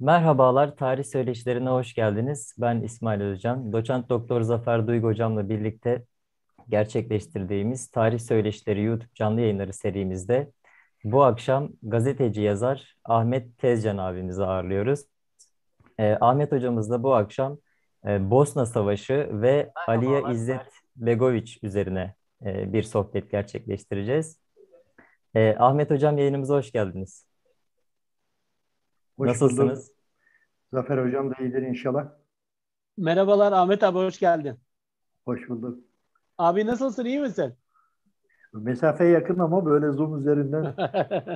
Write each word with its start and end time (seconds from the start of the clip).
Merhabalar, 0.00 0.76
Tarih 0.76 1.04
Söyleşilerine 1.04 1.68
hoş 1.68 1.94
geldiniz. 1.94 2.54
Ben 2.58 2.80
İsmail 2.80 3.20
Özcan. 3.20 3.72
Doçent 3.72 4.08
Doktor 4.08 4.40
Zafer 4.42 4.86
Duygu 4.86 5.06
Hocam'la 5.06 5.48
birlikte 5.48 6.04
gerçekleştirdiğimiz 6.68 7.90
Tarih 7.90 8.18
Söyleşileri 8.18 8.82
YouTube 8.82 9.14
canlı 9.14 9.40
yayınları 9.40 9.72
serimizde 9.72 10.52
bu 11.04 11.24
akşam 11.24 11.68
gazeteci 11.82 12.40
yazar 12.40 12.96
Ahmet 13.04 13.58
Tezcan 13.58 13.98
abimizi 13.98 14.44
ağırlıyoruz. 14.44 15.00
Ee, 15.98 16.16
Ahmet 16.20 16.52
hocamız 16.52 16.90
da 16.90 17.02
bu 17.02 17.14
akşam 17.14 17.58
e, 18.06 18.30
Bosna 18.30 18.66
Savaşı 18.66 19.28
ve 19.32 19.70
Aliye 19.86 20.22
İzzet 20.30 20.66
Begoviç 20.96 21.58
üzerine 21.62 22.14
e, 22.44 22.72
bir 22.72 22.82
sohbet 22.82 23.30
gerçekleştireceğiz. 23.30 24.40
E, 25.34 25.56
Ahmet 25.58 25.90
hocam 25.90 26.18
yayınımıza 26.18 26.54
hoş 26.54 26.72
geldiniz. 26.72 27.26
Hoş 29.16 29.28
Nasılsınız? 29.28 29.78
bulduk. 29.78 29.96
Zafer 30.72 31.06
Hocam 31.06 31.30
da 31.30 31.34
iyidir 31.40 31.62
inşallah. 31.62 32.08
Merhabalar 32.96 33.52
Ahmet 33.52 33.82
abi 33.84 33.98
hoş 33.98 34.18
geldin. 34.18 34.56
Hoş 35.24 35.48
bulduk. 35.48 35.78
Abi 36.38 36.66
nasılsın 36.66 37.04
iyi 37.04 37.20
misin? 37.20 37.54
Mesafe 38.52 39.04
yakın 39.04 39.38
ama 39.38 39.66
böyle 39.66 39.90
Zoom 39.90 40.20
üzerinden 40.20 40.64
e, 40.64 40.74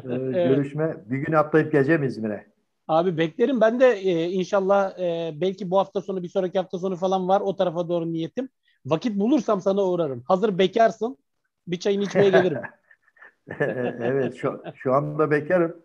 Evet. 0.02 0.56
görüşme. 0.56 0.96
Bir 1.10 1.18
gün 1.18 1.32
atlayıp 1.32 1.72
geleceğim 1.72 2.02
İzmir'e. 2.02 2.46
Abi 2.88 3.18
beklerim 3.18 3.60
ben 3.60 3.80
de 3.80 3.86
e, 3.86 4.30
inşallah 4.30 4.98
e, 4.98 5.32
belki 5.40 5.70
bu 5.70 5.78
hafta 5.78 6.00
sonu 6.00 6.22
bir 6.22 6.28
sonraki 6.28 6.58
hafta 6.58 6.78
sonu 6.78 6.96
falan 6.96 7.28
var 7.28 7.40
o 7.40 7.56
tarafa 7.56 7.88
doğru 7.88 8.12
niyetim. 8.12 8.48
Vakit 8.86 9.20
bulursam 9.20 9.60
sana 9.60 9.84
uğrarım. 9.84 10.22
Hazır 10.28 10.58
bekarsın 10.58 11.18
bir 11.66 11.78
çayını 11.80 12.02
içmeye 12.04 12.30
gelirim. 12.30 12.58
evet 14.00 14.34
şu, 14.34 14.62
şu 14.74 14.92
anda 14.94 15.30
bekarım. 15.30 15.76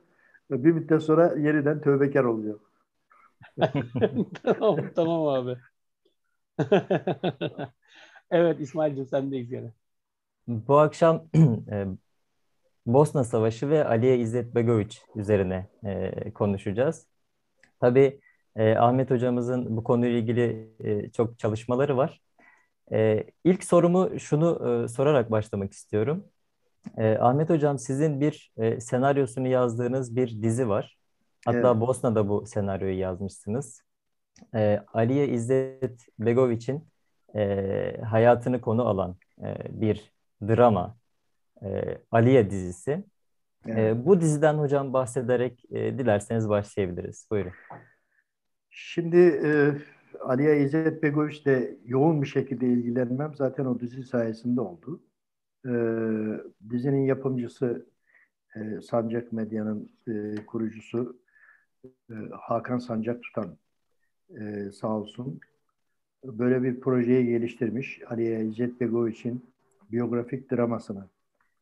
Bir 0.51 0.71
müddet 0.71 1.03
sonra 1.03 1.35
yeniden 1.37 1.81
tövbekar 1.81 2.23
olacağım. 2.23 2.59
tamam, 4.43 4.91
tamam 4.95 5.27
abi. 5.27 5.57
evet 8.31 8.59
İsmail'cim 8.61 9.07
sendeyiz 9.07 9.49
gene. 9.49 9.73
Bu 10.47 10.79
akşam 10.79 11.27
e, 11.71 11.85
Bosna 12.85 13.23
Savaşı 13.23 13.69
ve 13.69 13.85
Aliye 13.87 14.17
İzzet 14.19 14.55
Begoviç 14.55 15.01
üzerine 15.15 15.69
e, 15.85 16.33
konuşacağız. 16.33 17.07
Tabii 17.81 18.21
e, 18.55 18.75
Ahmet 18.75 19.11
hocamızın 19.11 19.77
bu 19.77 19.83
konuyla 19.85 20.19
ilgili 20.19 20.69
e, 20.79 21.11
çok 21.11 21.39
çalışmaları 21.39 21.97
var. 21.97 22.21
E, 22.93 23.25
ilk 23.45 23.63
sorumu 23.63 24.21
şunu 24.21 24.83
e, 24.85 24.87
sorarak 24.87 25.31
başlamak 25.31 25.73
istiyorum. 25.73 26.25
E, 26.97 27.17
Ahmet 27.17 27.49
hocam 27.49 27.79
sizin 27.79 28.21
bir 28.21 28.53
e, 28.57 28.79
senaryosunu 28.79 29.47
yazdığınız 29.47 30.15
bir 30.15 30.41
dizi 30.41 30.69
var. 30.69 30.97
Hatta 31.45 31.57
Evet. 31.71 31.81
Bosna'da 31.81 32.29
bu 32.29 32.45
senaryoyu 32.45 32.99
yazmışsınız. 32.99 33.81
E, 34.55 34.83
Aliye 34.93 35.27
İzzet 35.27 36.07
Begoviç'in 36.19 36.87
e, 37.35 38.01
hayatını 38.01 38.61
konu 38.61 38.87
alan 38.87 39.15
e, 39.43 39.55
bir 39.69 40.11
drama, 40.41 40.97
e, 41.63 41.97
Aliye 42.11 42.49
dizisi. 42.49 43.03
Evet. 43.67 43.77
E, 43.77 44.05
bu 44.05 44.21
diziden 44.21 44.53
hocam 44.53 44.93
bahsederek 44.93 45.65
e, 45.71 45.97
dilerseniz 45.97 46.49
başlayabiliriz. 46.49 47.27
Buyurun. 47.31 47.51
Şimdi 48.69 49.17
e, 49.17 49.71
Aliye 50.19 50.59
İzzet 50.59 51.03
Begoviç 51.03 51.45
de 51.45 51.77
yoğun 51.85 52.21
bir 52.21 52.27
şekilde 52.27 52.67
ilgilenmem 52.67 53.35
zaten 53.35 53.65
o 53.65 53.79
dizi 53.79 54.03
sayesinde 54.03 54.61
oldu. 54.61 55.01
E, 55.65 55.73
dizinin 56.69 57.05
yapımcısı 57.05 57.85
e, 58.55 58.81
Sancak 58.81 59.33
Medya'nın 59.33 59.89
e, 60.07 60.35
kurucusu 60.45 61.19
e, 61.85 62.13
Hakan 62.41 62.77
Sancak 62.77 63.23
Tutan 63.23 63.57
e, 64.39 64.71
sağ 64.71 64.87
olsun 64.87 65.39
böyle 66.23 66.63
bir 66.63 66.79
projeyi 66.79 67.25
geliştirmiş. 67.25 68.01
Aliye 68.09 68.45
İzzet 68.45 68.81
Begoviç'in 68.81 69.45
biyografik 69.91 70.51
dramasını 70.51 71.07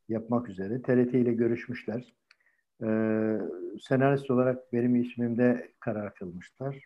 yapmak 0.10 0.50
üzere 0.50 0.82
TRT 0.82 1.14
ile 1.14 1.34
görüşmüşler. 1.34 2.14
E, 2.84 2.88
senarist 3.82 4.32
olarak 4.32 4.74
benim 4.74 4.96
ismimde 4.96 5.72
karar 5.80 6.16
kılmışlar. 6.16 6.86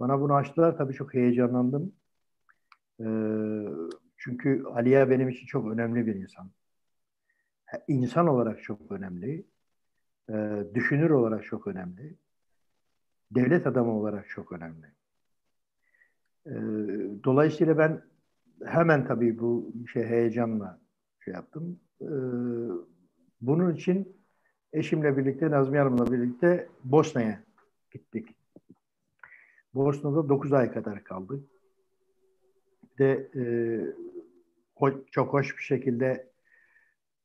Bana 0.00 0.20
bunu 0.20 0.34
açtılar 0.34 0.76
tabii 0.76 0.92
çok 0.94 1.14
heyecanlandım. 1.14 1.92
E, 3.00 3.06
çünkü 4.16 4.64
Aliye 4.64 5.10
benim 5.10 5.28
için 5.28 5.46
çok 5.46 5.72
önemli 5.72 6.06
bir 6.06 6.14
insan. 6.14 6.50
İnsan 7.88 8.26
olarak 8.26 8.62
çok 8.62 8.92
önemli. 8.92 9.44
E, 10.30 10.64
düşünür 10.74 11.10
olarak 11.10 11.44
çok 11.44 11.66
önemli. 11.66 12.14
Devlet 13.30 13.66
adamı 13.66 13.92
olarak 13.92 14.28
çok 14.28 14.52
önemli. 14.52 14.86
E, 16.46 16.52
dolayısıyla 17.24 17.78
ben 17.78 18.02
hemen 18.64 19.06
tabii 19.06 19.38
bu 19.38 19.72
şey 19.92 20.04
heyecanla 20.04 20.80
şey 21.24 21.34
yaptım. 21.34 21.80
E, 22.00 22.10
bunun 23.40 23.74
için 23.74 24.16
eşimle 24.72 25.16
birlikte, 25.16 25.50
Nazmiye 25.50 25.82
Hanım'la 25.82 26.12
birlikte 26.12 26.68
Bosna'ya 26.84 27.42
gittik. 27.90 28.28
Bosna'da 29.74 30.28
9 30.28 30.52
ay 30.52 30.72
kadar 30.72 31.04
kaldık. 31.04 31.44
De 32.98 33.30
e, 33.36 33.42
çok 35.10 35.32
hoş 35.32 35.58
bir 35.58 35.62
şekilde 35.62 36.30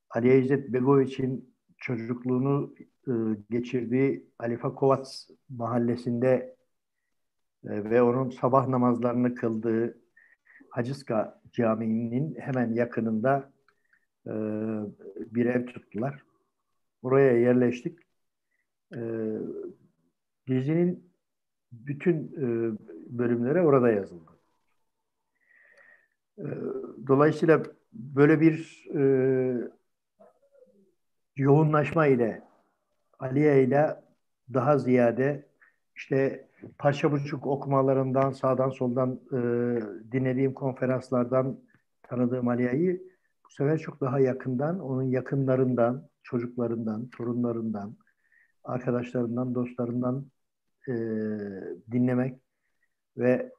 Ali 0.09 0.39
İzzet 0.39 0.73
Begoviç'in 0.73 1.55
çocukluğunu 1.77 2.75
e, 3.07 3.11
geçirdiği 3.49 4.29
Alifa 4.39 4.75
Kovac 4.75 5.07
mahallesinde 5.49 6.55
e, 7.63 7.83
ve 7.83 8.01
onun 8.01 8.29
sabah 8.29 8.67
namazlarını 8.67 9.35
kıldığı 9.35 9.97
Hacıska 10.69 11.41
Camii'nin 11.51 12.35
hemen 12.39 12.73
yakınında 12.73 13.51
e, 14.27 14.31
bir 15.15 15.45
ev 15.45 15.65
tuttular. 15.65 16.23
Oraya 17.01 17.37
yerleştik. 17.37 17.99
E, 18.95 18.99
dizinin 20.47 21.11
bütün 21.71 22.15
e, 22.17 22.77
bölümleri 23.17 23.61
orada 23.61 23.91
yazıldı. 23.91 24.30
E, 26.41 26.47
dolayısıyla 27.07 27.63
böyle 27.93 28.41
bir 28.41 28.87
e, 28.95 29.03
yoğunlaşma 31.35 32.07
ile 32.07 32.43
Aliye 33.19 33.63
ile 33.63 33.95
daha 34.53 34.77
ziyade 34.77 35.45
işte 35.95 36.47
parça 36.77 37.11
buçuk 37.11 37.47
okumalarından 37.47 38.31
sağdan 38.31 38.69
soldan 38.69 39.19
e, 39.31 39.37
dinlediğim 40.11 40.53
konferanslardan 40.53 41.59
tanıdığım 42.03 42.47
Aliye'yi 42.47 43.11
bu 43.45 43.51
sefer 43.51 43.77
çok 43.77 44.01
daha 44.01 44.19
yakından, 44.19 44.79
onun 44.79 45.03
yakınlarından, 45.03 46.09
çocuklarından, 46.23 47.09
torunlarından, 47.09 47.95
arkadaşlarından, 48.63 49.55
dostlarından 49.55 50.25
e, 50.87 50.93
dinlemek 51.91 52.39
ve 53.17 53.51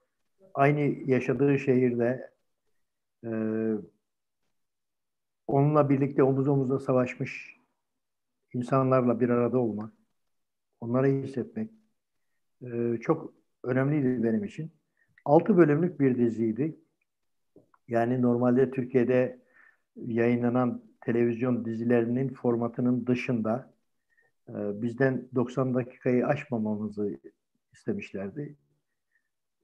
aynı 0.54 0.80
yaşadığı 1.10 1.58
şehirde 1.58 2.31
e, 3.24 3.30
onunla 5.46 5.90
birlikte 5.90 6.22
omuz 6.22 6.48
omuza 6.48 6.78
savaşmış 6.78 7.56
insanlarla 8.54 9.20
bir 9.20 9.28
arada 9.28 9.58
olmak, 9.58 9.92
onları 10.80 11.06
hissetmek 11.06 11.70
e, 12.62 12.96
çok 13.00 13.34
önemliydi 13.62 14.22
benim 14.22 14.44
için. 14.44 14.72
Altı 15.24 15.56
bölümlük 15.56 16.00
bir 16.00 16.18
diziydi. 16.18 16.76
Yani 17.88 18.22
normalde 18.22 18.70
Türkiye'de 18.70 19.42
yayınlanan 19.96 20.82
televizyon 21.00 21.64
dizilerinin 21.64 22.28
formatının 22.28 23.06
dışında 23.06 23.74
e, 24.48 24.82
bizden 24.82 25.28
90 25.34 25.74
dakikayı 25.74 26.26
aşmamamızı 26.26 27.20
istemişlerdi. 27.72 28.56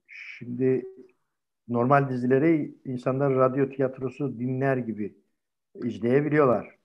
Şimdi 0.07 0.85
normal 1.69 2.09
dizileri 2.09 2.75
insanlar 2.85 3.35
radyo 3.35 3.69
tiyatrosu 3.69 4.39
dinler 4.39 4.77
gibi 4.77 5.15
izleyebiliyorlar. 5.83 6.75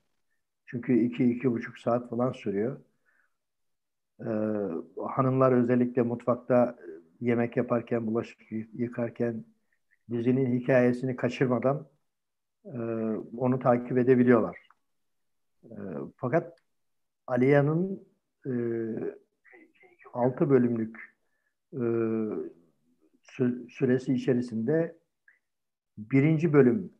Çünkü 0.65 0.99
iki, 0.99 1.31
iki 1.31 1.51
buçuk 1.51 1.77
saat 1.77 2.09
falan 2.09 2.31
sürüyor. 2.31 2.77
Ee, 4.21 4.25
hanımlar 5.07 5.51
özellikle 5.51 6.01
mutfakta 6.01 6.75
yemek 7.21 7.57
yaparken, 7.57 8.07
bulaşık 8.07 8.39
yıkarken 8.73 9.45
dizinin 10.11 10.59
hikayesini 10.59 11.15
kaçırmadan 11.15 11.87
e, 12.65 12.77
onu 13.37 13.59
takip 13.59 13.97
edebiliyorlar. 13.97 14.67
E, 15.63 15.75
fakat 16.17 16.59
Aliya'nın 17.27 18.07
e, 18.45 18.51
6 20.13 20.49
bölümlük 20.49 21.15
e, 21.73 21.83
sü- 23.37 23.69
süresi 23.69 24.13
içerisinde 24.13 24.97
birinci 25.97 26.53
bölüm 26.53 26.93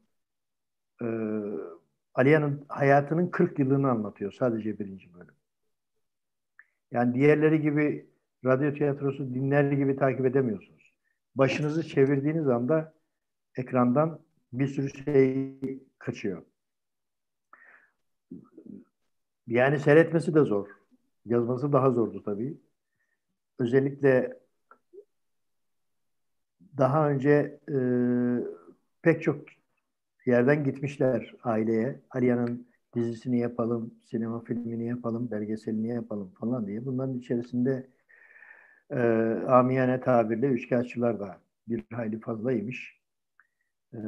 e, 1.01 1.07
Aliya'nın 2.13 2.65
hayatının 2.69 3.27
40 3.27 3.59
yılını 3.59 3.89
anlatıyor 3.89 4.31
sadece 4.31 4.79
birinci 4.79 5.13
bölüm. 5.13 5.35
Yani 6.91 7.13
diğerleri 7.13 7.61
gibi 7.61 8.09
radyo 8.45 8.73
tiyatrosu 8.73 9.33
dinler 9.33 9.71
gibi 9.71 9.95
takip 9.95 10.25
edemiyorsunuz. 10.25 10.93
Başınızı 11.35 11.87
çevirdiğiniz 11.87 12.47
anda 12.47 12.93
ekrandan 13.55 14.19
bir 14.53 14.67
sürü 14.67 14.89
şey 14.89 15.59
kaçıyor. 15.99 16.43
Yani 19.47 19.79
seyretmesi 19.79 20.35
de 20.35 20.41
zor. 20.41 20.67
Yazması 21.25 21.73
daha 21.73 21.91
zordu 21.91 22.23
tabii. 22.23 22.57
Özellikle 23.59 24.39
daha 26.77 27.09
önce 27.09 27.59
e, 27.71 27.77
pek 29.01 29.23
çok 29.23 29.45
yerden 30.25 30.63
gitmişler 30.63 31.33
aileye. 31.43 32.01
Aliyan'ın 32.09 32.67
dizisini 32.95 33.39
yapalım, 33.39 33.93
sinema 34.05 34.43
filmini 34.43 34.87
yapalım, 34.87 35.31
belgeselini 35.31 35.87
yapalım 35.87 36.31
falan 36.39 36.67
diye. 36.67 36.85
Bunların 36.85 37.13
içerisinde 37.17 37.87
e, 38.91 38.99
amiyane 39.47 40.01
tabirle 40.01 40.47
üçkağıtçılar 40.47 41.19
da 41.19 41.41
bir 41.67 41.83
hayli 41.93 42.19
fazlaymış. 42.19 42.99
E, 43.93 43.99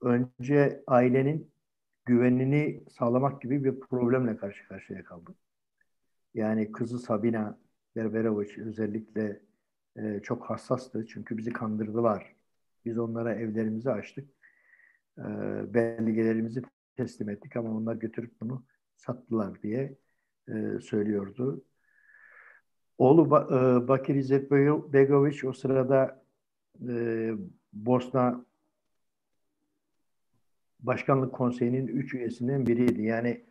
önce 0.00 0.82
ailenin 0.86 1.50
güvenini 2.04 2.84
sağlamak 2.90 3.42
gibi 3.42 3.64
bir 3.64 3.80
problemle 3.80 4.36
karşı 4.36 4.68
karşıya 4.68 5.04
kaldı. 5.04 5.34
Yani 6.34 6.72
kızı 6.72 6.98
Sabina 6.98 7.58
Berberovic 7.96 8.62
özellikle 8.62 9.40
e, 9.96 10.20
çok 10.22 10.50
hassastı. 10.50 11.06
Çünkü 11.06 11.38
bizi 11.38 11.52
kandırdılar. 11.52 12.36
Biz 12.84 12.98
onlara 12.98 13.34
evlerimizi 13.34 13.90
açtık. 13.90 14.30
E, 15.18 15.24
belgelerimizi 15.74 16.62
teslim 16.96 17.30
ettik 17.30 17.56
ama 17.56 17.76
onlar 17.76 17.94
götürüp 17.94 18.40
bunu 18.40 18.64
sattılar 18.96 19.62
diye 19.62 19.96
e, 20.48 20.80
söylüyordu. 20.80 21.64
Oğlu 22.98 23.30
ba 23.30 23.48
e, 23.50 23.88
Bakir 23.88 24.14
İzzet 24.14 24.50
Begoviç 24.92 25.44
o 25.44 25.52
sırada 25.52 26.24
e, 26.88 27.32
Bosna 27.72 28.44
Başkanlık 30.80 31.32
Konseyi'nin 31.34 31.86
üç 31.86 32.14
üyesinden 32.14 32.66
biriydi. 32.66 33.02
Yani 33.02 33.44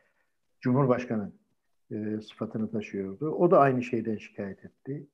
Cumhurbaşkanı 0.61 1.31
e, 1.91 2.21
sıfatını 2.21 2.71
taşıyordu. 2.71 3.31
O 3.31 3.51
da 3.51 3.59
aynı 3.59 3.83
şeyden 3.83 4.17
şikayet 4.17 4.65
etti. 4.65 5.07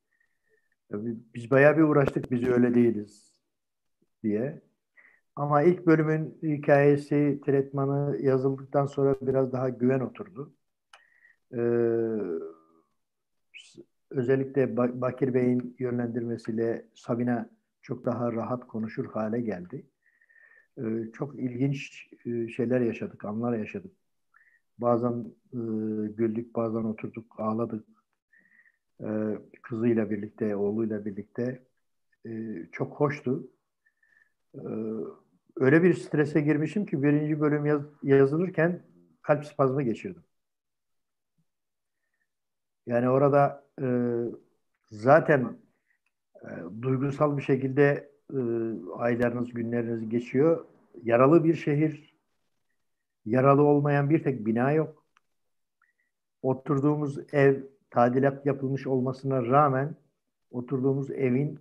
Biz 0.92 1.52
bayağı 1.52 1.78
bir 1.78 1.82
uğraştık, 1.82 2.32
biz 2.32 2.44
öyle 2.44 2.76
değiliz 2.76 3.34
diye. 4.24 4.62
Ama 5.36 5.62
ilk 5.62 5.86
bölümün 5.88 6.38
hikayesi, 6.44 7.42
tretmanı 7.46 8.22
yazıldıktan 8.22 8.86
sonra 8.86 9.16
biraz 9.22 9.54
daha 9.54 9.70
güven 9.70 10.00
oturdu. 10.00 10.54
Ee, 11.54 11.60
özellikle 14.10 14.78
Bakir 14.78 15.34
Bey'in 15.34 15.76
yönlendirmesiyle 15.80 16.86
Sabina 16.94 17.50
çok 17.82 18.06
daha 18.06 18.34
rahat 18.34 18.68
konuşur 18.68 19.06
hale 19.06 19.42
geldi. 19.42 19.86
Ee, 20.78 21.12
çok 21.14 21.40
ilginç 21.40 22.10
e, 22.26 22.48
şeyler 22.48 22.82
yaşadık, 22.82 23.26
anlar 23.26 23.58
yaşadık. 23.58 23.92
Bazen 24.78 25.26
e, 25.54 25.60
güldük, 26.08 26.56
bazen 26.56 26.84
oturduk, 26.84 27.40
ağladık. 27.40 27.95
Ee, 29.04 29.38
kızıyla 29.62 30.10
birlikte, 30.10 30.56
oğluyla 30.56 31.06
birlikte. 31.06 31.64
Ee, 32.26 32.66
çok 32.72 32.94
hoştu. 32.94 33.48
Ee, 34.56 34.60
öyle 35.56 35.84
bir 35.84 35.94
strese 35.94 36.42
girmişim 36.42 36.86
ki 36.86 37.04
birinci 37.04 37.42
bölüm 37.42 37.66
yaz, 37.66 37.82
yazılırken 38.04 38.84
kalp 39.22 39.46
spazmı 39.46 39.84
geçirdim. 39.84 40.24
Yani 42.86 43.10
orada 43.10 43.64
e, 43.82 43.88
zaten 44.86 45.58
e, 46.44 46.50
duygusal 46.82 47.38
bir 47.38 47.42
şekilde 47.42 48.12
e, 48.34 48.40
aylarınız, 48.98 49.54
günleriniz 49.54 50.10
geçiyor. 50.10 50.66
Yaralı 51.04 51.44
bir 51.44 51.56
şehir, 51.56 52.16
yaralı 53.26 53.62
olmayan 53.62 54.10
bir 54.10 54.24
tek 54.24 54.46
bina 54.46 54.72
yok. 54.72 55.06
Oturduğumuz 56.42 57.34
ev 57.34 57.62
tadilat 57.96 58.46
yapılmış 58.46 58.88
olmasına 58.88 59.46
rağmen 59.46 59.96
oturduğumuz 60.52 61.12
evin 61.12 61.60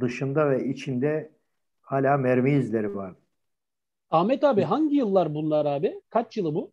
dışında 0.00 0.50
ve 0.50 0.68
içinde 0.68 1.32
hala 1.80 2.16
mermi 2.16 2.52
izleri 2.52 2.96
var. 2.96 3.14
Ahmet 4.10 4.44
abi 4.44 4.62
hangi 4.62 4.96
yıllar 4.96 5.34
bunlar 5.34 5.66
abi? 5.66 6.00
Kaç 6.10 6.36
yılı 6.36 6.54
bu? 6.54 6.72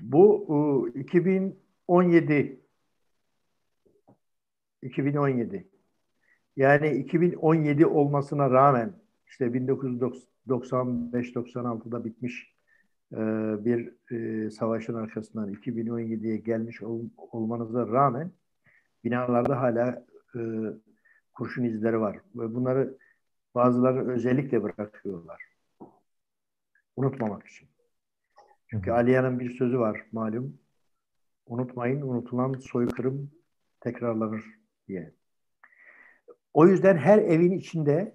Bu 0.00 0.90
2017 0.94 2.60
2017 4.82 5.68
yani 6.56 6.90
2017 6.90 7.86
olmasına 7.86 8.50
rağmen 8.50 8.92
işte 9.26 9.44
1995-96'da 9.44 12.04
bitmiş 12.04 12.42
e, 12.42 12.46
bir 13.64 13.94
e, 14.10 14.50
savaşın 14.50 14.94
arkasından 14.94 15.52
2017'ye 15.52 16.36
gelmiş 16.36 16.82
olmanıza 17.16 17.86
rağmen 17.86 18.30
binalarda 19.04 19.60
hala 19.60 20.06
e, 20.34 20.40
kurşun 21.34 21.64
izleri 21.64 22.00
var. 22.00 22.20
Ve 22.34 22.54
bunları 22.54 22.98
bazıları 23.54 24.08
özellikle 24.08 24.62
bırakıyorlar. 24.62 25.42
Unutmamak 26.96 27.46
için. 27.46 27.68
Çünkü 28.66 28.90
Aliye'nin 28.90 29.40
bir 29.40 29.50
sözü 29.50 29.78
var 29.78 30.06
malum. 30.12 30.58
Unutmayın 31.46 32.00
unutulan 32.00 32.52
soykırım 32.52 33.30
tekrarlanır 33.80 34.44
diye. 34.88 35.12
O 36.54 36.66
yüzden 36.66 36.96
her 36.96 37.18
evin 37.18 37.52
içinde 37.52 38.14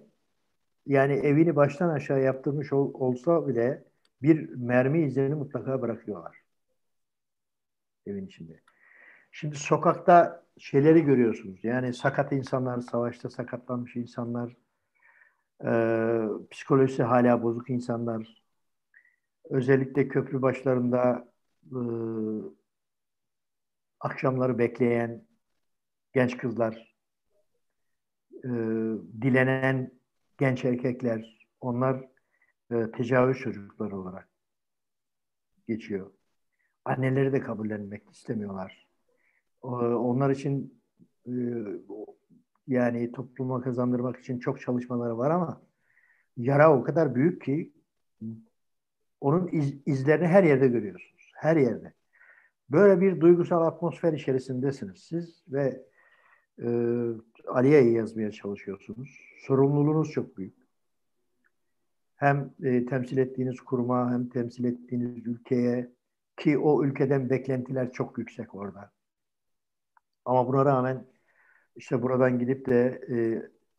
yani 0.86 1.12
evini 1.12 1.56
baştan 1.56 1.88
aşağı 1.88 2.22
yaptırmış 2.22 2.72
ol, 2.72 2.90
olsa 2.94 3.48
bile 3.48 3.84
bir 4.24 4.48
mermi 4.48 5.02
izlerini 5.02 5.34
mutlaka 5.34 5.82
bırakıyorlar. 5.82 6.36
Evin 8.06 8.26
içinde. 8.26 8.60
Şimdi 9.32 9.56
sokakta 9.56 10.44
şeyleri 10.58 11.04
görüyorsunuz. 11.04 11.64
Yani 11.64 11.94
sakat 11.94 12.32
insanlar, 12.32 12.80
savaşta 12.80 13.30
sakatlanmış 13.30 13.96
insanlar, 13.96 14.56
e, 15.64 15.70
psikolojisi 16.50 17.02
hala 17.02 17.42
bozuk 17.42 17.70
insanlar, 17.70 18.42
özellikle 19.50 20.08
köprü 20.08 20.42
başlarında 20.42 21.32
e, 21.72 21.78
akşamları 24.00 24.58
bekleyen 24.58 25.26
genç 26.12 26.36
kızlar, 26.36 26.94
e, 28.44 28.48
dilenen 29.22 29.90
genç 30.38 30.64
erkekler, 30.64 31.48
onlar 31.60 32.13
e, 32.70 32.90
tecavüz 32.90 33.38
çocukları 33.38 33.96
olarak 33.96 34.28
geçiyor. 35.68 36.10
Anneleri 36.84 37.32
de 37.32 37.40
kabullenmek 37.40 38.10
istemiyorlar. 38.10 38.88
Onlar 39.62 40.30
için 40.30 40.82
e, 41.26 41.32
yani 42.66 43.12
topluma 43.12 43.60
kazandırmak 43.60 44.18
için 44.18 44.38
çok 44.38 44.60
çalışmaları 44.60 45.18
var 45.18 45.30
ama 45.30 45.62
yara 46.36 46.78
o 46.78 46.82
kadar 46.82 47.14
büyük 47.14 47.42
ki 47.42 47.72
onun 49.20 49.48
iz, 49.48 49.74
izlerini 49.86 50.26
her 50.26 50.44
yerde 50.44 50.68
görüyorsunuz. 50.68 51.32
Her 51.34 51.56
yerde. 51.56 51.92
Böyle 52.70 53.00
bir 53.00 53.20
duygusal 53.20 53.62
atmosfer 53.62 54.12
içerisindesiniz 54.12 54.98
siz 54.98 55.44
ve 55.48 55.82
e, 56.62 56.68
Aliye'yi 57.48 57.92
yazmaya 57.94 58.30
çalışıyorsunuz. 58.30 59.20
Sorumluluğunuz 59.46 60.10
çok 60.10 60.36
büyük. 60.36 60.63
Hem 62.16 62.50
e, 62.62 62.86
temsil 62.86 63.18
ettiğiniz 63.18 63.60
kuruma 63.60 64.12
hem 64.12 64.28
temsil 64.28 64.64
ettiğiniz 64.64 65.26
ülkeye 65.26 65.90
ki 66.36 66.58
o 66.58 66.84
ülkeden 66.84 67.30
beklentiler 67.30 67.92
çok 67.92 68.18
yüksek 68.18 68.54
orada. 68.54 68.90
Ama 70.24 70.48
buna 70.48 70.64
rağmen 70.64 71.04
işte 71.76 72.02
buradan 72.02 72.38
gidip 72.38 72.68
de 72.68 73.00
e, 73.10 73.16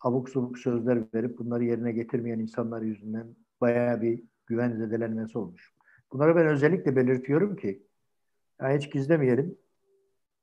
abuk 0.01 0.29
subuk 0.29 0.57
sözler 0.57 1.03
verip 1.13 1.39
bunları 1.39 1.63
yerine 1.63 1.91
getirmeyen 1.91 2.39
insanlar 2.39 2.81
yüzünden 2.81 3.35
bayağı 3.61 4.01
bir 4.01 4.23
güven 4.45 4.71
zedelenmesi 4.71 5.37
olmuş. 5.37 5.73
Bunları 6.11 6.35
ben 6.35 6.47
özellikle 6.47 6.95
belirtiyorum 6.95 7.55
ki 7.55 7.83
yani 8.61 8.77
hiç 8.77 8.91
gizlemeyelim. 8.91 9.57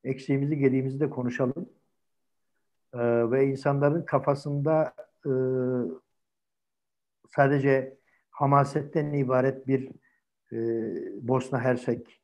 Eksiğimizi, 0.05 0.59
gediğimizi 0.59 1.01
de 1.01 1.11
konuşalım. 1.11 1.69
Ee, 2.95 3.31
ve 3.31 3.47
insanların 3.47 4.05
kafasında 4.05 4.95
e, 5.27 5.31
sadece 7.37 7.99
hamasetten 8.31 9.13
ibaret 9.13 9.69
bir 9.69 9.91
e, 10.53 10.59
Bosna 11.29 11.61
Hersek, 11.61 12.21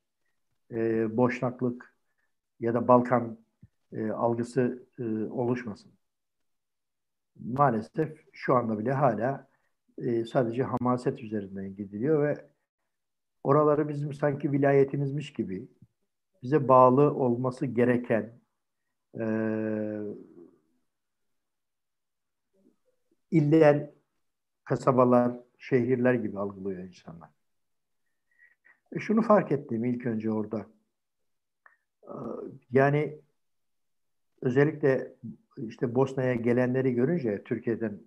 e, 0.72 1.16
Boşnaklık 1.16 1.94
ya 2.60 2.74
da 2.74 2.88
Balkan 2.88 3.38
e, 3.92 4.10
algısı 4.10 4.86
e, 4.98 5.04
oluşmasın. 5.24 5.92
Maalesef 7.36 8.24
şu 8.32 8.54
anda 8.54 8.78
bile 8.78 8.92
hala 8.92 9.48
e, 9.98 10.24
sadece 10.24 10.62
hamaset 10.62 11.22
üzerinden 11.22 11.76
gidiliyor 11.76 12.22
ve 12.22 12.48
oraları 13.44 13.88
bizim 13.88 14.14
sanki 14.14 14.52
vilayetimizmiş 14.52 15.32
gibi 15.32 15.68
bize 16.42 16.68
bağlı 16.68 17.14
olması 17.14 17.66
gereken 17.66 18.40
e, 19.18 19.24
iller, 23.30 23.90
kasabalar, 24.68 25.32
şehirler 25.58 26.14
gibi 26.14 26.38
algılıyor 26.38 26.84
insanlar. 26.84 27.30
E 28.92 28.98
şunu 28.98 29.22
fark 29.22 29.52
ettim 29.52 29.84
ilk 29.84 30.06
önce 30.06 30.30
orada. 30.30 30.66
Ee, 32.02 32.14
yani 32.70 33.18
özellikle 34.42 35.12
işte 35.56 35.94
Bosna'ya 35.94 36.34
gelenleri 36.34 36.94
görünce, 36.94 37.44
Türkiye'den 37.44 38.00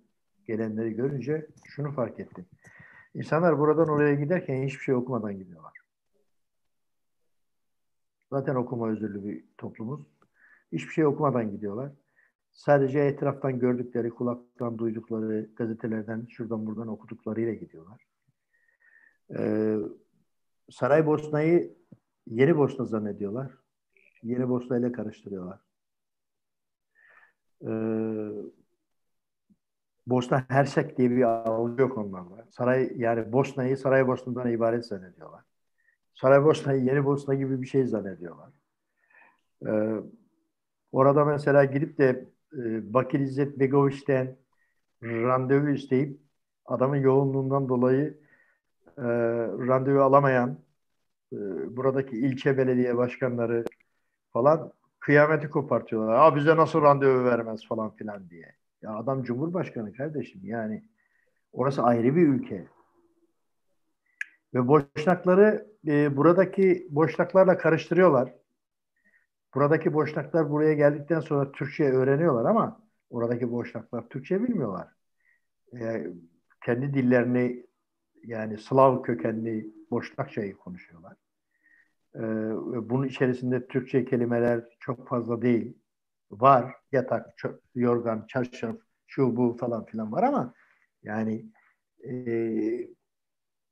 gelenleri 0.48 0.94
görünce 0.94 1.48
şunu 1.66 1.92
fark 1.92 2.20
ettim. 2.20 2.46
İnsanlar 3.14 3.60
buradan 3.60 3.90
oraya 3.90 4.16
giderken 4.16 4.64
hiçbir 4.64 4.84
şey 4.84 4.96
okumadan 4.96 5.38
gidiyorlar. 5.38 5.74
Zaten 8.30 8.56
okuma 8.56 8.90
özürlü 8.90 9.24
bir 9.24 9.44
toplumuz. 9.58 10.02
Hiçbir 10.72 10.94
şey 10.94 11.06
okumadan 11.06 11.52
gidiyorlar. 11.52 11.92
Sadece 12.52 13.00
etraftan 13.00 13.60
gördükleri, 13.60 14.10
kulaktan 14.10 14.78
duydukları, 14.78 15.50
gazetelerden, 15.56 16.26
şuradan 16.30 16.66
buradan 16.66 16.88
okuduklarıyla 16.88 17.54
gidiyorlar. 17.54 18.06
Ee, 19.38 19.78
Saraybosna'yı 20.70 21.76
Yeni 22.28 22.58
Bosna 22.58 22.86
zannediyorlar. 22.86 23.52
Yeni 24.24 24.50
Bosna 24.50 24.78
ile 24.78 24.92
karıştırıyorlar. 24.92 25.60
Ee, 27.66 27.72
Bosna 30.08 30.46
Hersek 30.50 30.98
diye 30.98 31.12
bir 31.12 31.24
algı 31.24 31.82
yok 31.82 31.98
onlarla. 31.98 32.46
Saray 32.50 32.92
yani 32.96 33.32
Bosna'yı 33.32 33.78
Saraybosna'dan 33.78 34.52
ibaret 34.52 34.86
zannediyorlar. 34.86 35.44
Saraybosna'yı 36.14 36.84
Yeni 36.84 37.06
Bosna 37.06 37.34
gibi 37.34 37.62
bir 37.62 37.68
şey 37.68 37.86
zannediyorlar. 37.86 38.50
Ee, 39.68 40.02
orada 40.92 41.26
mesela 41.26 41.66
gidip 41.66 41.98
de 41.98 42.30
e, 42.58 42.94
Bakir 42.94 43.20
İzzet 43.20 43.60
Begoviç'ten 43.60 44.36
randevu 45.04 45.70
isteyip 45.70 46.20
adamın 46.66 46.98
yoğunluğundan 46.98 47.70
dolayı 47.70 48.18
e, 48.98 49.08
randevu 49.68 50.02
alamayan 50.02 50.58
e, 51.34 51.38
buradaki 51.78 52.18
ilçe 52.18 52.58
belediye 52.58 52.98
başkanları 52.98 53.66
falan 54.34 54.74
kıyameti 55.00 55.50
kopartıyorlar. 55.50 56.14
Aa 56.14 56.36
bize 56.36 56.56
nasıl 56.58 56.82
randevu 56.82 57.26
vermez 57.26 57.68
falan 57.68 57.96
filan 57.96 58.30
diye. 58.30 58.56
Ya 58.82 58.96
adam 58.96 59.24
cumhurbaşkanı 59.24 59.94
kardeşim 59.94 60.42
yani 60.44 60.84
orası 61.54 61.84
ayrı 61.84 62.16
bir 62.16 62.28
ülke. 62.28 62.68
Ve 64.54 64.68
boşnakları 64.68 65.68
e, 65.88 66.18
buradaki 66.18 66.88
boşnaklarla 66.90 67.58
karıştırıyorlar. 67.58 68.34
Buradaki 69.56 69.94
boşnaklar 69.94 70.50
buraya 70.50 70.74
geldikten 70.74 71.20
sonra 71.20 71.52
Türkçe 71.52 71.84
öğreniyorlar 71.84 72.46
ama 72.46 72.82
oradaki 73.10 73.52
boşnaklar 73.52 74.10
Türkçe 74.10 74.44
bilmiyorlar. 74.44 74.88
E, 75.80 76.08
kendi 76.66 76.94
dillerini 76.94 77.66
yani 78.24 78.58
Slav 78.58 79.02
kökenli 79.02 79.72
Boşnakçayı 79.92 80.58
konuşuyorlar. 80.58 81.14
E, 82.16 82.22
bunun 82.90 83.08
içerisinde 83.08 83.68
Türkçe 83.68 84.06
kelimeler 84.06 84.64
çok 84.80 85.08
fazla 85.08 85.42
değil. 85.42 85.78
Var 86.32 86.76
yatak, 86.92 87.36
yorgan, 87.76 88.26
çarşaf, 88.28 88.76
şu 89.08 89.36
bu 89.38 89.58
falan 89.60 89.86
filan 89.86 90.12
var 90.12 90.24
ama 90.24 90.54
yani 91.04 91.46
e, 92.08 92.14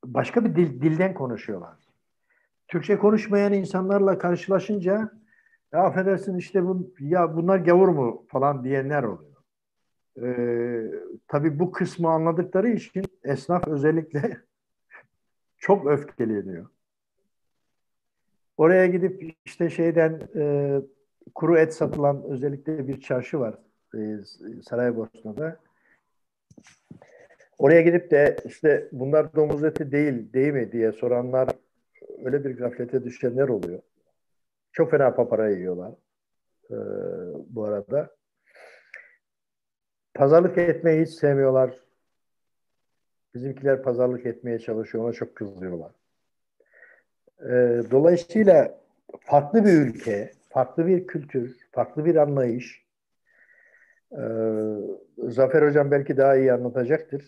başka 0.05 0.45
bir 0.45 0.55
dil, 0.55 0.81
dilden 0.81 1.13
konuşuyorlar. 1.13 1.77
Türkçe 2.67 2.98
konuşmayan 2.98 3.53
insanlarla 3.53 4.17
karşılaşınca 4.17 5.12
ya 5.74 5.80
affedersin 5.80 6.38
işte 6.38 6.66
bu, 6.66 6.90
ya 7.00 7.36
bunlar 7.36 7.58
gavur 7.58 7.88
mu 7.88 8.26
falan 8.28 8.64
diyenler 8.64 9.04
oluyor. 9.04 9.30
Ee, 10.22 10.92
tabii 11.28 11.60
bu 11.60 11.72
kısmı 11.72 12.10
anladıkları 12.10 12.70
için 12.70 13.04
esnaf 13.24 13.68
özellikle 13.68 14.38
çok 15.58 15.88
öfkeleniyor. 15.88 16.68
Oraya 18.58 18.86
gidip 18.86 19.36
işte 19.46 19.70
şeyden 19.70 20.22
e, 20.36 20.76
kuru 21.36 21.58
et 21.58 21.74
satılan 21.74 22.24
özellikle 22.24 22.88
bir 22.88 23.02
çarşı 23.02 23.40
var 23.40 23.58
e, 23.96 24.18
Saraybosna'da. 24.64 25.60
Oraya 27.58 27.82
gidip 27.82 28.12
de 28.12 28.38
işte 28.46 28.90
bunlar 28.92 29.36
domuz 29.36 29.64
eti 29.64 29.92
değil, 29.92 30.34
değil 30.34 30.54
mi 30.54 30.72
diye 30.72 30.92
soranlar 30.92 31.50
öyle 32.24 32.46
bir 32.46 32.58
gaflete 32.58 33.04
düşenler 33.04 33.48
oluyor. 33.48 33.82
Çok 34.72 34.92
fena 34.92 35.16
papara 35.16 35.50
yiyorlar 35.50 35.94
e, 36.72 36.76
bu 37.50 37.66
arada. 37.66 38.10
Pazarlık 40.14 40.58
etmeyi 40.58 41.06
hiç 41.06 41.10
sevmiyorlar. 41.10 41.80
Bizimkiler 43.36 43.84
pazarlık 43.84 44.26
etmeye 44.26 44.60
çalışıyor, 44.60 45.04
ona 45.04 45.14
çok 45.14 45.36
kızıyorlar. 45.36 45.92
E, 47.40 47.82
dolayısıyla 47.92 48.80
farklı 49.20 49.66
bir 49.66 49.74
ülke, 49.74 50.32
farklı 50.50 50.88
bir 50.88 51.08
kültür, 51.08 51.58
farklı 51.72 52.06
bir 52.06 52.16
anlayış. 52.16 52.86
E, 54.12 54.24
Zafer 55.18 55.68
Hocam 55.68 55.92
belki 55.92 56.18
daha 56.18 56.36
iyi 56.36 56.54
anlatacaktır. 56.54 57.26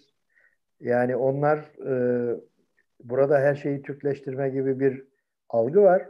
Yani 0.80 1.16
onlar 1.16 1.58
e, 1.88 2.36
burada 3.04 3.40
her 3.40 3.56
şeyi 3.56 3.82
Türkleştirme 3.82 4.50
gibi 4.50 4.80
bir 4.80 5.08
algı 5.50 5.82
var. 5.82 6.10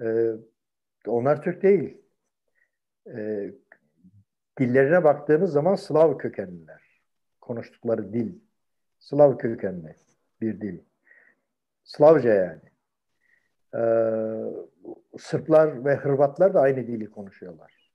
E, 0.00 0.32
onlar 1.06 1.42
Türk 1.42 1.62
değil. 1.62 1.96
E, 3.06 3.50
dillerine 4.58 5.04
baktığınız 5.04 5.52
zaman 5.52 5.74
Slav 5.74 6.18
kökenliler. 6.18 6.82
Konuştukları 7.40 8.12
dil. 8.12 8.38
Slav 8.98 9.38
kökenli 9.38 9.96
bir 10.40 10.60
dil. 10.60 10.78
Slavca 11.84 12.34
yani. 12.34 12.60
Ee, 13.74 15.18
Sırplar 15.18 15.84
ve 15.84 15.94
Hırvatlar 15.94 16.54
da 16.54 16.60
aynı 16.60 16.86
dili 16.86 17.10
konuşuyorlar. 17.10 17.92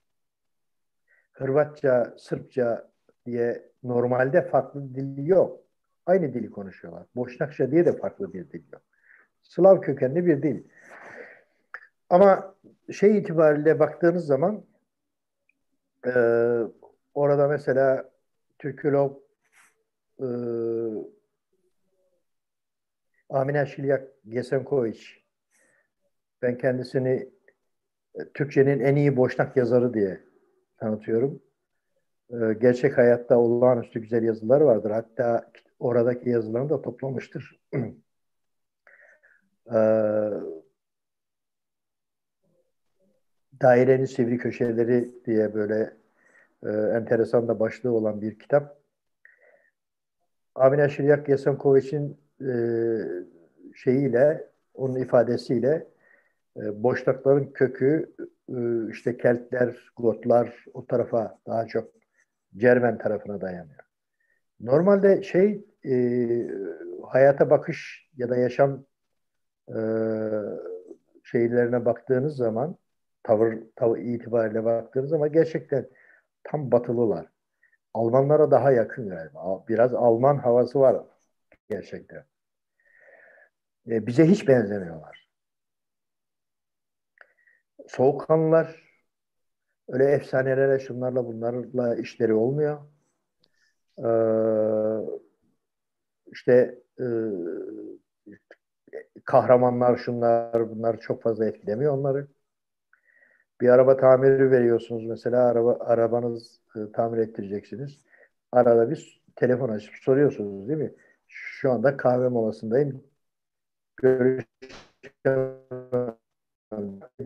Hırvatça, 1.32 2.14
Sırpça 2.18 2.90
diye 3.26 3.70
normalde 3.82 4.42
farklı 4.42 4.94
dil 4.94 5.26
yok. 5.26 5.60
Aynı 6.06 6.34
dili 6.34 6.50
konuşuyorlar. 6.50 7.06
Boşnakça 7.16 7.70
diye 7.70 7.86
de 7.86 7.92
farklı 7.96 8.32
bir 8.32 8.50
dil 8.50 8.62
yok. 8.72 8.82
Slav 9.42 9.80
kökenli 9.80 10.26
bir 10.26 10.42
dil. 10.42 10.64
Ama 12.12 12.54
şey 12.92 13.18
itibariyle 13.18 13.78
baktığınız 13.78 14.26
zaman 14.26 14.64
e, 16.06 16.12
orada 17.14 17.48
mesela 17.48 18.10
Türkülog 18.58 19.18
e, 20.20 20.26
Amine 23.28 23.66
Şilyak 23.66 24.08
Gesenkoviç 24.28 25.22
ben 26.42 26.58
kendisini 26.58 27.30
e, 28.14 28.28
Türkçenin 28.34 28.80
en 28.80 28.96
iyi 28.96 29.16
boşnak 29.16 29.56
yazarı 29.56 29.94
diye 29.94 30.20
tanıtıyorum. 30.78 31.42
E, 32.30 32.36
gerçek 32.60 32.98
hayatta 32.98 33.38
olağanüstü 33.38 34.00
güzel 34.00 34.22
yazılar 34.22 34.60
vardır. 34.60 34.90
Hatta 34.90 35.50
oradaki 35.78 36.30
yazılarını 36.30 36.70
da 36.70 36.82
toplamıştır. 36.82 37.60
e, 39.74 39.78
Dairenin 43.62 44.04
Sivri 44.04 44.38
Köşeleri 44.38 45.10
diye 45.26 45.54
böyle 45.54 45.94
e, 46.62 46.68
enteresan 46.68 47.48
da 47.48 47.60
başlığı 47.60 47.92
olan 47.92 48.20
bir 48.22 48.38
kitap. 48.38 48.76
Amine 50.54 50.88
Şiryak 50.88 51.28
Yasenkoviç'in 51.28 52.18
e, 52.40 52.52
şeyiyle, 53.74 54.48
onun 54.74 54.96
ifadesiyle 54.96 55.86
e, 56.56 56.82
boşlukların 56.82 57.52
kökü 57.52 58.12
e, 58.48 58.90
işte 58.90 59.16
Keltler, 59.16 59.92
Gotlar 59.96 60.64
o 60.74 60.86
tarafa 60.86 61.38
daha 61.46 61.66
çok 61.66 61.92
Cermen 62.56 62.98
tarafına 62.98 63.40
dayanıyor. 63.40 63.80
Normalde 64.60 65.22
şey 65.22 65.64
e, 65.84 65.94
hayata 67.08 67.50
bakış 67.50 68.10
ya 68.16 68.28
da 68.28 68.36
yaşam 68.36 68.84
e, 69.68 69.78
şeylerine 71.22 71.84
baktığınız 71.84 72.36
zaman 72.36 72.76
tavır, 73.22 73.58
tavır 73.76 73.98
itibariyle 73.98 74.64
baktığınız 74.64 75.10
zaman 75.10 75.32
gerçekten 75.32 75.88
tam 76.44 76.72
batılılar. 76.72 77.26
Almanlara 77.94 78.50
daha 78.50 78.72
yakın 78.72 79.08
galiba. 79.08 79.64
Biraz 79.68 79.94
Alman 79.94 80.38
havası 80.38 80.80
var 80.80 80.96
gerçekten. 81.70 82.24
E, 83.90 84.06
bize 84.06 84.26
hiç 84.26 84.48
benzemiyorlar. 84.48 85.28
Soğukkanlılar 87.88 88.82
öyle 89.88 90.04
efsanelere 90.04 90.78
şunlarla 90.78 91.26
bunlarla 91.26 91.96
işleri 91.96 92.34
olmuyor. 92.34 92.78
Ee, 93.98 94.08
işte 96.32 96.78
e, 97.00 97.04
kahramanlar 99.24 99.96
şunlar 99.96 100.70
bunlar 100.70 101.00
çok 101.00 101.22
fazla 101.22 101.46
etkilemiyor 101.46 101.98
onları. 101.98 102.28
Bir 103.62 103.68
araba 103.68 103.96
tamiri 103.96 104.50
veriyorsunuz 104.50 105.04
mesela 105.04 105.46
araba 105.46 105.76
arabanız 105.80 106.60
e, 106.76 106.92
tamir 106.92 107.18
ettireceksiniz. 107.18 107.98
arada 108.52 108.90
bir 108.90 109.22
telefon 109.36 109.68
açıp 109.68 109.94
soruyorsunuz 109.94 110.68
değil 110.68 110.78
mi? 110.78 110.92
Şu 111.28 111.70
anda 111.72 111.96
kahve 111.96 112.28
molasındayım. 112.28 113.04
Görüş 113.96 114.44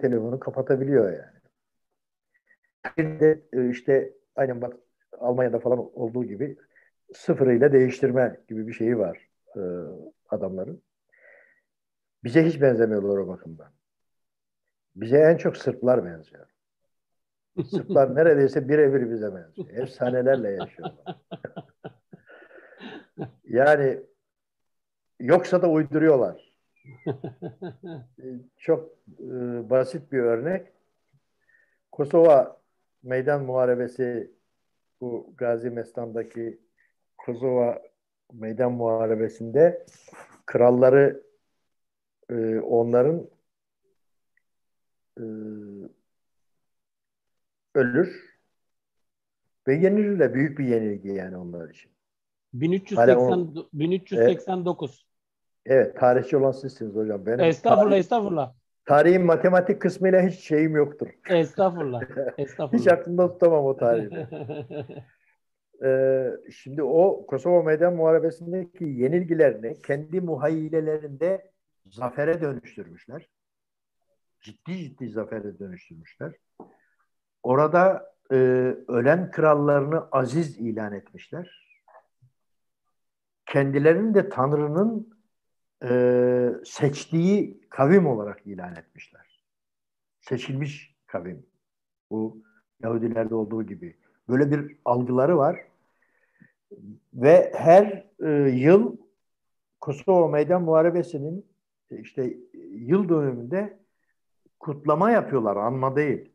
telefonu 0.01 0.41
kapatabiliyor 0.41 1.13
yani. 1.13 1.41
Bir 2.99 3.21
de 3.21 3.43
e, 3.53 3.71
işte 3.71 4.13
aynen 4.37 4.63
bak 4.63 4.77
Almanya'da 5.19 5.59
falan 5.59 5.79
olduğu 5.79 6.25
gibi 6.25 6.57
sıfırıyla 7.15 7.73
değiştirme 7.73 8.41
gibi 8.49 8.67
bir 8.67 8.73
şeyi 8.73 8.99
var 8.99 9.29
e, 9.57 9.61
adamların. 10.29 10.83
Bize 12.25 12.45
hiç 12.47 12.61
benzemiyorlar 12.61 13.19
o 13.19 13.29
bakımdan. 13.29 13.76
Bize 14.97 15.19
en 15.19 15.37
çok 15.37 15.57
Sırplar 15.57 16.05
benziyor. 16.05 16.47
Sırplar 17.71 18.15
neredeyse 18.15 18.69
birebir 18.69 19.11
bize 19.11 19.35
benziyor. 19.35 19.69
Efsanelerle 19.71 20.51
yaşıyorlar. 20.51 21.17
yani 23.45 24.01
yoksa 25.21 25.63
da 25.63 25.71
uyduruyorlar. 25.71 26.57
Çok 28.57 28.91
e, 29.21 29.71
basit 29.71 30.13
bir 30.13 30.19
örnek. 30.19 30.73
Kosova 31.93 32.61
meydan 33.03 33.45
muharebesi 33.45 34.31
bu 35.01 35.35
Gazi 35.37 35.71
Mestan'daki 35.71 36.61
Kosova 37.19 37.83
meydan 38.33 38.73
muharebesinde 38.73 39.87
kralları 40.47 41.23
e, 42.31 42.59
onların 42.59 43.29
e, 45.19 45.25
ölür 47.75 48.37
ve 49.69 49.75
yenilirler. 49.75 50.35
Büyük 50.35 50.59
bir 50.59 50.65
yenilgi 50.65 51.09
yani 51.09 51.37
onlar 51.37 51.71
için. 51.71 51.91
1380, 52.55 53.39
o, 53.39 53.69
1389. 53.73 55.07
Evet, 55.67 55.87
evet, 55.87 56.01
tarihçi 56.01 56.37
olan 56.37 56.53
sizsiniz 56.53 56.95
hocam. 56.95 57.27
Benim 57.27 57.41
estağfurullah, 57.41 57.91
tarih, 57.91 57.99
estağfurullah. 58.01 58.55
Tarihin 58.85 59.23
matematik 59.23 59.83
kısmıyla 59.83 60.23
hiç 60.27 60.41
şeyim 60.41 60.77
yoktur. 60.77 61.09
Estağfurullah, 61.31 62.03
estağfurullah. 62.39 62.81
hiç 62.81 62.89
aklımda 62.89 63.33
tutamam 63.33 63.65
o 63.65 63.77
tarihi. 63.77 64.27
ee, 65.85 66.31
şimdi 66.51 66.83
o 66.83 67.27
Kosova 67.27 67.63
Meydan 67.63 67.95
Muharebesi'ndeki 67.97 68.85
yenilgilerini 68.85 69.83
kendi 69.83 70.21
muhayyilelerinde 70.21 71.51
zafere 71.87 72.41
dönüştürmüşler. 72.41 73.29
Ciddi 74.41 74.79
ciddi 74.79 75.11
zafere 75.11 75.59
dönüştürmüşler. 75.59 76.33
Orada 77.43 78.13
e, 78.31 78.37
ölen 78.89 79.31
krallarını 79.31 80.09
aziz 80.13 80.59
ilan 80.59 80.93
etmişler. 80.93 81.67
Kendilerini 83.47 84.15
de 84.15 84.29
Tanrı'nın 84.29 85.17
e, 85.85 86.65
seçtiği 86.65 87.61
kavim 87.69 88.07
olarak 88.07 88.47
ilan 88.47 88.77
etmişler. 88.77 89.43
Seçilmiş 90.21 90.97
kavim. 91.07 91.47
Bu 92.11 92.43
Yahudilerde 92.83 93.35
olduğu 93.35 93.63
gibi. 93.63 93.97
Böyle 94.29 94.51
bir 94.51 94.77
algıları 94.85 95.39
var. 95.39 95.61
Ve 97.15 97.53
her 97.57 98.07
e, 98.21 98.31
yıl 98.51 98.97
Kosova 99.81 100.29
Meydan 100.29 100.63
Muharebesi'nin 100.63 101.47
işte 101.91 102.37
yıl 102.73 103.09
dönümünde 103.09 103.79
kutlama 104.67 105.11
yapıyorlar, 105.11 105.57
anma 105.57 105.97
değil. 105.97 106.33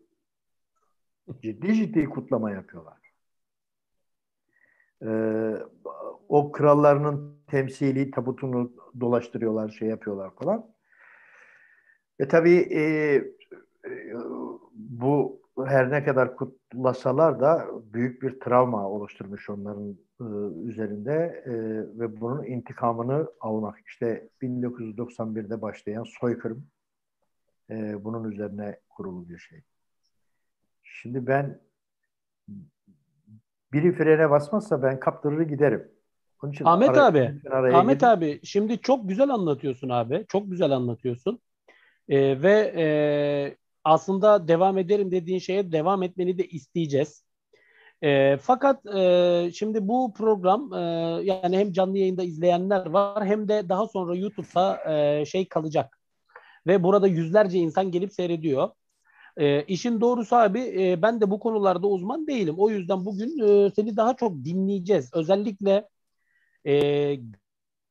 Ciddi 1.42 1.74
ciddi 1.76 2.06
kutlama 2.06 2.52
yapıyorlar. 2.52 2.98
Ee, 5.06 5.58
o 6.30 6.52
krallarının 6.52 7.36
temsili 7.48 8.12
tabutunu 8.12 8.72
dolaştırıyorlar, 9.00 9.70
şey 9.70 9.88
yapıyorlar 9.88 10.36
falan. 10.36 10.66
Ve 12.20 12.28
tabii 12.28 12.58
e, 12.58 12.82
e, 13.86 14.14
bu 14.74 15.42
her 15.66 15.92
ne 15.92 16.04
kadar 16.04 16.36
kutlasalar 16.36 17.40
da 17.40 17.68
büyük 17.94 18.22
bir 18.22 18.40
travma 18.40 18.90
oluşturmuş 18.90 19.50
onların 19.50 19.98
e, 20.22 20.26
üzerinde 20.70 21.44
e, 21.46 21.54
ve 22.00 22.22
bunun 22.22 22.44
intikamını 22.44 23.28
almak. 23.40 23.80
İşte 23.88 24.30
1991'de 24.42 25.62
başlayan 25.62 26.04
soykırım 26.04 26.68
e, 27.72 28.04
bunun 28.04 28.32
üzerine 28.32 28.80
kurulu 28.90 29.30
bir 29.30 29.38
şey. 29.38 29.62
Şimdi 30.84 31.28
ben 31.28 31.62
biri 33.74 33.94
frene 33.94 34.30
basmazsa 34.30 34.84
ben 34.84 35.00
kaptırır 35.00 35.42
giderim. 35.42 35.92
Onun 36.44 36.52
için 36.52 36.66
Ahmet 36.66 36.90
ara, 36.90 37.06
abi, 37.06 37.42
Ahmet 37.52 38.00
gidip... 38.00 38.08
abi 38.08 38.40
şimdi 38.44 38.82
çok 38.82 39.10
güzel 39.10 39.30
anlatıyorsun 39.30 39.90
abi. 39.90 40.26
Çok 40.28 40.52
güzel 40.52 40.72
anlatıyorsun. 40.72 41.40
Ee, 42.10 42.42
ve 42.42 42.74
e, 42.78 42.86
aslında 43.84 44.48
devam 44.48 44.78
ederim 44.78 45.12
dediğin 45.12 45.40
şeye 45.40 45.72
devam 45.72 46.04
etmeni 46.04 46.38
de 46.38 46.48
isteyeceğiz. 46.48 47.26
E, 48.02 48.38
fakat 48.38 48.86
e, 48.86 49.52
şimdi 49.54 49.88
bu 49.88 50.14
program 50.14 50.74
e, 50.74 50.80
yani 51.24 51.58
hem 51.58 51.72
canlı 51.72 51.98
yayında 51.98 52.24
izleyenler 52.24 52.86
var 52.86 53.26
hem 53.26 53.48
de 53.48 53.70
daha 53.70 53.88
sonra 53.88 54.16
YouTube'da 54.16 54.94
e, 54.94 55.26
şey 55.26 55.48
kalacak. 55.48 56.01
Ve 56.68 56.84
burada 56.84 57.08
yüzlerce 57.08 57.58
insan 57.58 57.92
gelip 57.92 58.14
seyrediyor. 58.14 58.70
E, 59.38 59.64
işin 59.64 60.02
doğrusu 60.02 60.36
abi 60.36 60.60
e, 60.60 61.02
ben 61.02 61.22
de 61.22 61.32
bu 61.32 61.40
konularda 61.40 61.88
uzman 61.88 62.28
değilim. 62.28 62.56
O 62.58 62.70
yüzden 62.70 63.06
bugün 63.06 63.40
e, 63.48 63.72
seni 63.76 63.98
daha 63.98 64.16
çok 64.16 64.46
dinleyeceğiz. 64.46 65.10
Özellikle 65.14 65.90
e, 66.68 67.16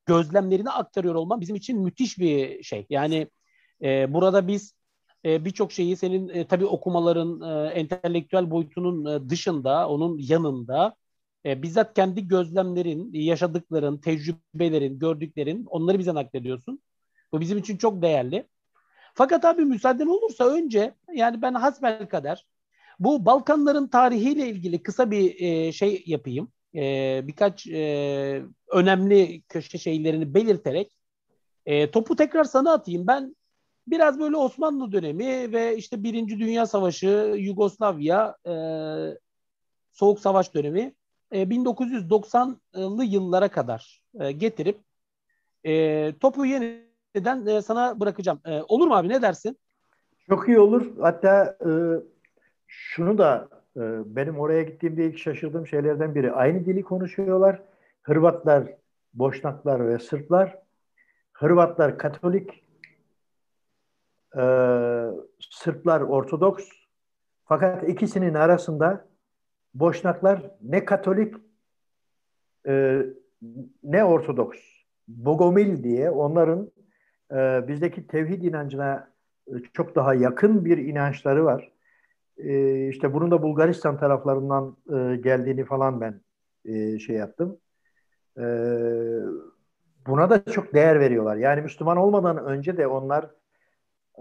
gözlemlerini 0.06 0.70
aktarıyor 0.70 1.14
olman 1.14 1.40
bizim 1.40 1.56
için 1.56 1.80
müthiş 1.80 2.18
bir 2.18 2.62
şey. 2.62 2.86
Yani 2.90 3.28
e, 3.82 4.14
burada 4.14 4.48
biz 4.48 4.74
e, 5.24 5.44
birçok 5.44 5.72
şeyi 5.72 5.96
senin 5.96 6.28
e, 6.28 6.46
tabii 6.46 6.66
okumaların 6.66 7.40
e, 7.40 7.70
entelektüel 7.70 8.50
boyutunun 8.50 9.04
e, 9.06 9.28
dışında, 9.28 9.88
onun 9.88 10.18
yanında 10.18 10.94
e, 11.46 11.62
bizzat 11.62 11.94
kendi 11.94 12.28
gözlemlerin, 12.28 13.10
yaşadıkların, 13.12 13.98
tecrübelerin, 13.98 14.98
gördüklerin 14.98 15.64
onları 15.64 15.98
bize 15.98 16.14
naklediyorsun. 16.14 16.80
Bu 17.32 17.40
bizim 17.40 17.58
için 17.58 17.76
çok 17.76 18.02
değerli. 18.02 18.46
Fakat 19.20 19.44
abi 19.44 19.64
müsaaden 19.64 20.06
olursa 20.06 20.48
önce 20.48 20.94
yani 21.14 21.42
ben 21.42 21.54
hasbel 21.54 22.08
kadar 22.08 22.46
bu 22.98 23.24
Balkanların 23.26 23.86
tarihiyle 23.86 24.48
ilgili 24.48 24.82
kısa 24.82 25.10
bir 25.10 25.40
e, 25.40 25.72
şey 25.72 26.02
yapayım. 26.06 26.52
E, 26.74 27.20
birkaç 27.24 27.66
e, 27.66 28.42
önemli 28.68 29.42
köşe 29.42 29.78
şeylerini 29.78 30.34
belirterek 30.34 30.96
e, 31.66 31.90
topu 31.90 32.16
tekrar 32.16 32.44
sana 32.44 32.72
atayım. 32.72 33.06
Ben 33.06 33.36
biraz 33.86 34.18
böyle 34.20 34.36
Osmanlı 34.36 34.92
dönemi 34.92 35.52
ve 35.52 35.76
işte 35.76 36.02
Birinci 36.02 36.38
Dünya 36.38 36.66
Savaşı, 36.66 37.34
Yugoslavya, 37.38 38.36
e, 38.46 38.54
Soğuk 39.92 40.20
Savaş 40.20 40.54
dönemi 40.54 40.94
e, 41.32 41.42
1990'lı 41.42 43.04
yıllara 43.04 43.48
kadar 43.48 44.02
e, 44.20 44.32
getirip 44.32 44.80
e, 45.64 46.12
topu 46.20 46.46
yeniden 47.14 47.46
e, 47.46 47.62
sana 47.62 48.00
bırakacağım. 48.00 48.40
E, 48.44 48.62
olur 48.68 48.86
mu 48.86 48.94
abi 48.94 49.08
ne 49.08 49.22
dersin? 49.22 49.58
Çok 50.28 50.48
iyi 50.48 50.58
olur. 50.58 50.86
Hatta 51.00 51.56
e, 51.66 51.70
şunu 52.66 53.18
da 53.18 53.48
e, 53.76 53.80
benim 54.16 54.38
oraya 54.38 54.62
gittiğimde 54.62 55.04
ilk 55.04 55.18
şaşırdığım 55.18 55.66
şeylerden 55.66 56.14
biri. 56.14 56.32
Aynı 56.32 56.66
dili 56.66 56.82
konuşuyorlar. 56.82 57.62
Hırvatlar, 58.02 58.74
Boşnaklar 59.14 59.88
ve 59.88 59.98
Sırplar. 59.98 60.58
Hırvatlar 61.32 61.98
Katolik, 61.98 62.64
e, 64.36 64.42
Sırplar 65.50 66.00
Ortodoks. 66.00 66.68
Fakat 67.44 67.88
ikisinin 67.88 68.34
arasında 68.34 69.06
Boşnaklar 69.74 70.50
ne 70.62 70.84
Katolik 70.84 71.34
e, 72.66 73.02
ne 73.82 74.04
Ortodoks. 74.04 74.58
Bogomil 75.08 75.82
diye 75.82 76.10
onların 76.10 76.70
e, 77.32 77.68
bizdeki 77.68 78.06
tevhid 78.06 78.42
inancına 78.42 79.10
e, 79.48 79.52
çok 79.72 79.94
daha 79.94 80.14
yakın 80.14 80.64
bir 80.64 80.78
inançları 80.78 81.44
var. 81.44 81.72
E, 82.38 82.88
işte 82.88 83.14
bunun 83.14 83.30
da 83.30 83.42
Bulgaristan 83.42 83.98
taraflarından 83.98 84.76
e, 84.88 85.16
geldiğini 85.16 85.64
falan 85.64 86.00
ben 86.00 86.20
e, 86.64 86.98
şey 86.98 87.16
yaptım. 87.16 87.58
E, 88.38 88.44
buna 90.06 90.30
da 90.30 90.44
çok 90.44 90.74
değer 90.74 91.00
veriyorlar. 91.00 91.36
Yani 91.36 91.62
Müslüman 91.62 91.96
olmadan 91.96 92.44
önce 92.44 92.76
de 92.76 92.86
onlar 92.86 93.30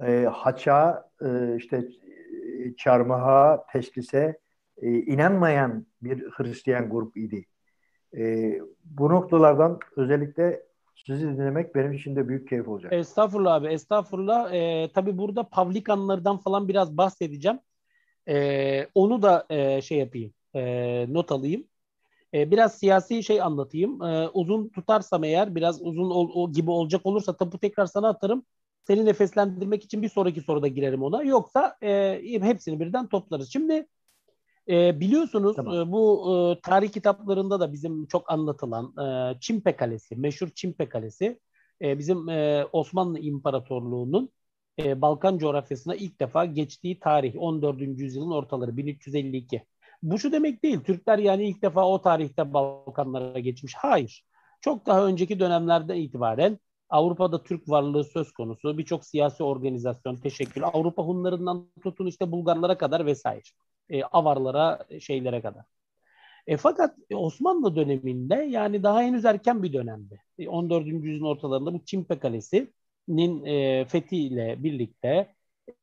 e, 0.05 0.25
haça, 0.31 1.09
e, 1.21 1.55
işte 1.55 1.77
e, 1.77 2.75
çarmıha, 2.75 3.65
teşkise 3.71 4.39
e, 4.77 4.91
inanmayan 4.91 5.85
bir 6.01 6.29
Hristiyan 6.29 6.89
grup 6.89 7.17
idi. 7.17 7.45
E, 8.17 8.53
bu 8.85 9.09
noktalardan 9.09 9.79
özellikle 9.95 10.63
sizi 11.05 11.27
dinlemek 11.27 11.75
benim 11.75 11.93
için 11.93 12.15
de 12.15 12.27
büyük 12.27 12.49
keyif 12.49 12.67
olacak. 12.67 12.93
Estağfurullah 12.93 13.53
abi, 13.53 13.67
estağfurullah. 13.67 14.53
E, 14.53 14.89
tabii 14.93 15.17
burada 15.17 15.43
Pavlikanlardan 15.43 16.37
falan 16.37 16.67
biraz 16.67 16.97
bahsedeceğim. 16.97 17.59
E, 18.27 18.87
onu 18.95 19.21
da 19.21 19.45
e, 19.49 19.81
şey 19.81 19.97
yapayım, 19.97 20.33
e, 20.55 21.05
not 21.13 21.31
alayım. 21.31 21.63
E, 22.33 22.51
biraz 22.51 22.77
siyasi 22.77 23.23
şey 23.23 23.41
anlatayım. 23.41 24.01
E, 24.01 24.27
uzun 24.27 24.69
tutarsam 24.69 25.23
eğer 25.23 25.55
biraz 25.55 25.81
uzun 25.81 26.09
ol, 26.09 26.31
o 26.33 26.51
gibi 26.51 26.71
olacak 26.71 27.05
olursa 27.05 27.37
tapu 27.37 27.59
tekrar 27.59 27.85
sana 27.85 28.09
atarım. 28.09 28.45
Seni 28.87 29.05
nefeslendirmek 29.05 29.83
için 29.83 30.01
bir 30.01 30.09
sonraki 30.09 30.41
soruda 30.41 30.67
girerim 30.67 31.03
ona. 31.03 31.23
Yoksa 31.23 31.77
e, 31.83 32.21
hepsini 32.41 32.79
birden 32.79 33.07
toplarız. 33.07 33.53
Şimdi 33.53 33.87
e, 34.69 34.99
biliyorsunuz 34.99 35.55
tamam. 35.55 35.75
e, 35.75 35.91
bu 35.91 36.31
e, 36.57 36.61
tarih 36.61 36.91
kitaplarında 36.91 37.59
da 37.59 37.73
bizim 37.73 38.05
çok 38.05 38.31
anlatılan 38.31 38.93
e, 38.97 39.39
Çimpe 39.39 39.75
Kalesi, 39.75 40.15
meşhur 40.15 40.49
Çimpe 40.49 40.89
Kalesi 40.89 41.39
e, 41.81 41.99
bizim 41.99 42.29
e, 42.29 42.65
Osmanlı 42.71 43.19
İmparatorluğu'nun 43.19 44.29
e, 44.79 45.01
Balkan 45.01 45.37
coğrafyasına 45.37 45.95
ilk 45.95 46.19
defa 46.19 46.45
geçtiği 46.45 46.99
tarih 46.99 47.35
14. 47.37 47.81
yüzyılın 47.81 48.31
ortaları 48.31 48.77
1352. 48.77 49.63
Bu 50.03 50.19
şu 50.19 50.31
demek 50.31 50.63
değil. 50.63 50.79
Türkler 50.79 51.17
yani 51.17 51.49
ilk 51.49 51.61
defa 51.61 51.85
o 51.87 52.01
tarihte 52.01 52.53
Balkanlara 52.53 53.39
geçmiş. 53.39 53.73
Hayır. 53.75 54.25
Çok 54.61 54.85
daha 54.85 55.05
önceki 55.05 55.39
dönemlerden 55.39 55.95
itibaren 55.95 56.59
Avrupa'da 56.89 57.43
Türk 57.43 57.69
varlığı 57.69 58.03
söz 58.03 58.31
konusu. 58.31 58.77
Birçok 58.77 59.05
siyasi 59.05 59.43
organizasyon, 59.43 60.15
teşekkül. 60.15 60.63
Avrupa 60.63 61.03
Hunlarından 61.03 61.71
tutun 61.83 62.07
işte 62.07 62.31
Bulgarlara 62.31 62.77
kadar 62.77 63.05
vesaire. 63.05 63.41
E, 63.89 64.03
Avarlara, 64.03 64.85
şeylere 64.99 65.41
kadar. 65.41 65.65
E, 66.47 66.57
fakat 66.57 66.95
Osmanlı 67.13 67.75
döneminde 67.75 68.35
yani 68.35 68.83
daha 68.83 69.01
henüz 69.01 69.25
erken 69.25 69.63
bir 69.63 69.73
dönemde. 69.73 70.19
14. 70.47 70.85
E, 70.85 70.89
yüzyılın 70.89 71.25
ortalarında 71.25 71.73
bu 71.73 71.85
Çimpe 71.85 72.19
Kalesi'nin 72.19 73.45
e, 73.45 73.85
fethiyle 73.85 74.63
birlikte 74.63 75.35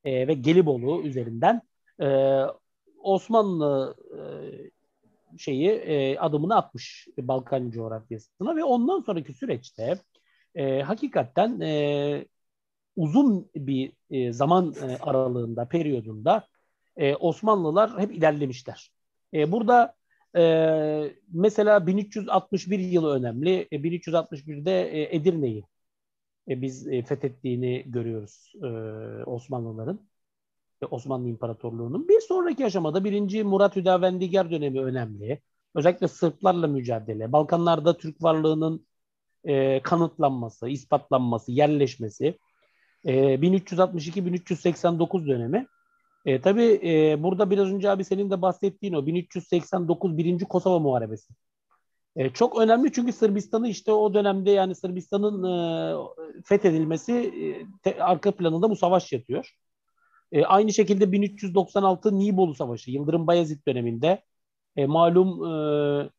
e, 0.05 0.29
ve 0.29 0.35
Gelibolu 0.35 1.03
üzerinden 1.03 1.63
e, 2.03 2.41
Osmanlı 3.03 3.97
e, 4.13 4.21
şeyi 5.39 5.71
e, 5.71 6.19
adımını 6.19 6.57
atmış 6.57 7.09
Balkan 7.19 7.71
coğrafyasına 7.71 8.57
ve 8.57 8.65
ondan 8.65 9.01
sonraki 9.01 9.35
süreçte 9.35 9.99
e, 10.55 10.83
hakikaten 10.83 11.61
e, 11.61 12.27
uzun 12.97 13.51
bir 13.57 13.93
e, 14.11 14.33
zaman 14.33 14.75
e, 14.83 14.97
aralığında, 14.97 15.65
periyodunda 15.65 16.47
e, 16.97 17.17
Osmanlılar 17.17 18.01
hep 18.01 18.13
ilerlemişler. 18.13 18.91
E, 19.35 19.53
burada 19.53 19.95
e, 20.37 20.43
mesela 21.33 21.87
1361 21.87 22.79
yılı 22.79 23.15
önemli. 23.15 23.69
E, 23.73 23.77
1361'de 23.77 24.91
e, 24.91 25.17
Edirne'yi 25.17 25.65
e, 26.49 26.63
biz 26.63 26.89
e, 26.89 27.03
fethettiğini 27.03 27.85
görüyoruz 27.87 28.53
e, 28.63 28.67
Osmanlıların. 29.25 30.01
Osmanlı 30.91 31.29
İmparatorluğu'nun. 31.29 32.09
Bir 32.09 32.21
sonraki 32.21 32.67
aşamada 32.67 33.05
1. 33.05 33.43
Murat 33.43 33.77
Hüdavendigar 33.77 34.51
dönemi 34.51 34.81
önemli. 34.81 35.41
Özellikle 35.75 36.09
Sırplarla 36.09 36.67
mücadele, 36.67 37.33
Balkanlarda 37.33 37.97
Türk 37.97 38.23
varlığının 38.23 38.87
e, 39.45 39.83
kanıtlanması, 39.83 40.69
ispatlanması, 40.69 41.53
yerleşmesi. 41.53 42.39
E, 43.05 43.15
1362-1389 43.15 45.27
dönemi. 45.27 45.67
E, 46.27 46.41
tabii 46.41 46.81
e, 46.85 47.23
burada 47.23 47.51
biraz 47.51 47.69
önce 47.69 47.91
abi 47.91 48.05
senin 48.05 48.31
de 48.31 48.43
bahsettiğin 48.43 48.93
o 48.95 49.07
1389 49.07 50.19
1. 50.19 50.45
Kosova 50.45 50.79
Muharebesi. 50.79 51.35
E, 52.17 52.31
çok 52.31 52.59
önemli 52.61 52.93
çünkü 52.93 53.13
Sırbistan'ı 53.13 53.69
işte 53.69 53.93
o 53.93 54.15
dönemde 54.15 54.51
yani 54.51 54.75
Sırbistan'ın 54.75 55.43
e, 55.45 56.43
fethedilmesi 56.45 57.13
e, 57.13 57.67
te, 57.83 58.03
arka 58.05 58.33
planında 58.37 58.71
bu 58.71 58.77
savaş 58.77 59.13
yatıyor. 59.13 59.51
E, 60.33 60.45
aynı 60.45 60.73
şekilde 60.73 61.13
1396 61.13 62.19
Nibolu 62.19 62.55
Savaşı 62.55 62.91
Yıldırım 62.91 63.27
Bayezid 63.27 63.67
döneminde 63.69 64.23
e, 64.77 64.87
malum 64.87 65.45
e, 66.05 66.11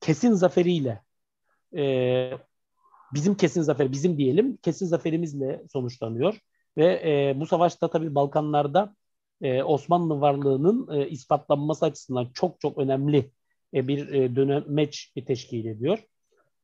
kesin 0.00 0.32
zaferiyle 0.32 1.02
e, 1.76 2.32
bizim 3.14 3.34
kesin 3.36 3.62
zafer 3.62 3.92
bizim 3.92 4.18
diyelim 4.18 4.56
kesin 4.56 4.86
zaferimizle 4.86 5.62
sonuçlanıyor 5.72 6.38
ve 6.76 7.02
e, 7.04 7.40
bu 7.40 7.46
savaşta 7.46 7.90
tabii 7.90 8.14
Balkanlarda 8.14 8.94
e, 9.42 9.62
Osmanlı 9.62 10.20
varlığının 10.20 11.00
e, 11.00 11.08
ispatlanması 11.08 11.84
açısından 11.86 12.28
çok 12.34 12.60
çok 12.60 12.78
önemli 12.78 13.30
e, 13.74 13.88
bir 13.88 14.08
e, 14.08 14.36
dönemeç 14.36 15.12
teşkil 15.26 15.64
ediyor. 15.66 15.98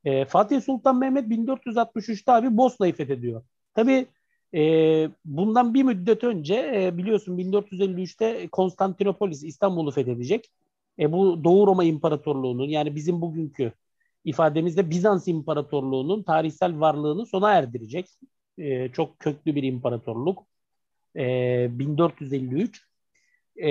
E, 0.05 0.25
Fatih 0.25 0.61
Sultan 0.61 0.99
Mehmet 0.99 1.29
1463'te 1.29 2.31
abi 2.31 2.57
Bosna'yı 2.57 2.93
fethediyor. 2.93 3.43
Tabii 3.73 4.07
e, 4.55 4.61
bundan 5.25 5.73
bir 5.73 5.83
müddet 5.83 6.23
önce 6.23 6.71
e, 6.75 6.97
biliyorsun 6.97 7.37
1453'te 7.37 8.47
Konstantinopolis 8.47 9.43
İstanbul'u 9.43 9.91
fethedecek. 9.91 10.51
E, 10.99 11.11
bu 11.11 11.43
Doğu 11.43 11.67
Roma 11.67 11.83
İmparatorluğu'nun 11.83 12.67
yani 12.67 12.95
bizim 12.95 13.21
bugünkü 13.21 13.71
ifademizde 14.25 14.89
Bizans 14.89 15.27
İmparatorluğu'nun 15.27 16.23
tarihsel 16.23 16.79
varlığını 16.79 17.25
sona 17.25 17.53
erdirecek. 17.53 18.07
E, 18.57 18.91
çok 18.91 19.19
köklü 19.19 19.55
bir 19.55 19.63
imparatorluk. 19.63 20.47
E, 21.15 21.67
1453. 21.79 22.87
E, 23.61 23.67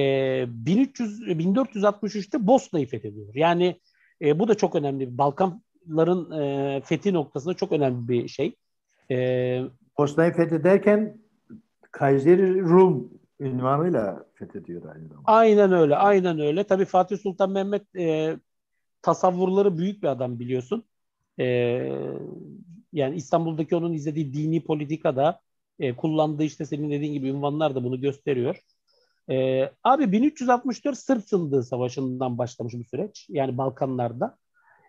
1300 0.49 1.21
1463'te 1.23 2.47
Bosna'yı 2.47 2.87
fethediyor. 2.87 3.35
Yani 3.35 3.81
e, 4.23 4.39
bu 4.39 4.49
da 4.49 4.55
çok 4.55 4.75
önemli. 4.75 5.19
Balkanların 5.19 6.31
e, 6.31 6.81
fethi 6.85 7.13
noktasında 7.13 7.55
çok 7.55 7.73
önemli 7.73 8.09
bir 8.09 8.29
şey. 8.29 8.57
E, 9.11 9.63
Bosna'yı 9.99 10.33
fethederken 10.33 11.19
Kayseri 11.91 12.61
Rum 12.61 13.11
ünvanıyla 13.41 14.27
fethediyor 14.35 14.95
aynı 14.95 15.09
zamanda. 15.09 15.23
Aynen 15.25 15.73
öyle, 15.73 15.97
aynen 15.97 16.41
öyle. 16.41 16.65
Tabii 16.65 16.85
Fatih 16.85 17.19
Sultan 17.19 17.51
Mehmet 17.51 17.97
e, 17.97 18.37
tasavvurları 19.03 19.79
büyük 19.79 20.03
bir 20.03 20.09
adam 20.09 20.39
biliyorsun. 20.39 20.85
E, 21.41 21.45
yani 22.93 23.17
İstanbul'daki 23.17 23.77
onun 23.77 23.93
izlediği 23.93 24.33
dini 24.33 24.65
politikada 24.65 25.41
e, 25.81 25.97
kullandığı 25.97 26.45
işte 26.45 26.67
senin 26.67 26.91
dediğin 26.91 27.13
gibi 27.13 27.29
ünvanlar 27.29 27.75
da 27.75 27.85
bunu 27.85 28.01
gösteriyor. 28.01 28.61
E, 29.31 29.71
abi 29.85 30.13
1364 30.13 30.99
Sırp 30.99 31.29
Sındığı 31.29 31.63
Savaşı'ndan 31.63 32.39
başlamış 32.39 32.75
bu 32.75 32.85
süreç. 32.85 33.27
Yani 33.29 33.59
Balkanlarda. 33.59 34.37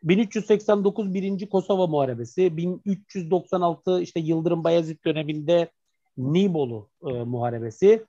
1389 0.04 1.13
birinci 1.13 1.50
Kosova 1.50 1.88
Muharebesi, 1.88 2.58
1396 2.58 4.02
işte 4.02 4.19
Yıldırım 4.19 4.63
Bayezid 4.63 5.06
döneminde 5.06 5.71
Nibolu 6.17 6.89
e, 7.08 7.13
Muharebesi, 7.13 8.06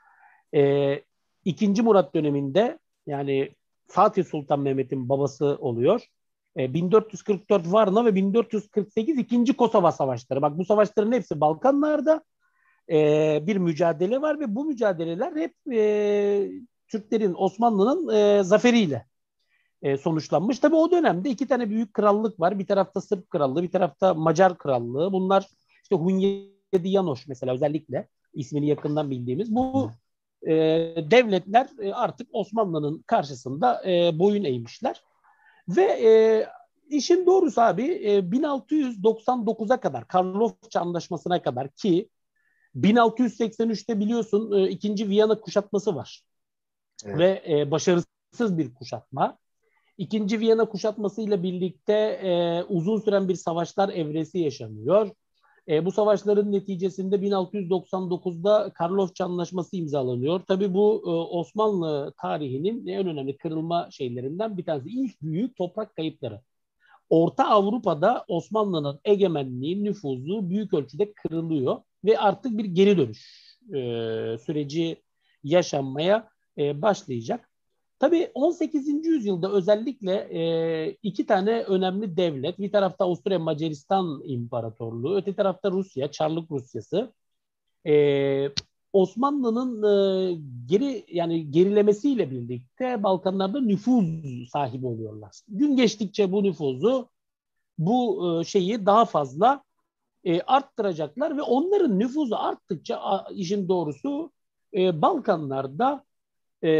e, 0.54 0.94
ikinci 1.44 1.82
Murat 1.82 2.14
döneminde 2.14 2.78
yani 3.06 3.50
Fatih 3.86 4.24
Sultan 4.24 4.60
Mehmet'in 4.60 5.08
babası 5.08 5.46
oluyor. 5.60 6.06
E, 6.56 6.74
1444 6.74 7.72
Varna 7.72 8.04
ve 8.04 8.14
1448 8.14 9.18
ikinci 9.18 9.56
Kosova 9.56 9.92
Savaşları. 9.92 10.42
Bak 10.42 10.58
bu 10.58 10.64
savaşların 10.64 11.12
hepsi 11.12 11.40
Balkanlarda 11.40 12.22
e, 12.90 13.42
bir 13.46 13.56
mücadele 13.56 14.22
var 14.22 14.40
ve 14.40 14.54
bu 14.54 14.64
mücadeleler 14.64 15.36
hep 15.36 15.54
e, 15.72 16.50
Türklerin, 16.88 17.34
Osmanlı'nın 17.38 18.14
e, 18.14 18.42
zaferiyle 18.42 19.06
e, 19.82 19.96
sonuçlanmış. 19.96 20.58
Tabii 20.58 20.76
o 20.76 20.90
dönemde 20.90 21.30
iki 21.30 21.46
tane 21.46 21.70
büyük 21.70 21.94
krallık 21.94 22.40
var. 22.40 22.58
Bir 22.58 22.66
tarafta 22.66 23.00
Sırp 23.00 23.30
Krallığı, 23.30 23.62
bir 23.62 23.70
tarafta 23.70 24.14
Macar 24.14 24.58
Krallığı. 24.58 25.12
Bunlar 25.12 25.48
işte 25.82 25.96
Hunyadi 25.96 26.88
Yanoş 26.88 27.28
mesela 27.28 27.54
özellikle 27.54 28.08
ismini 28.34 28.68
yakından 28.68 29.10
bildiğimiz. 29.10 29.54
Bu 29.54 29.90
e, 30.42 30.54
devletler 31.10 31.68
e, 31.82 31.92
artık 31.92 32.28
Osmanlı'nın 32.32 33.02
karşısında 33.06 33.90
e, 33.90 34.18
boyun 34.18 34.44
eğmişler. 34.44 35.02
Ve 35.68 35.82
e, 35.82 36.46
işin 36.90 37.26
doğrusu 37.26 37.60
abi 37.60 37.82
e, 37.82 38.18
1699'a 38.18 39.80
kadar 39.80 40.08
Karlofça 40.08 40.80
Anlaşması'na 40.80 41.42
kadar 41.42 41.68
ki 41.68 42.08
1683'te 42.76 44.00
biliyorsun 44.00 44.52
e, 44.52 44.68
ikinci 44.68 45.08
Viyana 45.08 45.40
kuşatması 45.40 45.94
var. 45.94 46.22
Evet. 47.04 47.18
Ve 47.18 47.42
e, 47.48 47.70
başarısız 47.70 48.58
bir 48.58 48.74
kuşatma. 48.74 49.38
İkinci 49.98 50.40
Viyana 50.40 50.64
kuşatması 50.64 51.22
ile 51.22 51.42
birlikte 51.42 51.92
e, 51.92 52.62
uzun 52.62 53.00
süren 53.00 53.28
bir 53.28 53.34
savaşlar 53.34 53.88
evresi 53.88 54.38
yaşanıyor. 54.38 55.10
E, 55.68 55.84
bu 55.84 55.92
savaşların 55.92 56.52
neticesinde 56.52 57.16
1699'da 57.16 58.70
Karlofça 58.74 59.24
Anlaşması 59.24 59.76
imzalanıyor. 59.76 60.40
Tabii 60.48 60.74
bu 60.74 61.02
e, 61.06 61.10
Osmanlı 61.10 62.12
tarihinin 62.22 62.86
en 62.86 63.06
önemli 63.06 63.36
kırılma 63.36 63.88
şeylerinden 63.90 64.56
bir 64.56 64.64
tanesi. 64.64 64.88
İlk 64.88 65.22
büyük 65.22 65.56
toprak 65.56 65.96
kayıpları. 65.96 66.40
Orta 67.10 67.48
Avrupa'da 67.48 68.24
Osmanlı'nın 68.28 69.00
egemenliği, 69.04 69.84
nüfuzu 69.84 70.50
büyük 70.50 70.74
ölçüde 70.74 71.12
kırılıyor 71.12 71.76
ve 72.04 72.18
artık 72.18 72.58
bir 72.58 72.64
geri 72.64 72.98
dönüş 72.98 73.48
e, 73.68 73.80
süreci 74.38 75.02
yaşanmaya 75.44 76.28
e, 76.58 76.82
başlayacak. 76.82 77.48
Tabii 77.98 78.30
18. 78.34 79.06
yüzyılda 79.06 79.52
özellikle 79.52 80.14
e, 80.14 80.90
iki 81.02 81.26
tane 81.26 81.62
önemli 81.62 82.16
devlet, 82.16 82.58
bir 82.58 82.72
tarafta 82.72 83.04
Avusturya 83.04 83.38
Macaristan 83.38 84.22
İmparatorluğu, 84.24 85.16
öte 85.16 85.34
tarafta 85.34 85.70
Rusya, 85.70 86.10
Çarlık 86.10 86.50
Rusyası. 86.50 87.12
E, 87.86 88.50
Osmanlı'nın 88.92 89.82
e, 89.82 90.38
geri 90.66 91.04
yani 91.12 91.50
gerilemesiyle 91.50 92.30
birlikte 92.30 93.02
Balkanlarda 93.02 93.60
nüfuz 93.60 94.06
sahibi 94.52 94.86
oluyorlar. 94.86 95.40
Gün 95.48 95.76
geçtikçe 95.76 96.32
bu 96.32 96.42
nüfuzu 96.42 97.08
bu 97.78 98.26
e, 98.40 98.44
şeyi 98.44 98.86
daha 98.86 99.04
fazla 99.04 99.62
e, 100.24 100.40
arttıracaklar 100.40 101.36
ve 101.36 101.42
onların 101.42 101.98
nüfuzu 101.98 102.34
arttıkça 102.34 102.96
a, 102.96 103.28
işin 103.32 103.68
doğrusu 103.68 104.32
e, 104.74 105.02
Balkanlarda 105.02 106.04
e, 106.64 106.72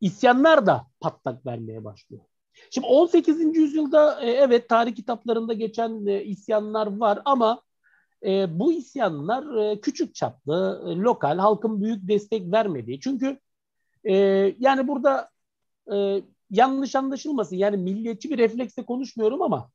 isyanlar 0.00 0.66
da 0.66 0.86
patlak 1.00 1.46
vermeye 1.46 1.84
başlıyor. 1.84 2.22
Şimdi 2.70 2.86
18. 2.86 3.56
yüzyılda 3.56 4.20
e, 4.20 4.30
evet 4.30 4.68
tarih 4.68 4.94
kitaplarında 4.94 5.52
geçen 5.52 6.06
e, 6.06 6.24
isyanlar 6.24 6.96
var 6.96 7.22
ama 7.24 7.62
e, 8.26 8.58
bu 8.58 8.72
isyanlar 8.72 9.56
e, 9.56 9.80
küçük 9.80 10.14
çaplı, 10.14 10.84
e, 10.86 10.96
lokal, 10.96 11.38
halkın 11.38 11.82
büyük 11.82 12.08
destek 12.08 12.52
vermediği. 12.52 13.00
Çünkü 13.00 13.38
e, 14.04 14.14
yani 14.58 14.88
burada 14.88 15.30
e, 15.92 16.22
yanlış 16.50 16.96
anlaşılmasın 16.96 17.56
yani 17.56 17.76
milliyetçi 17.76 18.30
bir 18.30 18.38
refleksle 18.38 18.84
konuşmuyorum 18.84 19.42
ama 19.42 19.70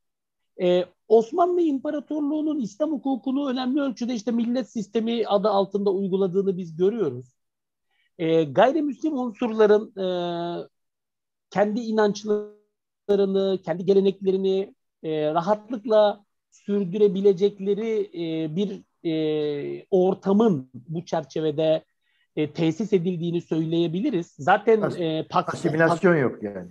e, 0.62 0.86
Osmanlı 1.08 1.62
İmparatorluğu'nun 1.62 2.60
İslam 2.60 2.92
hukukunu 2.92 3.50
önemli 3.50 3.82
ölçüde 3.82 4.13
işte 4.13 4.32
millet 4.32 4.70
sistemi 4.70 5.28
adı 5.28 5.50
altında 5.50 5.92
uyguladığını 5.92 6.58
biz 6.58 6.76
görüyoruz. 6.76 7.36
E, 8.18 8.44
gayrimüslim 8.44 9.18
unsurların 9.18 10.00
e, 10.00 10.08
kendi 11.50 11.80
inançlarını, 11.80 13.60
kendi 13.66 13.86
geleneklerini 13.86 14.74
e, 15.04 15.34
rahatlıkla 15.34 16.26
sürdürebilecekleri 16.52 18.10
e, 18.13 18.56
bir 18.56 18.84
e, 19.10 19.86
ortamın 19.92 20.70
bu 20.74 21.06
çerçevede 21.06 21.84
e, 22.36 22.54
tesis 22.54 22.94
edildiğini 22.94 23.42
söyleyebiliriz. 23.42 24.34
Zaten 24.38 24.92
e, 25.00 25.28
pak, 25.30 25.54
asimilasyon 25.54 26.13
pak, 26.13 26.22
yok 26.22 26.44
yani. 26.44 26.68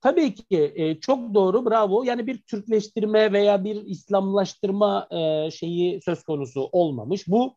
Tabii 0.00 0.34
ki 0.34 0.72
e, 0.76 1.00
çok 1.00 1.34
doğru 1.34 1.66
bravo. 1.66 2.02
Yani 2.04 2.26
bir 2.26 2.42
Türkleştirme 2.42 3.32
veya 3.32 3.64
bir 3.64 3.76
İslamlaştırma 3.86 5.08
e, 5.10 5.50
şeyi 5.50 6.02
söz 6.02 6.22
konusu 6.22 6.68
olmamış. 6.72 7.28
Bu 7.28 7.56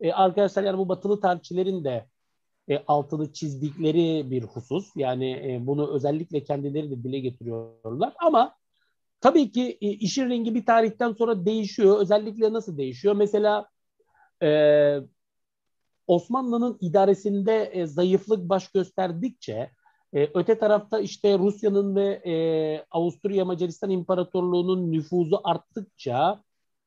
e, 0.00 0.12
arkadaşlar 0.12 0.64
yani 0.64 0.78
bu 0.78 0.88
batılı 0.88 1.20
tarihçilerin 1.20 1.84
de 1.84 2.06
e, 2.68 2.78
altını 2.86 3.32
çizdikleri 3.32 4.30
bir 4.30 4.42
husus. 4.42 4.90
Yani 4.96 5.30
e, 5.30 5.66
bunu 5.66 5.94
özellikle 5.94 6.44
kendileri 6.44 6.90
de 6.90 7.02
dile 7.02 7.18
getiriyorlar. 7.20 8.12
Ama 8.18 8.54
tabii 9.20 9.52
ki 9.52 9.78
e, 9.80 9.88
işin 9.90 10.30
rengi 10.30 10.54
bir 10.54 10.66
tarihten 10.66 11.12
sonra 11.12 11.44
değişiyor. 11.46 11.98
Özellikle 11.98 12.52
nasıl 12.52 12.78
değişiyor? 12.78 13.14
Mesela 13.14 13.68
e, 14.42 14.98
Osmanlı'nın 16.06 16.78
idaresinde 16.80 17.70
e, 17.72 17.86
zayıflık 17.86 18.48
baş 18.48 18.68
gösterdikçe 18.68 19.70
e, 20.14 20.28
öte 20.34 20.58
tarafta 20.58 21.00
işte 21.00 21.38
Rusya'nın 21.38 21.96
ve 21.96 22.22
e, 22.26 22.34
Avusturya 22.90 23.44
Macaristan 23.44 23.90
İmparatorluğu'nun 23.90 24.92
nüfuzu 24.92 25.40
arttıkça 25.44 26.42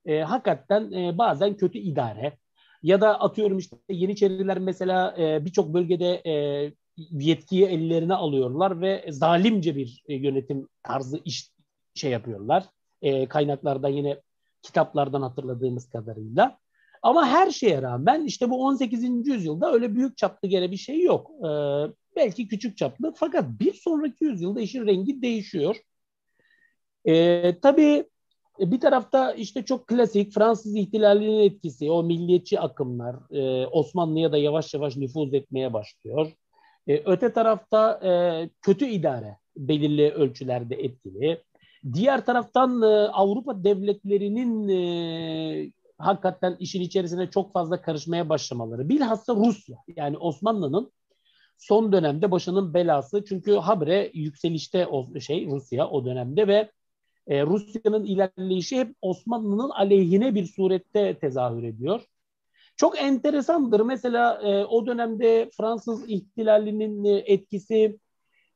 e, 0.05 0.19
hakikaten 0.19 0.91
e, 0.91 1.17
bazen 1.17 1.57
kötü 1.57 1.77
idare 1.77 2.37
ya 2.83 3.01
da 3.01 3.19
atıyorum 3.19 3.57
işte 3.57 3.77
Yeniçeriler 3.89 4.59
mesela 4.59 5.15
e, 5.17 5.45
birçok 5.45 5.73
bölgede 5.73 6.21
e, 6.25 6.73
yetkiyi 6.97 7.65
ellerine 7.65 8.13
alıyorlar 8.13 8.81
ve 8.81 9.05
zalimce 9.09 9.75
bir 9.75 10.03
e, 10.07 10.15
yönetim 10.15 10.67
tarzı 10.83 11.19
iş 11.25 11.51
şey 11.95 12.11
yapıyorlar. 12.11 12.63
E, 13.01 13.27
kaynaklardan 13.27 13.89
yine 13.89 14.21
kitaplardan 14.61 15.21
hatırladığımız 15.21 15.89
kadarıyla. 15.89 16.57
Ama 17.01 17.27
her 17.27 17.51
şeye 17.51 17.81
rağmen 17.81 18.25
işte 18.25 18.49
bu 18.49 18.65
18. 18.65 19.27
yüzyılda 19.27 19.71
öyle 19.73 19.95
büyük 19.95 20.17
çaplı 20.17 20.47
gene 20.47 20.71
bir 20.71 20.77
şey 20.77 21.01
yok. 21.01 21.31
E, 21.45 21.49
belki 22.15 22.47
küçük 22.47 22.77
çaplı 22.77 23.13
fakat 23.15 23.45
bir 23.59 23.73
sonraki 23.73 24.25
yüzyılda 24.25 24.61
işin 24.61 24.87
rengi 24.87 25.21
değişiyor. 25.21 25.75
E, 27.05 27.59
tabii 27.59 28.05
bir 28.59 28.79
tarafta 28.79 29.33
işte 29.33 29.65
çok 29.65 29.87
klasik 29.87 30.33
Fransız 30.33 30.75
ihtilalinin 30.75 31.39
etkisi, 31.39 31.91
o 31.91 32.03
milliyetçi 32.03 32.59
akımlar 32.59 33.15
e, 33.31 33.67
Osmanlı'ya 33.67 34.31
da 34.31 34.37
yavaş 34.37 34.73
yavaş 34.73 34.97
nüfuz 34.97 35.33
etmeye 35.33 35.73
başlıyor. 35.73 36.31
E, 36.87 37.01
öte 37.05 37.33
tarafta 37.33 37.99
e, 38.03 38.11
kötü 38.61 38.85
idare 38.85 39.37
belirli 39.57 40.11
ölçülerde 40.11 40.75
etkili. 40.75 41.43
Diğer 41.93 42.25
taraftan 42.25 42.81
e, 42.81 42.85
Avrupa 43.07 43.63
devletlerinin 43.63 44.67
e, 44.67 45.71
hakikaten 45.97 46.55
işin 46.59 46.81
içerisine 46.81 47.29
çok 47.29 47.53
fazla 47.53 47.81
karışmaya 47.81 48.29
başlamaları. 48.29 48.89
Bilhassa 48.89 49.35
Rusya 49.35 49.77
yani 49.95 50.17
Osmanlı'nın 50.17 50.91
son 51.57 51.91
dönemde 51.91 52.31
başının 52.31 52.73
belası. 52.73 53.25
Çünkü 53.25 53.55
habre 53.55 54.11
yükselişte 54.13 54.87
o 54.87 55.19
şey 55.19 55.45
Rusya 55.45 55.89
o 55.89 56.05
dönemde 56.05 56.47
ve 56.47 56.71
e, 57.27 57.43
Rusya'nın 57.43 58.05
ilerleyişi 58.05 58.79
hep 58.79 58.95
Osmanlı'nın 59.01 59.69
aleyhine 59.69 60.35
bir 60.35 60.45
surette 60.45 61.17
tezahür 61.19 61.63
ediyor. 61.63 62.01
Çok 62.75 63.01
enteresandır. 63.01 63.79
Mesela 63.79 64.41
e, 64.43 64.65
o 64.65 64.85
dönemde 64.85 65.49
Fransız 65.57 66.09
ihtilalinin 66.09 67.03
e, 67.03 67.11
etkisi 67.11 67.99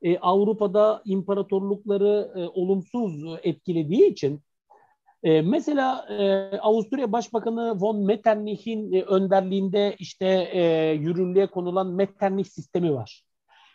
e, 0.02 0.18
Avrupa'da 0.18 1.02
imparatorlukları 1.04 2.32
e, 2.36 2.48
olumsuz 2.48 3.38
etkilediği 3.42 4.12
için 4.12 4.42
e, 5.22 5.42
mesela 5.42 6.06
e, 6.08 6.58
Avusturya 6.58 7.12
Başbakanı 7.12 7.80
von 7.80 8.04
Metternich'in 8.04 8.92
e, 8.92 9.02
önderliğinde 9.02 9.96
işte 9.98 10.26
e, 10.52 10.92
yürürlüğe 10.92 11.46
konulan 11.46 11.86
Metternich 11.86 12.48
sistemi 12.48 12.94
var. 12.94 13.22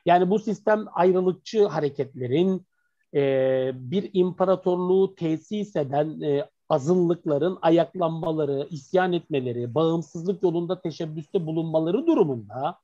Yani 0.06 0.30
bu 0.30 0.40
sistem 0.40 0.86
ayrılıkçı 0.94 1.66
hareketlerin, 1.68 2.66
e, 3.16 3.72
bir 3.76 4.10
imparatorluğu 4.14 5.16
tesis 5.16 5.76
eden 5.76 6.22
e, 6.22 6.50
azınlıkların 6.70 7.58
ayaklanmaları, 7.62 8.68
isyan 8.70 9.14
etmeleri, 9.14 9.76
bağımsızlık 9.76 10.44
yolunda 10.44 10.82
teşebbüste 10.82 11.46
bulunmaları 11.46 12.08
durumunda 12.08 12.78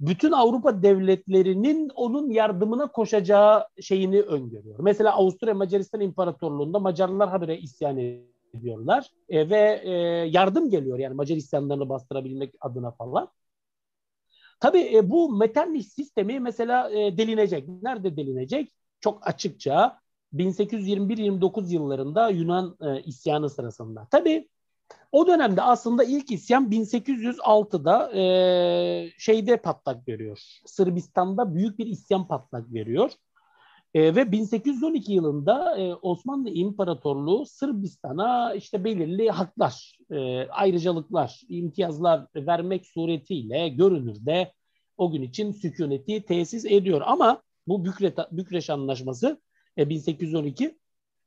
bütün 0.00 0.32
Avrupa 0.32 0.82
devletlerinin 0.82 1.88
onun 1.94 2.30
yardımına 2.30 2.86
koşacağı 2.86 3.66
şeyini 3.80 4.22
öngörüyor. 4.22 4.78
Mesela 4.80 5.12
Avusturya 5.12 5.54
Macaristan 5.54 6.00
İmparatorluğu'nda 6.00 6.78
Macarlar 6.78 7.28
habire 7.28 7.58
isyan 7.58 7.98
ediyorlar 8.54 9.10
e, 9.28 9.50
ve 9.50 9.80
e, 9.84 9.90
yardım 10.30 10.70
geliyor 10.70 10.98
yani 10.98 11.14
Macar 11.14 11.36
isyanlarını 11.36 11.88
bastırabilmek 11.88 12.54
adına 12.60 12.90
falan. 12.90 13.28
Tabii 14.60 14.96
e, 14.96 15.10
bu 15.10 15.36
Metternich 15.36 15.86
sistemi 15.86 16.40
mesela 16.40 16.90
e, 16.90 17.18
delinecek. 17.18 17.68
Nerede 17.82 18.16
delinecek? 18.16 18.72
çok 19.00 19.28
açıkça 19.28 20.00
1821-29 20.34 21.72
yıllarında 21.72 22.28
Yunan 22.28 22.76
e, 22.80 23.02
isyanı 23.02 23.50
sırasında. 23.50 24.08
Tabii 24.10 24.48
o 25.12 25.26
dönemde 25.26 25.62
aslında 25.62 26.04
ilk 26.04 26.30
isyan 26.30 26.70
1806'da 26.70 28.12
e, 28.18 29.10
şeyde 29.18 29.56
patlak 29.56 30.08
veriyor. 30.08 30.40
Sırbistan'da 30.66 31.54
büyük 31.54 31.78
bir 31.78 31.86
isyan 31.86 32.28
patlak 32.28 32.72
veriyor. 32.72 33.10
E, 33.94 34.14
ve 34.14 34.32
1812 34.32 35.12
yılında 35.12 35.78
e, 35.78 35.94
Osmanlı 35.94 36.50
İmparatorluğu 36.50 37.46
Sırbistan'a 37.46 38.54
işte 38.54 38.84
belirli 38.84 39.30
haklar, 39.30 39.98
e, 40.10 40.48
ayrıcalıklar, 40.48 41.40
imtiyazlar 41.48 42.26
vermek 42.36 42.86
suretiyle 42.86 43.68
görünürde 43.68 44.52
o 44.96 45.10
gün 45.10 45.22
için 45.22 45.52
sükuneti 45.52 46.22
tesis 46.22 46.64
ediyor. 46.64 47.02
Ama 47.04 47.42
bu 47.66 47.84
Bükre, 47.84 48.14
Bükreş 48.32 48.70
Anlaşması 48.70 49.40
e, 49.78 49.88
1812. 49.88 50.79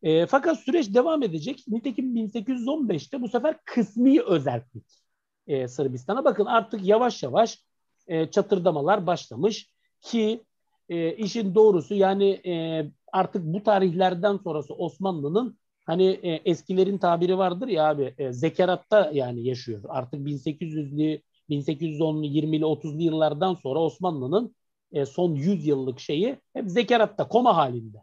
E, 0.03 0.25
fakat 0.25 0.59
süreç 0.59 0.93
devam 0.93 1.23
edecek. 1.23 1.63
Nitekim 1.67 2.15
1815'te 2.15 3.21
bu 3.21 3.27
sefer 3.27 3.55
kısmi 3.65 4.21
özellik 4.21 5.03
e, 5.47 5.67
Sırbistan'a. 5.67 6.25
Bakın 6.25 6.45
artık 6.45 6.85
yavaş 6.85 7.23
yavaş 7.23 7.59
e, 8.07 8.31
çatırdamalar 8.31 9.07
başlamış 9.07 9.69
ki 10.01 10.43
e, 10.89 11.15
işin 11.15 11.55
doğrusu 11.55 11.95
yani 11.95 12.29
e, 12.29 12.85
artık 13.11 13.43
bu 13.45 13.63
tarihlerden 13.63 14.37
sonrası 14.37 14.73
Osmanlı'nın 14.73 15.57
hani 15.85 16.19
e, 16.23 16.31
eskilerin 16.31 16.97
tabiri 16.97 17.37
vardır 17.37 17.67
ya 17.67 17.89
abi 17.89 18.13
e, 18.17 18.33
zekeratta 18.33 19.11
yani 19.13 19.47
yaşıyor. 19.47 19.83
Artık 19.87 20.19
1800'lü 20.19 21.21
1810'lu 21.49 22.25
20'li 22.25 22.63
30'lu 22.63 23.01
yıllardan 23.01 23.53
sonra 23.53 23.79
Osmanlı'nın 23.79 24.55
e, 24.91 25.05
son 25.05 25.35
100 25.35 25.67
yıllık 25.67 25.99
şeyi 25.99 26.37
hep 26.53 26.69
zekeratta, 26.69 27.27
koma 27.27 27.55
halinde. 27.57 27.97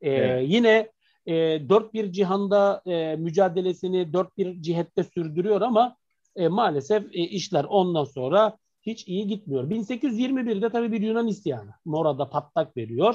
E, 0.00 0.10
evet. 0.10 0.48
Yine 0.48 0.88
e, 1.26 1.32
dört 1.68 1.94
bir 1.94 2.12
cihanda 2.12 2.82
e, 2.86 3.16
mücadelesini 3.16 4.12
dört 4.12 4.38
bir 4.38 4.62
cihette 4.62 5.04
sürdürüyor 5.04 5.60
ama 5.60 5.96
e, 6.36 6.48
maalesef 6.48 7.04
e, 7.12 7.20
işler 7.20 7.64
ondan 7.64 8.04
sonra 8.04 8.56
hiç 8.82 9.08
iyi 9.08 9.26
gitmiyor. 9.26 9.70
1821'de 9.70 10.70
tabii 10.70 10.92
bir 10.92 11.00
Yunan 11.00 11.26
isyanı 11.26 11.70
Mora'da 11.84 12.30
patlak 12.30 12.76
veriyor. 12.76 13.14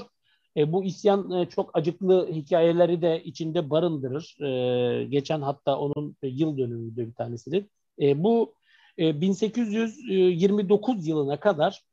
E, 0.57 0.73
bu 0.73 0.83
isyan 0.83 1.31
e, 1.31 1.49
çok 1.49 1.77
acıklı 1.77 2.29
hikayeleri 2.31 3.01
de 3.01 3.23
içinde 3.23 3.69
barındırır. 3.69 4.37
E, 4.41 5.03
geçen 5.05 5.41
hatta 5.41 5.77
onun 5.77 6.15
e, 6.23 6.27
yıl 6.27 6.57
dönümüydü 6.57 7.07
bir 7.07 7.13
tanesidir. 7.13 7.65
E, 8.01 8.23
bu 8.23 8.53
e, 8.97 9.21
1829 9.21 11.07
yılına 11.07 11.39
kadar 11.39 11.83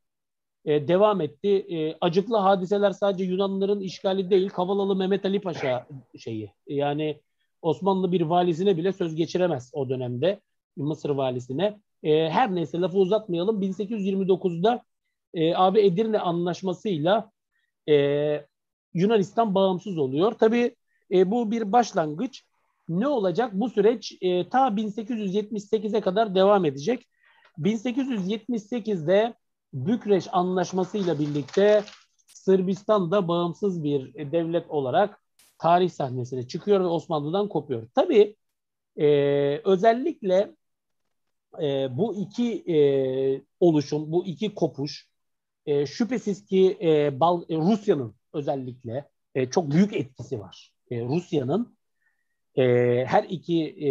e, 0.65 0.89
devam 0.89 1.21
etti. 1.21 1.49
E, 1.49 1.97
acıklı 2.01 2.37
hadiseler 2.37 2.91
sadece 2.91 3.25
Yunanlıların 3.25 3.81
işgali 3.81 4.31
değil, 4.31 4.49
Kavalalı 4.49 4.97
Mehmet 4.97 5.25
Ali 5.25 5.41
Paşa 5.41 5.87
şeyi. 6.19 6.53
Yani 6.67 7.21
Osmanlı 7.63 8.13
bir 8.13 8.21
valisine 8.21 8.77
bile 8.77 8.93
söz 8.93 9.15
geçiremez 9.15 9.71
o 9.75 9.89
dönemde. 9.89 10.41
Mısır 10.77 11.11
valisine. 11.11 11.81
E, 12.03 12.31
her 12.31 12.55
neyse 12.55 12.81
lafı 12.81 12.99
uzatmayalım. 12.99 13.63
1829'da 13.63 14.83
e, 15.35 15.55
abi 15.55 15.81
Edirne 15.81 16.19
Anlaşması'yla 16.19 17.31
e, 17.89 18.47
Yunanistan 18.95 19.55
bağımsız 19.55 19.99
oluyor. 19.99 20.33
Tabii 20.33 20.75
e, 21.13 21.31
bu 21.31 21.51
bir 21.51 21.73
başlangıç. 21.73 22.45
Ne 22.89 23.09
olacak? 23.09 23.51
Bu 23.55 23.71
süreç 23.71 24.19
e, 24.21 24.49
ta 24.49 24.69
1878'e 24.69 26.01
kadar 26.01 26.35
devam 26.35 26.65
edecek. 26.65 27.07
1878'de 27.59 29.35
Bükreş 29.75 30.27
Anlaşması 30.33 30.99
ile 30.99 31.19
birlikte 31.19 31.85
Sırbistan 32.27 33.11
da 33.11 33.29
bağımsız 33.29 33.85
bir 33.85 34.15
devlet 34.33 34.71
olarak 34.71 35.23
tarih 35.59 35.91
sahnesine 35.91 36.49
çıkıyor 36.49 36.81
ve 36.81 36.85
Osmanlı'dan 36.85 37.49
kopuyor. 37.49 37.89
Tabii 37.95 38.37
e, 38.97 39.07
özellikle 39.65 40.55
e, 41.63 41.89
bu 41.97 42.17
iki 42.17 42.65
e, 42.75 42.77
oluşum, 43.61 44.13
bu 44.13 44.27
iki 44.27 44.55
kopuş 44.55 45.09
e, 45.67 45.87
şüphesiz 45.87 46.47
ki 46.47 46.79
e, 46.83 47.21
Bal 47.21 47.43
e, 47.49 47.57
Rusya'nın 47.57 48.15
özellikle 48.33 49.09
e, 49.35 49.51
çok 49.51 49.71
büyük 49.71 49.93
etkisi 49.93 50.41
var. 50.41 50.73
E, 50.91 51.05
Rusya'nın 51.05 51.77
e, 52.57 52.63
her 53.07 53.25
iki 53.25 53.65
e, 53.65 53.91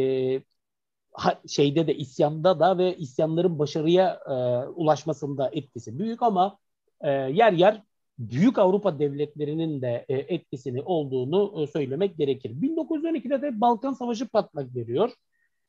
şeyde 1.47 1.88
de 1.88 1.95
isyanda 1.95 2.60
da 2.60 2.78
ve 2.78 2.97
isyanların 2.97 3.60
başarıya 3.60 4.19
e, 4.30 4.34
ulaşmasında 4.67 5.49
etkisi 5.54 5.99
büyük 5.99 6.21
ama 6.23 6.58
e, 7.02 7.10
yer 7.12 7.54
yer 7.54 7.84
büyük 8.19 8.58
Avrupa 8.58 8.99
devletlerinin 8.99 9.82
de 9.82 10.06
e, 10.10 10.15
etkisini 10.15 10.82
olduğunu 10.82 11.63
e, 11.63 11.67
söylemek 11.67 12.17
gerekir. 12.17 12.49
1912'de 12.49 13.41
de 13.41 13.62
Balkan 13.62 13.93
Savaşı 13.93 14.28
patlak 14.28 14.76
veriyor. 14.76 15.12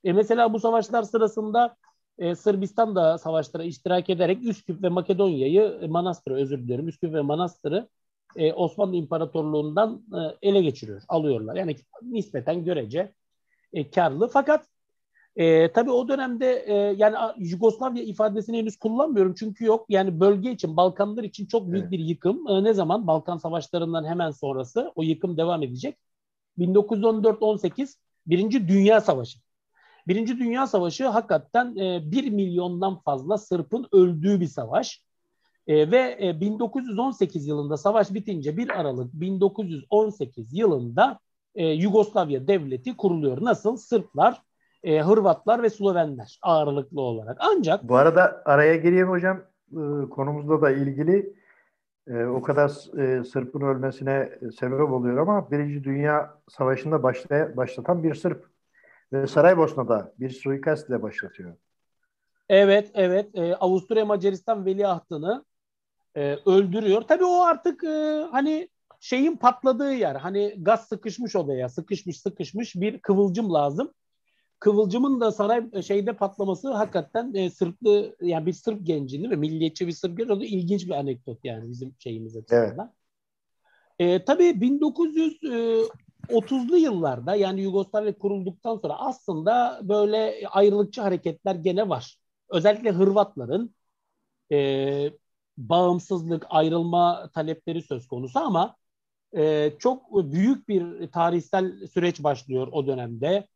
E, 0.04 0.12
mesela 0.12 0.52
bu 0.52 0.61
savaşlar 0.61 1.02
sırasında 1.02 1.76
e, 2.18 2.35
Sırbistan 2.35 2.96
da 2.96 3.18
savaşlara 3.18 3.64
iştirak 3.64 4.11
ederek 4.11 4.42
Üsküp 4.42 4.83
ve 4.83 4.88
Makedonya'yı, 4.88 5.78
e, 5.83 5.87
Manastır'ı 5.87 6.35
özür 6.35 6.59
diliyorum, 6.59 6.88
Üsküp 6.88 7.14
ve 7.14 7.20
Manastır'ı 7.20 7.88
e, 8.37 8.52
Osmanlı 8.52 8.96
İmparatorluğu'ndan 8.96 10.02
e, 10.12 10.48
ele 10.48 10.62
geçiriyor, 10.62 11.02
alıyorlar. 11.09 11.57
Yani 11.57 11.76
nispeten 12.02 12.64
görece 12.64 13.12
e, 13.72 13.90
karlı. 13.90 14.28
Fakat 14.28 14.66
e, 15.37 15.73
tabii 15.73 15.90
o 15.90 16.09
dönemde 16.09 16.64
e, 16.66 16.75
yani 16.75 17.16
Yugoslavya 17.38 18.03
ifadesini 18.03 18.59
henüz 18.59 18.77
kullanmıyorum 18.77 19.35
çünkü 19.38 19.64
yok. 19.64 19.87
Yani 19.88 20.20
bölge 20.20 20.53
için, 20.53 20.77
Balkanlar 20.77 21.25
için 21.25 21.47
çok 21.47 21.73
büyük 21.73 21.83
evet. 21.83 21.92
bir 21.92 21.99
yıkım. 21.99 22.49
E, 22.49 22.64
ne 22.64 22.75
zaman? 22.75 23.07
Balkan 23.07 23.37
Savaşları'ndan 23.37 24.05
hemen 24.05 24.31
sonrası 24.31 24.92
o 24.94 25.03
yıkım 25.03 25.37
devam 25.37 25.62
edecek. 25.62 25.99
1914-18 26.59 27.94
Birinci 28.27 28.68
Dünya 28.68 29.01
Savaşı. 29.01 29.38
Birinci 30.09 30.38
Dünya 30.38 30.66
Savaşı 30.66 31.07
hakikaten 31.07 31.77
e, 31.77 32.11
1 32.11 32.31
milyondan 32.31 33.01
fazla 33.01 33.38
Sırp'ın 33.38 33.87
öldüğü 33.92 34.40
bir 34.40 34.47
savaş. 34.47 35.05
E, 35.66 35.90
ve 35.90 36.18
e, 36.23 36.40
1918 36.40 37.47
yılında 37.47 37.77
savaş 37.77 38.14
bitince 38.14 38.57
1 38.57 38.81
Aralık 38.81 39.12
1918 39.12 40.55
yılında 40.55 41.18
e, 41.55 41.66
Yugoslavya 41.66 42.49
Devleti 42.49 42.97
kuruluyor. 42.97 43.44
Nasıl? 43.44 43.77
Sırplar, 43.77 44.42
e, 44.85 45.01
Hırvatlar 45.01 45.62
ve 45.62 45.70
Slovenler 45.70 46.38
ağırlıklı 46.42 47.01
olarak. 47.01 47.37
Ancak 47.40 47.88
bu 47.88 47.97
arada 47.97 48.42
araya 48.44 48.77
gireyim 48.77 49.09
hocam 49.09 49.40
e, 49.73 50.09
konumuzla 50.11 50.62
da 50.62 50.70
ilgili 50.70 51.35
e, 52.09 52.25
o 52.25 52.42
kadar 52.42 52.99
e, 52.99 53.25
Sırp'ın 53.25 53.61
ölmesine 53.61 54.38
sebep 54.59 54.92
oluyor 54.92 55.16
ama 55.16 55.51
Birinci 55.51 55.85
Dünya 55.85 56.38
Savaşı'nda 56.49 56.97
başlay- 56.97 57.57
başlatan 57.57 58.03
bir 58.03 58.14
Sırp 58.14 58.47
ve 59.12 59.27
Saraybosna'da 59.27 60.12
bir 60.20 60.31
suikast 60.31 60.88
ile 60.88 61.03
başlatıyor. 61.03 61.55
Evet, 62.49 62.90
evet. 62.94 63.31
E, 63.35 63.57
Avusturya 63.57 64.05
Macaristan 64.05 64.66
veliahtını 64.66 65.44
e, 66.16 66.37
öldürüyor. 66.47 67.03
Tabii 67.03 67.25
o 67.25 67.42
artık 67.42 67.85
e, 67.85 68.27
hani 68.31 68.68
şeyin 69.01 69.37
patladığı 69.37 69.94
yer. 69.94 70.14
Hani 70.14 70.55
gaz 70.59 70.88
sıkışmış 70.88 71.37
odaya, 71.37 71.68
sıkışmış 71.68 72.20
sıkışmış 72.20 72.77
bir 72.77 72.99
kıvılcım 72.99 73.53
lazım. 73.55 73.92
Kıvılcımın 74.59 75.21
da 75.21 75.33
saray 75.33 75.64
e, 75.73 75.83
şeyde 75.83 76.12
patlaması 76.12 76.73
hakikaten 76.73 77.35
e, 77.35 77.51
Sırplı 77.51 78.17
yani 78.21 78.47
bir 78.47 78.53
Sırp 78.53 78.87
gencini 78.87 79.31
ve 79.31 79.37
milliyetçi 79.37 79.87
bir 79.87 79.93
Sırp 79.93 80.19
genci 80.19 80.33
oldu. 80.33 80.45
ilginç 80.45 80.87
bir 80.87 80.90
anekdot 80.90 81.38
yani 81.45 81.71
bizim 81.71 81.95
şeyimiz 81.99 82.37
açısından. 82.37 82.93
Evet. 83.99 84.01
E, 84.21 84.25
tabii 84.25 84.61
1930'lu 84.61 86.77
e, 86.77 86.81
yıllarda 86.81 87.35
yani 87.35 87.62
Yugoslavya 87.62 88.19
kurulduktan 88.19 88.77
sonra 88.77 88.99
aslında 88.99 89.81
böyle 89.83 90.49
ayrılıkçı 90.51 91.03
hareketler 91.03 91.55
gene 91.55 91.88
var. 91.88 92.19
Özellikle 92.49 92.90
Hırvatların 92.90 93.75
e, 94.53 95.11
bağımsızlık, 95.59 96.47
ayrılma 96.49 97.31
talepleri 97.35 97.83
söz 97.83 98.09
konusu 98.09 98.38
ama 98.38 98.77
e, 99.37 99.73
çok 99.79 100.12
büyük 100.33 100.69
bir 100.69 101.11
tarihsel 101.11 101.87
süreç 101.87 102.23
başlıyor 102.23 102.69
o 102.73 102.87
dönemde. 102.87 103.49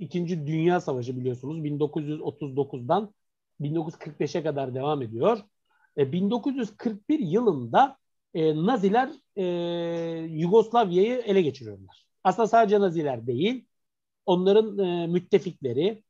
İkinci 0.00 0.46
Dünya 0.46 0.80
Savaşı 0.80 1.16
biliyorsunuz 1.16 1.58
1939'dan 1.58 3.14
1945'e 3.60 4.42
kadar 4.42 4.74
devam 4.74 5.02
ediyor. 5.02 5.38
E, 5.98 6.12
1941 6.12 7.18
yılında 7.18 7.98
e, 8.34 8.56
Naziler 8.66 9.10
e, 9.36 9.44
Yugoslavya'yı 10.30 11.18
ele 11.18 11.42
geçiriyorlar. 11.42 12.06
Aslında 12.24 12.48
sadece 12.48 12.80
Naziler 12.80 13.26
değil, 13.26 13.64
onların 14.26 14.78
e, 14.78 15.06
müttefikleri, 15.06 16.02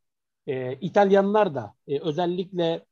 e, 0.46 0.74
İtalyanlar 0.80 1.54
da 1.54 1.74
e, 1.88 2.00
özellikle 2.00 2.84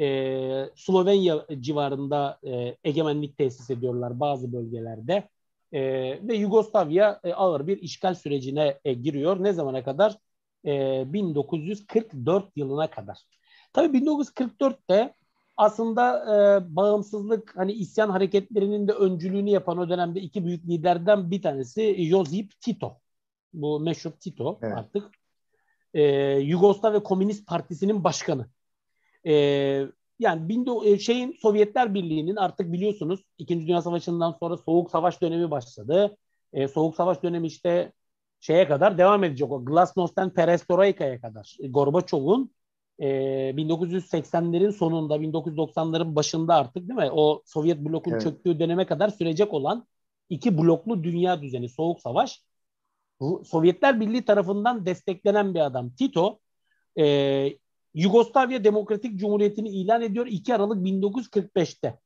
e, 0.00 0.70
Slovenya 0.76 1.46
civarında 1.60 2.38
e, 2.44 2.76
egemenlik 2.84 3.38
tesis 3.38 3.70
ediyorlar 3.70 4.20
bazı 4.20 4.52
bölgelerde. 4.52 5.28
E, 5.72 5.80
ve 6.28 6.34
Yugoslavya 6.34 7.20
e, 7.24 7.32
ağır 7.32 7.66
bir 7.66 7.78
işgal 7.78 8.14
sürecine 8.14 8.78
e, 8.84 8.92
giriyor. 8.94 9.44
Ne 9.44 9.52
zamana 9.52 9.84
kadar? 9.84 10.18
E, 10.66 11.04
1944 11.12 12.44
yılına 12.56 12.90
kadar. 12.90 13.18
Tabii 13.72 13.98
1944'te 13.98 15.14
aslında 15.56 16.24
e, 16.34 16.76
bağımsızlık 16.76 17.56
hani 17.56 17.72
isyan 17.72 18.10
hareketlerinin 18.10 18.88
de 18.88 18.92
öncülüğünü 18.92 19.50
yapan 19.50 19.78
o 19.78 19.88
dönemde 19.88 20.20
iki 20.20 20.44
büyük 20.44 20.68
liderden 20.68 21.30
bir 21.30 21.42
tanesi 21.42 22.04
Josip 22.04 22.60
Tito. 22.60 23.00
Bu 23.52 23.80
meşhur 23.80 24.10
Tito 24.10 24.58
evet. 24.62 24.76
artık. 24.76 25.10
E, 25.94 26.02
Yugoslavya 26.38 27.02
Komünist 27.02 27.46
Partisi'nin 27.46 28.04
başkanı. 28.04 28.46
E, 29.26 29.32
yani 30.18 30.48
bindo, 30.48 30.84
e, 30.84 30.98
şeyin 30.98 31.36
Sovyetler 31.42 31.94
Birliği'nin 31.94 32.36
artık 32.36 32.72
biliyorsunuz 32.72 33.20
İkinci 33.38 33.66
Dünya 33.66 33.82
Savaşı'ndan 33.82 34.36
sonra 34.40 34.56
Soğuk 34.56 34.90
Savaş 34.90 35.22
dönemi 35.22 35.50
başladı. 35.50 36.16
E, 36.52 36.68
Soğuk 36.68 36.96
Savaş 36.96 37.22
dönemi 37.22 37.46
işte 37.46 37.92
şeye 38.40 38.68
kadar 38.68 38.98
devam 38.98 39.24
edecek 39.24 39.52
o 39.52 39.64
Glasnost'tan 39.64 40.30
Perestroika'ya 40.30 41.20
kadar. 41.20 41.56
E, 41.60 41.68
Gorbaçov'un 41.68 42.50
e, 42.98 43.06
1980'lerin 43.56 44.72
sonunda 44.72 45.16
1990'ların 45.16 46.16
başında 46.16 46.54
artık 46.54 46.88
değil 46.88 47.00
mi? 47.00 47.10
O 47.12 47.42
Sovyet 47.46 47.78
blokun 47.78 48.12
evet. 48.12 48.22
çöktüğü 48.22 48.58
döneme 48.58 48.86
kadar 48.86 49.08
sürecek 49.08 49.54
olan 49.54 49.86
iki 50.30 50.58
bloklu 50.58 51.04
dünya 51.04 51.42
düzeni 51.42 51.68
Soğuk 51.68 52.00
Savaş. 52.00 52.42
Sovyetler 53.44 54.00
Birliği 54.00 54.24
tarafından 54.24 54.86
desteklenen 54.86 55.54
bir 55.54 55.60
adam. 55.60 55.90
Tito 55.90 56.38
e, 56.98 57.48
Yugoslavya 57.94 58.64
Demokratik 58.64 59.20
Cumhuriyeti'ni 59.20 59.68
ilan 59.68 60.02
ediyor 60.02 60.26
2 60.26 60.54
Aralık 60.54 60.86
1945'te. 60.86 61.98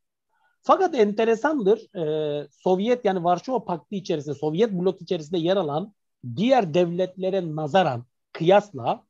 Fakat 0.62 0.94
enteresandır 0.94 1.96
e, 1.96 2.48
Sovyet 2.50 3.04
yani 3.04 3.24
Varşova 3.24 3.64
Paktı 3.64 3.94
içerisinde 3.94 4.34
Sovyet 4.34 4.72
blok 4.72 5.02
içerisinde 5.02 5.38
yer 5.38 5.56
alan 5.56 5.94
diğer 6.36 6.74
devletlere 6.74 7.56
nazaran 7.56 8.04
kıyasla 8.32 9.04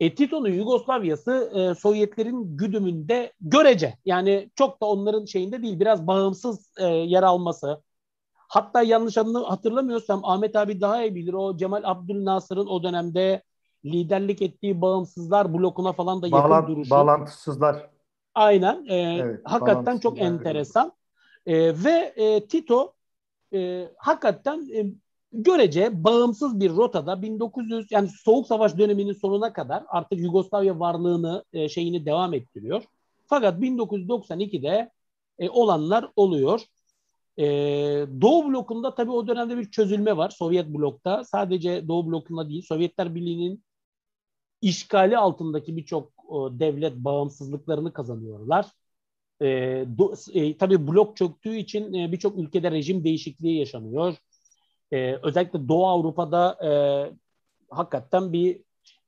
e, 0.00 0.14
Tito'nun 0.14 0.48
Yugoslavya'sı 0.48 1.52
e, 1.54 1.74
Sovyetlerin 1.74 2.56
güdümünde 2.56 3.32
görece 3.40 3.98
yani 4.04 4.50
çok 4.54 4.80
da 4.82 4.86
onların 4.86 5.24
şeyinde 5.24 5.62
değil 5.62 5.80
biraz 5.80 6.06
bağımsız 6.06 6.72
e, 6.78 6.86
yer 6.86 7.22
alması. 7.22 7.82
Hatta 8.48 8.82
yanlış 8.82 9.16
hatırlamıyorsam 9.46 10.24
Ahmet 10.24 10.56
abi 10.56 10.80
daha 10.80 11.02
iyi 11.02 11.14
bilir 11.14 11.32
o 11.32 11.56
Cemal 11.56 11.82
Abdülnasır'ın 11.84 12.66
o 12.66 12.82
dönemde 12.82 13.42
liderlik 13.84 14.42
ettiği 14.42 14.80
bağımsızlar 14.80 15.54
blokuna 15.54 15.92
falan 15.92 16.22
da 16.22 16.26
yakın 16.26 16.50
Bağlan, 16.50 16.66
duruşu. 16.66 16.90
Bağlantısızlar. 16.90 17.90
Aynen. 18.34 18.86
E, 18.88 18.96
evet, 18.96 19.40
hakikaten 19.44 19.98
çok 19.98 20.18
enteresan. 20.18 20.92
E, 21.46 21.84
ve 21.84 22.12
e, 22.16 22.46
Tito 22.46 22.92
e, 23.54 23.88
hakikaten 23.96 24.68
e, 24.74 24.86
görece 25.42 26.04
bağımsız 26.04 26.60
bir 26.60 26.70
rotada 26.70 27.22
1900 27.22 27.86
yani 27.90 28.08
Soğuk 28.08 28.46
Savaş 28.46 28.78
döneminin 28.78 29.12
sonuna 29.12 29.52
kadar 29.52 29.84
artık 29.88 30.20
Yugoslavya 30.20 30.80
varlığını 30.80 31.44
e, 31.52 31.68
şeyini 31.68 32.06
devam 32.06 32.34
ettiriyor. 32.34 32.82
Fakat 33.26 33.60
1992'de 33.60 34.90
e, 35.38 35.50
olanlar 35.50 36.08
oluyor. 36.16 36.60
E, 37.38 37.44
Doğu 38.20 38.48
blokunda 38.48 38.94
tabii 38.94 39.10
o 39.10 39.26
dönemde 39.26 39.56
bir 39.58 39.70
çözülme 39.70 40.16
var 40.16 40.30
Sovyet 40.30 40.68
blokta. 40.68 41.24
Sadece 41.24 41.88
Doğu 41.88 42.06
blokunda 42.06 42.48
değil 42.48 42.62
Sovyetler 42.62 43.14
Birliği'nin 43.14 43.64
işgali 44.62 45.18
altındaki 45.18 45.76
birçok 45.76 46.12
devlet 46.50 46.96
bağımsızlıklarını 46.96 47.92
kazanıyorlar. 47.92 48.66
E, 49.42 49.46
do, 49.98 50.14
e, 50.34 50.56
tabii 50.56 50.86
blok 50.86 51.16
çöktüğü 51.16 51.56
için 51.56 51.94
e, 51.94 52.12
birçok 52.12 52.38
ülkede 52.38 52.70
rejim 52.70 53.04
değişikliği 53.04 53.58
yaşanıyor. 53.58 54.14
E, 54.92 55.18
özellikle 55.22 55.68
Doğu 55.68 55.86
Avrupa'da 55.86 56.58
e, 56.64 56.70
hakikaten 57.70 58.32
bir 58.32 58.60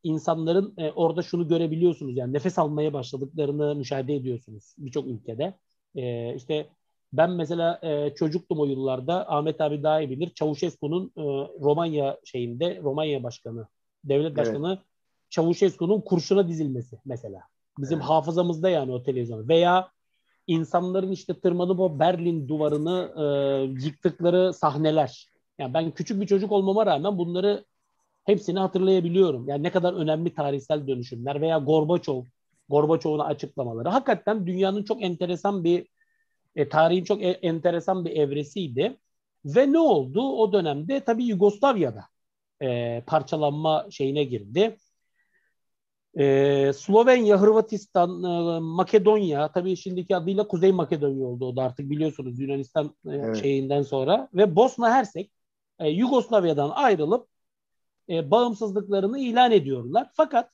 insanların 0.03 0.75
e, 0.79 0.91
orada 0.91 1.23
şunu 1.23 1.49
görebiliyorsunuz 1.49 2.17
yani 2.17 2.33
nefes 2.33 2.59
almaya 2.59 2.93
başladıklarını 2.93 3.75
müşahede 3.75 4.15
ediyorsunuz 4.15 4.75
birçok 4.79 5.07
ülkede. 5.07 5.55
E, 5.97 6.35
işte 6.35 6.69
ben 7.13 7.31
mesela 7.31 7.81
e, 7.83 8.15
çocuktum 8.15 8.61
o 8.61 8.65
yıllarda 8.65 9.33
Ahmet 9.33 9.61
abi 9.61 9.83
daha 9.83 10.01
iyi 10.01 10.11
bilir. 10.11 10.31
Çavuşescu'nun 10.35 11.13
e, 11.17 11.23
Romanya 11.61 12.19
şeyinde 12.25 12.81
Romanya 12.83 13.23
başkanı, 13.23 13.67
devlet 14.05 14.37
başkanı 14.37 14.69
evet. 14.69 14.79
Çavuşescu'nun 15.31 16.01
kurşuna 16.01 16.49
dizilmesi 16.49 16.99
mesela. 17.05 17.41
Bizim 17.79 17.99
evet. 17.99 18.09
hafızamızda 18.09 18.69
yani 18.69 18.93
o 18.93 19.03
televizyon. 19.03 19.49
Veya 19.49 19.91
insanların 20.47 21.13
işte 21.13 21.41
tırmanıp 21.41 21.81
o 21.81 21.99
Berlin 21.99 22.49
duvarını 22.49 23.13
e, 23.17 23.25
yıktıkları 23.87 24.55
sahneler. 24.55 25.29
Yani 25.59 25.75
ben 25.75 25.91
küçük 25.91 26.21
bir 26.21 26.27
çocuk 26.27 26.53
olmama 26.53 26.87
rağmen 26.87 27.19
bunları 27.19 27.65
hepsini 28.25 28.59
hatırlayabiliyorum. 28.59 29.49
Yani 29.49 29.63
ne 29.63 29.71
kadar 29.73 29.95
önemli 29.95 30.35
tarihsel 30.35 30.87
dönüşümler 30.87 31.41
veya 31.41 31.59
Gorbaçov, 31.59 32.23
Gorbaçov'un 32.69 33.19
açıklamaları. 33.19 33.89
Hakikaten 33.89 34.47
dünyanın 34.47 34.83
çok 34.83 35.03
enteresan 35.03 35.65
bir 35.65 35.87
e, 36.57 36.69
tarihin 36.69 37.05
çok 37.05 37.23
e, 37.23 37.29
enteresan 37.29 38.05
bir 38.05 38.11
evresiydi. 38.11 38.97
Ve 39.45 39.73
ne 39.73 39.79
oldu? 39.79 40.23
O 40.23 40.53
dönemde 40.53 41.01
tabii 41.01 41.25
Yugoslavya'da 41.25 42.05
e, 42.63 43.01
parçalanma 43.07 43.87
şeyine 43.91 44.25
girdi. 44.25 44.77
Ee, 46.19 46.73
Slovenya, 46.75 47.41
Hırvatistan, 47.41 48.23
e, 48.23 48.61
Makedonya, 48.61 49.53
tabii 49.53 49.77
şimdiki 49.77 50.17
adıyla 50.17 50.49
Kuzey 50.49 50.73
Makedonya 50.73 51.27
oldu 51.27 51.47
o 51.47 51.57
da 51.57 51.63
artık 51.63 51.91
biliyorsunuz 51.91 52.41
Yunanistan 52.41 52.87
e, 52.87 53.11
evet. 53.11 53.37
şeyinden 53.37 53.83
sonra 53.83 54.29
ve 54.35 54.57
Bosna 54.57 54.91
Hersek 54.95 55.31
e, 55.79 55.89
Yugoslavya'dan 55.89 56.71
ayrılıp 56.71 57.29
e, 58.09 58.31
bağımsızlıklarını 58.31 59.19
ilan 59.19 59.53
ediyorlar. 59.53 60.11
Fakat 60.15 60.51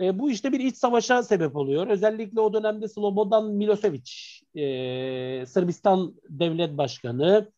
e, 0.00 0.18
bu 0.18 0.30
işte 0.30 0.52
bir 0.52 0.60
iç 0.60 0.76
savaşa 0.76 1.22
sebep 1.22 1.56
oluyor. 1.56 1.86
Özellikle 1.86 2.40
o 2.40 2.52
dönemde 2.52 2.88
Slobodan 2.88 3.50
Milosevic, 3.50 4.10
e, 4.54 5.46
Sırbistan 5.46 6.14
Devlet 6.28 6.78
Başkanı, 6.78 7.52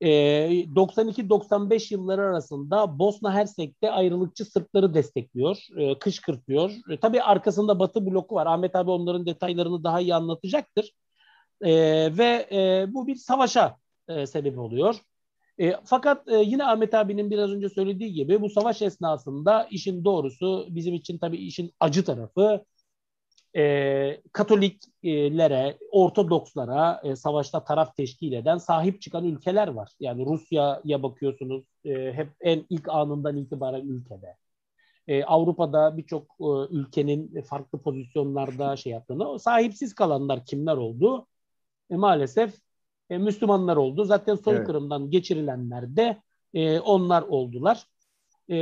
92-95 0.00 1.94
yılları 1.94 2.22
arasında 2.22 2.98
Bosna 2.98 3.34
Hersek'te 3.34 3.90
ayrılıkçı 3.90 4.44
Sırpları 4.44 4.94
destekliyor, 4.94 5.56
e, 5.76 5.98
kışkırtıyor. 5.98 6.70
E, 6.90 6.96
tabii 7.00 7.22
arkasında 7.22 7.78
Batı 7.78 8.06
bloku 8.06 8.34
var. 8.34 8.46
Ahmet 8.46 8.76
abi 8.76 8.90
onların 8.90 9.26
detaylarını 9.26 9.84
daha 9.84 10.00
iyi 10.00 10.14
anlatacaktır. 10.14 10.92
E, 11.60 11.70
ve 12.18 12.48
e, 12.52 12.86
bu 12.94 13.06
bir 13.06 13.16
savaşa 13.16 13.76
e, 14.08 14.26
sebep 14.26 14.58
oluyor. 14.58 14.96
E, 15.60 15.76
fakat 15.84 16.28
e, 16.28 16.36
yine 16.36 16.64
Ahmet 16.64 16.94
abinin 16.94 17.30
biraz 17.30 17.50
önce 17.50 17.68
söylediği 17.68 18.12
gibi 18.12 18.40
bu 18.40 18.50
savaş 18.50 18.82
esnasında 18.82 19.68
işin 19.70 20.04
doğrusu 20.04 20.66
bizim 20.70 20.94
için 20.94 21.18
tabii 21.18 21.36
işin 21.36 21.72
acı 21.80 22.04
tarafı 22.04 22.64
e, 23.56 24.22
Katoliklere, 24.32 25.78
Ortodokslara 25.90 27.00
e, 27.04 27.16
savaşta 27.16 27.64
taraf 27.64 27.96
teşkil 27.96 28.32
eden 28.32 28.58
sahip 28.58 29.02
çıkan 29.02 29.24
ülkeler 29.24 29.68
var. 29.68 29.92
Yani 30.00 30.26
Rusya'ya 30.26 31.02
bakıyorsunuz 31.02 31.64
e, 31.84 32.12
hep 32.12 32.28
en 32.40 32.66
ilk 32.70 32.88
anından 32.88 33.36
itibaren 33.36 33.86
ülkede. 33.88 34.36
E, 35.08 35.24
Avrupa'da 35.24 35.96
birçok 35.96 36.22
e, 36.40 36.46
ülkenin 36.70 37.42
farklı 37.42 37.82
pozisyonlarda 37.82 38.76
şey 38.76 38.92
yaptığını, 38.92 39.38
sahipsiz 39.38 39.94
kalanlar 39.94 40.44
kimler 40.44 40.76
oldu? 40.76 41.26
E, 41.90 41.96
maalesef 41.96 42.54
e, 43.10 43.18
Müslümanlar 43.18 43.76
oldu. 43.76 44.04
Zaten 44.04 44.34
soykırımdan 44.34 45.02
evet. 45.02 45.12
geçirilenler 45.12 45.96
de 45.96 46.22
e, 46.54 46.80
onlar 46.80 47.22
oldular. 47.22 47.86
E, 48.48 48.56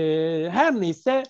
her 0.51 0.81
neyse 0.81 1.23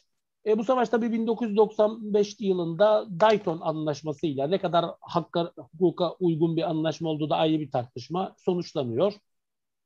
e, 0.47 0.59
bu 0.59 0.64
savaş 0.64 0.89
tabii 0.89 1.12
1995 1.12 2.41
yılında 2.41 3.07
Dayton 3.21 3.61
Anlaşması'yla 3.61 4.49
ne 4.49 4.59
kadar 4.59 4.85
hakka, 5.01 5.53
hukuka 5.57 6.12
uygun 6.12 6.57
bir 6.57 6.71
anlaşma 6.71 7.09
olduğu 7.09 7.31
da 7.31 7.37
ayrı 7.37 7.61
bir 7.61 7.71
tartışma 7.71 8.35
sonuçlanıyor. 8.39 9.12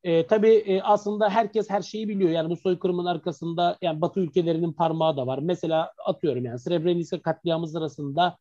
E, 0.04 0.26
tabii 0.26 0.54
e, 0.54 0.82
aslında 0.82 1.30
herkes 1.30 1.70
her 1.70 1.82
şeyi 1.82 2.08
biliyor. 2.08 2.30
Yani 2.30 2.50
bu 2.50 2.56
soykırımın 2.56 3.06
arkasında 3.06 3.78
yani 3.82 4.00
Batı 4.00 4.20
ülkelerinin 4.20 4.72
parmağı 4.72 5.16
da 5.16 5.26
var. 5.26 5.38
Mesela 5.38 5.92
atıyorum 6.06 6.44
yani 6.44 6.58
Srebrenica 6.58 7.22
katliamı 7.22 7.68
sırasında 7.68 8.36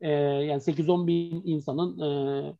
e, 0.00 0.10
yani 0.10 0.62
8-10 0.62 1.06
bin 1.06 1.42
insanın 1.44 2.00
e, 2.00 2.54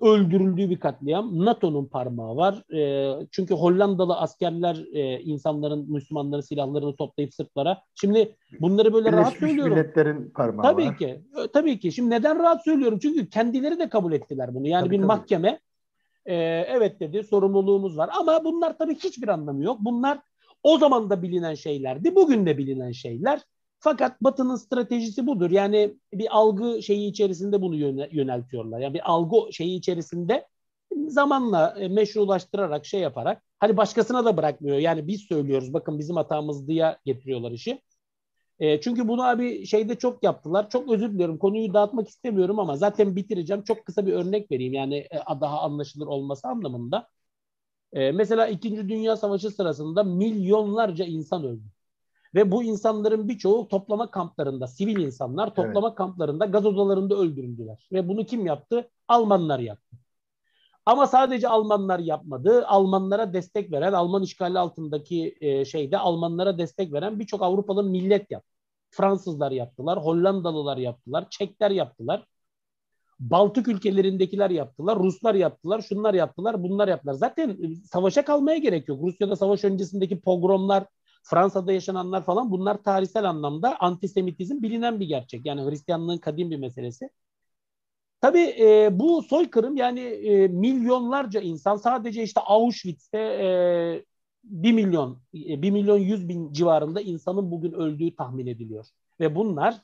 öldürüldüğü 0.00 0.70
bir 0.70 0.80
katliam. 0.80 1.44
NATO'nun 1.44 1.86
parmağı 1.86 2.36
var. 2.36 2.74
E, 2.74 3.12
çünkü 3.30 3.54
Hollandalı 3.54 4.16
askerler 4.16 4.84
e, 4.92 5.20
insanların, 5.20 5.92
Müslümanların 5.92 6.40
silahlarını 6.40 6.96
toplayıp 6.96 7.34
Sırplara. 7.34 7.82
Şimdi 7.94 8.36
bunları 8.60 8.92
böyle 8.92 9.08
Birleşmiş 9.08 9.26
rahat 9.26 9.38
söylüyorum. 9.38 9.72
Milletler'in 9.72 10.30
parmağı 10.30 10.62
tabii 10.62 10.86
var. 10.86 10.98
ki. 10.98 11.20
Tabii 11.52 11.78
ki. 11.78 11.92
Şimdi 11.92 12.10
neden 12.10 12.38
rahat 12.38 12.64
söylüyorum? 12.64 12.98
Çünkü 13.02 13.28
kendileri 13.28 13.78
de 13.78 13.88
kabul 13.88 14.12
ettiler 14.12 14.54
bunu. 14.54 14.68
Yani 14.68 14.84
tabii, 14.84 14.90
bir 14.90 14.96
tabii. 14.96 15.06
mahkeme 15.06 15.60
e, 16.26 16.34
evet 16.68 17.00
dedi 17.00 17.24
sorumluluğumuz 17.24 17.98
var. 17.98 18.10
Ama 18.20 18.44
bunlar 18.44 18.78
tabii 18.78 18.94
hiçbir 18.94 19.28
anlamı 19.28 19.64
yok. 19.64 19.78
Bunlar 19.80 20.18
o 20.62 20.78
zaman 20.78 21.10
da 21.10 21.22
bilinen 21.22 21.54
şeylerdi. 21.54 22.14
Bugün 22.14 22.46
de 22.46 22.58
bilinen 22.58 22.92
şeyler. 22.92 23.40
Fakat 23.80 24.22
Batı'nın 24.22 24.56
stratejisi 24.56 25.26
budur. 25.26 25.50
Yani 25.50 25.94
bir 26.12 26.36
algı 26.36 26.82
şeyi 26.82 27.10
içerisinde 27.10 27.62
bunu 27.62 27.76
yöneltiyorlar. 28.10 28.80
Yani 28.80 28.94
bir 28.94 29.10
algı 29.10 29.52
şeyi 29.52 29.78
içerisinde 29.78 30.46
zamanla 31.08 31.74
e, 31.78 31.88
meşrulaştırarak 31.88 32.86
şey 32.86 33.00
yaparak 33.00 33.42
hani 33.58 33.76
başkasına 33.76 34.24
da 34.24 34.36
bırakmıyor. 34.36 34.78
Yani 34.78 35.06
biz 35.06 35.20
söylüyoruz 35.20 35.72
bakın 35.72 35.98
bizim 35.98 36.16
hatamız 36.16 36.68
diye 36.68 36.96
getiriyorlar 37.04 37.50
işi. 37.52 37.82
E, 38.60 38.80
çünkü 38.80 39.08
bunu 39.08 39.22
abi 39.24 39.66
şeyde 39.66 39.94
çok 39.98 40.24
yaptılar. 40.24 40.70
Çok 40.70 40.90
özür 40.92 41.12
diliyorum. 41.12 41.38
Konuyu 41.38 41.74
dağıtmak 41.74 42.08
istemiyorum 42.08 42.58
ama 42.58 42.76
zaten 42.76 43.16
bitireceğim. 43.16 43.62
Çok 43.64 43.86
kısa 43.86 44.06
bir 44.06 44.12
örnek 44.12 44.50
vereyim. 44.50 44.72
Yani 44.72 44.96
e, 44.96 45.40
daha 45.40 45.60
anlaşılır 45.60 46.06
olması 46.06 46.48
anlamında. 46.48 47.08
E, 47.92 48.12
mesela 48.12 48.46
İkinci 48.48 48.88
Dünya 48.88 49.16
Savaşı 49.16 49.50
sırasında 49.50 50.04
milyonlarca 50.04 51.04
insan 51.04 51.44
öldü. 51.44 51.64
Ve 52.34 52.52
bu 52.52 52.62
insanların 52.62 53.28
birçoğu 53.28 53.68
toplama 53.68 54.10
kamplarında, 54.10 54.66
sivil 54.66 54.96
insanlar 54.96 55.54
toplama 55.54 55.88
evet. 55.88 55.96
kamplarında, 55.96 56.46
gaz 56.46 56.66
odalarında 56.66 57.14
öldürüldüler. 57.14 57.88
Ve 57.92 58.08
bunu 58.08 58.26
kim 58.26 58.46
yaptı? 58.46 58.90
Almanlar 59.08 59.58
yaptı. 59.58 59.96
Ama 60.86 61.06
sadece 61.06 61.48
Almanlar 61.48 61.98
yapmadı. 61.98 62.66
Almanlara 62.66 63.32
destek 63.32 63.72
veren, 63.72 63.92
Alman 63.92 64.22
işgali 64.22 64.58
altındaki 64.58 65.36
e, 65.40 65.64
şeyde 65.64 65.98
Almanlara 65.98 66.58
destek 66.58 66.92
veren 66.92 67.18
birçok 67.18 67.42
Avrupalı 67.42 67.82
millet 67.82 68.30
yaptı. 68.30 68.56
Fransızlar 68.90 69.50
yaptılar, 69.50 70.04
Hollandalılar 70.04 70.76
yaptılar, 70.76 71.26
Çekler 71.30 71.70
yaptılar. 71.70 72.26
Baltık 73.20 73.68
ülkelerindekiler 73.68 74.50
yaptılar, 74.50 74.98
Ruslar 74.98 75.34
yaptılar, 75.34 75.80
şunlar 75.80 76.14
yaptılar, 76.14 76.62
bunlar 76.62 76.88
yaptılar. 76.88 77.14
Zaten 77.14 77.48
e, 77.50 77.74
savaşa 77.76 78.24
kalmaya 78.24 78.58
gerek 78.58 78.88
yok. 78.88 79.02
Rusya'da 79.02 79.36
savaş 79.36 79.64
öncesindeki 79.64 80.20
pogromlar, 80.20 80.86
Fransa'da 81.22 81.72
yaşananlar 81.72 82.24
falan 82.24 82.50
bunlar 82.50 82.82
tarihsel 82.82 83.24
anlamda 83.24 83.76
antisemitizm 83.80 84.62
bilinen 84.62 85.00
bir 85.00 85.06
gerçek. 85.06 85.46
Yani 85.46 85.70
Hristiyanlığın 85.70 86.18
kadim 86.18 86.50
bir 86.50 86.56
meselesi. 86.56 87.10
Tabii 88.20 88.54
e, 88.60 88.88
bu 88.98 89.22
soykırım 89.22 89.76
yani 89.76 90.00
e, 90.00 90.48
milyonlarca 90.48 91.40
insan 91.40 91.76
sadece 91.76 92.22
işte 92.22 92.40
Auschwitz'te 92.40 93.18
e, 93.18 94.04
1 94.44 94.72
milyon, 94.72 95.18
e, 95.34 95.62
1 95.62 95.70
milyon 95.70 95.98
100 95.98 96.28
bin 96.28 96.52
civarında 96.52 97.00
insanın 97.00 97.50
bugün 97.50 97.72
öldüğü 97.72 98.14
tahmin 98.16 98.46
ediliyor. 98.46 98.86
Ve 99.20 99.34
bunlar 99.34 99.76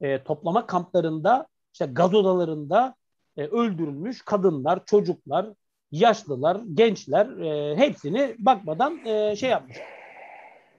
e, 0.00 0.24
toplama 0.24 0.66
kamplarında, 0.66 1.46
işte 1.72 1.86
gaz 1.86 2.14
odalarında 2.14 2.94
e, 3.36 3.46
öldürülmüş 3.46 4.22
kadınlar, 4.22 4.84
çocuklar, 4.84 5.46
yaşlılar, 5.90 6.60
gençler 6.74 7.26
e, 7.26 7.76
hepsini 7.76 8.36
bakmadan 8.38 9.06
e, 9.06 9.36
şey 9.36 9.50
yapmış. 9.50 9.76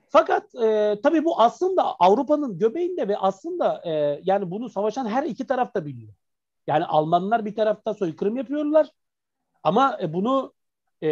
Fakat 0.08 0.54
e, 0.54 0.98
tabii 1.02 1.24
bu 1.24 1.40
aslında 1.40 1.94
Avrupa'nın 1.94 2.58
göbeğinde 2.58 3.08
ve 3.08 3.18
aslında 3.18 3.82
e, 3.84 4.20
yani 4.24 4.50
bunu 4.50 4.68
savaşan 4.68 5.06
her 5.06 5.22
iki 5.22 5.46
taraf 5.46 5.74
da 5.74 5.86
biliyor. 5.86 6.12
Yani 6.66 6.84
Almanlar 6.84 7.44
bir 7.44 7.54
tarafta 7.54 7.94
soykırım 7.94 8.36
yapıyorlar 8.36 8.90
ama 9.62 9.98
e, 10.02 10.12
bunu 10.12 10.52
e, 11.02 11.08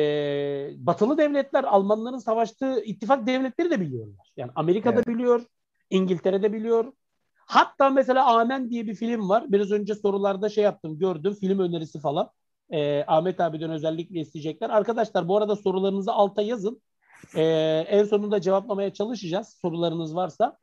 batılı 0.76 1.18
devletler 1.18 1.64
Almanların 1.64 2.18
savaştığı 2.18 2.84
ittifak 2.84 3.26
devletleri 3.26 3.70
de 3.70 3.80
biliyorlar. 3.80 4.32
Yani 4.36 4.51
Amerika'da 4.55 4.97
evet. 4.97 5.09
biliyor, 5.09 5.42
İngiltere'de 5.90 6.53
biliyor. 6.53 6.92
Hatta 7.47 7.90
mesela 7.90 8.26
Amen 8.26 8.70
diye 8.70 8.86
bir 8.86 8.95
film 8.95 9.28
var. 9.28 9.53
Biraz 9.53 9.72
önce 9.72 9.95
sorularda 9.95 10.49
şey 10.49 10.64
yaptım, 10.64 10.99
gördüm. 10.99 11.34
Film 11.34 11.59
önerisi 11.59 12.01
falan. 12.01 12.30
E, 12.70 13.05
Ahmet 13.07 13.40
abiden 13.40 13.70
özellikle 13.70 14.20
isteyecekler. 14.20 14.70
Arkadaşlar 14.70 15.28
bu 15.28 15.36
arada 15.36 15.57
sorularınızı 15.57 16.12
alta 16.12 16.42
yazın. 16.42 16.82
E, 17.35 17.43
en 17.89 18.05
sonunda 18.05 18.41
cevaplamaya 18.41 18.93
çalışacağız 18.93 19.59
sorularınız 19.62 20.16
varsa. 20.16 20.59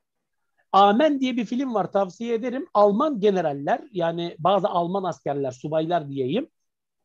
Amen 0.72 1.20
diye 1.20 1.36
bir 1.36 1.44
film 1.44 1.74
var 1.74 1.92
tavsiye 1.92 2.34
ederim. 2.34 2.66
Alman 2.74 3.20
generaller 3.20 3.80
yani 3.92 4.36
bazı 4.38 4.68
Alman 4.68 5.04
askerler, 5.04 5.50
subaylar 5.50 6.08
diyeyim. 6.08 6.48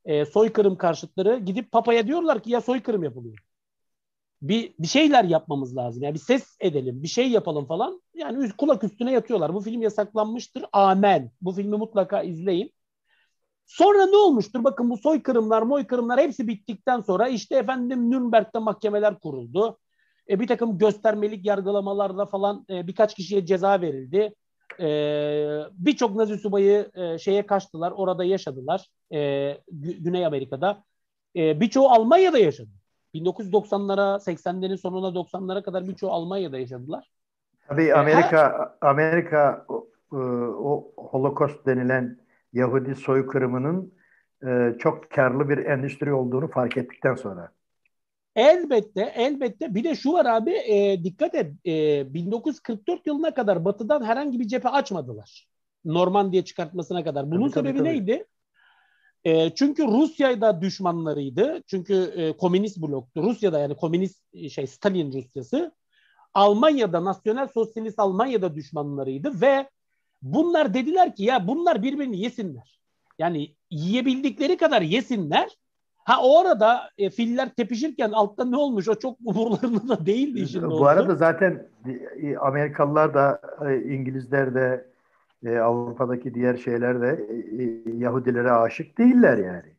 E, 0.05 0.25
soykırım 0.25 0.75
karşıtları 0.75 1.39
gidip 1.39 1.71
papaya 1.71 2.07
diyorlar 2.07 2.43
ki 2.43 2.51
ya 2.51 2.61
soykırım 2.61 3.03
yapılıyor. 3.03 3.37
Bir, 4.41 4.73
bir 4.79 4.87
şeyler 4.87 5.23
yapmamız 5.23 5.75
lazım. 5.77 6.03
Yani 6.03 6.13
bir 6.13 6.19
ses 6.19 6.57
edelim, 6.59 7.03
bir 7.03 7.07
şey 7.07 7.29
yapalım 7.31 7.65
falan. 7.65 8.01
Yani 8.13 8.51
kulak 8.57 8.83
üstüne 8.83 9.11
yatıyorlar. 9.11 9.53
Bu 9.53 9.61
film 9.61 9.81
yasaklanmıştır. 9.81 10.65
Amen. 10.73 11.31
Bu 11.41 11.51
filmi 11.51 11.77
mutlaka 11.77 12.23
izleyin. 12.23 12.73
Sonra 13.67 14.05
ne 14.05 14.15
olmuştur? 14.15 14.63
Bakın 14.63 14.89
bu 14.89 14.97
soykırımlar, 14.97 15.61
moykırımlar 15.61 16.19
hepsi 16.19 16.47
bittikten 16.47 17.01
sonra 17.01 17.27
işte 17.27 17.55
efendim 17.55 18.11
Nürnberg'de 18.11 18.59
mahkemeler 18.59 19.19
kuruldu. 19.19 19.77
E, 20.29 20.39
bir 20.39 20.47
takım 20.47 20.77
göstermelik 20.77 21.45
yargılamalarla 21.45 22.25
falan 22.25 22.65
e, 22.69 22.87
birkaç 22.87 23.15
kişiye 23.15 23.45
ceza 23.45 23.81
verildi. 23.81 24.33
E, 24.79 24.87
Birçok 25.71 26.15
Nazi 26.15 26.37
subayı 26.37 26.91
e, 26.95 27.17
şeye 27.17 27.45
kaçtılar, 27.45 27.91
orada 27.91 28.23
yaşadılar. 28.23 28.87
E, 29.13 29.53
Güney 29.71 30.25
Amerika'da. 30.25 30.83
E, 31.35 31.59
birçoğu 31.59 31.89
Almanya'da 31.89 32.37
yaşadı. 32.37 32.69
1990'lara, 33.15 34.19
80'lerin 34.19 34.77
sonuna 34.77 35.07
90'lara 35.07 35.63
kadar 35.63 35.87
birçoğu 35.87 36.11
Almanya'da 36.11 36.57
yaşadılar. 36.57 37.11
Tabii 37.67 37.93
Amerika, 37.93 38.71
Her... 38.81 38.89
Amerika 38.89 39.65
o, 39.67 39.87
o 40.11 40.91
Holocaust 40.97 41.65
denilen 41.65 42.26
Yahudi 42.53 42.95
soykırımının 42.95 43.93
e, 44.47 44.77
çok 44.79 45.09
karlı 45.09 45.49
bir 45.49 45.57
endüstri 45.57 46.13
olduğunu 46.13 46.47
fark 46.47 46.77
ettikten 46.77 47.15
sonra. 47.15 47.51
Elbette, 48.35 49.01
elbette. 49.15 49.75
Bir 49.75 49.83
de 49.83 49.95
şu 49.95 50.13
var 50.13 50.25
abi, 50.25 50.51
e, 50.51 51.03
dikkat 51.03 51.35
et. 51.35 51.51
E, 51.65 52.13
1944 52.13 53.07
yılına 53.07 53.33
kadar 53.33 53.65
Batı'dan 53.65 54.03
herhangi 54.03 54.39
bir 54.39 54.47
cephe 54.47 54.69
açmadılar. 54.69 55.47
Normandiya 55.85 56.45
çıkartmasına 56.45 57.03
kadar. 57.03 57.31
Bunun 57.31 57.49
tabii, 57.49 57.67
sebebi 57.67 57.77
tabii, 57.77 57.89
neydi? 57.89 58.25
E, 59.23 59.55
çünkü 59.55 59.83
Rusya'da 59.87 60.61
düşmanlarıydı. 60.61 61.63
Çünkü 61.67 61.93
e, 62.15 62.37
komünist 62.37 62.77
bloktu. 62.77 63.23
Rusya'da 63.23 63.59
yani 63.59 63.75
komünist 63.75 64.23
e, 64.33 64.49
şey 64.49 64.67
Stalin 64.67 65.13
Rusyası. 65.13 65.71
Almanya'da, 66.33 67.03
nasyonel 67.03 67.47
sosyalist 67.47 67.99
Almanya'da 67.99 68.55
düşmanlarıydı 68.55 69.41
ve 69.41 69.69
bunlar 70.21 70.73
dediler 70.73 71.15
ki 71.15 71.23
ya 71.23 71.47
bunlar 71.47 71.83
birbirini 71.83 72.19
yesinler. 72.19 72.79
Yani 73.19 73.55
yiyebildikleri 73.71 74.57
kadar 74.57 74.81
yesinler 74.81 75.57
Ha 76.07 76.21
o 76.23 76.39
arada 76.39 76.89
e, 76.97 77.09
filler 77.09 77.49
tepişirken 77.49 78.11
altta 78.11 78.45
ne 78.45 78.57
olmuş 78.57 78.87
o 78.87 78.95
çok 78.95 79.17
umurlarında 79.25 79.87
da 79.87 80.05
değildi 80.05 80.39
işin 80.39 80.61
Bu 80.63 80.69
doğrusu. 80.69 80.85
arada 80.85 81.15
zaten 81.15 81.67
e, 82.21 82.37
Amerikalılar 82.37 83.13
da 83.13 83.41
e, 83.69 83.93
İngilizler 83.93 84.55
de 84.55 84.85
e, 85.45 85.57
Avrupa'daki 85.57 86.33
diğer 86.33 86.57
şeyler 86.57 87.01
de 87.01 87.25
Yahudilere 87.97 88.51
aşık 88.51 88.97
değiller 88.97 89.37
yani. 89.37 89.73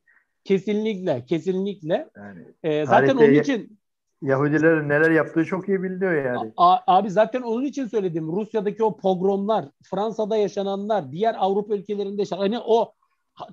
Kesinlikle, 0.45 1.25
kesinlikle. 1.25 2.09
Yani, 2.17 2.41
e, 2.63 2.87
zaten 2.87 3.17
onun 3.17 3.35
için 3.35 3.78
Yahudilerin 4.23 4.89
neler 4.89 5.11
yaptığı 5.11 5.45
çok 5.45 5.69
iyi 5.69 5.83
biliniyor 5.83 6.25
yani. 6.25 6.53
A, 6.57 6.79
abi 6.87 7.11
zaten 7.11 7.43
onun 7.43 7.65
için 7.65 7.87
söyledim. 7.87 8.33
Rusya'daki 8.33 8.85
o 8.85 8.97
pogromlar, 8.97 9.65
Fransa'da 9.83 10.37
yaşananlar, 10.37 11.13
diğer 11.13 11.37
Avrupa 11.39 11.75
ülkelerinde 11.75 12.23
yaşanan 12.23 12.41
hani 12.41 12.59
o 12.59 12.93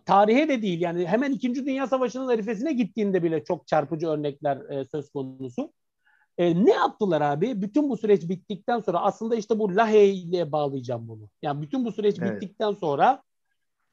tarihe 0.05 0.49
de 0.49 0.61
değil 0.61 0.81
yani 0.81 1.07
hemen 1.07 1.31
İkinci 1.31 1.65
Dünya 1.65 1.87
Savaşı'nın 1.87 2.27
arifesine 2.27 2.73
gittiğinde 2.73 3.23
bile 3.23 3.43
çok 3.43 3.67
çarpıcı 3.67 4.07
örnekler 4.07 4.57
e, 4.69 4.85
söz 4.85 5.09
konusu. 5.09 5.73
E, 6.37 6.65
ne 6.65 6.71
yaptılar 6.71 7.21
abi? 7.21 7.61
Bütün 7.61 7.89
bu 7.89 7.97
süreç 7.97 8.29
bittikten 8.29 8.79
sonra 8.79 8.99
aslında 8.99 9.35
işte 9.35 9.59
bu 9.59 9.75
Lahey 9.75 10.23
ile 10.23 10.51
bağlayacağım 10.51 11.07
bunu. 11.07 11.29
Yani 11.41 11.61
bütün 11.61 11.85
bu 11.85 11.91
süreç 11.91 12.19
evet. 12.19 12.41
bittikten 12.41 12.71
sonra 12.71 13.23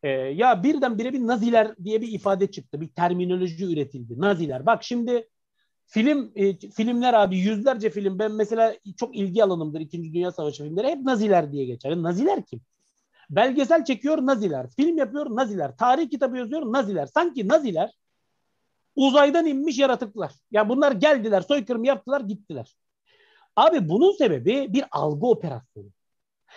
e, 0.03 0.09
ya 0.11 0.63
birden 0.63 0.99
bire 0.99 1.13
bir 1.13 1.27
Naziler 1.27 1.77
diye 1.85 2.01
bir 2.01 2.13
ifade 2.13 2.51
çıktı. 2.51 2.81
Bir 2.81 2.89
terminoloji 2.89 3.73
üretildi. 3.73 4.21
Naziler. 4.21 4.67
Bak 4.67 4.85
şimdi 4.85 5.29
film 5.93 6.33
e, 6.35 6.59
filmler 6.59 7.15
abi 7.15 7.39
yüzlerce 7.39 7.91
film 7.91 8.19
ben 8.19 8.33
mesela 8.33 8.75
çok 8.97 9.17
ilgi 9.17 9.45
alanımdır 9.45 9.81
İkinci 9.81 10.15
Dünya 10.15 10.33
Savaşı 10.33 10.65
filmleri 10.65 10.89
hep 10.89 11.03
Naziler 11.03 11.53
diye 11.53 11.65
geçer. 11.65 12.03
Naziler 12.03 12.43
kim? 12.43 12.61
Belgesel 13.31 13.85
çekiyor 13.85 14.19
Naziler. 14.19 14.71
Film 14.71 14.99
yapıyor 14.99 15.27
Naziler. 15.31 15.77
Tarih 15.77 16.11
kitabı 16.11 16.39
yazıyor 16.39 16.73
Naziler. 16.73 17.07
Sanki 17.07 17.49
Naziler 17.49 17.91
uzaydan 18.97 19.47
inmiş 19.47 19.79
yaratıklar. 19.79 20.33
Ya 20.51 20.69
bunlar 20.69 20.93
geldiler, 20.93 21.41
soykırım 21.41 21.85
yaptılar, 21.85 22.21
gittiler. 22.21 22.77
Abi 23.57 23.89
bunun 23.89 24.13
sebebi 24.13 24.73
bir 24.73 24.85
algı 24.91 25.27
operasyonu. 25.27 25.89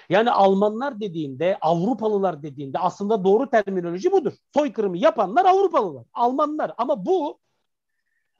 Yani 0.09 0.31
Almanlar 0.31 0.99
dediğinde, 0.99 1.57
Avrupalılar 1.61 2.43
dediğinde 2.43 2.79
aslında 2.79 3.23
doğru 3.23 3.49
terminoloji 3.49 4.11
budur. 4.11 4.33
Soykırımı 4.53 4.97
yapanlar 4.97 5.45
Avrupalılar, 5.45 6.05
Almanlar. 6.13 6.71
Ama 6.77 7.05
bu 7.05 7.39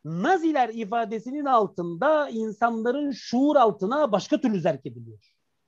Naziler 0.05 0.69
ifadesinin 0.69 1.45
altında 1.45 2.29
insanların 2.29 3.11
şuur 3.11 3.55
altına 3.55 4.11
başka 4.11 4.41
türlü 4.41 4.59
zerk 4.59 4.85
ediliyor. 4.85 5.19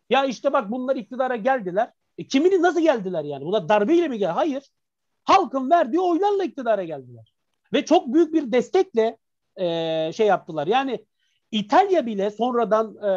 Ya 0.09 0.25
işte 0.25 0.53
bak 0.53 0.71
bunlar 0.71 0.95
iktidara 0.95 1.35
geldiler. 1.35 1.91
E, 2.17 2.27
kimini 2.27 2.61
nasıl 2.61 2.81
geldiler 2.81 3.23
yani? 3.23 3.45
Buna 3.45 3.69
darbeyle 3.69 4.07
mi 4.07 4.17
geldi? 4.17 4.31
Hayır. 4.31 4.63
Halkın 5.23 5.69
verdiği 5.69 5.99
oylarla 5.99 6.43
iktidara 6.43 6.83
geldiler. 6.83 7.33
Ve 7.73 7.85
çok 7.85 8.13
büyük 8.13 8.33
bir 8.33 8.51
destekle 8.51 9.17
e, 9.55 10.11
şey 10.13 10.27
yaptılar. 10.27 10.67
Yani 10.67 11.05
İtalya 11.51 12.05
bile 12.05 12.31
sonradan 12.31 12.95
e, 12.95 13.11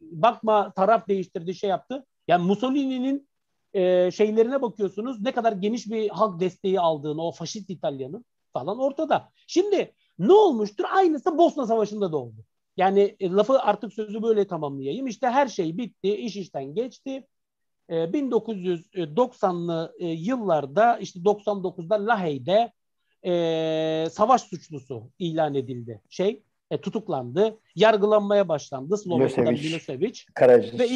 bakma 0.00 0.72
taraf 0.72 1.08
değiştirdi 1.08 1.54
şey 1.54 1.70
yaptı. 1.70 2.06
Yani 2.28 2.46
Mussolini'nin 2.46 3.28
e, 3.74 4.10
şeylerine 4.10 4.62
bakıyorsunuz 4.62 5.20
ne 5.20 5.32
kadar 5.32 5.52
geniş 5.52 5.90
bir 5.90 6.08
halk 6.08 6.40
desteği 6.40 6.80
aldığını 6.80 7.22
o 7.22 7.32
faşist 7.32 7.70
İtalya'nın 7.70 8.24
falan 8.52 8.78
ortada. 8.78 9.30
Şimdi 9.46 9.94
ne 10.18 10.32
olmuştur? 10.32 10.84
Aynısı 10.92 11.38
Bosna 11.38 11.66
Savaşı'nda 11.66 12.12
da 12.12 12.16
oldu. 12.16 12.44
Yani 12.76 13.16
e, 13.20 13.30
lafı 13.30 13.60
artık 13.60 13.92
sözü 13.92 14.22
böyle 14.22 14.46
tamamlayayım. 14.46 15.06
İşte 15.06 15.26
her 15.26 15.46
şey 15.46 15.78
bitti, 15.78 16.16
iş 16.16 16.36
işten 16.36 16.74
geçti. 16.74 17.26
1990'lı 17.88 19.94
ee, 19.98 20.06
e, 20.06 20.12
yıllarda 20.12 20.98
işte 20.98 21.20
99'da 21.20 22.06
Lahey'de 22.06 22.72
e, 23.26 24.10
savaş 24.10 24.42
suçlusu 24.42 25.10
ilan 25.18 25.54
edildi. 25.54 26.02
Şey 26.10 26.42
e, 26.70 26.80
tutuklandı. 26.80 27.58
Yargılanmaya 27.74 28.48
başlandı. 28.48 28.96
Slovakya'da 28.96 29.50
Milosevic. 29.50 30.20
Ve, 30.78 30.88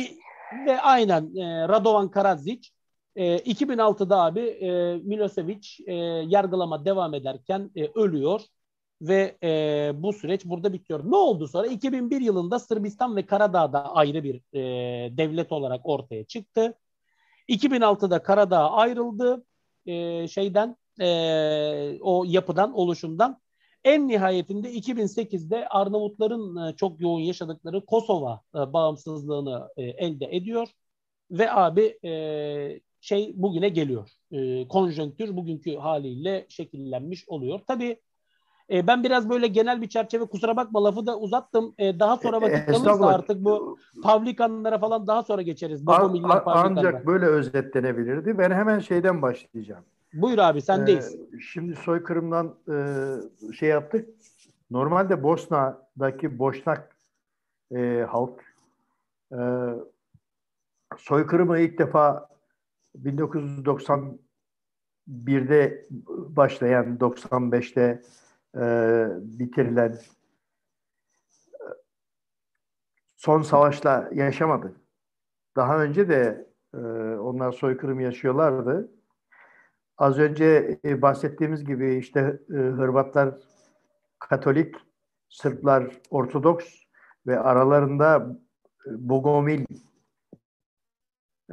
ve 0.66 0.80
aynen 0.80 1.36
e, 1.36 1.68
Radovan 1.68 2.10
Karadzic. 2.10 2.68
E, 3.16 3.36
2006'da 3.36 4.22
abi 4.22 4.40
e, 4.40 4.96
Milosevic 4.96 5.68
e, 5.86 5.94
yargılama 6.26 6.84
devam 6.84 7.14
ederken 7.14 7.70
e, 7.76 7.86
ölüyor 7.94 8.40
ve 9.02 9.36
e, 9.42 9.92
bu 9.94 10.12
süreç 10.12 10.44
burada 10.44 10.72
bitiyor. 10.72 11.00
Ne 11.10 11.16
oldu 11.16 11.48
sonra? 11.48 11.66
2001 11.66 12.20
yılında 12.20 12.58
Sırbistan 12.58 13.16
ve 13.16 13.26
Karadağ'da 13.26 13.94
ayrı 13.94 14.24
bir 14.24 14.36
e, 14.54 14.60
devlet 15.16 15.52
olarak 15.52 15.80
ortaya 15.84 16.24
çıktı. 16.24 16.74
2006'da 17.48 18.22
Karadağ 18.22 18.70
ayrıldı 18.70 19.44
e, 19.86 20.28
şeyden 20.28 20.76
e, 21.00 21.98
o 22.00 22.24
yapıdan, 22.26 22.72
oluşumdan. 22.72 23.40
En 23.84 24.08
nihayetinde 24.08 24.72
2008'de 24.72 25.68
Arnavutların 25.68 26.68
e, 26.68 26.76
çok 26.76 27.00
yoğun 27.00 27.20
yaşadıkları 27.20 27.86
Kosova 27.86 28.40
e, 28.54 28.72
bağımsızlığını 28.72 29.68
e, 29.76 29.82
elde 29.82 30.36
ediyor 30.36 30.68
ve 31.30 31.52
abi 31.52 31.98
e, 32.04 32.80
şey 33.00 33.32
bugüne 33.34 33.68
geliyor. 33.68 34.10
E, 34.32 34.68
konjonktür 34.68 35.36
bugünkü 35.36 35.76
haliyle 35.76 36.46
şekillenmiş 36.48 37.28
oluyor. 37.28 37.60
Tabii 37.66 38.00
e, 38.72 38.86
ben 38.86 39.04
biraz 39.04 39.30
böyle 39.30 39.46
genel 39.46 39.82
bir 39.82 39.88
çerçeve 39.88 40.24
kusura 40.24 40.56
bakma 40.56 40.84
lafı 40.84 41.06
da 41.06 41.18
uzattım. 41.18 41.74
E, 41.78 42.00
daha 42.00 42.16
sonra 42.16 42.36
e, 42.36 42.40
vakit 42.40 42.66
kalırsa 42.66 43.06
artık 43.06 43.44
bu 43.44 43.78
Pavlikanlara 44.02 44.78
falan 44.78 45.06
daha 45.06 45.22
sonra 45.22 45.42
geçeriz. 45.42 45.86
Baba 45.86 46.08
Miller 46.08 46.42
Ancak 46.46 47.06
böyle 47.06 47.26
özetlenebilirdi. 47.26 48.38
Ben 48.38 48.50
hemen 48.50 48.78
şeyden 48.78 49.22
başlayacağım. 49.22 49.84
Buyur 50.14 50.38
abi 50.38 50.62
sendeyiz. 50.62 51.14
Ee, 51.14 51.40
şimdi 51.40 51.76
soykırımdan 51.76 52.54
e, 52.68 52.76
şey 53.52 53.68
yaptık. 53.68 54.08
Normalde 54.70 55.22
Bosna'daki 55.22 56.38
Boşnak 56.38 56.96
e, 57.74 58.06
halk 58.08 58.44
e, 59.32 59.38
soykırımı 60.98 61.58
ilk 61.58 61.78
defa 61.78 62.28
1991'de 63.04 65.86
başlayan 66.28 66.96
95'te 66.96 68.02
e, 68.56 69.06
bitirilen 69.20 69.98
son 73.16 73.42
savaşla 73.42 74.08
yaşamadı. 74.12 74.72
Daha 75.56 75.82
önce 75.82 76.08
de 76.08 76.46
e, 76.74 76.78
onlar 77.16 77.52
soykırım 77.52 78.00
yaşıyorlardı. 78.00 78.90
Az 79.98 80.18
önce 80.18 80.78
e, 80.84 81.02
bahsettiğimiz 81.02 81.64
gibi 81.64 81.96
işte 81.96 82.40
e, 82.50 82.54
Hırvatlar 82.54 83.34
Katolik, 84.18 84.74
Sırplar 85.28 86.00
Ortodoks 86.10 86.66
ve 87.26 87.40
aralarında 87.40 88.36
e, 88.86 88.90
Bogomil 89.08 89.64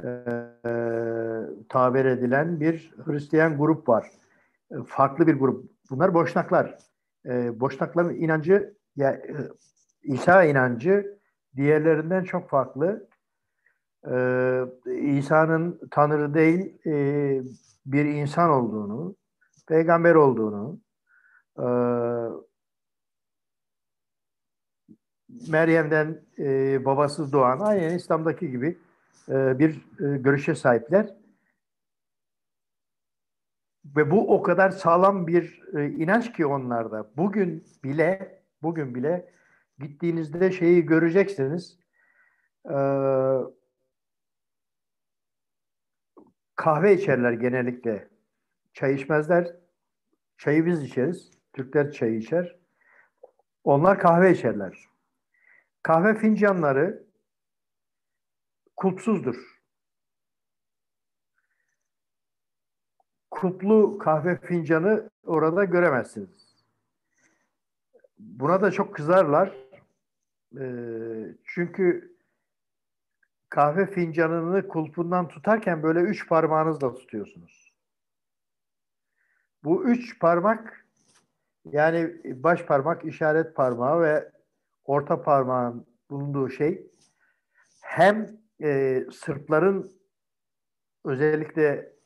e, 0.04 0.24
tabir 1.68 2.04
edilen 2.04 2.60
bir 2.60 2.94
Hristiyan 3.04 3.58
grup 3.58 3.88
var. 3.88 4.10
E, 4.70 4.74
farklı 4.86 5.26
bir 5.26 5.34
grup. 5.34 5.70
Bunlar 5.90 6.14
Boşnaklar. 6.14 6.89
E, 7.26 7.60
Boşnakların 7.60 8.14
inancı 8.14 8.74
ya, 8.96 9.10
e, 9.10 9.34
İsa 10.02 10.44
inancı 10.44 11.18
diğerlerinden 11.56 12.24
çok 12.24 12.50
farklı. 12.50 13.08
E, 14.04 14.14
İsa'nın 15.02 15.80
Tanrı 15.90 16.34
değil 16.34 16.86
e, 16.86 16.94
bir 17.86 18.04
insan 18.04 18.50
olduğunu, 18.50 19.16
peygamber 19.68 20.14
olduğunu, 20.14 20.80
e, 21.58 21.66
Meryem'den 25.48 26.20
e, 26.38 26.84
babasız 26.84 27.32
doğan, 27.32 27.58
aynen 27.60 27.96
İslam'daki 27.96 28.50
gibi 28.50 28.78
e, 29.28 29.58
bir 29.58 29.70
e, 29.74 30.18
görüşe 30.18 30.54
sahipler. 30.54 31.19
Ve 33.84 34.10
bu 34.10 34.34
o 34.34 34.42
kadar 34.42 34.70
sağlam 34.70 35.26
bir 35.26 35.62
e, 35.76 35.86
inanç 35.86 36.32
ki 36.32 36.46
onlarda. 36.46 37.10
Bugün 37.16 37.64
bile, 37.84 38.42
bugün 38.62 38.94
bile 38.94 39.32
gittiğinizde 39.78 40.52
şeyi 40.52 40.86
göreceksiniz. 40.86 41.78
E, 42.64 42.76
kahve 46.56 46.94
içerler 46.94 47.32
genellikle. 47.32 48.08
Çay 48.72 48.94
içmezler. 48.94 49.56
Çayı 50.38 50.66
biz 50.66 50.82
içeriz. 50.82 51.30
Türkler 51.52 51.92
çay 51.92 52.16
içer. 52.16 52.56
Onlar 53.64 53.98
kahve 53.98 54.32
içerler. 54.32 54.84
Kahve 55.82 56.14
fincanları 56.14 57.06
kulpsuzdur. 58.76 59.59
Kulplu 63.40 63.98
kahve 63.98 64.36
fincanı 64.36 65.10
orada 65.26 65.64
göremezsiniz. 65.64 66.56
Buna 68.18 68.62
da 68.62 68.70
çok 68.70 68.94
kızarlar. 68.94 69.56
Ee, 70.58 71.36
çünkü 71.44 72.16
kahve 73.48 73.86
fincanını 73.86 74.68
kulpundan 74.68 75.28
tutarken 75.28 75.82
böyle 75.82 76.00
üç 76.00 76.28
parmağınızla 76.28 76.94
tutuyorsunuz. 76.94 77.74
Bu 79.64 79.84
üç 79.84 80.18
parmak 80.18 80.86
yani 81.64 82.20
baş 82.24 82.64
parmak, 82.64 83.04
işaret 83.04 83.56
parmağı 83.56 84.02
ve 84.02 84.32
orta 84.84 85.22
parmağın 85.22 85.86
bulunduğu 86.10 86.48
şey 86.48 86.90
hem 87.80 88.40
e, 88.62 89.00
Sırpların 89.12 89.92
özellikle 91.04 91.99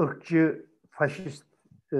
ırkçı, 0.00 0.66
faşist 0.90 1.46
e, 1.92 1.98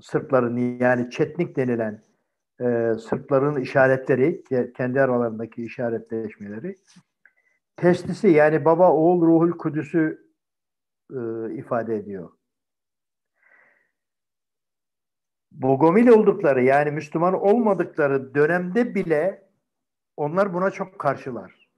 Sırpların 0.00 0.56
yani 0.56 1.10
Çetnik 1.10 1.56
denilen 1.56 2.02
e, 2.60 2.94
Sırpların 2.98 3.60
işaretleri, 3.60 4.44
kendi 4.76 5.00
aralarındaki 5.00 5.64
işaretleşmeleri 5.64 6.76
testisi 7.76 8.28
yani 8.28 8.64
baba, 8.64 8.92
oğul, 8.92 9.22
ruhul 9.22 9.58
kudüsü 9.58 10.30
e, 11.10 11.18
ifade 11.54 11.96
ediyor. 11.96 12.30
Bogomil 15.52 16.08
oldukları 16.08 16.62
yani 16.62 16.90
Müslüman 16.90 17.34
olmadıkları 17.34 18.34
dönemde 18.34 18.94
bile 18.94 19.50
onlar 20.16 20.54
buna 20.54 20.70
çok 20.70 20.98
karşılar. 20.98 21.68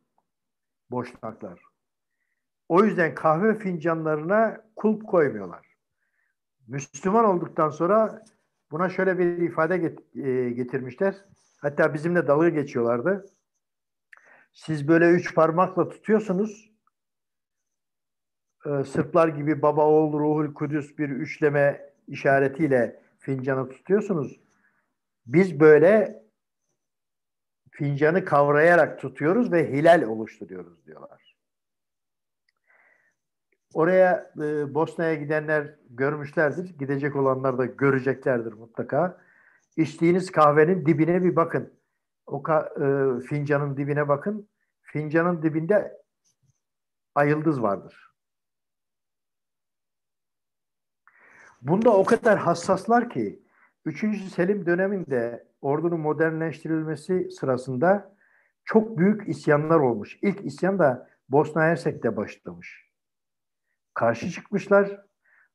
Boşnaklar. 0.90 1.71
O 2.72 2.84
yüzden 2.84 3.14
kahve 3.14 3.58
fincanlarına 3.58 4.64
kulp 4.76 5.06
koymuyorlar. 5.06 5.66
Müslüman 6.68 7.24
olduktan 7.24 7.70
sonra 7.70 8.24
buna 8.70 8.88
şöyle 8.88 9.18
bir 9.18 9.36
ifade 9.36 9.94
e, 10.14 10.50
getirmişler. 10.50 11.14
Hatta 11.60 11.94
bizimle 11.94 12.26
dalga 12.26 12.48
geçiyorlardı. 12.48 13.26
Siz 14.52 14.88
böyle 14.88 15.10
üç 15.10 15.34
parmakla 15.34 15.88
tutuyorsunuz. 15.88 16.72
Ee, 18.66 18.84
Sırplar 18.84 19.28
gibi 19.28 19.62
baba 19.62 19.86
oğul 19.86 20.12
ruhul 20.12 20.54
kudüs 20.54 20.98
bir 20.98 21.08
üçleme 21.08 21.92
işaretiyle 22.08 23.02
fincanı 23.18 23.68
tutuyorsunuz. 23.68 24.40
Biz 25.26 25.60
böyle 25.60 26.22
fincanı 27.70 28.24
kavrayarak 28.24 29.00
tutuyoruz 29.00 29.52
ve 29.52 29.72
hilal 29.72 30.02
oluşturuyoruz 30.02 30.86
diyorlar. 30.86 31.31
Oraya 33.74 34.32
e, 34.36 34.74
Bosna'ya 34.74 35.14
gidenler 35.14 35.74
görmüşlerdir. 35.90 36.78
Gidecek 36.78 37.16
olanlar 37.16 37.58
da 37.58 37.66
göreceklerdir 37.66 38.52
mutlaka. 38.52 39.18
İçtiğiniz 39.76 40.32
kahvenin 40.32 40.86
dibine 40.86 41.24
bir 41.24 41.36
bakın. 41.36 41.72
O 42.26 42.42
ka- 42.42 43.18
e, 43.18 43.20
fincanın 43.20 43.76
dibine 43.76 44.08
bakın. 44.08 44.48
Fincanın 44.82 45.42
dibinde 45.42 46.02
ayıldız 47.14 47.62
vardır. 47.62 48.12
Bunda 51.62 51.90
o 51.96 52.04
kadar 52.04 52.38
hassaslar 52.38 53.10
ki 53.10 53.42
3. 53.84 54.28
Selim 54.34 54.66
döneminde 54.66 55.48
ordunun 55.60 56.00
modernleştirilmesi 56.00 57.30
sırasında 57.30 58.16
çok 58.64 58.98
büyük 58.98 59.28
isyanlar 59.28 59.78
olmuş. 59.78 60.18
İlk 60.22 60.44
isyan 60.44 60.78
da 60.78 61.08
Bosna 61.28 61.62
Hersek'te 61.62 62.16
başlamış. 62.16 62.91
Karşı 63.94 64.30
çıkmışlar. 64.30 65.00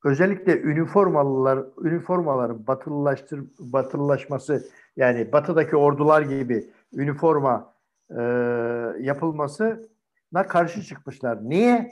Özellikle 0.05 0.61
üniformalılar, 0.61 1.65
üniformaların 1.81 2.67
batılılaştır, 2.67 3.43
batılılaşması 3.59 4.69
yani 4.95 5.31
batıdaki 5.31 5.75
ordular 5.75 6.21
gibi 6.21 6.71
üniforma 6.93 7.73
e, 8.09 8.21
yapılmasına 8.99 10.47
karşı 10.47 10.83
çıkmışlar. 10.83 11.49
Niye? 11.49 11.91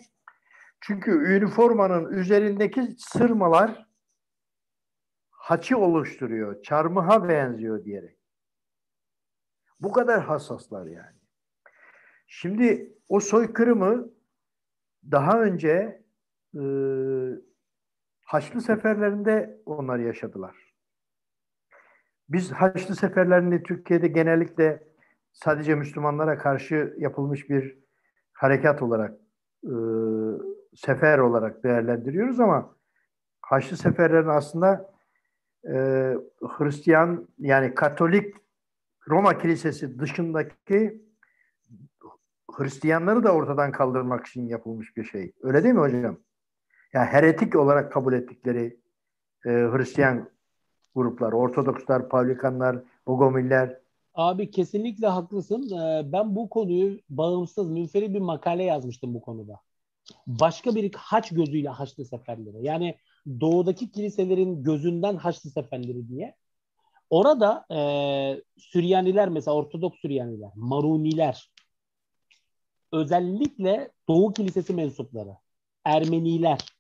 Çünkü 0.82 1.12
üniformanın 1.12 2.14
üzerindeki 2.14 2.96
sırmalar 2.98 3.86
haçı 5.32 5.78
oluşturuyor, 5.78 6.62
çarmıha 6.64 7.30
benziyor 7.30 7.84
diyerek. 7.84 8.18
Bu 9.80 9.92
kadar 9.92 10.24
hassaslar 10.24 10.86
yani. 10.86 11.18
Şimdi 12.28 12.98
o 13.10 13.20
soykırımı 13.20 14.10
daha 15.12 15.42
önce 15.42 16.05
e, 16.56 16.64
Haçlı 18.26 18.62
seferlerinde 18.62 19.62
onlar 19.66 20.00
yaşadılar. 20.00 20.76
Biz 22.30 22.52
Haçlı 22.52 22.96
seferlerini 22.96 23.64
Türkiye'de 23.64 24.08
genellikle 24.08 24.84
sadece 25.34 25.76
Müslümanlara 25.76 26.38
karşı 26.38 26.96
yapılmış 26.98 27.50
bir 27.50 27.80
harekat 28.34 28.82
olarak 28.82 29.14
e, 29.64 29.74
sefer 30.76 31.20
olarak 31.20 31.64
değerlendiriyoruz 31.64 32.40
ama 32.40 32.76
Haçlı 33.42 33.78
seferlerin 33.78 34.28
aslında 34.28 34.94
e, 35.68 35.74
Hristiyan 36.42 37.28
yani 37.40 37.76
Katolik 37.76 38.36
Roma 39.10 39.38
Kilisesi 39.38 40.00
dışındaki 40.00 41.06
Hristiyanları 42.52 43.24
da 43.24 43.34
ortadan 43.34 43.72
kaldırmak 43.72 44.26
için 44.26 44.48
yapılmış 44.48 44.98
bir 44.98 45.04
şey. 45.04 45.34
Öyle 45.42 45.64
değil 45.64 45.76
mi 45.76 45.80
hocam? 45.80 46.18
Yani 46.96 47.08
heretik 47.08 47.56
olarak 47.56 47.92
kabul 47.92 48.14
ettikleri 48.14 48.80
e, 49.46 49.50
Hristiyan 49.50 50.30
gruplar, 50.96 51.34
Ortodokslar, 51.34 52.10
Pavlikanlar, 52.10 52.78
Bogomiller. 53.08 53.80
Abi 54.14 54.52
kesinlikle 54.52 55.08
haklısın. 55.08 55.78
Ee, 55.78 56.12
ben 56.12 56.36
bu 56.36 56.50
konuyu 56.50 57.00
bağımsız, 57.10 57.70
münferit 57.70 58.14
bir 58.14 58.20
makale 58.20 58.64
yazmıştım 58.64 59.14
bu 59.14 59.22
konuda. 59.22 59.60
Başka 60.28 60.76
bir 60.76 60.94
haç 60.94 61.30
gözüyle 61.30 61.70
Haçlı 61.70 62.06
seferleri. 62.06 62.66
Yani 62.66 62.96
doğudaki 63.42 63.92
kiliselerin 63.92 64.64
gözünden 64.64 65.16
Haçlı 65.16 65.50
seferleri 65.50 66.08
diye. 66.08 66.36
Orada 67.10 67.66
e, 67.72 67.80
Süryaniler 68.58 69.30
mesela 69.30 69.56
Ortodoks 69.56 70.00
Süryaniler, 70.00 70.52
Maruniler, 70.56 71.52
özellikle 72.92 73.92
Doğu 74.08 74.34
Kilisesi 74.34 74.74
mensupları, 74.74 75.38
Ermeniler 75.86 76.75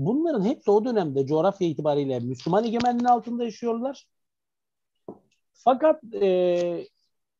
Bunların 0.00 0.44
hepsi 0.44 0.70
o 0.70 0.84
dönemde 0.84 1.26
coğrafya 1.26 1.68
itibariyle 1.68 2.20
Müslüman 2.20 2.64
egemenliği 2.64 3.08
altında 3.08 3.44
yaşıyorlar. 3.44 4.06
Fakat 5.52 6.14
e, 6.14 6.86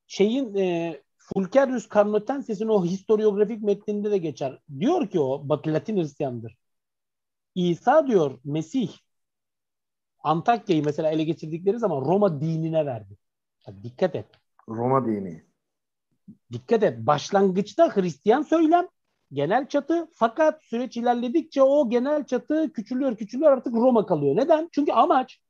şeyin 0.06 0.54
e, 0.54 1.00
Fulcarius 1.16 1.88
Carnotensis'in 1.94 2.68
o 2.68 2.84
historiografik 2.84 3.62
metninde 3.62 4.10
de 4.10 4.18
geçer. 4.18 4.58
Diyor 4.78 5.10
ki 5.10 5.20
o 5.20 5.48
Batı 5.48 5.72
Latin 5.72 5.96
Hristiyandır. 5.96 6.56
İsa 7.54 8.06
diyor 8.06 8.38
Mesih 8.44 8.88
Antakya'yı 10.22 10.84
mesela 10.84 11.10
ele 11.10 11.24
geçirdikleri 11.24 11.78
zaman 11.78 12.00
Roma 12.00 12.40
dinine 12.40 12.86
verdi. 12.86 13.16
Ya 13.66 13.82
dikkat 13.82 14.14
et. 14.14 14.26
Roma 14.68 15.06
dini. 15.06 15.44
Dikkat 16.52 16.82
et. 16.82 16.98
Başlangıçta 16.98 17.96
Hristiyan 17.96 18.42
söylem 18.42 18.88
genel 19.32 19.68
çatı 19.68 20.08
fakat 20.12 20.62
süreç 20.64 20.96
ilerledikçe 20.96 21.62
o 21.62 21.90
genel 21.90 22.24
çatı 22.26 22.72
küçülüyor 22.72 23.16
küçülüyor 23.16 23.52
artık 23.52 23.74
Roma 23.74 24.06
kalıyor. 24.06 24.36
Neden? 24.36 24.68
Çünkü 24.72 24.92
amaç 24.92 25.40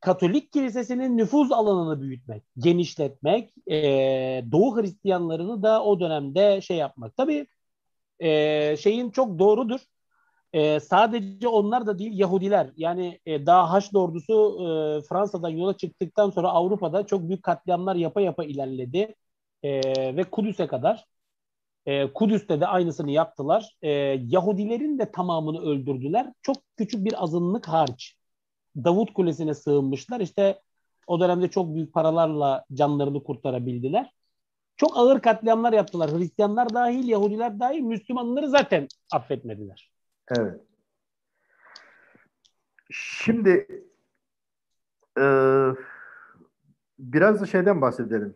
Katolik 0.00 0.52
kilisesinin 0.52 1.16
nüfuz 1.18 1.52
alanını 1.52 2.00
büyütmek, 2.02 2.42
genişletmek, 2.58 3.54
e, 3.70 3.76
Doğu 4.52 4.76
Hristiyanlarını 4.76 5.62
da 5.62 5.84
o 5.84 6.00
dönemde 6.00 6.60
şey 6.60 6.76
yapmak. 6.76 7.16
Tabii 7.16 7.46
e, 8.20 8.76
şeyin 8.76 9.10
çok 9.10 9.38
doğrudur. 9.38 9.80
E, 10.52 10.80
sadece 10.80 11.48
onlar 11.48 11.86
da 11.86 11.98
değil 11.98 12.18
Yahudiler. 12.18 12.70
Yani 12.76 13.20
e, 13.26 13.46
daha 13.46 13.72
Haçlı 13.72 14.00
ordusu 14.00 14.58
e, 14.60 15.02
Fransa'dan 15.08 15.48
yola 15.48 15.76
çıktıktan 15.76 16.30
sonra 16.30 16.48
Avrupa'da 16.48 17.06
çok 17.06 17.28
büyük 17.28 17.42
katliamlar 17.42 17.96
yapa 17.96 18.20
yapa 18.20 18.44
ilerledi. 18.44 19.14
E, 19.62 19.80
ve 20.16 20.24
Kudüs'e 20.24 20.66
kadar. 20.66 21.04
E, 21.86 22.12
Kudüs'te 22.12 22.60
de 22.60 22.66
aynısını 22.66 23.10
yaptılar. 23.10 23.76
E, 23.82 23.90
Yahudilerin 24.26 24.98
de 24.98 25.10
tamamını 25.10 25.62
öldürdüler. 25.62 26.32
Çok 26.42 26.56
küçük 26.76 27.04
bir 27.04 27.22
azınlık 27.22 27.68
hariç. 27.68 28.16
Davut 28.76 29.14
Kulesi'ne 29.14 29.54
sığınmışlar. 29.54 30.20
İşte 30.20 30.60
o 31.06 31.20
dönemde 31.20 31.48
çok 31.50 31.74
büyük 31.74 31.92
paralarla 31.92 32.64
canlarını 32.72 33.22
kurtarabildiler. 33.22 34.12
Çok 34.76 34.96
ağır 34.96 35.20
katliamlar 35.20 35.72
yaptılar. 35.72 36.10
Hristiyanlar 36.10 36.74
dahil, 36.74 37.08
Yahudiler 37.08 37.60
dahil, 37.60 37.80
Müslümanları 37.80 38.48
zaten 38.48 38.88
affetmediler. 39.12 39.92
Evet. 40.38 40.60
Şimdi 42.90 43.82
e, 45.18 45.24
biraz 46.98 47.40
da 47.40 47.46
şeyden 47.46 47.80
bahsedelim. 47.80 48.34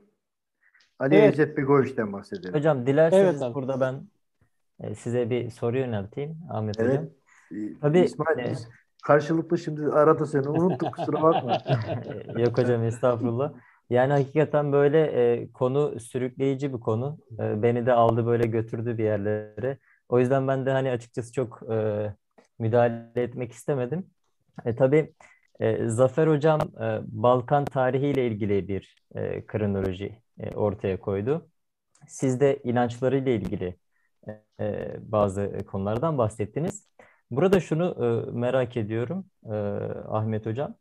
Ali 1.02 1.14
evet. 1.14 1.32
İzzet 1.32 1.56
Begoviç'ten 1.56 2.12
bahsedelim. 2.12 2.54
Hocam 2.54 2.86
dilerseniz 2.86 3.42
evet, 3.42 3.54
burada 3.54 3.80
ben 3.80 4.02
e, 4.80 4.94
size 4.94 5.30
bir 5.30 5.50
soru 5.50 5.78
yönelteyim 5.78 6.36
Ahmet 6.50 6.80
evet. 6.80 6.90
Hocam. 6.90 7.08
Tabii, 7.80 8.00
İsmail, 8.00 8.38
e, 8.38 8.54
karşılıklı 9.02 9.58
şimdi 9.58 9.86
arada 9.86 10.26
seni 10.26 10.48
unuttuk 10.48 10.94
kusura 10.94 11.22
bakma. 11.22 11.58
Yok 12.38 12.58
hocam 12.58 12.84
estağfurullah. 12.84 13.52
Yani 13.90 14.12
hakikaten 14.12 14.72
böyle 14.72 15.00
e, 15.00 15.52
konu 15.52 16.00
sürükleyici 16.00 16.72
bir 16.72 16.80
konu. 16.80 17.18
E, 17.38 17.62
beni 17.62 17.86
de 17.86 17.92
aldı 17.92 18.26
böyle 18.26 18.46
götürdü 18.46 18.98
bir 18.98 19.04
yerlere. 19.04 19.78
O 20.08 20.18
yüzden 20.18 20.48
ben 20.48 20.66
de 20.66 20.70
hani 20.70 20.90
açıkçası 20.90 21.32
çok 21.32 21.62
e, 21.70 22.06
müdahale 22.58 23.22
etmek 23.22 23.52
istemedim. 23.52 24.06
E, 24.64 24.76
tabii 24.76 25.14
e, 25.60 25.88
Zafer 25.88 26.26
Hocam 26.26 26.60
e, 26.60 27.00
Balkan 27.06 27.64
tarihiyle 27.64 28.26
ilgili 28.26 28.68
bir 28.68 28.96
e, 29.14 29.46
kronoloji 29.46 30.21
e, 30.38 30.50
ortaya 30.54 31.00
koydu. 31.00 31.48
Siz 32.08 32.40
de 32.40 32.60
inançlarıyla 32.64 33.32
ilgili 33.32 33.76
e, 34.60 34.96
bazı 35.00 35.58
konulardan 35.66 36.18
bahsettiniz. 36.18 36.88
Burada 37.30 37.60
şunu 37.60 37.96
e, 38.28 38.30
merak 38.38 38.76
ediyorum 38.76 39.26
e, 39.44 39.54
Ahmet 40.08 40.46
Hocam. 40.46 40.74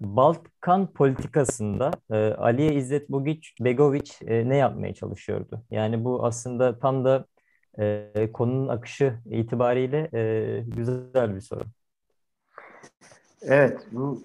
Balkan 0.00 0.92
politikasında 0.92 1.90
e, 2.10 2.16
Aliye 2.16 2.74
İzzet 2.74 3.10
Bogiç, 3.10 3.54
Begoviç 3.60 4.22
e, 4.26 4.48
ne 4.48 4.56
yapmaya 4.56 4.94
çalışıyordu? 4.94 5.62
Yani 5.70 6.04
bu 6.04 6.26
aslında 6.26 6.78
tam 6.78 7.04
da 7.04 7.26
e, 7.78 8.32
konunun 8.32 8.68
akışı 8.68 9.18
itibariyle 9.26 10.10
e, 10.14 10.60
güzel 10.66 11.34
bir 11.34 11.40
soru. 11.40 11.64
Evet, 13.42 13.86
bu 13.92 14.22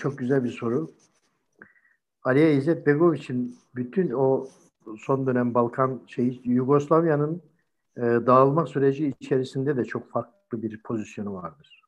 çok 0.00 0.18
güzel 0.18 0.44
bir 0.44 0.50
soru. 0.50 0.90
Aliye 2.26 2.54
İzzet 2.54 2.86
Begoviç'in 2.86 3.58
bütün 3.74 4.10
o 4.10 4.48
son 4.98 5.26
dönem 5.26 5.54
Balkan 5.54 6.00
şeyi 6.06 6.40
Yugoslavya'nın 6.44 7.42
e, 7.96 8.00
dağılma 8.00 8.66
süreci 8.66 9.14
içerisinde 9.20 9.76
de 9.76 9.84
çok 9.84 10.10
farklı 10.10 10.62
bir 10.62 10.82
pozisyonu 10.82 11.34
vardır. 11.34 11.82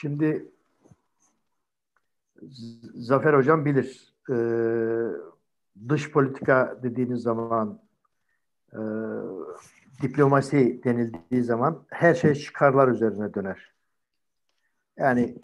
Şimdi 0.00 0.52
Zafer 2.94 3.34
Hocam 3.34 3.64
bilir. 3.64 4.14
E, 4.30 4.36
dış 5.88 6.10
politika 6.10 6.78
dediğiniz 6.82 7.22
zaman 7.22 7.80
e, 8.72 8.80
diplomasi 10.02 10.80
denildiği 10.84 11.42
zaman 11.42 11.84
her 11.88 12.14
şey 12.14 12.34
çıkarlar 12.34 12.88
üzerine 12.88 13.34
döner. 13.34 13.72
Yani 14.96 15.36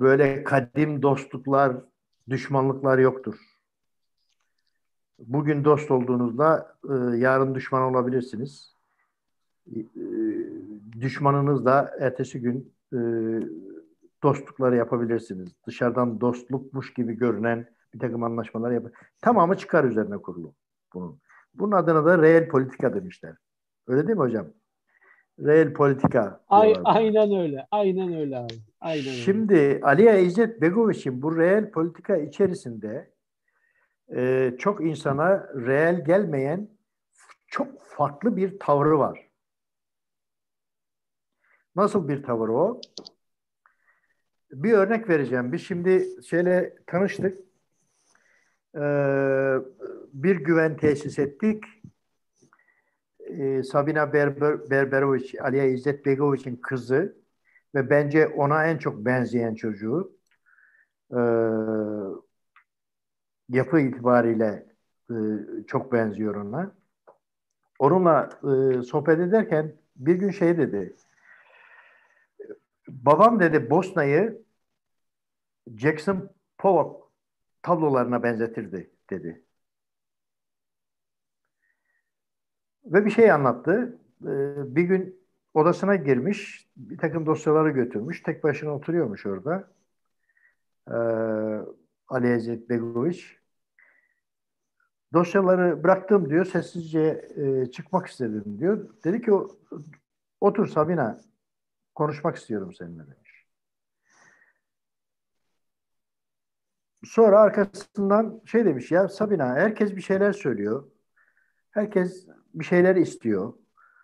böyle 0.00 0.44
kadim 0.44 1.02
dostluklar, 1.02 1.76
düşmanlıklar 2.28 2.98
yoktur. 2.98 3.34
Bugün 5.18 5.64
dost 5.64 5.90
olduğunuzda 5.90 6.76
e, 6.84 7.16
yarın 7.16 7.54
düşman 7.54 7.82
olabilirsiniz. 7.82 8.74
E, 9.66 9.76
düşmanınız 11.00 11.64
da 11.64 11.96
ertesi 12.00 12.40
gün 12.40 12.72
e, 12.92 12.98
dostlukları 14.22 14.76
yapabilirsiniz. 14.76 15.48
Dışarıdan 15.66 16.20
dostlukmuş 16.20 16.94
gibi 16.94 17.12
görünen 17.12 17.66
bir 17.94 17.98
takım 17.98 18.22
anlaşmalar 18.22 18.70
yap. 18.70 18.84
Tamamı 19.20 19.56
çıkar 19.56 19.84
üzerine 19.84 20.16
kurulu 20.16 20.54
bunun. 20.94 21.18
Bunun 21.54 21.72
adına 21.72 22.04
da 22.04 22.22
reel 22.22 22.48
politika 22.48 22.94
demişler. 22.94 23.34
Öyle 23.86 24.06
değil 24.06 24.18
mi 24.18 24.22
hocam? 24.22 24.46
Reel 25.40 25.72
politika. 25.72 26.40
Ay, 26.48 26.74
aynen 26.84 27.40
öyle. 27.40 27.66
Aynen 27.70 28.14
öyle 28.14 28.38
abi. 28.38 28.54
Aynen 28.80 29.02
Şimdi 29.02 29.54
öyle. 29.54 29.80
Aliye 29.80 30.22
İzzet 30.22 30.60
Begoviç'in 30.60 31.22
bu 31.22 31.36
reel 31.36 31.70
politika 31.70 32.16
içerisinde 32.16 33.10
e, 34.16 34.52
çok 34.58 34.86
insana 34.86 35.48
reel 35.54 36.04
gelmeyen 36.04 36.68
çok 37.46 37.82
farklı 37.82 38.36
bir 38.36 38.58
tavrı 38.58 38.98
var. 38.98 39.28
Nasıl 41.76 42.08
bir 42.08 42.22
tavır 42.22 42.48
o? 42.48 42.80
Bir 44.52 44.72
örnek 44.72 45.08
vereceğim. 45.08 45.52
Biz 45.52 45.62
şimdi 45.62 46.06
şeyle 46.26 46.74
tanıştık. 46.86 47.38
Ee, 48.74 49.54
bir 50.12 50.36
güven 50.36 50.76
tesis 50.76 51.18
ettik. 51.18 51.64
Ee, 53.20 53.62
Sabina 53.62 54.12
Berber, 54.12 54.70
Berberoviç, 54.70 55.34
Aliye 55.40 55.70
İzzet 55.70 56.06
Begoviç'in 56.06 56.56
kızı 56.56 57.17
ve 57.74 57.90
bence 57.90 58.26
ona 58.26 58.66
en 58.66 58.78
çok 58.78 59.04
benzeyen 59.04 59.54
çocuğu. 59.54 60.12
Ee, 61.12 61.18
yapı 63.48 63.80
itibariyle 63.80 64.66
e, 65.10 65.14
çok 65.66 65.92
benziyor 65.92 66.34
ona. 66.34 66.72
Onunla 67.78 68.30
e, 68.42 68.82
sohbet 68.82 69.18
ederken 69.20 69.76
bir 69.96 70.14
gün 70.14 70.30
şey 70.30 70.58
dedi. 70.58 70.96
Babam 72.88 73.40
dedi 73.40 73.70
Bosna'yı 73.70 74.42
Jackson 75.76 76.30
Pollock 76.58 77.10
tablolarına 77.62 78.22
benzetirdi 78.22 78.90
dedi. 79.10 79.42
Ve 82.84 83.04
bir 83.04 83.10
şey 83.10 83.32
anlattı. 83.32 83.98
Ee, 84.22 84.76
bir 84.76 84.82
gün 84.82 85.17
odasına 85.54 85.96
girmiş, 85.96 86.68
bir 86.76 86.98
takım 86.98 87.26
dosyaları 87.26 87.70
götürmüş. 87.70 88.22
Tek 88.22 88.44
başına 88.44 88.74
oturuyormuş 88.74 89.26
orada. 89.26 89.70
Ee, 90.90 90.94
Ali 92.08 92.32
Ezzet 92.32 92.70
Begoviç. 92.70 93.38
Dosyaları 95.12 95.84
bıraktım 95.84 96.30
diyor. 96.30 96.44
Sessizce 96.44 97.28
e, 97.36 97.70
çıkmak 97.70 98.06
istedim 98.06 98.58
diyor. 98.58 98.88
Dedi 99.04 99.22
ki 99.22 99.32
otur 100.40 100.66
Sabina 100.66 101.20
konuşmak 101.94 102.36
istiyorum 102.36 102.74
seninle 102.74 103.06
demiş. 103.06 103.46
Sonra 107.04 107.40
arkasından 107.40 108.40
şey 108.44 108.64
demiş 108.64 108.90
ya 108.90 109.08
Sabina 109.08 109.54
herkes 109.54 109.96
bir 109.96 110.00
şeyler 110.00 110.32
söylüyor. 110.32 110.84
Herkes 111.70 112.26
bir 112.54 112.64
şeyler 112.64 112.96
istiyor. 112.96 113.54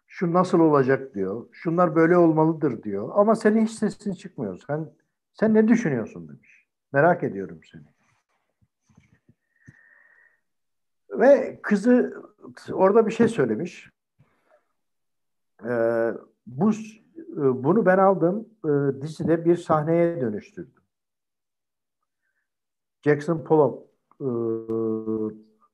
Şu 0.06 0.32
nasıl 0.32 0.60
olacak 0.60 1.14
diyor. 1.14 1.46
Şunlar 1.52 1.96
böyle 1.96 2.16
olmalıdır 2.16 2.82
diyor. 2.82 3.10
Ama 3.14 3.34
senin 3.34 3.64
hiç 3.64 3.70
sesin 3.70 4.12
çıkmıyor. 4.12 4.62
Sen, 4.66 4.92
sen 5.32 5.54
ne 5.54 5.68
düşünüyorsun 5.68 6.28
demiş. 6.28 6.66
Merak 6.92 7.22
ediyorum 7.22 7.60
seni. 7.72 7.94
Ve 11.10 11.60
kızı 11.62 12.22
orada 12.72 13.06
bir 13.06 13.12
şey 13.12 13.28
söylemiş. 13.28 13.90
Ee, 15.64 16.12
bu 16.46 16.70
e, 16.70 17.64
bunu 17.64 17.86
ben 17.86 17.98
aldım 17.98 18.48
e, 18.64 19.02
dizide 19.02 19.44
bir 19.44 19.56
sahneye 19.56 20.20
dönüştürdüm. 20.20 20.82
Jackson 23.02 23.44
Pollock 23.44 23.88
e, 24.20 24.28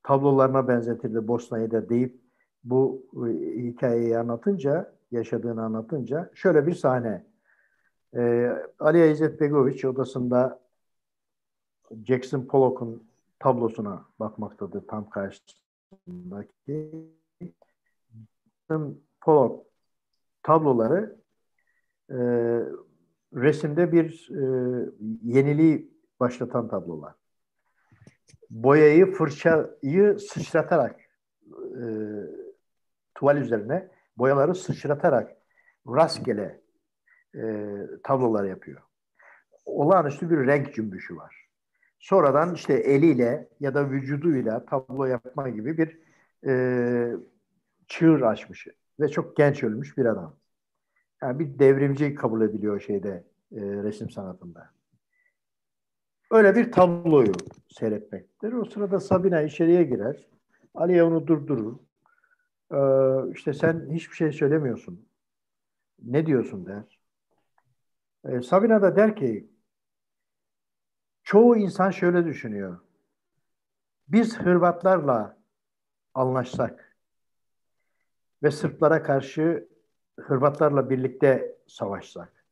tablolarına 0.02 0.68
benzetirdi 0.68 1.28
Bosna'yı 1.28 1.70
da 1.70 1.88
deyip 1.88 2.19
bu 2.64 3.06
e, 3.14 3.28
hikayeyi 3.62 4.18
anlatınca, 4.18 4.92
yaşadığını 5.10 5.62
anlatınca 5.62 6.30
şöyle 6.34 6.66
bir 6.66 6.74
sahne. 6.74 7.26
E, 8.16 8.52
Ali 8.78 9.10
İzzet 9.10 9.40
Begoviç 9.40 9.84
odasında 9.84 10.60
Jackson 12.04 12.46
Pollock'un 12.46 13.04
tablosuna 13.38 14.04
bakmaktadır 14.20 14.86
tam 14.86 15.10
karşısındaki. 15.10 17.10
Pollock 19.20 19.66
tabloları 20.42 21.16
e, 22.10 22.16
resimde 23.34 23.92
bir 23.92 24.30
e, 24.30 24.42
yeniliği 25.22 25.90
başlatan 26.20 26.68
tablolar. 26.68 27.14
Boyayı, 28.50 29.12
fırçayı 29.12 30.18
sıçratarak 30.18 31.00
e, 31.50 31.84
tuval 33.20 33.36
üzerine 33.36 33.88
boyaları 34.18 34.54
sıçratarak 34.54 35.36
rastgele 35.86 36.60
e, 37.34 37.40
tablolar 38.04 38.44
yapıyor. 38.44 38.80
Olağanüstü 39.66 40.30
bir 40.30 40.46
renk 40.46 40.74
cümbüşü 40.74 41.16
var. 41.16 41.48
Sonradan 41.98 42.54
işte 42.54 42.74
eliyle 42.74 43.48
ya 43.60 43.74
da 43.74 43.90
vücuduyla 43.90 44.64
tablo 44.64 45.04
yapma 45.04 45.48
gibi 45.48 45.78
bir 45.78 45.98
e, 46.46 47.16
çığır 47.88 48.20
açmış 48.20 48.68
ve 49.00 49.08
çok 49.08 49.36
genç 49.36 49.64
ölmüş 49.64 49.98
bir 49.98 50.04
adam. 50.04 50.36
Yani 51.22 51.38
bir 51.38 51.58
devrimci 51.58 52.14
kabul 52.14 52.42
ediliyor 52.42 52.80
şeyde 52.80 53.24
e, 53.52 53.60
resim 53.60 54.10
sanatında. 54.10 54.70
Öyle 56.30 56.56
bir 56.56 56.72
tabloyu 56.72 57.32
seyretmektedir. 57.68 58.52
O 58.52 58.64
sırada 58.64 59.00
Sabina 59.00 59.42
içeriye 59.42 59.82
girer. 59.82 60.28
Aliye 60.74 61.02
onu 61.02 61.26
durdurur. 61.26 61.89
Ee, 62.72 62.76
işte 63.32 63.52
sen 63.52 63.90
hiçbir 63.90 64.16
şey 64.16 64.32
söylemiyorsun. 64.32 65.08
Ne 66.02 66.26
diyorsun 66.26 66.66
der. 66.66 66.98
Ee, 68.24 68.42
Sabina 68.42 68.82
da 68.82 68.96
der 68.96 69.16
ki 69.16 69.50
çoğu 71.22 71.56
insan 71.56 71.90
şöyle 71.90 72.24
düşünüyor. 72.24 72.78
Biz 74.08 74.38
Hırvatlarla 74.38 75.38
anlaşsak 76.14 76.96
ve 78.42 78.50
Sırplara 78.50 79.02
karşı 79.02 79.68
Hırvatlarla 80.20 80.90
birlikte 80.90 81.56
savaşsak 81.66 82.44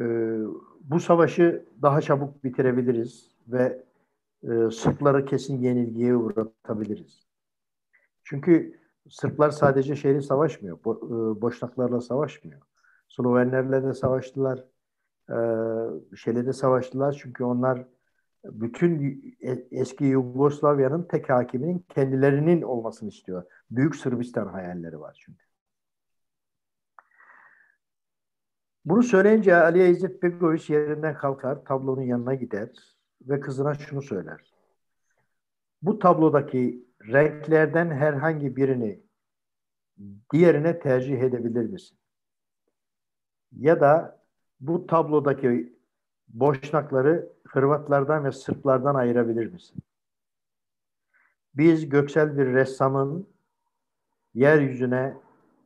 e, 0.00 0.04
bu 0.80 1.00
savaşı 1.00 1.66
daha 1.82 2.00
çabuk 2.00 2.44
bitirebiliriz 2.44 3.30
ve 3.48 3.84
e, 4.42 4.70
Sırpları 4.70 5.24
kesin 5.24 5.60
yenilgiye 5.60 6.16
uğratabiliriz. 6.16 7.31
Çünkü 8.32 8.80
Sırplar 9.10 9.50
sadece 9.50 9.96
şeyle 9.96 10.22
savaşmıyor, 10.22 10.78
bo, 10.84 10.96
e, 10.96 11.40
Boşnaklarla 11.40 12.00
savaşmıyor. 12.00 12.60
Slovenlerle 13.08 13.84
de 13.84 13.94
savaştılar, 13.94 14.64
e, 15.30 15.36
şeyle 16.16 16.46
de 16.46 16.52
savaştılar 16.52 17.12
çünkü 17.22 17.44
onlar 17.44 17.86
bütün 18.44 19.22
eski 19.70 20.04
Yugoslavya'nın 20.04 21.02
tek 21.02 21.30
hakiminin 21.30 21.78
kendilerinin 21.88 22.62
olmasını 22.62 23.08
istiyor. 23.08 23.44
Büyük 23.70 23.96
Sırbistan 23.96 24.46
hayalleri 24.46 25.00
var 25.00 25.16
çünkü. 25.26 25.44
Bunu 28.84 29.02
söyleyince 29.02 29.56
Aliye 29.56 29.90
İzzet 29.90 30.22
Begoviç 30.22 30.70
yerinden 30.70 31.14
kalkar, 31.14 31.64
tablonun 31.64 32.02
yanına 32.02 32.34
gider 32.34 32.70
ve 33.22 33.40
kızına 33.40 33.74
şunu 33.74 34.02
söyler. 34.02 34.52
Bu 35.82 35.98
tablodaki 35.98 36.91
renklerden 37.06 37.90
herhangi 37.90 38.56
birini 38.56 39.00
diğerine 40.32 40.78
tercih 40.78 41.20
edebilir 41.20 41.64
misin? 41.64 41.98
Ya 43.52 43.80
da 43.80 44.22
bu 44.60 44.86
tablodaki 44.86 45.76
boşnakları 46.28 47.32
Hırvatlardan 47.48 48.24
ve 48.24 48.32
Sırplardan 48.32 48.94
ayırabilir 48.94 49.52
misin? 49.52 49.82
Biz 51.54 51.88
göksel 51.88 52.38
bir 52.38 52.46
ressamın 52.46 53.28
yeryüzüne 54.34 55.16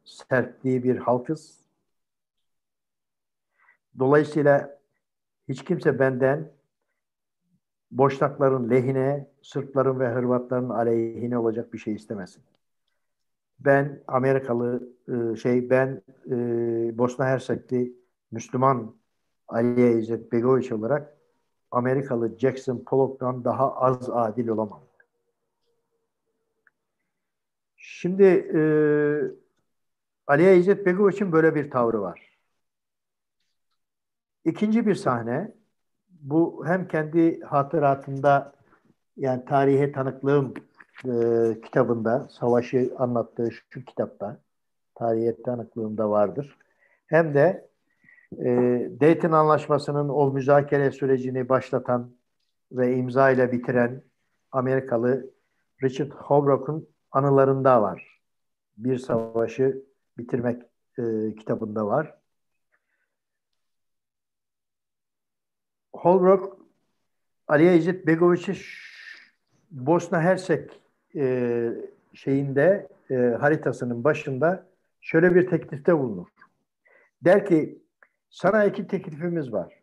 serptiği 0.05 0.85
bir 0.85 0.97
halkız. 0.97 1.61
Dolayısıyla 3.99 4.81
hiç 5.49 5.65
kimse 5.65 5.99
benden 5.99 6.56
Boşnakların 7.99 8.71
lehine, 8.71 9.27
Sırpların 9.43 10.01
ve 10.01 10.09
Hırvatların 10.09 10.69
aleyhine 10.69 11.39
olacak 11.39 11.73
bir 11.73 11.79
şey 11.79 11.95
istemesin. 11.95 12.43
Ben 13.59 14.03
Amerikalı 14.07 14.89
e, 15.09 15.37
şey 15.37 15.71
ben 15.71 16.03
e, 16.27 16.35
Bosna 16.99 17.25
Hersekli 17.25 17.93
Müslüman 18.31 18.97
Aliye 19.49 19.99
İzzet 19.99 20.33
Begoviç 20.33 20.73
olarak 20.73 21.17
Amerikalı 21.71 22.39
Jackson 22.39 22.85
Pollock'tan 22.87 23.45
daha 23.45 23.75
az 23.75 24.11
adil 24.11 24.49
olamam. 24.49 24.81
Şimdi 27.77 28.25
e, 28.55 28.61
Aliye 30.27 30.57
İzzet 30.59 30.87
Begoviç'in 30.87 31.33
böyle 31.33 31.55
bir 31.55 31.71
tavrı 31.71 32.01
var. 32.01 32.39
İkinci 34.45 34.87
bir 34.87 34.95
sahne 34.95 35.55
bu 36.21 36.65
hem 36.67 36.89
kendi 36.89 37.41
hatıratında 37.41 38.53
yani 39.17 39.45
tarihe 39.45 39.93
tanıklığım 39.93 40.55
e, 41.05 41.11
kitabında 41.61 42.29
savaşı 42.31 42.95
anlattığı 42.99 43.51
şu 43.71 43.85
kitapta 43.85 44.41
tarihe 44.95 45.43
tanıklığımda 45.43 46.11
vardır. 46.11 46.59
Hem 47.07 47.35
de 47.35 47.69
e, 48.39 48.47
Dayton 49.01 49.33
Anlaşması'nın 49.33 50.09
o 50.09 50.31
müzakere 50.31 50.91
sürecini 50.91 51.49
başlatan 51.49 52.11
ve 52.73 52.97
imza 52.97 53.31
ile 53.31 53.53
bitiren 53.53 54.03
Amerikalı 54.53 55.31
Richard 55.83 56.11
Holbrook'un 56.13 56.89
anılarında 57.13 57.83
var. 57.83 58.21
Bir 58.77 58.99
savaşı 58.99 59.83
bitirmek 60.19 60.63
e, 60.99 61.35
kitabında 61.35 61.87
var. 61.87 62.15
Holbrook 65.97 66.59
Aliye 67.49 67.77
İzzet 67.77 68.07
Begoviç'i 68.07 68.57
Bosna 69.71 70.23
Hersek 70.23 70.81
e, 71.15 71.73
şeyinde 72.15 72.89
e, 73.11 73.15
haritasının 73.15 74.05
başında 74.05 74.67
şöyle 75.01 75.35
bir 75.35 75.51
teklifte 75.51 75.99
bulunur. 75.99 76.27
Der 77.25 77.47
ki 77.47 77.83
sana 78.31 78.65
iki 78.65 78.87
teklifimiz 78.87 79.53
var. 79.53 79.83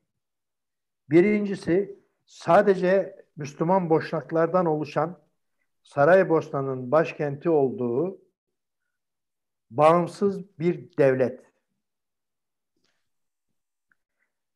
Birincisi 1.09 1.99
sadece 2.25 3.15
Müslüman 3.37 3.89
boşnaklardan 3.89 4.65
oluşan 4.65 5.19
Saraybosna'nın 5.83 6.91
başkenti 6.91 7.49
olduğu 7.49 8.17
bağımsız 9.71 10.59
bir 10.59 10.97
devlet. 10.97 11.41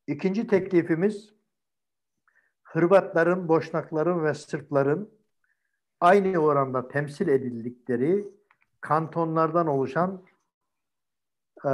İkinci 0.08 0.47
teklifimiz 0.47 1.37
Hırvatların, 2.68 3.47
Boşnakların 3.47 4.24
ve 4.24 4.34
Sırpların 4.34 5.09
aynı 6.01 6.38
oranda 6.38 6.88
temsil 6.88 7.28
edildikleri 7.28 8.28
kantonlardan 8.82 9.68
oluşan 9.68 10.24
e, 11.65 11.72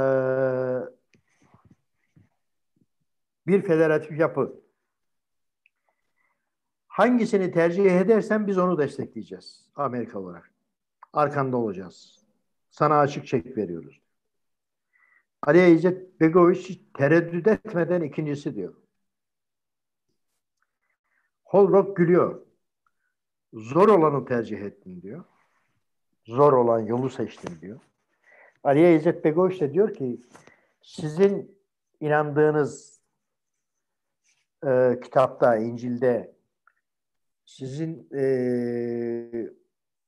bir 3.46 3.62
federatif 3.62 4.18
yapı. 4.18 4.60
Hangisini 6.86 7.52
tercih 7.52 8.00
edersen 8.00 8.46
biz 8.46 8.58
onu 8.58 8.78
destekleyeceğiz 8.78 9.70
Amerika 9.74 10.18
olarak. 10.18 10.50
Arkanda 11.12 11.56
olacağız. 11.56 12.24
Sana 12.70 12.98
açık 12.98 13.26
çek 13.26 13.56
veriyoruz. 13.56 14.00
Ali 15.42 15.70
İzzet 15.74 16.20
Begoviç 16.20 16.80
tereddüt 16.94 17.46
etmeden 17.46 18.02
ikincisi 18.02 18.54
diyor. 18.54 18.83
Holbrook 21.54 21.96
gülüyor. 21.96 22.40
Zor 23.52 23.88
olanı 23.88 24.24
tercih 24.24 24.58
ettin 24.58 25.02
diyor. 25.02 25.24
Zor 26.26 26.52
olan 26.52 26.80
yolu 26.80 27.10
seçtin 27.10 27.60
diyor. 27.60 27.80
Aliye 28.64 28.96
İzzet 28.96 29.24
Begoviç 29.24 29.60
de 29.60 29.72
diyor 29.72 29.94
ki 29.94 30.20
sizin 30.82 31.58
inandığınız 32.00 33.00
e, 34.66 35.00
kitapta, 35.02 35.56
İncil'de 35.56 36.34
sizin 37.44 38.08
e, 38.14 38.26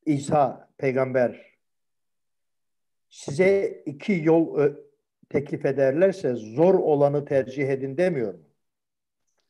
İsa 0.07 0.70
peygamber 0.78 1.59
size 3.09 3.82
iki 3.86 4.20
yol 4.24 4.72
teklif 5.28 5.66
ederlerse 5.66 6.34
zor 6.34 6.74
olanı 6.74 7.24
tercih 7.24 7.68
edin 7.68 7.97
demiyorum. 7.97 8.45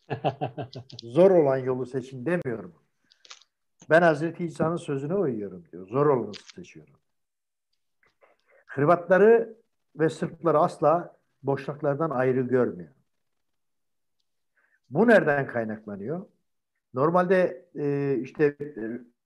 zor 1.02 1.30
olan 1.30 1.56
yolu 1.56 1.86
seçin 1.86 2.26
demiyorum. 2.26 2.74
Ben 3.90 4.02
Hazreti 4.02 4.44
İsa'nın 4.44 4.76
sözüne 4.76 5.14
uyuyorum 5.14 5.64
diyor. 5.72 5.88
Zor 5.88 6.06
olanı 6.06 6.34
seçiyorum. 6.54 6.94
Hırvatları 8.66 9.56
ve 9.96 10.08
Sırpları 10.08 10.58
asla 10.58 11.16
boşluklardan 11.42 12.10
ayrı 12.10 12.40
görmüyor. 12.40 12.90
Bu 14.90 15.08
nereden 15.08 15.46
kaynaklanıyor? 15.46 16.26
Normalde 16.94 17.66
e, 17.74 18.16
işte 18.22 18.56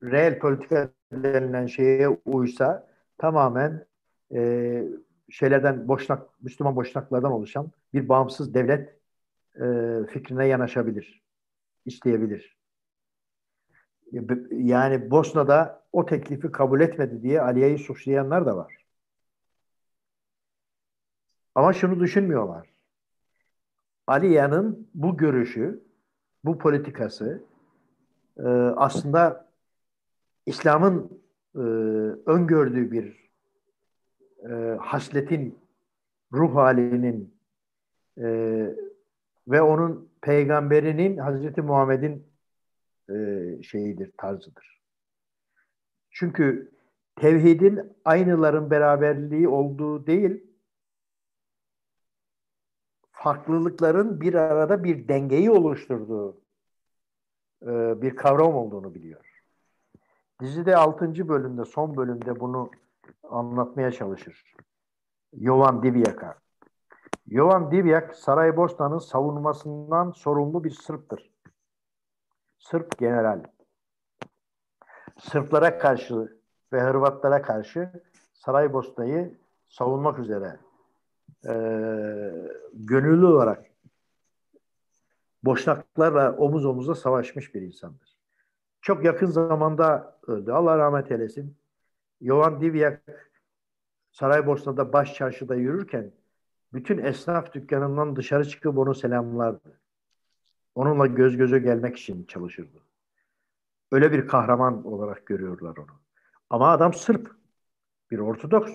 reel 0.03 0.39
politika 0.39 0.91
denilen 1.13 1.67
şeye 1.67 2.09
uysa 2.09 2.89
tamamen 3.19 3.87
e, 4.35 4.85
şeylerden 5.31 5.89
boşnak, 5.89 6.43
Müslüman 6.43 6.77
boşnaklardan 6.77 7.33
oluşan 7.33 7.71
bir 7.95 8.09
bağımsız 8.09 8.55
devlet 8.55 9.00
e, 9.57 9.65
fikrine 10.07 10.47
yanaşabilir, 10.47 11.23
isteyebilir. 11.87 12.57
Yani 14.51 15.11
Bosna'da 15.11 15.87
o 15.93 16.07
teklifi 16.07 16.53
kabul 16.53 16.81
etmedi 16.81 17.23
diye 17.23 17.41
Aliye'yi 17.41 17.79
suçlayanlar 17.79 18.47
da 18.47 18.57
var. 18.57 18.85
Ama 21.55 21.73
şunu 21.73 22.01
düşünmüyorlar. 22.01 22.71
Aliye'nin 24.07 24.89
bu 24.95 25.17
görüşü, 25.17 25.85
bu 26.45 26.59
politikası 26.59 27.43
e, 28.39 28.49
aslında 28.77 29.49
İslam'ın 30.47 31.23
e, 31.55 31.61
öngördüğü 32.27 32.91
bir 32.91 33.31
e, 34.51 34.77
hasletin, 34.81 35.59
ruh 36.33 36.55
halinin 36.55 37.35
e, 38.19 38.27
ve 39.49 39.63
onun 39.63 40.11
peygamberinin 40.21 41.17
Hazreti 41.17 41.63
Muhammed'in 41.63 42.27
e, 43.11 43.63
şeyidir, 43.63 44.13
tarzıdır. 44.17 44.81
Çünkü 46.11 46.73
tevhidin 47.17 47.93
aynıların 48.05 48.71
beraberliği 48.71 49.49
olduğu 49.49 50.07
değil, 50.07 50.45
farklılıkların 53.13 54.21
bir 54.21 54.35
arada 54.35 54.85
bir 54.85 55.09
dengeyi 55.09 55.51
oluşturduğu 55.51 56.41
e, 57.63 58.03
bir 58.03 58.17
kavram 58.17 58.55
olduğunu 58.55 58.95
biliyor. 58.95 59.43
Dizide 60.41 60.77
6. 60.77 61.29
bölümde, 61.29 61.65
son 61.65 61.97
bölümde 61.97 62.41
bunu 62.41 62.71
anlatmaya 63.23 63.93
çalışır. 63.93 64.55
Jovan 65.33 65.83
Divyak'a. 65.83 66.39
Jovan 67.31 67.71
Divyak, 67.71 68.17
Saraybosna'nın 68.17 68.99
savunmasından 68.99 70.11
sorumlu 70.11 70.65
bir 70.65 70.71
Sırp'tır. 70.71 71.31
Sırp 72.59 72.99
general. 72.99 73.45
Sırplara 75.19 75.79
karşı 75.79 76.39
ve 76.73 76.81
Hırvatlara 76.81 77.43
karşı 77.43 77.93
Saraybosna'yı 78.33 79.39
savunmak 79.69 80.19
üzere 80.19 80.61
e, 81.45 81.53
gönüllü 82.73 83.27
olarak 83.27 83.67
boşnaklarla 85.43 86.37
omuz 86.37 86.67
omuza 86.67 86.95
savaşmış 86.95 87.55
bir 87.55 87.63
insandır. 87.63 88.19
Çok 88.81 89.05
yakın 89.05 89.27
zamanda 89.27 90.19
öldü. 90.27 90.53
Allah 90.53 90.79
rahmet 90.79 91.13
eylesin. 91.13 91.57
Jovan 92.21 92.61
Divyak 92.61 93.33
Saraybosna'da 94.11 94.93
baş 94.93 95.15
çarşıda 95.15 95.55
yürürken 95.55 96.20
bütün 96.73 96.99
esnaf 96.99 97.55
dükkanından 97.55 98.17
dışarı 98.17 98.49
çıkıp 98.49 98.79
onu 98.79 98.95
selamlardı. 98.95 99.81
Onunla 100.75 101.07
göz 101.07 101.37
göze 101.37 101.59
gelmek 101.59 101.97
için 101.97 102.25
çalışırdı. 102.25 102.79
Öyle 103.93 104.13
bir 104.13 104.29
kahraman 104.29 104.87
olarak 104.87 105.27
görüyorlar 105.27 105.77
onu. 105.77 106.01
Ama 106.51 106.71
adam 106.71 106.95
Sırp. 106.95 107.41
Bir 108.11 108.19
Ortodoks. 108.19 108.73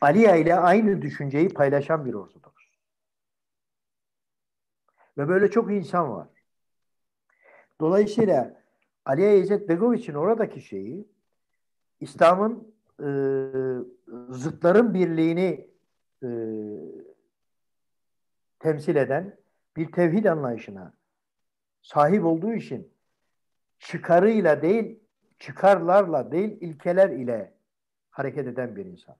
Aliya 0.00 0.36
ile 0.36 0.54
aynı 0.54 1.02
düşünceyi 1.02 1.48
paylaşan 1.48 2.04
bir 2.06 2.14
Ortodoks. 2.14 2.64
Ve 5.18 5.28
böyle 5.28 5.50
çok 5.50 5.72
insan 5.72 6.10
var. 6.10 6.28
Dolayısıyla 7.80 8.62
Aliya 9.04 9.34
İzzet 9.34 9.68
Begoviç'in 9.68 10.14
oradaki 10.14 10.60
şeyi 10.60 11.08
İslam'ın 12.00 12.74
e, 13.00 13.08
zıtların 14.28 14.94
birliğini 14.94 15.65
e, 16.22 16.28
temsil 18.58 18.96
eden 18.96 19.36
bir 19.76 19.92
tevhid 19.92 20.24
anlayışına 20.24 20.92
sahip 21.82 22.24
olduğu 22.24 22.52
için 22.54 22.92
çıkarıyla 23.78 24.62
değil, 24.62 25.00
çıkarlarla 25.38 26.32
değil, 26.32 26.56
ilkeler 26.60 27.10
ile 27.10 27.54
hareket 28.10 28.46
eden 28.46 28.76
bir 28.76 28.86
insan. 28.86 29.16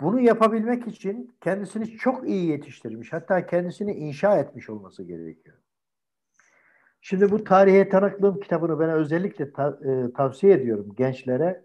Bunu 0.00 0.20
yapabilmek 0.20 0.86
için 0.86 1.36
kendisini 1.40 1.86
çok 1.86 2.28
iyi 2.28 2.46
yetiştirmiş. 2.46 3.12
Hatta 3.12 3.46
kendisini 3.46 3.92
inşa 3.92 4.38
etmiş 4.38 4.70
olması 4.70 5.02
gerekiyor. 5.02 5.56
Şimdi 7.00 7.30
bu 7.30 7.44
tarihe 7.44 7.88
tanıklığım 7.88 8.40
kitabını 8.40 8.80
ben 8.80 8.90
özellikle 8.90 9.52
ta, 9.52 9.78
e, 9.84 10.12
tavsiye 10.12 10.52
ediyorum 10.52 10.94
gençlere. 10.96 11.64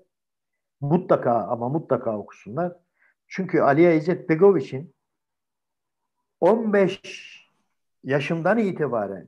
Mutlaka 0.82 1.34
ama 1.34 1.70
mutlaka 1.70 2.18
okusunlar. 2.18 2.74
Çünkü 3.28 3.60
Aliye 3.60 3.98
İzzet 3.98 4.30
Begoviç'in 4.30 4.94
15 6.40 7.02
yaşından 8.04 8.58
itibaren 8.58 9.28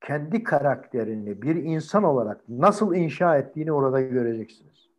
kendi 0.00 0.42
karakterini 0.42 1.42
bir 1.42 1.56
insan 1.56 2.04
olarak 2.04 2.48
nasıl 2.48 2.94
inşa 2.94 3.38
ettiğini 3.38 3.72
orada 3.72 4.00
göreceksiniz. 4.00 4.90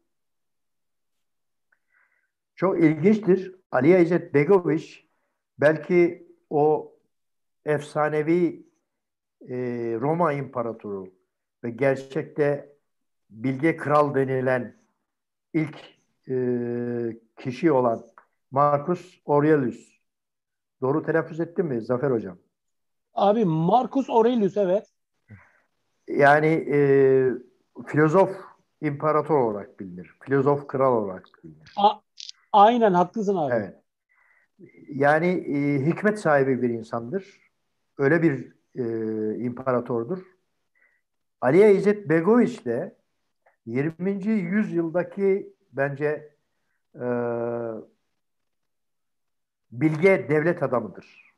Çok 2.55 2.83
ilginçtir. 2.83 3.55
Aliye 3.71 4.01
İzzet 4.01 4.33
Begoviç 4.33 5.07
belki 5.59 6.27
o 6.49 6.95
efsanevi 7.65 8.65
e, 9.49 9.55
Roma 10.01 10.33
İmparatoru 10.33 11.07
ve 11.63 11.69
gerçekte 11.69 12.75
bilge 13.29 13.77
kral 13.77 14.15
denilen 14.15 14.80
ilk 15.53 15.77
e, 16.29 16.35
kişi 17.37 17.71
olan 17.71 18.05
Marcus 18.51 19.21
Aurelius. 19.27 19.91
Doğru 20.81 21.03
telaffuz 21.03 21.39
ettim 21.39 21.65
mi 21.67 21.81
Zafer 21.81 22.11
Hocam? 22.11 22.37
Abi 23.13 23.45
Marcus 23.45 24.09
Aurelius 24.09 24.57
evet. 24.57 24.87
Yani 26.07 26.47
e, 26.47 26.79
filozof 27.87 28.29
imparator 28.81 29.37
olarak 29.39 29.79
bilinir. 29.79 30.15
Filozof 30.19 30.67
kral 30.67 31.03
olarak 31.03 31.29
bilinir. 31.43 31.73
A- 31.77 31.99
aynen 32.53 32.93
haklısın 32.93 33.35
abi. 33.35 33.53
Evet. 33.53 33.75
Yani 34.89 35.27
e, 35.27 35.85
hikmet 35.85 36.19
sahibi 36.19 36.61
bir 36.61 36.69
insandır. 36.69 37.51
Öyle 37.97 38.21
bir 38.21 38.53
e, 38.75 38.83
imparatordur. 39.37 40.19
Aliye 41.41 41.75
İzzet 41.75 42.09
Begoviç 42.09 42.65
de 42.65 42.95
20. 43.65 44.27
yüzyıldaki 44.27 45.53
bence 45.73 46.35
e, 46.95 47.05
bilge 49.71 50.29
devlet 50.29 50.63
adamıdır. 50.63 51.33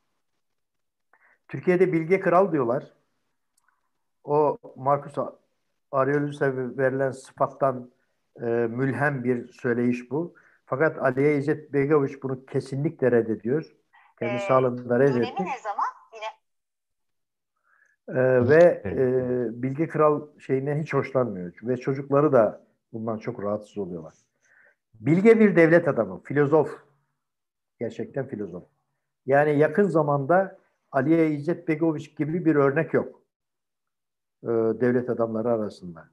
Türkiye'de 1.48 1.92
bilge 1.92 2.20
kral 2.20 2.52
diyorlar. 2.52 2.92
O 4.24 4.58
Marcus 4.76 5.18
Aurelius'a 5.92 6.56
verilen 6.56 7.10
sıfattan 7.10 7.90
e, 8.40 8.44
mülhem 8.46 9.24
bir 9.24 9.48
söyleyiş 9.48 10.10
bu. 10.10 10.34
Fakat 10.66 10.98
Aliye 10.98 11.36
İzzet 11.36 11.72
Begoviç 11.72 12.22
bunu 12.22 12.46
kesinlikle 12.46 13.12
reddediyor. 13.12 13.76
Kendi 14.18 14.34
ee, 14.34 14.38
sağlığında 14.38 15.00
reddetti. 15.00 15.44
ne 15.44 15.58
zaman? 15.58 15.83
Ee, 18.08 18.48
ve 18.48 18.82
e, 18.84 19.62
Bilge 19.62 19.88
Kral 19.88 20.28
şeyine 20.38 20.80
hiç 20.80 20.94
hoşlanmıyor. 20.94 21.52
Ve 21.62 21.76
çocukları 21.76 22.32
da 22.32 22.66
bundan 22.92 23.18
çok 23.18 23.42
rahatsız 23.42 23.78
oluyorlar. 23.78 24.14
Bilge 24.94 25.40
bir 25.40 25.56
devlet 25.56 25.88
adamı, 25.88 26.22
filozof. 26.22 26.78
Gerçekten 27.78 28.26
filozof. 28.26 28.64
Yani 29.26 29.58
yakın 29.58 29.88
zamanda 29.88 30.58
Aliye 30.92 31.30
İzzet 31.30 31.68
Begoviç 31.68 32.16
gibi 32.16 32.44
bir 32.44 32.54
örnek 32.56 32.94
yok. 32.94 33.22
E, 34.42 34.48
devlet 34.48 35.10
adamları 35.10 35.48
arasında. 35.48 36.08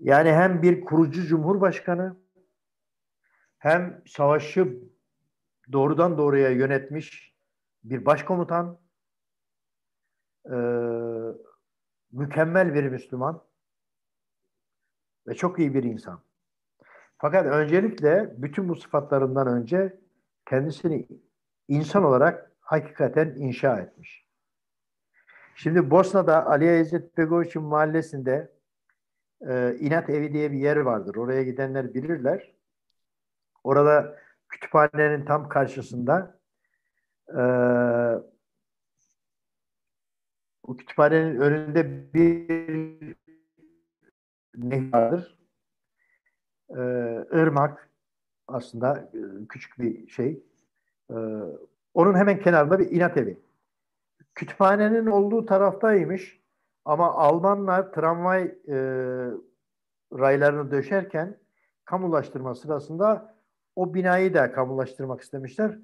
Yani 0.00 0.32
hem 0.32 0.62
bir 0.62 0.80
kurucu 0.80 1.22
cumhurbaşkanı 1.22 2.16
hem 3.58 4.02
savaşı 4.06 4.78
doğrudan 5.72 6.18
doğruya 6.18 6.50
yönetmiş 6.50 7.36
bir 7.84 8.06
başkomutan 8.06 8.78
e, 10.50 10.56
mükemmel 12.12 12.74
bir 12.74 12.84
Müslüman 12.84 13.42
ve 15.26 15.34
çok 15.34 15.58
iyi 15.58 15.74
bir 15.74 15.82
insan. 15.82 16.20
Fakat 17.18 17.46
öncelikle 17.46 18.34
bütün 18.36 18.68
bu 18.68 18.76
sıfatlarından 18.76 19.46
önce 19.46 20.00
kendisini 20.48 21.08
insan 21.68 22.04
olarak 22.04 22.52
hakikaten 22.60 23.34
inşa 23.36 23.78
etmiş. 23.78 24.26
Şimdi 25.54 25.90
Bosna'da 25.90 26.46
Aliye 26.46 26.80
İzzet 26.80 27.18
Begoviç'in 27.18 27.62
mahallesinde 27.62 28.52
e, 29.48 29.76
İnat 29.80 30.10
Evi 30.10 30.32
diye 30.32 30.52
bir 30.52 30.58
yer 30.58 30.76
vardır. 30.76 31.16
Oraya 31.16 31.42
gidenler 31.42 31.94
bilirler. 31.94 32.54
Orada 33.64 34.16
kütüphanenin 34.48 35.24
tam 35.24 35.48
karşısında 35.48 36.38
e, 37.28 37.42
o 40.66 40.76
kütüphanenin 40.76 41.40
önünde 41.40 42.14
bir 42.14 43.16
nehir 44.56 44.92
vardır. 44.92 45.38
E, 46.70 46.80
ırmak 47.34 47.90
aslında 48.48 49.10
e, 49.14 49.46
küçük 49.48 49.78
bir 49.78 50.08
şey. 50.08 50.42
E, 51.10 51.16
onun 51.94 52.14
hemen 52.14 52.40
kenarında 52.40 52.78
bir 52.78 52.90
inat 52.90 53.16
evi. 53.16 53.40
Kütüphanenin 54.34 55.06
olduğu 55.06 55.46
taraftaymış 55.46 56.40
ama 56.84 57.14
Almanlar 57.14 57.92
tramvay 57.92 58.42
e, 58.68 58.76
raylarını 60.12 60.70
döşerken 60.70 61.38
kamulaştırma 61.84 62.54
sırasında 62.54 63.36
o 63.76 63.94
binayı 63.94 64.34
da 64.34 64.52
kamulaştırmak 64.52 65.20
istemişler. 65.20 65.78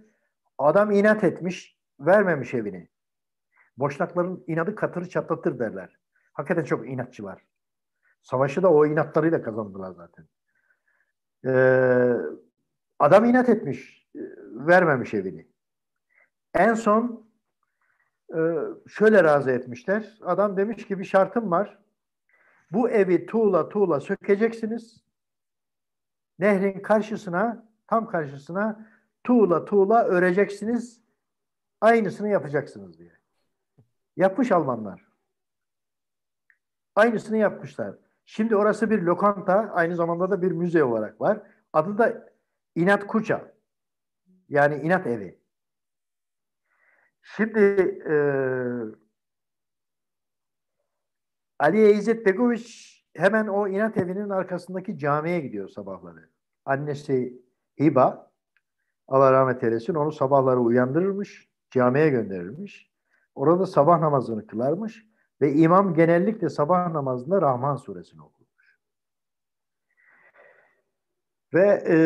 Adam 0.59 0.91
inat 0.91 1.25
etmiş, 1.25 1.79
vermemiş 2.01 2.55
evini. 2.55 2.92
Boşnakların 3.77 4.45
inadı 4.47 4.75
katırı 4.75 5.09
çatlatır 5.09 5.59
derler. 5.59 5.99
Hakikaten 6.33 6.65
çok 6.65 6.89
inatçılar. 6.89 7.43
Savaşı 8.23 8.63
da 8.63 8.73
o 8.73 8.87
inatlarıyla 8.87 9.43
kazandılar 9.43 9.93
zaten. 9.93 10.27
Ee, 11.47 12.17
adam 12.99 13.25
inat 13.25 13.49
etmiş, 13.49 14.09
vermemiş 14.51 15.15
evini. 15.15 15.47
En 16.55 16.75
son 16.75 17.31
e, 18.35 18.39
şöyle 18.89 19.25
razı 19.25 19.51
etmişler. 19.51 20.19
Adam 20.23 20.57
demiş 20.57 20.87
ki 20.87 20.99
bir 20.99 21.05
şartım 21.05 21.51
var. 21.51 21.79
Bu 22.71 22.91
evi 22.91 23.27
tuğla 23.27 23.69
tuğla 23.69 24.01
sökeceksiniz. 24.01 25.05
Nehrin 26.39 26.81
karşısına, 26.81 27.69
tam 27.87 28.09
karşısına 28.09 28.87
tuğla 29.25 29.65
tuğla 29.65 30.05
öreceksiniz. 30.05 31.03
Aynısını 31.81 32.29
yapacaksınız 32.29 32.99
diye. 32.99 33.22
Yapmış 34.17 34.53
Almanlar. 34.53 35.09
Aynısını 36.95 37.37
yapmışlar. 37.37 37.97
Şimdi 38.25 38.57
orası 38.57 38.91
bir 38.91 39.03
lokanta, 39.03 39.71
aynı 39.73 39.97
zamanda 39.97 40.31
da 40.31 40.43
bir 40.43 40.53
müze 40.53 40.85
olarak 40.85 41.21
var. 41.21 41.43
Adı 41.73 41.99
da 41.99 42.33
İnat 42.75 43.07
Kuca. 43.07 43.55
Yani 44.49 44.75
inat 44.75 45.07
evi. 45.07 45.43
Şimdi 47.23 47.61
e, 48.09 48.15
Aliye 51.59 51.93
İzzet 51.93 52.27
Begoviç 52.27 52.93
hemen 53.17 53.47
o 53.47 53.69
inat 53.69 53.97
evinin 53.97 54.29
arkasındaki 54.31 54.99
camiye 54.99 55.41
gidiyor 55.41 55.69
sabahları. 55.69 56.31
Annesi 56.65 57.43
Hiba, 57.81 58.33
Allah 59.09 59.33
rahmet 59.33 59.65
eylesin, 59.65 59.95
onu 59.95 60.13
sabahları 60.13 60.61
uyandırırmış, 60.61 61.49
camiye 61.71 62.09
gönderirmiş. 62.09 62.92
Orada 63.35 63.67
sabah 63.67 63.99
namazını 64.01 64.47
kılarmış 64.47 65.07
ve 65.41 65.53
imam 65.53 65.95
genellikle 65.95 66.49
sabah 66.49 66.91
namazında 66.91 67.43
Rahman 67.43 67.77
suresini 67.77 68.23
okurmuş. 68.23 68.79
Ve 71.55 71.85
e, 71.89 71.97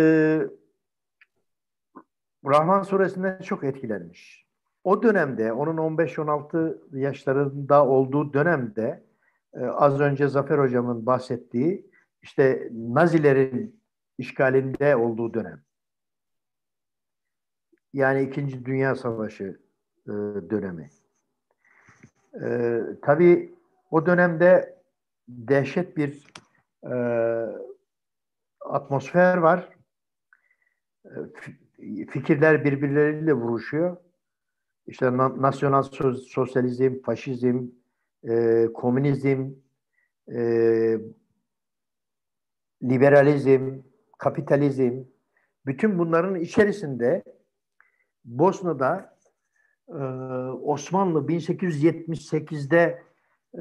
Rahman 2.47 2.83
suresinden 2.83 3.39
çok 3.39 3.64
etkilenmiş. 3.64 4.47
O 4.85 5.03
dönemde, 5.03 5.53
onun 5.53 5.77
15-16 5.77 6.99
yaşlarında 6.99 7.87
olduğu 7.87 8.33
dönemde 8.33 9.05
e, 9.55 9.64
az 9.64 10.01
önce 10.01 10.29
Zafer 10.29 10.59
Hocam'ın 10.59 11.07
bahsettiği 11.07 11.91
işte 12.22 12.68
Nazilerin 12.72 13.83
işgalinde 14.18 14.97
olduğu 14.97 15.35
dönem. 15.35 15.62
Yani 17.93 18.22
İkinci 18.22 18.64
Dünya 18.64 18.95
Savaşı 18.95 19.61
e, 20.07 20.12
dönemi. 20.51 20.91
E, 22.45 22.80
tabii 23.03 23.55
o 23.91 24.07
dönemde 24.07 24.78
dehşet 25.28 25.97
bir 25.97 26.26
e, 26.84 26.95
atmosfer 28.61 29.37
var. 29.37 29.68
E, 31.05 31.11
fikirler 32.07 32.64
birbirleriyle 32.64 33.32
vuruşuyor. 33.32 33.97
İşte 34.87 35.07
na- 35.07 35.43
nasyonal 35.43 35.82
sosyalizm, 36.12 37.03
faşizm, 37.03 37.66
e, 38.28 38.66
komünizm, 38.74 39.51
e, 40.32 40.41
liberalizm, 42.82 43.80
kapitalizm, 44.18 45.05
bütün 45.66 45.99
bunların 45.99 46.34
içerisinde 46.34 47.22
Bosna'da 48.24 49.16
e, 49.89 50.03
Osmanlı 50.62 51.18
1878'de 51.18 53.03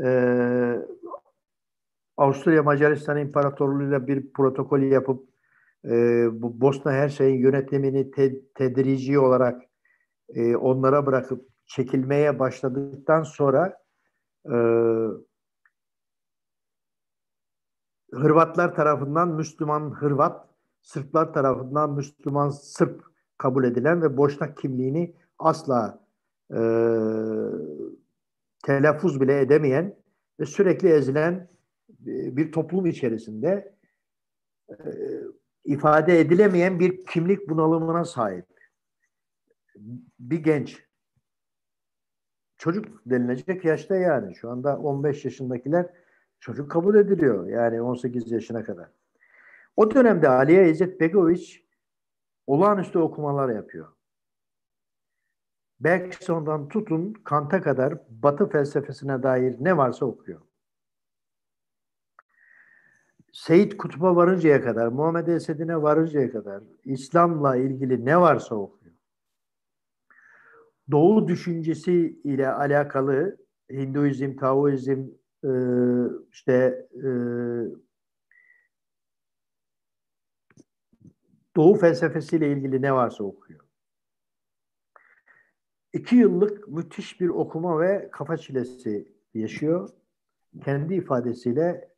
e, 0.03 0.07
Avusturya 2.17 2.63
Macaristan 2.63 3.17
İmparatorluğu'yla 3.17 4.07
bir 4.07 4.33
protokol 4.33 4.79
yapıp 4.79 5.29
e, 5.85 5.91
bu 6.31 6.61
Bosna 6.61 6.91
her 6.91 7.09
şeyin 7.09 7.39
yönetimini 7.39 8.11
te, 8.11 8.45
tedrici 8.55 9.19
olarak 9.19 9.61
e, 10.29 10.55
onlara 10.55 11.05
bırakıp 11.05 11.49
çekilmeye 11.65 12.39
başladıktan 12.39 13.23
sonra 13.23 13.77
e, 14.45 14.55
Hırvatlar 18.13 18.75
tarafından 18.75 19.29
Müslüman 19.29 19.91
Hırvat, 19.91 20.49
Sırplar 20.81 21.33
tarafından 21.33 21.93
Müslüman 21.93 22.49
Sırp 22.49 23.03
kabul 23.37 23.63
edilen 23.63 24.01
ve 24.01 24.17
Boşnak 24.17 24.57
kimliğini 24.57 25.15
asla 25.39 26.04
e, 26.51 26.59
telaffuz 28.65 29.21
bile 29.21 29.39
edemeyen 29.39 29.95
ve 30.39 30.45
sürekli 30.45 30.89
ezilen 30.89 31.47
bir 32.07 32.51
toplum 32.51 32.85
içerisinde 32.85 33.75
e, 34.69 34.75
ifade 35.65 36.19
edilemeyen 36.19 36.79
bir 36.79 37.05
kimlik 37.05 37.49
bunalımına 37.49 38.05
sahip 38.05 38.45
bir 40.19 40.43
genç 40.43 40.85
çocuk 42.57 43.01
denilecek 43.05 43.65
yaşta 43.65 43.95
yani 43.95 44.35
şu 44.35 44.49
anda 44.49 44.77
15 44.77 45.25
yaşındakiler 45.25 45.85
çocuk 46.39 46.71
kabul 46.71 46.95
ediliyor 46.95 47.47
yani 47.47 47.81
18 47.81 48.31
yaşına 48.31 48.63
kadar. 48.63 48.89
O 49.75 49.91
dönemde 49.91 50.29
Aliye 50.29 50.69
İzzet 50.69 50.99
Begoviç 50.99 51.65
olağanüstü 52.47 52.99
okumalar 52.99 53.55
yapıyor. 53.55 53.94
Bergson'dan 55.79 56.67
tutun 56.67 57.13
Kant'a 57.13 57.61
kadar 57.61 57.93
Batı 58.09 58.49
felsefesine 58.49 59.23
dair 59.23 59.55
ne 59.59 59.77
varsa 59.77 60.05
okuyor. 60.05 60.41
Seyit 63.31 63.77
Kutup'a 63.77 64.15
varıncaya 64.15 64.63
kadar, 64.63 64.87
Muhammed 64.87 65.27
Esed'ine 65.27 65.81
varıncaya 65.81 66.31
kadar 66.31 66.63
İslam'la 66.85 67.55
ilgili 67.55 68.05
ne 68.05 68.21
varsa 68.21 68.55
okuyor. 68.55 68.95
Doğu 70.91 71.27
düşüncesi 71.27 72.19
ile 72.23 72.49
alakalı 72.49 73.37
Hinduizm, 73.71 74.35
Taoizm, 74.35 75.03
e, 75.43 75.51
işte 76.31 76.87
e, 76.93 77.09
Doğu 81.55 81.75
felsefesiyle 81.75 82.51
ilgili 82.51 82.81
ne 82.81 82.93
varsa 82.93 83.23
okuyor. 83.23 83.64
İki 85.95 86.15
yıllık 86.15 86.67
müthiş 86.67 87.21
bir 87.21 87.29
okuma 87.29 87.79
ve 87.79 88.09
kafa 88.11 88.37
çilesi 88.37 89.07
yaşıyor. 89.33 89.89
Kendi 90.63 90.95
ifadesiyle 90.95 91.91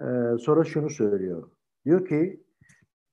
e, 0.00 0.06
sonra 0.40 0.64
şunu 0.64 0.90
söylüyor. 0.90 1.50
Diyor 1.84 2.06
ki 2.08 2.44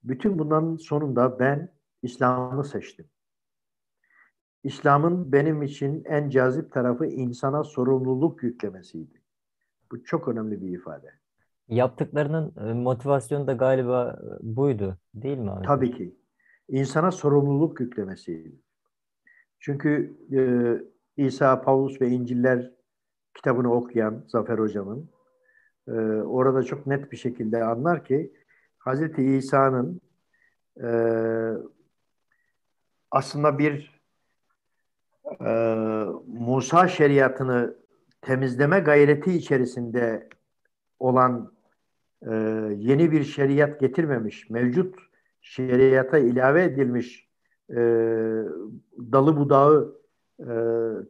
bütün 0.03 0.39
bunların 0.39 0.75
sonunda 0.75 1.39
ben 1.39 1.73
İslam'ı 2.03 2.63
seçtim. 2.63 3.05
İslam'ın 4.63 5.31
benim 5.31 5.63
için 5.63 6.03
en 6.05 6.29
cazip 6.29 6.71
tarafı 6.71 7.05
insana 7.05 7.63
sorumluluk 7.63 8.43
yüklemesiydi. 8.43 9.21
Bu 9.91 10.03
çok 10.03 10.27
önemli 10.27 10.61
bir 10.61 10.69
ifade. 10.69 11.11
Yaptıklarının 11.67 12.53
e, 12.69 12.73
motivasyonu 12.73 13.47
da 13.47 13.53
galiba 13.53 14.19
e, 14.23 14.55
buydu, 14.55 14.97
değil 15.13 15.37
mi 15.37 15.51
abi? 15.51 15.65
Tabii 15.65 15.91
ki. 15.91 16.15
İnsana 16.67 17.11
sorumluluk 17.11 17.79
yüklemesiydi. 17.79 18.59
Çünkü 19.59 20.13
e, 20.31 20.41
İsa, 21.25 21.61
Pavlus 21.61 22.01
ve 22.01 22.07
İncil'ler 22.07 22.71
kitabını 23.33 23.73
okuyan 23.73 24.23
Zafer 24.27 24.59
Hocam'ın 24.59 25.09
e, 25.87 25.91
orada 26.21 26.63
çok 26.63 26.87
net 26.87 27.11
bir 27.11 27.17
şekilde 27.17 27.63
anlar 27.63 28.05
ki 28.05 28.33
Hazreti 28.77 29.23
İsa'nın 29.23 30.01
e, 30.83 30.89
aslında 33.11 33.59
bir 33.59 34.01
e, 35.41 35.51
Musa 36.27 36.87
şeriatını 36.87 37.75
temizleme 38.21 38.79
gayreti 38.79 39.33
içerisinde 39.33 40.29
olan 40.99 41.53
e, 42.21 42.31
yeni 42.75 43.11
bir 43.11 43.23
şeriat 43.23 43.79
getirmemiş, 43.79 44.49
mevcut 44.49 44.95
şeriata 45.41 46.17
ilave 46.17 46.63
edilmiş 46.63 47.28
e, 47.69 47.75
dalı 49.11 49.37
budağı 49.37 49.95
e, 50.39 50.49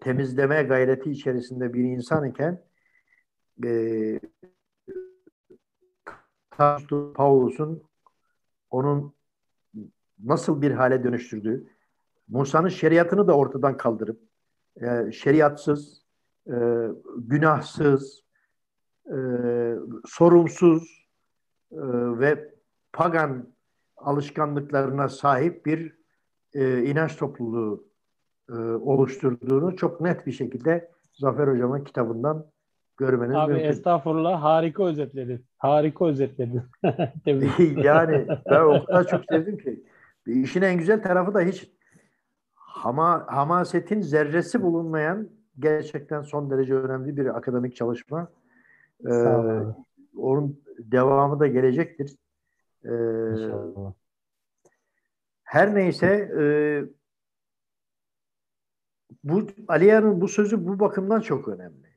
temizleme 0.01 0.63
gayreti 0.63 1.11
içerisinde 1.11 1.73
bir 1.73 1.83
insan 1.83 2.25
iken 2.25 2.61
e, 3.65 4.19
Paulus'un 7.15 7.83
onun 8.69 9.13
nasıl 10.23 10.61
bir 10.61 10.71
hale 10.71 11.03
dönüştürdüğü, 11.03 11.67
Musa'nın 12.27 12.69
şeriatını 12.69 13.27
da 13.27 13.37
ortadan 13.37 13.77
kaldırıp 13.77 14.19
e, 14.81 15.11
şeriatsız, 15.11 16.05
e, 16.47 16.87
günahsız, 17.17 18.23
e, 19.05 19.17
sorumsuz 20.05 21.07
e, 21.71 21.81
ve 22.19 22.53
pagan 22.93 23.53
alışkanlıklarına 23.97 25.09
sahip 25.09 25.65
bir 25.65 25.98
e, 26.53 26.83
inanç 26.83 27.15
topluluğu 27.15 27.83
e, 28.49 28.53
oluşturduğunu 28.61 29.75
çok 29.75 30.01
net 30.01 30.27
bir 30.27 30.31
şekilde 30.31 30.91
Zafer 31.13 31.47
Hocam'ın 31.47 31.83
kitabından 31.83 32.45
görmeniz 32.97 33.35
Abi 33.35 33.53
mümkün. 33.53 33.69
estağfurullah 33.69 34.43
harika 34.43 34.85
özetledin. 34.85 35.45
Harika 35.57 36.05
özetledin. 36.05 36.61
yani 37.83 38.27
ben 38.49 38.61
o 38.61 38.85
kadar 38.85 39.07
çok 39.07 39.25
sevdim 39.29 39.57
ki. 39.57 39.83
İşin 40.25 40.61
en 40.61 40.77
güzel 40.77 41.03
tarafı 41.03 41.33
da 41.33 41.41
hiç 41.41 41.71
hama, 42.53 43.25
hamasetin 43.27 44.01
zerresi 44.01 44.61
bulunmayan 44.61 45.29
gerçekten 45.59 46.21
son 46.21 46.49
derece 46.49 46.75
önemli 46.75 47.17
bir 47.17 47.37
akademik 47.37 47.75
çalışma. 47.75 48.27
Ee, 49.05 49.11
onun 50.17 50.61
devamı 50.79 51.39
da 51.39 51.47
gelecektir. 51.47 52.15
Ee, 52.85 52.89
İnşallah. 53.31 53.93
Her 55.49 55.75
neyse 55.75 56.07
e, 56.39 56.43
bu 59.23 59.47
Aliya'nın 59.67 60.21
bu 60.21 60.27
sözü 60.27 60.67
bu 60.67 60.79
bakımdan 60.79 61.21
çok 61.21 61.47
önemli. 61.47 61.89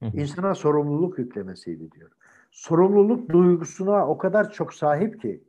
İnsana 0.00 0.54
sorumluluk 0.54 1.18
yüklemesiydi 1.18 1.92
diyor. 1.92 2.10
Sorumluluk 2.50 3.28
duygusuna 3.28 4.08
o 4.08 4.18
kadar 4.18 4.50
çok 4.52 4.74
sahip 4.74 5.20
ki 5.20 5.44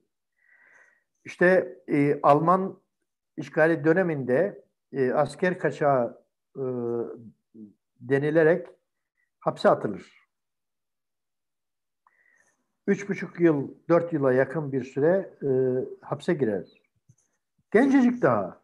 işte 1.25 1.77
e, 1.87 2.19
Alman 2.23 2.79
işgali 3.37 3.83
döneminde 3.83 4.65
e, 4.91 5.11
asker 5.11 5.59
kaçağı 5.59 6.21
e, 6.55 6.63
denilerek 7.99 8.67
hapse 9.39 9.69
atılır. 9.69 10.29
Üç 12.87 13.09
buçuk 13.09 13.39
yıl, 13.39 13.71
dört 13.89 14.13
yıla 14.13 14.33
yakın 14.33 14.71
bir 14.71 14.83
süre 14.83 15.33
e, 15.43 15.49
hapse 16.01 16.33
girer. 16.33 16.84
Gencecik 17.75 18.21
daha. 18.21 18.61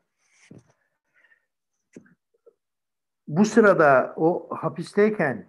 Bu 3.28 3.46
sırada 3.46 4.14
o 4.18 4.48
hapisteyken 4.56 5.48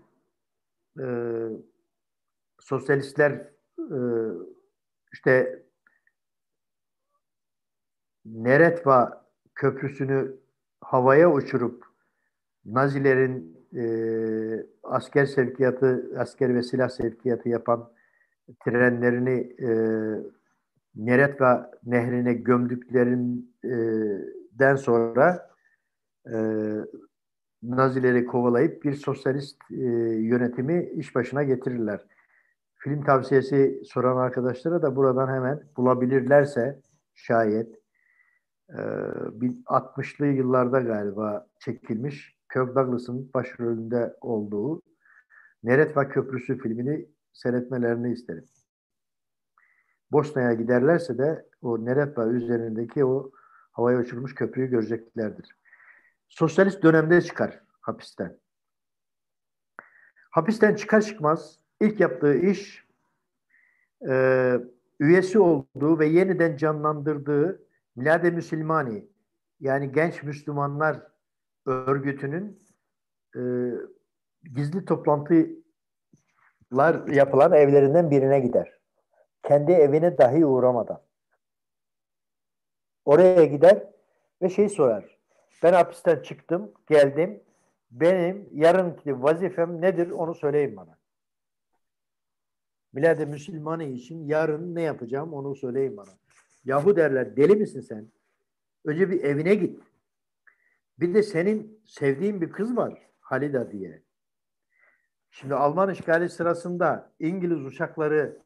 e, 1.01 1.07
sosyalistler 2.61 3.33
e, 3.79 3.99
işte 5.13 5.63
Neretva 8.25 9.27
köprüsünü 9.55 10.37
havaya 10.81 11.33
uçurup 11.33 11.85
Nazilerin 12.65 13.67
e, 13.75 13.85
asker 14.83 15.27
sevkiyatı, 15.27 16.13
asker 16.19 16.55
ve 16.55 16.63
silah 16.63 16.89
sevkiyatı 16.89 17.49
yapan 17.49 17.93
trenlerini 18.65 19.57
e, 19.61 19.71
Neretva 20.95 21.71
nehrine 21.85 22.33
gömdüklerinden 23.63 24.77
sonra 24.77 25.51
e, 26.27 26.37
Nazileri 27.63 28.27
kovalayıp 28.27 28.85
bir 28.85 28.95
sosyalist 28.95 29.57
e, 29.71 29.85
yönetimi 30.21 30.91
iş 30.95 31.15
başına 31.15 31.43
getirirler. 31.43 32.07
Film 32.75 33.05
tavsiyesi 33.05 33.83
soran 33.85 34.17
arkadaşlara 34.17 34.83
da 34.83 34.97
buradan 34.97 35.29
hemen 35.29 35.63
bulabilirlerse 35.77 36.81
şayet 37.15 37.75
e, 38.69 38.81
60'lı 39.67 40.27
yıllarda 40.27 40.81
galiba 40.81 41.47
çekilmiş 41.59 42.37
Kirk 42.53 42.77
Douglas'ın 42.77 43.31
başrolünde 43.35 44.17
olduğu 44.21 44.83
Neretva 45.63 46.09
Köprüsü 46.09 46.59
filmini 46.59 47.09
seyretmelerini 47.33 48.13
isterim. 48.13 48.45
Bosna'ya 50.13 50.55
giderlerse 50.55 51.19
de 51.19 51.47
o 51.63 51.85
Neretva 51.85 52.27
üzerindeki 52.27 53.05
o 53.05 53.31
havaya 53.73 53.99
uçurmuş 53.99 54.35
köprüyü 54.35 54.71
göreceklerdir. 54.71 55.57
Sosyalist 56.29 56.83
dönemde 56.83 57.23
çıkar 57.23 57.61
hapisten. 57.81 58.39
Hapisten 60.31 60.75
çıkar 60.75 61.01
çıkmaz 61.01 61.59
ilk 61.81 62.01
yaptığı 62.01 62.35
iş 62.35 62.87
e, 64.09 64.55
üyesi 65.01 65.39
olduğu 65.39 65.99
ve 65.99 66.07
yeniden 66.07 66.57
canlandırdığı 66.57 67.63
Milade 67.97 68.31
Müslümani 68.31 69.07
yani 69.61 69.93
genç 69.93 70.23
Müslümanlar 70.23 71.07
örgütünün 71.67 72.63
e, 73.37 73.41
gizli 74.55 74.85
toplantılar 74.85 75.57
yapılan 77.13 77.53
evlerinden 77.53 78.11
birine 78.11 78.41
gider. 78.41 78.79
Kendi 79.43 79.73
evine 79.73 80.19
dahi 80.19 80.47
uğramadan. 80.47 81.01
Oraya 83.05 83.45
gider 83.45 83.87
ve 84.43 84.49
şey 84.49 84.69
sorar. 84.69 85.19
Ben 85.63 85.73
hapisten 85.73 86.23
çıktım, 86.23 86.73
geldim. 86.89 87.43
Benim 87.91 88.49
yarınki 88.53 89.23
vazifem 89.23 89.81
nedir 89.81 90.11
onu 90.11 90.35
söyleyin 90.35 90.77
bana. 90.77 90.99
Milade 92.93 93.25
Müslümanı 93.25 93.85
için 93.85 94.27
yarın 94.27 94.75
ne 94.75 94.83
yapacağım 94.83 95.33
onu 95.33 95.57
söyleyin 95.57 95.97
bana. 95.97 96.11
Yahu 96.65 96.97
derler 96.97 97.37
deli 97.37 97.57
misin 97.57 97.81
sen? 97.81 98.09
Önce 98.85 99.11
bir 99.11 99.25
evine 99.25 99.55
git. 99.55 99.81
Bir 100.99 101.15
de 101.15 101.23
senin 101.23 101.81
sevdiğin 101.87 102.41
bir 102.41 102.51
kız 102.51 102.77
var 102.77 103.11
Halida 103.21 103.73
diye. 103.73 104.03
Şimdi 105.31 105.55
Alman 105.55 105.91
işgali 105.91 106.29
sırasında 106.29 107.13
İngiliz 107.21 107.65
uçakları 107.65 108.39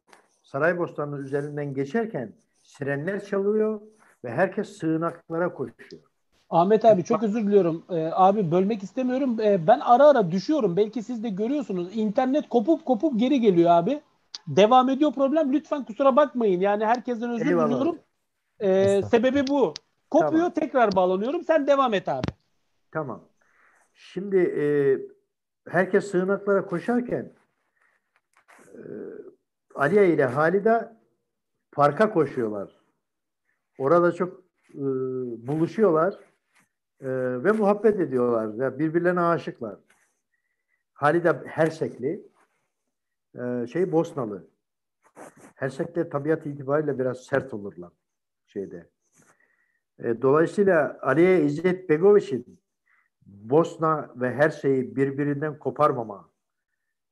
Saraybosna'nın 0.43 1.23
üzerinden 1.23 1.75
geçerken 1.75 2.33
sirenler 2.63 3.25
çalıyor 3.25 3.81
ve 4.27 4.31
herkes 4.31 4.69
sığınaklara 4.69 5.53
koşuyor. 5.55 6.03
Ahmet 6.51 6.85
abi 6.85 7.05
çok 7.05 7.23
özür 7.23 7.47
diliyorum. 7.47 7.85
Ee, 7.91 8.11
abi 8.13 8.51
bölmek 8.51 8.83
istemiyorum. 8.83 9.41
Ee, 9.41 9.67
ben 9.67 9.81
ara 9.81 10.07
ara 10.07 10.31
düşüyorum. 10.31 10.77
Belki 10.77 11.03
siz 11.03 11.23
de 11.23 11.29
görüyorsunuz. 11.29 11.97
İnternet 11.97 12.49
kopup 12.49 12.85
kopup 12.85 13.21
geri 13.21 13.41
geliyor 13.41 13.71
abi. 13.71 14.01
Devam 14.47 14.89
ediyor 14.89 15.13
problem. 15.13 15.53
Lütfen 15.53 15.85
kusura 15.85 16.17
bakmayın. 16.17 16.61
Yani 16.61 16.87
herkesten 16.87 17.31
özür 17.31 17.47
Eyvallah. 17.47 17.67
diliyorum. 17.67 17.99
Ee, 18.61 19.03
sebebi 19.03 19.47
bu. 19.49 19.75
Kopuyor 20.11 20.31
Tamam. 20.33 20.51
tekrar 20.51 20.97
bağlanıyorum. 20.97 21.43
Sen 21.45 21.67
devam 21.67 21.95
et 21.95 22.09
abi. 22.09 22.27
Tamam. 22.93 23.21
Şimdi 23.95 24.37
e, 24.37 24.65
herkes 25.71 26.11
sığınaklara 26.11 26.67
koşarken 26.67 27.33
e, 28.75 28.81
Aliye 29.75 30.09
ile 30.15 30.25
Halide 30.25 30.93
parka 31.73 32.13
koşuyorlar. 32.13 32.76
Orada 33.79 34.13
çok 34.13 34.41
e, 34.75 34.85
buluşuyorlar 35.47 36.15
e, 37.01 37.09
ve 37.45 37.53
muhabbet 37.53 38.01
ediyorlar. 38.01 38.55
Ya 38.55 38.79
birbirlerine 38.79 39.21
aşıklar. 39.21 39.79
Halide 40.93 41.33
Hersekli, 41.47 42.23
e, 43.35 43.67
şey 43.67 43.93
Bosnalı. 43.93 44.49
Hersekler 45.55 46.11
tabiat 46.11 46.47
itibariyle 46.47 46.99
biraz 46.99 47.25
sert 47.25 47.55
olurlar 47.55 47.93
şeyde. 48.47 48.91
E, 49.99 50.23
dolayısıyla 50.23 50.99
Aliye 51.03 51.45
İzzet 51.45 51.89
Begoviç'in 51.89 52.61
Bosna 53.27 54.11
ve 54.17 54.35
her 54.35 54.51
şeyi 54.51 54.97
birbirinden 54.97 55.59
koparmama 55.59 56.31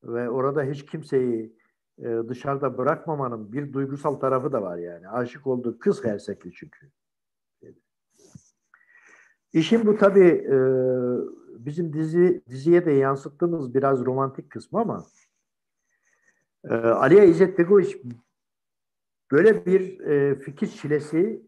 ve 0.03 0.29
orada 0.29 0.63
hiç 0.63 0.85
kimseyi 0.85 1.55
e, 1.99 2.29
dışarıda 2.29 2.77
bırakmamanın 2.77 3.53
bir 3.53 3.73
duygusal 3.73 4.15
tarafı 4.15 4.51
da 4.51 4.61
var 4.61 4.77
yani. 4.77 5.09
Aşık 5.09 5.47
olduğu 5.47 5.79
kız 5.79 6.03
Hersekli 6.05 6.51
çünkü. 6.51 6.91
İşin 9.53 9.87
bu 9.87 9.97
tabii 9.97 10.47
e, 10.51 10.57
bizim 11.65 11.93
dizi 11.93 12.41
diziye 12.49 12.85
de 12.85 12.91
yansıttığımız 12.91 13.75
biraz 13.75 14.05
romantik 14.05 14.49
kısmı 14.49 14.79
ama 14.79 15.05
e, 16.69 16.73
Aliye 16.73 17.27
İzzet 17.27 17.59
Begoviç 17.59 17.97
böyle 19.31 19.65
bir 19.65 19.99
e, 19.99 20.39
fikir 20.39 20.67
çilesi 20.67 21.45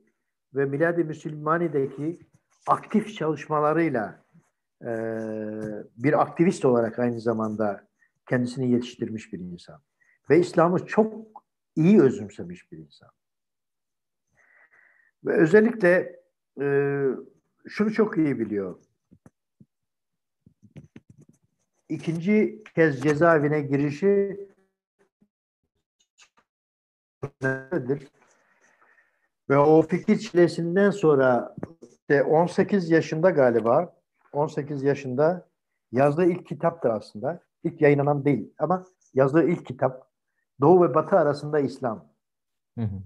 ve 0.55 0.65
Milad-ı 0.65 1.05
Müslümani'deki 1.05 2.19
aktif 2.67 3.13
çalışmalarıyla 3.13 4.25
e, 4.81 4.89
bir 5.97 6.21
aktivist 6.21 6.65
olarak 6.65 6.99
aynı 6.99 7.19
zamanda 7.19 7.87
kendisini 8.29 8.71
yetiştirmiş 8.71 9.33
bir 9.33 9.39
insan. 9.39 9.81
Ve 10.29 10.39
İslam'ı 10.39 10.85
çok 10.85 11.13
iyi 11.75 12.01
özümsemiş 12.01 12.71
bir 12.71 12.77
insan. 12.77 13.09
Ve 15.25 15.33
özellikle 15.37 16.19
e, 16.61 16.65
şunu 17.67 17.93
çok 17.93 18.17
iyi 18.17 18.39
biliyor. 18.39 18.79
İkinci 21.89 22.63
kez 22.75 23.01
cezaevine 23.01 23.61
girişi 23.61 24.39
nedir? 27.41 28.07
Ve 29.49 29.57
o 29.57 29.81
fikir 29.81 30.19
çilesinden 30.19 30.89
sonra 30.89 31.55
işte 31.81 32.23
18 32.23 32.89
yaşında 32.89 33.29
galiba 33.29 33.95
18 34.33 34.83
yaşında 34.83 35.47
yazdığı 35.91 36.25
ilk 36.25 36.45
kitaptır 36.45 36.89
aslında. 36.89 37.43
İlk 37.63 37.81
yayınlanan 37.81 38.25
değil 38.25 38.53
ama 38.59 38.85
yazdığı 39.13 39.49
ilk 39.49 39.65
kitap 39.65 40.06
Doğu 40.61 40.84
ve 40.84 40.93
Batı 40.93 41.15
arasında 41.15 41.59
İslam. 41.59 42.05
Hı 42.77 42.81
hı. 42.81 43.01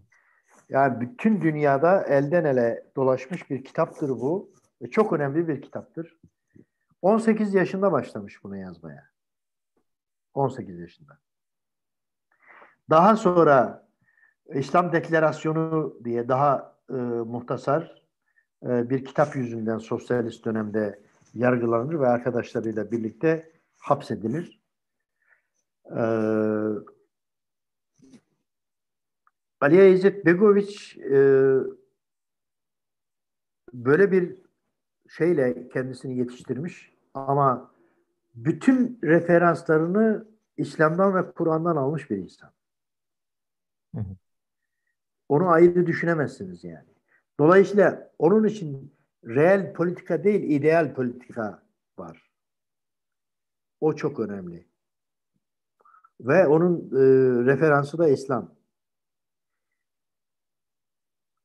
Yani 0.70 1.02
bütün 1.02 1.42
dünyada 1.42 2.04
elden 2.04 2.46
ele 2.46 2.84
dolaşmış 2.96 3.50
bir 3.50 3.64
kitaptır 3.64 4.10
bu. 4.10 4.52
Ve 4.82 4.90
çok 4.90 5.14
önemli 5.14 5.48
bir 5.48 5.62
kitaptır. 5.62 6.20
18 7.02 7.54
yaşında 7.54 7.92
başlamış 7.92 8.44
bunu 8.44 8.58
yazmaya. 8.58 9.10
18 10.34 10.80
yaşında. 10.80 11.18
Daha 12.90 13.16
sonra 13.16 13.88
İslam 14.54 14.92
Deklarasyonu 14.92 15.98
diye 16.04 16.28
daha 16.28 16.78
e, 16.90 16.94
muhtasar 16.94 18.02
e, 18.64 18.90
bir 18.90 19.06
kitap 19.06 19.36
yüzünden 19.36 19.78
sosyalist 19.78 20.46
dönemde 20.46 21.02
yargılanır 21.34 22.00
ve 22.00 22.08
arkadaşlarıyla 22.08 22.92
birlikte 22.92 23.52
hapsedilir. 23.78 24.62
E, 25.86 26.02
Aliye 29.62 29.92
İzzet 29.92 30.26
Begoviç 30.26 30.98
e, 30.98 31.20
böyle 33.74 34.12
bir 34.12 34.38
şeyle 35.10 35.70
kendisini 35.70 36.18
yetiştirmiş 36.18 36.94
ama 37.14 37.72
bütün 38.36 39.00
referanslarını 39.04 40.28
İslam'dan 40.58 41.16
ve 41.16 41.32
Kur'an'dan 41.32 41.76
almış 41.76 42.10
bir 42.10 42.18
insan. 42.18 42.52
Hı 43.96 44.02
hı. 44.02 44.16
Onu 45.30 45.50
ayrı 45.50 45.88
düşünemezsiniz 45.88 46.64
yani. 46.64 46.88
Dolayısıyla 47.40 48.12
onun 48.20 48.44
için 48.44 48.94
reel 49.26 49.74
politika 49.74 50.24
değil, 50.24 50.44
ideal 50.44 50.94
politika 50.94 51.64
var. 51.98 52.32
O 53.82 53.96
çok 53.96 54.20
önemli. 54.20 54.68
Ve 56.22 56.48
onun 56.48 56.78
e, 56.78 57.02
referansı 57.46 57.98
da 57.98 58.10
İslam. 58.10 58.61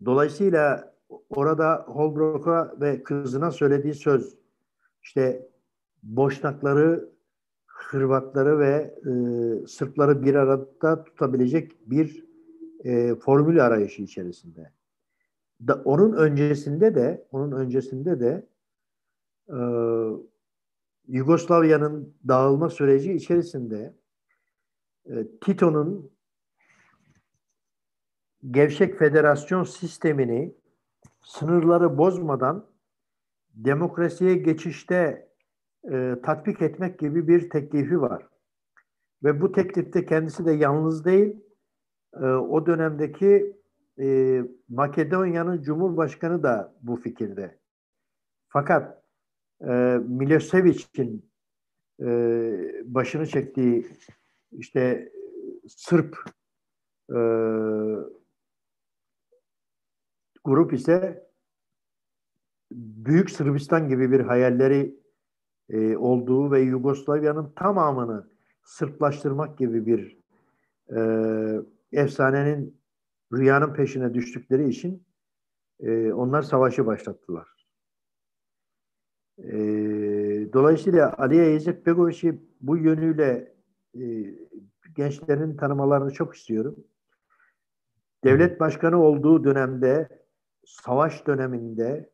Dolayısıyla 0.05 0.95
orada 1.31 1.85
Holbrook'a 1.89 2.75
ve 2.81 3.03
kızına 3.03 3.51
söylediği 3.51 3.95
söz 3.95 4.37
işte 5.03 5.49
Boşnakları, 6.03 7.09
Hırvatları 7.67 8.59
ve 8.59 8.95
e, 9.07 9.67
Sırpları 9.67 10.23
bir 10.23 10.35
arada 10.35 11.05
tutabilecek 11.05 11.91
bir 11.91 12.25
e, 12.85 13.15
formül 13.15 13.67
arayışı 13.67 14.03
içerisinde. 14.03 14.73
Da, 15.61 15.83
onun 15.85 16.13
öncesinde 16.13 16.95
de 16.95 17.27
onun 17.31 17.53
öncesinde 17.53 18.21
de 18.21 18.47
e, 19.49 19.59
Yugoslavya'nın 21.09 22.15
dağılma 22.29 22.71
süreci 22.71 23.13
içerisinde 23.13 23.95
e, 25.07 25.27
Tito'nun 25.41 26.11
gevşek 28.51 28.99
federasyon 28.99 29.65
sistemini 29.65 30.55
sınırları 31.23 31.99
bozmadan 31.99 32.67
demokrasiye 33.55 34.35
geçişte 34.35 35.29
e, 35.93 36.15
tatbik 36.23 36.63
etmek 36.63 36.99
gibi 36.99 37.29
bir 37.29 37.51
teklifi 37.51 38.01
var. 38.01 38.29
Ve 39.25 39.41
bu 39.41 39.53
teklifte 39.53 40.07
kendisi 40.07 40.47
de 40.47 40.53
yalnız 40.53 41.05
değil, 41.05 41.37
e, 42.15 42.25
o 42.27 42.67
dönemdeki 42.67 43.57
e, 44.01 44.41
Makedonya'nın 44.69 45.63
Cumhurbaşkanı 45.63 46.43
da 46.43 46.75
bu 46.83 46.97
fikirde. 46.97 47.59
Fakat 48.49 49.03
e, 49.61 49.73
Milosevic'in 50.09 51.31
e, 52.01 52.07
başını 52.85 53.27
çektiği 53.27 53.87
işte 54.53 55.13
Sırp 55.69 56.17
e, 57.11 57.19
grup 60.47 60.73
ise 60.73 61.27
Büyük 62.71 63.31
Sırbistan 63.31 63.89
gibi 63.89 64.11
bir 64.13 64.21
hayalleri 64.21 65.01
e, 65.69 65.97
olduğu 65.97 66.51
ve 66.51 66.61
Yugoslavya'nın 66.61 67.53
tamamını 67.57 68.29
Sırplaştırmak 68.63 69.59
gibi 69.59 69.87
bir 69.87 70.19
e, 70.97 71.01
efsanenin 71.93 72.81
rüyanın 73.33 73.75
peşine 73.75 74.15
düştükleri 74.15 74.69
için 74.69 75.03
e, 75.81 76.13
onlar 76.13 76.43
savaşı 76.43 76.87
başlattılar. 76.87 77.49
E, 79.39 79.53
dolayısıyla 80.53 81.15
Aliye 81.19 81.55
İzzet 81.55 81.87
Begoviç'i 81.87 82.41
bu 82.61 82.77
yönüyle 82.77 83.55
e, 83.95 84.35
gençlerin 84.95 85.57
tanımalarını 85.57 86.11
çok 86.11 86.37
istiyorum. 86.37 86.77
Devlet 88.25 88.61
başkanı 88.61 89.03
olduğu 89.03 89.45
dönemde, 89.45 90.09
savaş 90.67 91.27
döneminde 91.27 92.11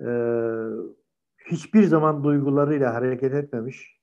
e, 0.00 0.08
hiçbir 1.46 1.84
zaman 1.84 2.24
duygularıyla 2.24 2.94
hareket 2.94 3.34
etmemiş. 3.34 4.00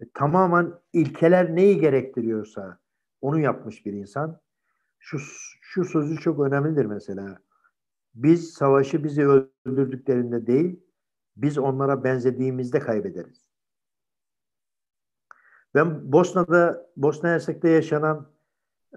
E, 0.00 0.04
tamamen 0.14 0.72
ilkeler 0.92 1.56
neyi 1.56 1.80
gerektiriyorsa 1.80 2.78
onu 3.20 3.40
yapmış 3.40 3.86
bir 3.86 3.92
insan. 3.92 4.40
Şu, 4.98 5.18
şu 5.60 5.84
sözü 5.84 6.16
çok 6.16 6.40
önemlidir 6.40 6.84
mesela. 6.84 7.38
Biz 8.14 8.52
savaşı 8.52 9.04
bizi 9.04 9.28
öldürdüklerinde 9.28 10.46
değil, 10.46 10.80
biz 11.36 11.58
onlara 11.58 12.04
benzediğimizde 12.04 12.78
kaybederiz. 12.78 13.44
Ben 15.74 16.12
Bosna'da, 16.12 16.90
Bosna 16.96 17.28
Hersek'te 17.28 17.68
yaşanan 17.68 18.26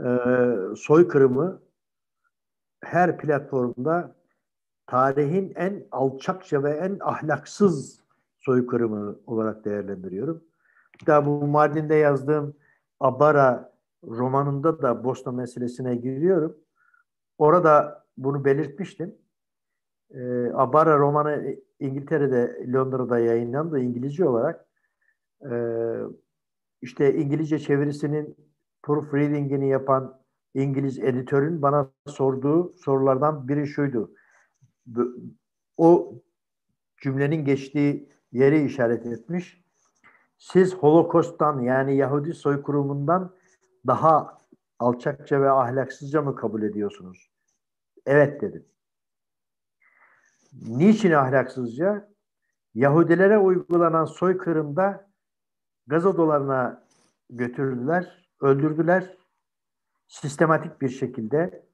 e, 0.05 0.07
soykırımı 0.75 1.61
her 2.83 3.17
platformda 3.17 4.15
tarihin 4.87 5.53
en 5.55 5.83
alçakça 5.91 6.63
ve 6.63 6.71
en 6.71 6.97
ahlaksız 7.01 8.01
soykırımı 8.37 9.19
olarak 9.25 9.65
değerlendiriyorum. 9.65 10.43
Daha 11.07 11.25
bu 11.25 11.47
Mardin'de 11.47 11.95
yazdığım 11.95 12.55
Abara 12.99 13.73
romanında 14.03 14.81
da 14.81 15.03
Bosna 15.03 15.31
meselesine 15.31 15.95
giriyorum. 15.95 16.57
Orada 17.37 18.03
bunu 18.17 18.45
belirtmiştim. 18.45 19.15
E, 20.11 20.51
Abara 20.53 20.99
romanı 20.99 21.55
İngiltere'de, 21.79 22.65
Londra'da 22.73 23.19
yayınlandı 23.19 23.79
İngilizce 23.79 24.29
olarak. 24.29 24.65
E, 25.51 25.53
işte 26.81 27.15
İngilizce 27.15 27.59
çevirisinin 27.59 28.35
proofreading'ini 28.83 29.69
yapan 29.69 30.19
İngiliz 30.57 30.99
editörün 30.99 31.61
bana 31.61 31.91
sorduğu 32.07 32.77
sorulardan 32.77 33.47
biri 33.47 33.67
şuydu. 33.67 34.11
O 35.77 36.15
cümlenin 37.01 37.45
geçtiği 37.45 38.09
yeri 38.31 38.65
işaret 38.65 39.05
etmiş. 39.05 39.63
Siz 40.37 40.75
Holokost'tan 40.75 41.59
yani 41.59 41.97
Yahudi 41.97 42.33
soykırımından 42.33 43.35
daha 43.87 44.37
alçakça 44.79 45.41
ve 45.41 45.49
ahlaksızca 45.49 46.21
mı 46.21 46.35
kabul 46.35 46.63
ediyorsunuz? 46.63 47.31
Evet 48.05 48.41
dedim. 48.41 48.65
Niçin 50.53 51.11
ahlaksızca? 51.11 52.09
Yahudilere 52.73 53.37
uygulanan 53.37 54.05
soykırımda 54.05 55.09
gaz 55.87 56.05
odalarına 56.05 56.83
götürdüler, 57.29 58.29
öldürdüler. 58.41 59.16
Sistematik 60.07 60.81
bir 60.81 60.89
şekilde. 60.89 61.65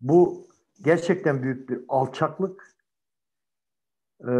Bu 0.00 0.46
gerçekten 0.82 1.42
büyük 1.42 1.68
bir 1.68 1.80
alçaklık. 1.88 2.76
Ee, 4.28 4.32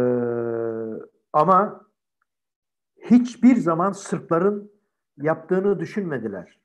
ama 1.33 1.85
hiçbir 2.97 3.55
zaman 3.55 3.91
Sırpların 3.91 4.71
yaptığını 5.17 5.79
düşünmediler. 5.79 6.59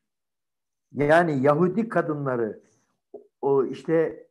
yani 0.93 1.43
Yahudi 1.43 1.89
kadınları 1.89 2.63
o 3.41 3.65
işte 3.65 4.27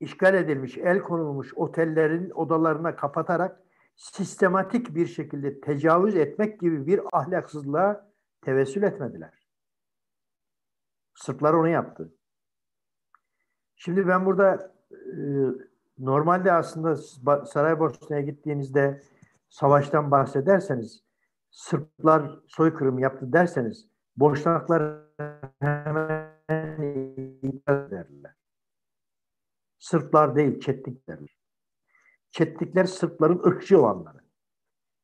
işgal 0.00 0.34
edilmiş, 0.34 0.78
el 0.78 1.02
konulmuş 1.02 1.54
otellerin 1.54 2.30
odalarına 2.30 2.96
kapatarak 2.96 3.60
sistematik 3.96 4.94
bir 4.94 5.06
şekilde 5.06 5.60
tecavüz 5.60 6.16
etmek 6.16 6.60
gibi 6.60 6.86
bir 6.86 7.00
ahlaksızlığa 7.12 8.10
tevessül 8.42 8.82
etmediler. 8.82 9.39
Sırplar 11.20 11.54
onu 11.54 11.68
yaptı. 11.68 12.12
Şimdi 13.76 14.08
ben 14.08 14.26
burada 14.26 14.74
e, 14.90 15.20
normalde 15.98 16.52
aslında 16.52 16.96
Saraybosna'ya 17.46 18.22
gittiğinizde 18.22 19.02
savaştan 19.48 20.10
bahsederseniz 20.10 21.02
Sırplar 21.50 22.38
soykırım 22.46 22.98
yaptı 22.98 23.32
derseniz 23.32 23.88
Boşnaklar 24.16 25.00
hemen 25.60 26.30
ederler. 27.68 28.34
Sırplar 29.78 30.36
değil, 30.36 30.60
Çetlikler. 30.60 31.18
Çetlikler 32.30 32.84
Sırpların 32.84 33.42
ırkçı 33.46 33.80
olanları. 33.80 34.18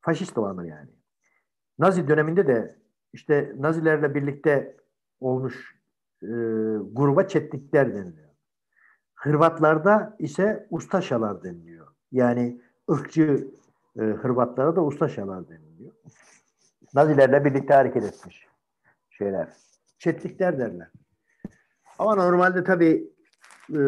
Faşist 0.01 0.37
olanları 0.37 0.67
yani. 0.67 0.89
Nazi 1.79 2.07
döneminde 2.07 2.47
de 2.47 2.79
işte 3.13 3.53
Nazilerle 3.57 4.15
birlikte 4.15 4.77
olmuş 5.19 5.76
e, 6.23 6.27
gruba 6.91 7.27
Çetlikler 7.27 7.95
deniliyor. 7.95 8.29
Hırvatlarda 9.15 10.15
ise 10.19 10.67
Ustaşalar 10.69 11.43
deniliyor. 11.43 11.87
Yani 12.11 12.61
ırkçı 12.91 13.47
e, 13.99 14.01
Hırvatlara 14.01 14.75
da 14.75 14.83
Ustaşalar 14.83 15.49
deniliyor. 15.49 15.91
Nazilerle 16.93 17.45
birlikte 17.45 17.73
hareket 17.73 18.03
etmiş 18.03 18.47
şeyler. 19.09 19.53
Çetlikler 19.99 20.59
derler. 20.59 20.91
Ama 21.99 22.15
normalde 22.15 22.63
tabii 22.63 23.13
e, 23.73 23.81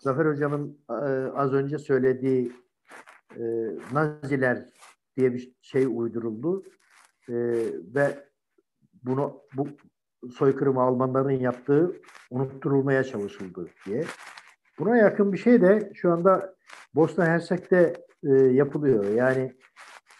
Zafer 0.00 0.26
Hocam'ın 0.26 0.78
e, 0.90 0.94
az 1.34 1.52
önce 1.52 1.78
söylediği 1.78 2.52
e, 3.36 3.42
Naziler 3.92 4.68
diye 5.16 5.34
bir 5.34 5.52
şey 5.62 5.86
uyduruldu 5.86 6.62
e, 7.28 7.34
ve 7.94 8.28
bunu 9.02 9.42
bu 9.56 9.68
soykırımı 10.30 10.82
Almanların 10.82 11.40
yaptığı 11.40 11.92
unutturulmaya 12.30 13.04
çalışıldı 13.04 13.68
diye. 13.86 14.04
Buna 14.78 14.96
yakın 14.96 15.32
bir 15.32 15.38
şey 15.38 15.60
de 15.62 15.92
şu 15.94 16.12
anda 16.12 16.54
Bosna 16.94 17.26
Hersek'te 17.26 17.92
e, 18.24 18.32
yapılıyor. 18.32 19.04
Yani 19.04 19.52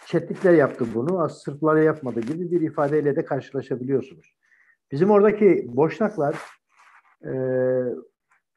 Çetlikler 0.07 0.53
yaptı 0.53 0.87
bunu, 0.95 1.29
Sırplar 1.29 1.77
yapmadı 1.77 2.21
gibi 2.21 2.51
bir 2.51 2.61
ifadeyle 2.61 3.17
de 3.17 3.25
karşılaşabiliyorsunuz. 3.25 4.37
Bizim 4.93 5.11
oradaki 5.11 5.67
boşnaklar 5.69 6.37
e, 7.25 7.33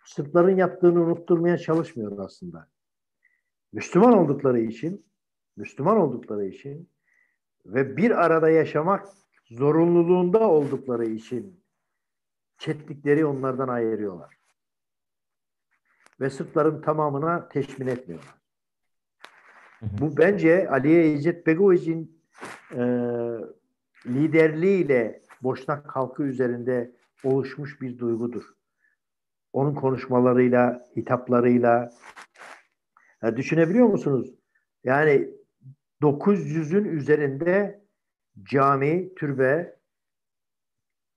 Sırpların 0.05 0.55
yaptığını 0.55 1.01
unutturmaya 1.01 1.57
çalışmıyor 1.57 2.25
aslında. 2.25 2.67
Müslüman 3.73 4.17
oldukları 4.17 4.59
için, 4.59 5.05
Müslüman 5.57 5.97
oldukları 5.97 6.45
için 6.45 6.89
ve 7.65 7.97
bir 7.97 8.25
arada 8.25 8.49
yaşamak 8.49 9.07
zorunluluğunda 9.49 10.49
oldukları 10.49 11.05
için 11.05 11.63
Çetlikleri 12.57 13.25
onlardan 13.25 13.67
ayırıyorlar. 13.67 14.37
Ve 16.19 16.29
Sırpların 16.29 16.81
tamamına 16.81 17.49
teşmin 17.49 17.87
etmiyorlar. 17.87 18.35
Bu 19.81 20.17
bence 20.17 20.69
Aliye 20.69 21.13
İzzet 21.13 21.47
Begoviç'in 21.47 22.21
e, 22.71 22.81
liderliğiyle 24.05 25.21
Boşnak 25.43 25.95
halkı 25.95 26.23
üzerinde 26.23 26.95
oluşmuş 27.23 27.81
bir 27.81 27.99
duygudur. 27.99 28.43
Onun 29.53 29.75
konuşmalarıyla, 29.75 30.85
hitaplarıyla 30.95 31.89
ya 33.21 33.37
düşünebiliyor 33.37 33.87
musunuz? 33.87 34.35
Yani 34.83 35.29
900'ün 36.01 36.85
üzerinde 36.85 37.86
cami, 38.43 39.15
türbe 39.15 39.79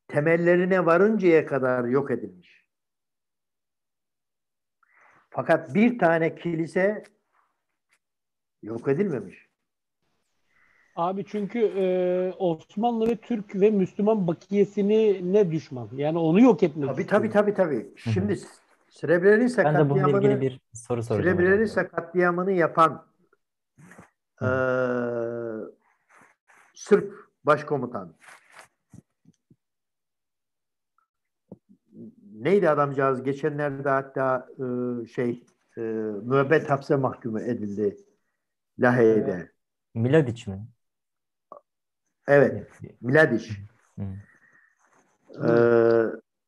temellerine 0.08 0.86
varıncaya 0.86 1.46
kadar 1.46 1.84
yok 1.84 2.10
edilmiş. 2.10 2.64
Fakat 5.30 5.74
bir 5.74 5.98
tane 5.98 6.34
kilise 6.34 7.02
Yok 8.62 8.88
edilmemiş. 8.88 9.50
Abi 10.96 11.24
çünkü 11.24 11.58
e, 11.58 11.84
Osmanlı 12.38 13.08
ve 13.10 13.16
Türk 13.16 13.54
ve 13.54 13.70
Müslüman 13.70 14.26
bakiyesini 14.26 15.32
ne 15.32 15.50
düşman? 15.50 15.88
Yani 15.92 16.18
onu 16.18 16.40
yok 16.40 16.62
etmek 16.62 16.88
Tabii 16.88 17.00
istiyor. 17.00 17.20
tabii 17.20 17.30
tabii 17.30 17.54
tabii. 17.54 17.92
Şimdi 17.96 18.38
Srebrenica 18.88 19.64
ben 19.64 19.74
de 19.74 19.90
bununla 19.90 20.18
ilgili 20.18 20.40
bir 20.40 20.60
soru 20.72 21.02
soracağım. 21.02 21.38
Srebrenica 21.38 21.88
katliamını 21.88 22.52
yapan 22.52 23.06
e, 24.42 24.46
Sırp 26.80 27.14
başkomutan 27.44 28.14
neydi 32.32 32.70
adamcağız? 32.70 33.22
Geçenlerde 33.22 33.88
hatta 33.88 34.48
e, 34.58 35.06
şey 35.06 35.44
e, 35.76 35.80
müebbet 36.22 36.70
hapse 36.70 36.96
mahkumu 36.96 37.40
edildi. 37.40 37.96
Lahey'de. 38.78 39.52
Miladic 39.94 40.50
mi? 40.50 40.66
Evet. 42.28 42.68
Miladic. 43.00 43.50
Ee, 43.98 44.06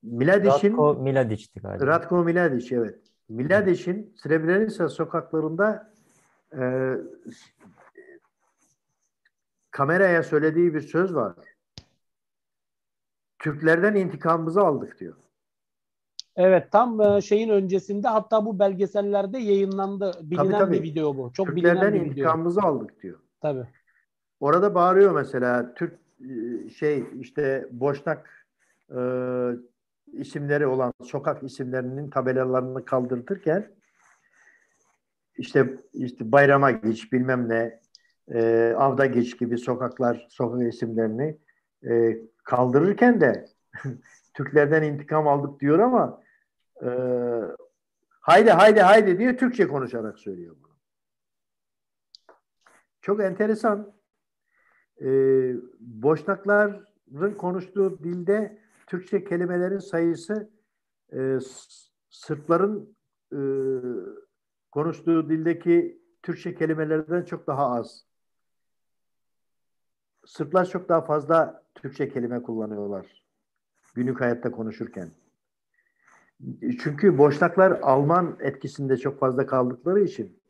Miladic'in 0.02 0.72
Ratko 0.72 0.94
Miladic'ti 0.94 1.60
galiba. 1.60 1.86
Ratko 1.86 2.24
Miladic 2.24 2.76
evet. 2.76 2.98
Miladic'in 3.28 4.14
Srebrenica 4.16 4.88
sokaklarında 4.88 5.92
e, 6.58 6.92
kameraya 9.72 10.22
söylediği 10.22 10.74
bir 10.74 10.80
söz 10.80 11.14
var. 11.14 11.34
Türklerden 13.38 13.94
intikamımızı 13.94 14.60
aldık 14.60 15.00
diyor. 15.00 15.14
Evet 16.36 16.72
tam 16.72 17.00
e, 17.00 17.20
şeyin 17.20 17.48
öncesinde 17.48 18.08
hatta 18.08 18.44
bu 18.44 18.58
belgesellerde 18.58 19.38
yayınlandı. 19.38 20.12
Bilinen 20.22 20.50
tabii, 20.50 20.58
tabii. 20.58 20.72
bir 20.72 20.82
video 20.82 21.16
bu. 21.16 21.32
Çok 21.32 21.46
Türklerden 21.46 21.74
bilinen 21.74 21.94
bir 21.94 22.00
video. 22.00 22.12
intikamımızı 22.12 22.60
aldık 22.60 23.02
diyor. 23.02 23.18
Tabii. 23.40 23.66
Orada 24.40 24.74
bağırıyor 24.74 25.12
mesela 25.14 25.74
Türk 25.74 25.98
e, 26.20 26.68
şey 26.70 27.04
işte 27.20 27.68
Boşnak 27.70 28.46
e, 28.90 29.00
isimleri 30.12 30.66
olan 30.66 30.92
sokak 31.02 31.42
isimlerinin 31.42 32.10
tabelalarını 32.10 32.84
kaldırtırken 32.84 33.70
işte 35.36 35.76
işte 35.92 36.32
Bayrama 36.32 36.70
Geç 36.70 37.12
bilmem 37.12 37.48
ne 37.48 37.81
e, 38.28 38.74
Avda 38.78 39.06
Geç 39.06 39.38
gibi 39.38 39.58
sokaklar 39.58 40.26
sokak 40.30 40.74
isimlerini 40.74 41.38
e, 41.88 42.18
kaldırırken 42.44 43.20
de 43.20 43.44
Türklerden 44.34 44.82
intikam 44.82 45.28
aldık 45.28 45.60
diyor 45.60 45.78
ama 45.78 46.22
e, 46.82 46.88
haydi 48.20 48.50
haydi 48.50 48.80
haydi 48.80 49.18
diye 49.18 49.36
Türkçe 49.36 49.68
konuşarak 49.68 50.18
söylüyor 50.18 50.56
bunu. 50.62 50.72
Çok 53.00 53.20
enteresan. 53.20 53.92
E, 55.00 55.08
Boşnakların 55.80 57.34
konuştuğu 57.38 57.98
dilde 57.98 58.58
Türkçe 58.86 59.24
kelimelerin 59.24 59.78
sayısı 59.78 60.50
e, 61.12 61.38
Sırpların 62.10 62.96
e, 63.32 63.40
konuştuğu 64.70 65.30
dildeki 65.30 66.02
Türkçe 66.22 66.54
kelimelerden 66.54 67.22
çok 67.22 67.46
daha 67.46 67.70
az. 67.70 68.11
Sırplar 70.26 70.64
çok 70.64 70.88
daha 70.88 71.00
fazla 71.00 71.62
Türkçe 71.74 72.08
kelime 72.08 72.42
kullanıyorlar 72.42 73.22
günlük 73.94 74.20
hayatta 74.20 74.50
konuşurken. 74.50 75.10
Çünkü 76.60 77.18
Boşnaklar 77.18 77.70
Alman 77.82 78.36
etkisinde 78.40 78.96
çok 78.96 79.18
fazla 79.18 79.46
kaldıkları 79.46 80.00
için 80.00 80.42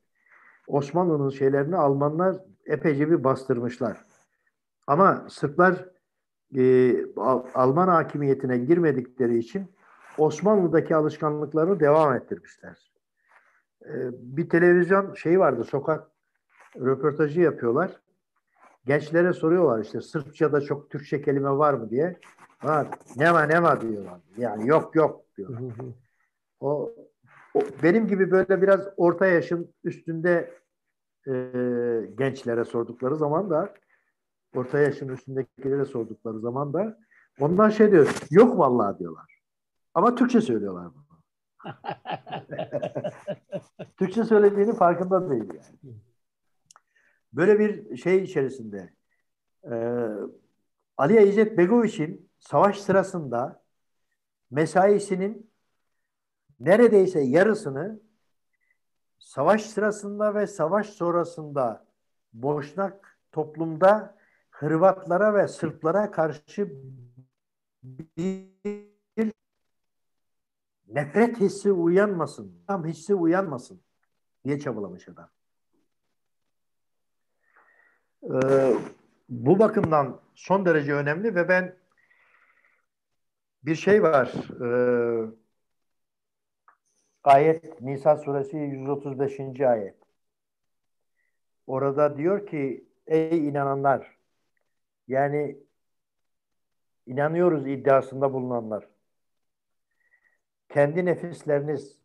Osmanlı'nın 0.66 1.30
şeylerini 1.30 1.76
Almanlar 1.76 2.36
epeyce 2.66 3.10
bir 3.10 3.24
bastırmışlar. 3.24 4.04
Ama 4.86 5.26
Sırplar 5.28 5.88
e, 6.56 6.96
Alman 7.54 7.88
hakimiyetine 7.88 8.58
girmedikleri 8.58 9.38
için 9.38 9.72
Osmanlı'daki 10.18 10.96
alışkanlıklarını 10.96 11.80
devam 11.80 12.14
ettirmişler. 12.14 12.92
E, 13.84 13.94
bir 14.12 14.48
televizyon 14.48 15.14
şeyi 15.14 15.38
vardı, 15.38 15.64
sokak 15.64 16.10
röportajı 16.76 17.40
yapıyorlar. 17.40 18.00
Gençlere 18.86 19.32
soruyorlar 19.32 19.84
işte 19.84 20.00
Sırpça'da 20.00 20.60
çok 20.60 20.90
Türkçe 20.90 21.22
kelime 21.22 21.50
var 21.50 21.74
mı 21.74 21.90
diye. 21.90 22.20
Var. 22.62 22.88
Ne 23.16 23.34
var 23.34 23.48
ne 23.48 23.62
var 23.62 23.80
diyorlar. 23.80 24.20
Yani 24.36 24.68
yok 24.68 24.96
yok 24.96 25.24
diyorlar. 25.36 25.60
o, 26.60 26.92
o 27.54 27.60
benim 27.82 28.06
gibi 28.06 28.30
böyle 28.30 28.62
biraz 28.62 28.88
orta 28.96 29.26
yaşın 29.26 29.74
üstünde 29.84 30.54
e, 31.26 31.32
gençlere 32.18 32.64
sordukları 32.64 33.16
zaman 33.16 33.50
da 33.50 33.74
orta 34.56 34.78
yaşın 34.78 35.08
üstündekilere 35.08 35.84
sordukları 35.84 36.40
zaman 36.40 36.72
da 36.72 36.98
Ondan 37.40 37.70
şey 37.70 37.90
diyor, 37.90 38.14
yok 38.30 38.58
vallahi 38.58 38.98
diyorlar. 38.98 39.40
Ama 39.94 40.14
Türkçe 40.14 40.40
söylüyorlar 40.40 40.88
bunu. 40.94 41.02
Türkçe 43.98 44.24
söylediğini 44.24 44.74
farkında 44.74 45.30
değil 45.30 45.54
yani. 45.54 45.94
Böyle 47.32 47.58
bir 47.58 47.96
şey 47.96 48.22
içerisinde 48.22 48.92
e, 49.64 49.74
Ali 50.96 51.28
İzzet 51.28 51.58
Begoviç'in 51.58 52.30
savaş 52.38 52.80
sırasında 52.80 53.62
mesaisinin 54.50 55.50
neredeyse 56.60 57.20
yarısını 57.20 58.00
savaş 59.18 59.66
sırasında 59.66 60.34
ve 60.34 60.46
savaş 60.46 60.86
sonrasında 60.86 61.86
Boşnak 62.32 63.18
toplumda 63.32 64.16
Hırvatlara 64.50 65.34
ve 65.34 65.48
Sırplara 65.48 66.10
karşı 66.10 66.72
bir 67.82 69.32
nefret 70.88 71.40
hissi 71.40 71.72
uyanmasın, 71.72 72.64
tam 72.66 72.86
hissi 72.86 73.14
uyanmasın 73.14 73.80
diye 74.44 74.58
çabalamış 74.60 75.08
adam. 75.08 75.28
Ee, 78.22 78.74
bu 79.28 79.58
bakımdan 79.58 80.20
son 80.34 80.66
derece 80.66 80.94
önemli 80.94 81.34
ve 81.34 81.48
ben 81.48 81.76
bir 83.64 83.74
şey 83.74 84.02
var. 84.02 84.32
Ee, 84.64 85.30
ayet 87.24 87.80
Nisa 87.80 88.16
suresi 88.16 88.56
135. 88.56 89.60
ayet. 89.60 89.96
Orada 91.66 92.16
diyor 92.16 92.46
ki 92.46 92.84
ey 93.06 93.48
inananlar 93.48 94.16
yani 95.08 95.56
inanıyoruz 97.06 97.66
iddiasında 97.66 98.32
bulunanlar 98.32 98.88
kendi 100.68 101.04
nefisleriniz 101.04 101.98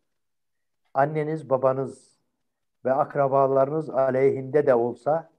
anneniz 0.94 1.50
babanız 1.50 2.18
ve 2.84 2.92
akrabalarınız 2.92 3.90
aleyhinde 3.90 4.66
de 4.66 4.74
olsa 4.74 5.30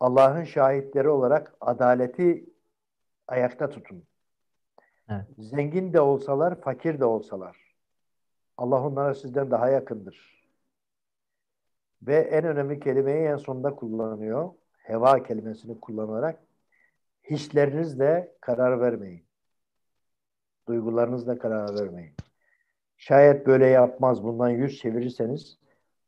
Allah'ın 0.00 0.44
şahitleri 0.44 1.08
olarak 1.08 1.54
adaleti 1.60 2.44
ayakta 3.28 3.68
tutun. 3.70 4.04
Evet. 5.08 5.24
Zengin 5.38 5.92
de 5.92 6.00
olsalar, 6.00 6.60
fakir 6.60 7.00
de 7.00 7.04
olsalar. 7.04 7.56
Allah 8.56 8.86
onlara 8.86 9.14
sizden 9.14 9.50
daha 9.50 9.68
yakındır. 9.68 10.46
Ve 12.02 12.16
en 12.16 12.44
önemli 12.44 12.80
kelimeyi 12.80 13.26
en 13.26 13.36
sonunda 13.36 13.74
kullanıyor. 13.74 14.50
Heva 14.78 15.22
kelimesini 15.22 15.80
kullanarak 15.80 16.40
hislerinizle 17.30 18.32
karar 18.40 18.80
vermeyin. 18.80 19.24
Duygularınızla 20.68 21.38
karar 21.38 21.80
vermeyin. 21.80 22.14
Şayet 22.96 23.46
böyle 23.46 23.66
yapmaz, 23.66 24.24
bundan 24.24 24.48
yüz 24.48 24.78
çevirirseniz 24.78 25.58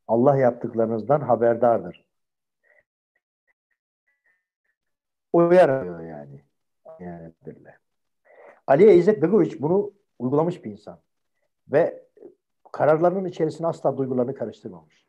Allah 0.09 0.37
yaptıklarınızdan 0.37 1.21
haberdardır. 1.21 2.08
Uyarıyor 5.33 6.01
yani. 6.01 6.45
yani 7.01 7.33
Ali 8.67 8.93
İzzet 8.93 9.23
Begoviç 9.23 9.61
bunu 9.61 9.93
uygulamış 10.19 10.65
bir 10.65 10.71
insan. 10.71 11.01
Ve 11.69 12.05
kararlarının 12.73 13.25
içerisine 13.25 13.67
asla 13.67 13.97
duygularını 13.97 14.35
karıştırmamış. 14.35 15.07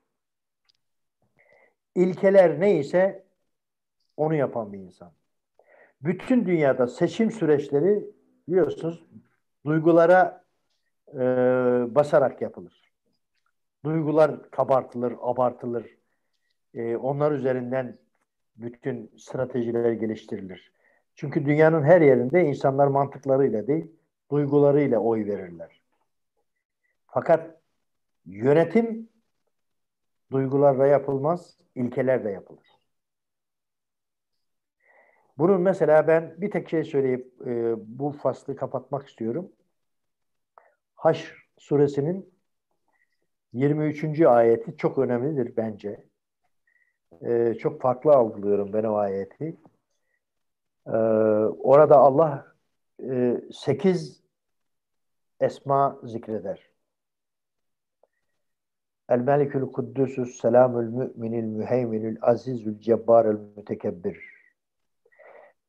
İlkeler 1.95 2.59
neyse 2.59 3.25
onu 4.17 4.35
yapan 4.35 4.73
bir 4.73 4.79
insan. 4.79 5.11
Bütün 6.01 6.45
dünyada 6.45 6.87
seçim 6.87 7.31
süreçleri 7.31 8.05
biliyorsunuz 8.47 9.05
duygulara 9.65 10.43
e, 11.13 11.19
basarak 11.95 12.41
yapılır. 12.41 12.91
Duygular 13.85 14.51
kabartılır, 14.51 15.15
abartılır. 15.21 15.97
E, 16.73 16.95
onlar 16.97 17.31
üzerinden 17.31 17.97
bütün 18.61 19.11
stratejiler 19.17 19.91
geliştirilir. 19.91 20.71
Çünkü 21.15 21.45
dünyanın 21.45 21.83
her 21.83 22.01
yerinde 22.01 22.43
insanlar 22.45 22.87
mantıklarıyla 22.87 23.67
değil, 23.67 23.91
duygularıyla 24.31 24.99
oy 24.99 25.25
verirler. 25.25 25.81
Fakat 27.07 27.61
yönetim 28.25 29.09
duygularla 30.31 30.87
yapılmaz, 30.87 31.57
ilkelerle 31.75 32.31
yapılır. 32.31 32.67
Bunun 35.37 35.61
mesela 35.61 36.07
ben 36.07 36.35
bir 36.37 36.51
tek 36.51 36.69
şey 36.69 36.83
söyleyip 36.83 37.47
e, 37.47 37.75
bu 37.99 38.11
faslı 38.11 38.55
kapatmak 38.55 39.07
istiyorum. 39.07 39.51
Haş 40.95 41.33
suresinin 41.57 42.33
23. 43.53 44.21
ayeti 44.21 44.77
çok 44.77 44.97
önemlidir 44.97 45.57
bence. 45.57 46.08
E, 47.21 47.53
çok 47.53 47.81
farklı 47.81 48.11
algılıyorum 48.11 48.73
ben 48.73 48.83
o 48.83 48.95
ayeti. 48.95 49.57
E, 50.87 50.97
orada 51.59 51.97
Allah 51.97 52.55
e, 53.03 53.41
8 53.53 54.23
esma 55.39 55.99
zikreder. 56.03 56.69
El 59.09 59.19
Melikül 59.19 59.71
Kuddüsüs 59.71 60.41
Selamül 60.41 60.87
Müminil 60.87 61.43
Müheyminül 61.43 62.17
Azizül 62.21 62.79
Cebbarül 62.79 63.39
Mütekebbir. 63.57 64.39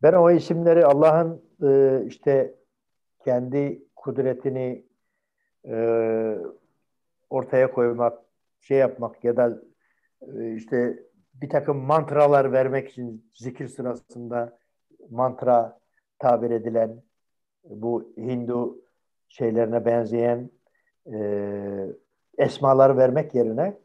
Ben 0.02 0.12
o 0.12 0.30
isimleri 0.30 0.86
Allah'ın 0.86 1.42
e, 1.62 2.02
işte 2.06 2.54
kendi 3.24 3.82
kudretini 3.96 4.84
e, 5.66 6.36
ortaya 7.30 7.72
koymak, 7.72 8.18
şey 8.60 8.78
yapmak 8.78 9.24
ya 9.24 9.36
da 9.36 9.62
e, 10.22 10.54
işte 10.54 11.09
bir 11.42 11.48
takım 11.48 11.76
mantralar 11.76 12.52
vermek 12.52 12.90
için 12.90 13.30
zikir 13.34 13.68
sırasında 13.68 14.58
mantra 15.10 15.80
tabir 16.18 16.50
edilen 16.50 17.02
bu 17.64 18.12
Hindu 18.16 18.78
şeylerine 19.28 19.84
benzeyen 19.84 20.50
e, 21.12 21.86
esmalar 22.38 22.96
vermek 22.96 23.34
yerine 23.34 23.78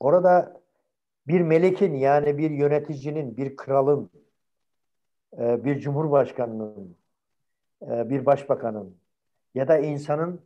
orada 0.00 0.60
bir 1.26 1.40
melekin 1.40 1.94
yani 1.94 2.38
bir 2.38 2.50
yöneticinin, 2.50 3.36
bir 3.36 3.56
kralın 3.56 4.10
e, 5.38 5.64
bir 5.64 5.80
cumhurbaşkanının, 5.80 6.96
e, 7.82 8.10
bir 8.10 8.26
başbakanın 8.26 8.96
ya 9.54 9.68
da 9.68 9.78
insanın 9.78 10.40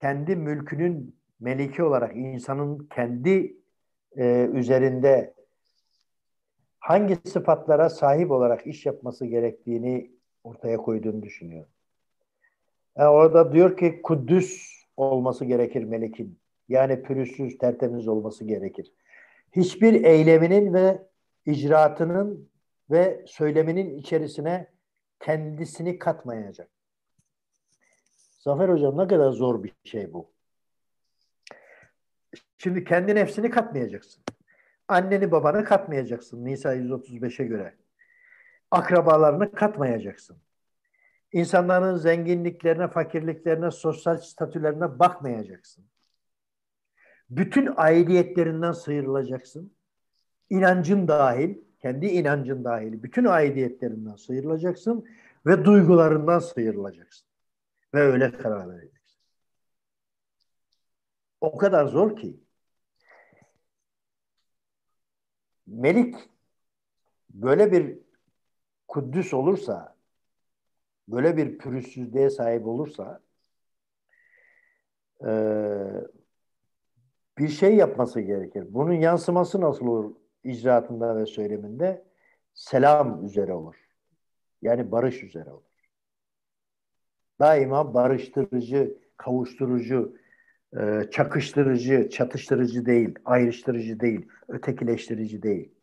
kendi 0.00 0.36
mülkünün 0.36 1.18
meliki 1.40 1.82
olarak 1.82 2.16
insanın 2.16 2.88
kendi 2.94 3.57
e, 4.18 4.48
üzerinde 4.52 5.34
hangi 6.78 7.16
sıfatlara 7.28 7.90
sahip 7.90 8.30
olarak 8.30 8.66
iş 8.66 8.86
yapması 8.86 9.26
gerektiğini 9.26 10.10
ortaya 10.44 10.76
koyduğunu 10.76 11.22
düşünüyorum. 11.22 11.70
Yani 12.96 13.08
orada 13.08 13.52
diyor 13.52 13.76
ki 13.76 14.02
Kuddüs 14.02 14.78
olması 14.96 15.44
gerekir 15.44 15.84
melekin. 15.84 16.38
Yani 16.68 17.02
pürüzsüz, 17.02 17.58
tertemiz 17.58 18.08
olması 18.08 18.44
gerekir. 18.44 18.92
Hiçbir 19.52 20.04
eyleminin 20.04 20.74
ve 20.74 21.02
icraatının 21.46 22.48
ve 22.90 23.24
söyleminin 23.26 23.98
içerisine 23.98 24.66
kendisini 25.20 25.98
katmayacak. 25.98 26.70
Zafer 28.38 28.68
Hocam 28.68 28.98
ne 28.98 29.08
kadar 29.08 29.30
zor 29.30 29.62
bir 29.64 29.72
şey 29.84 30.12
bu. 30.12 30.30
Şimdi 32.58 32.84
kendi 32.84 33.14
nefsini 33.14 33.50
katmayacaksın. 33.50 34.24
Anneni 34.88 35.30
babanı 35.30 35.64
katmayacaksın 35.64 36.44
Nisa 36.44 36.74
135'e 36.74 37.46
göre. 37.46 37.74
Akrabalarını 38.70 39.52
katmayacaksın. 39.52 40.36
İnsanların 41.32 41.96
zenginliklerine, 41.96 42.88
fakirliklerine, 42.88 43.70
sosyal 43.70 44.18
statülerine 44.18 44.98
bakmayacaksın. 44.98 45.84
Bütün 47.30 47.74
aidiyetlerinden 47.76 48.72
sıyrılacaksın. 48.72 49.72
İnancın 50.50 51.08
dahil, 51.08 51.58
kendi 51.80 52.06
inancın 52.06 52.64
dahil 52.64 53.02
bütün 53.02 53.24
aidiyetlerinden 53.24 54.14
sıyrılacaksın 54.16 55.06
ve 55.46 55.64
duygularından 55.64 56.38
sıyrılacaksın. 56.38 57.28
Ve 57.94 58.00
öyle 58.00 58.32
karar 58.32 58.70
vereceksin. 58.70 59.20
O 61.40 61.56
kadar 61.58 61.86
zor 61.86 62.16
ki 62.16 62.40
Melik 65.68 66.16
böyle 67.30 67.72
bir 67.72 67.98
kuddüs 68.88 69.34
olursa 69.34 69.96
böyle 71.08 71.36
bir 71.36 71.58
pürüzsüzlüğe 71.58 72.30
sahip 72.30 72.66
olursa 72.66 73.20
e, 75.24 75.30
bir 77.38 77.48
şey 77.48 77.76
yapması 77.76 78.20
gerekir. 78.20 78.66
Bunun 78.70 78.92
yansıması 78.92 79.60
nasıl 79.60 79.86
olur 79.86 80.14
icraatında 80.44 81.16
ve 81.16 81.26
söyleminde? 81.26 82.04
Selam 82.54 83.24
üzere 83.24 83.52
olur. 83.54 83.76
Yani 84.62 84.92
barış 84.92 85.22
üzere 85.22 85.52
olur. 85.52 85.62
Daima 87.40 87.94
barıştırıcı, 87.94 88.98
kavuşturucu, 89.16 90.16
e, 90.76 91.10
çakıştırıcı, 91.10 92.10
çatıştırıcı 92.10 92.86
değil, 92.86 93.14
ayrıştırıcı 93.24 94.00
değil, 94.00 94.28
ötekileştirici 94.48 95.42
değil. 95.42 95.74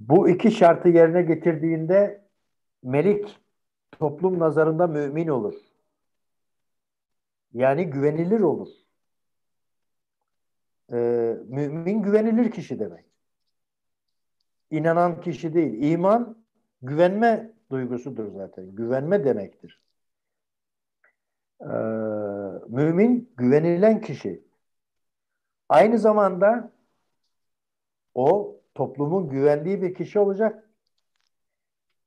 Bu 0.00 0.28
iki 0.28 0.50
şartı 0.50 0.88
yerine 0.88 1.22
getirdiğinde 1.22 2.24
melik 2.82 3.38
toplum 3.92 4.38
nazarında 4.38 4.86
mümin 4.86 5.28
olur. 5.28 5.54
Yani 7.52 7.90
güvenilir 7.90 8.40
olur. 8.40 8.68
Ee, 10.92 11.36
mümin 11.44 12.02
güvenilir 12.02 12.50
kişi 12.50 12.78
demek. 12.78 13.04
İnanan 14.70 15.20
kişi 15.20 15.54
değil. 15.54 15.92
İman 15.92 16.44
güvenme 16.82 17.52
duygusudur 17.70 18.32
zaten. 18.32 18.74
Güvenme 18.74 19.24
demektir. 19.24 19.80
Ee, 21.60 21.66
mümin 22.70 23.32
güvenilen 23.36 24.00
kişi. 24.00 24.44
Aynı 25.68 25.98
zamanda 25.98 26.72
o 28.14 28.56
toplumun 28.74 29.28
güvendiği 29.28 29.82
bir 29.82 29.94
kişi 29.94 30.18
olacak 30.18 30.70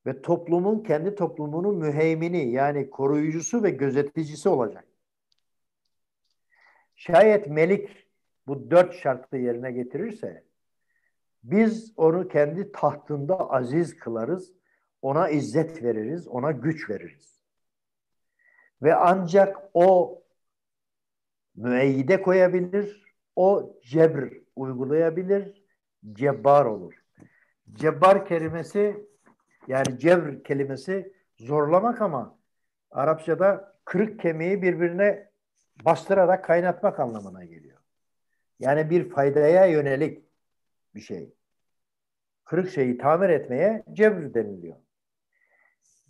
ve 0.05 0.21
toplumun 0.21 0.79
kendi 0.79 1.15
toplumunun 1.15 1.77
müheymini 1.77 2.51
yani 2.51 2.89
koruyucusu 2.89 3.63
ve 3.63 3.69
gözeticisi 3.69 4.49
olacak. 4.49 4.87
Şayet 6.95 7.47
Melik 7.47 8.07
bu 8.47 8.71
dört 8.71 8.93
şartı 8.93 9.37
yerine 9.37 9.71
getirirse 9.71 10.43
biz 11.43 11.93
onu 11.97 12.27
kendi 12.27 12.71
tahtında 12.71 13.49
aziz 13.49 13.95
kılarız, 13.95 14.53
ona 15.01 15.29
izzet 15.29 15.83
veririz, 15.83 16.27
ona 16.27 16.51
güç 16.51 16.89
veririz. 16.89 17.43
Ve 18.81 18.95
ancak 18.95 19.57
o 19.73 20.22
müeyyide 21.55 22.21
koyabilir, 22.21 23.03
o 23.35 23.75
cebr 23.83 24.33
uygulayabilir, 24.55 25.63
cebbar 26.13 26.65
olur. 26.65 26.93
Cebbar 27.73 28.25
kelimesi 28.25 29.07
yani 29.67 29.99
cebr 29.99 30.43
kelimesi 30.43 31.13
zorlamak 31.37 32.01
ama 32.01 32.37
Arapçada 32.91 33.75
kırık 33.85 34.19
kemiği 34.19 34.61
birbirine 34.61 35.29
bastırarak 35.85 36.45
kaynatmak 36.45 36.99
anlamına 36.99 37.45
geliyor. 37.45 37.77
Yani 38.59 38.89
bir 38.89 39.09
faydaya 39.09 39.65
yönelik 39.65 40.23
bir 40.95 41.01
şey. 41.01 41.33
Kırık 42.45 42.69
şeyi 42.69 42.97
tamir 42.97 43.29
etmeye 43.29 43.83
cebr 43.93 44.33
deniliyor. 44.33 44.75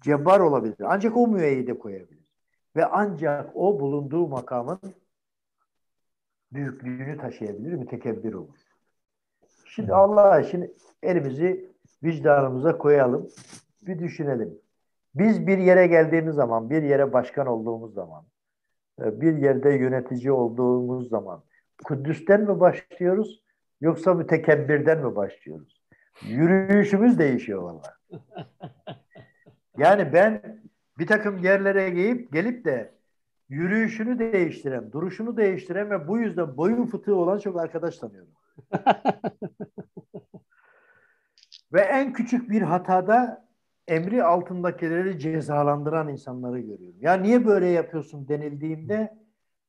Cebbar 0.01 0.39
olabilir. 0.39 0.75
Ancak 0.83 1.17
o 1.17 1.27
müeyyide 1.27 1.79
koyabilir. 1.79 2.23
Ve 2.75 2.85
ancak 2.85 3.51
o 3.55 3.79
bulunduğu 3.79 4.27
makamın 4.27 4.79
büyüklüğünü 6.53 7.17
taşıyabilir, 7.17 7.73
mütekebbir 7.73 8.33
olur. 8.33 8.55
Şimdi 9.65 9.93
Allah 9.93 10.43
şimdi 10.43 10.73
elimizi 11.03 11.73
vicdanımıza 12.03 12.77
koyalım. 12.77 13.29
Bir 13.81 13.99
düşünelim. 13.99 14.59
Biz 15.15 15.47
bir 15.47 15.57
yere 15.57 15.87
geldiğimiz 15.87 16.35
zaman, 16.35 16.69
bir 16.69 16.83
yere 16.83 17.13
başkan 17.13 17.47
olduğumuz 17.47 17.93
zaman, 17.93 18.25
e, 19.01 19.21
bir 19.21 19.37
yerde 19.37 19.69
yönetici 19.69 20.31
olduğumuz 20.31 21.09
zaman 21.09 21.43
Kudüs'ten 21.83 22.41
mi 22.41 22.59
başlıyoruz 22.59 23.43
yoksa 23.81 24.13
mütekebbirden 24.13 25.05
mi 25.05 25.15
başlıyoruz? 25.15 25.83
Yürüyüşümüz 26.27 27.19
değişiyor 27.19 27.61
valla. 27.61 27.97
Yani 29.77 30.13
ben 30.13 30.61
bir 30.99 31.07
takım 31.07 31.37
yerlere 31.37 31.89
gelip 31.89 32.33
gelip 32.33 32.65
de 32.65 32.93
yürüyüşünü 33.49 34.19
değiştiren, 34.19 34.91
duruşunu 34.91 35.37
değiştiren 35.37 35.89
ve 35.89 36.07
bu 36.07 36.19
yüzden 36.19 36.57
boyun 36.57 36.85
fıtığı 36.85 37.15
olan 37.15 37.39
çok 37.39 37.59
arkadaş 37.59 37.97
tanıyorum. 37.97 38.31
ve 41.73 41.81
en 41.81 42.13
küçük 42.13 42.49
bir 42.49 42.61
hatada 42.61 43.47
emri 43.87 44.23
altındakileri 44.23 45.19
cezalandıran 45.19 46.09
insanları 46.09 46.59
görüyorum. 46.59 46.99
Ya 47.01 47.13
niye 47.13 47.45
böyle 47.45 47.67
yapıyorsun 47.67 48.27
denildiğinde 48.27 49.17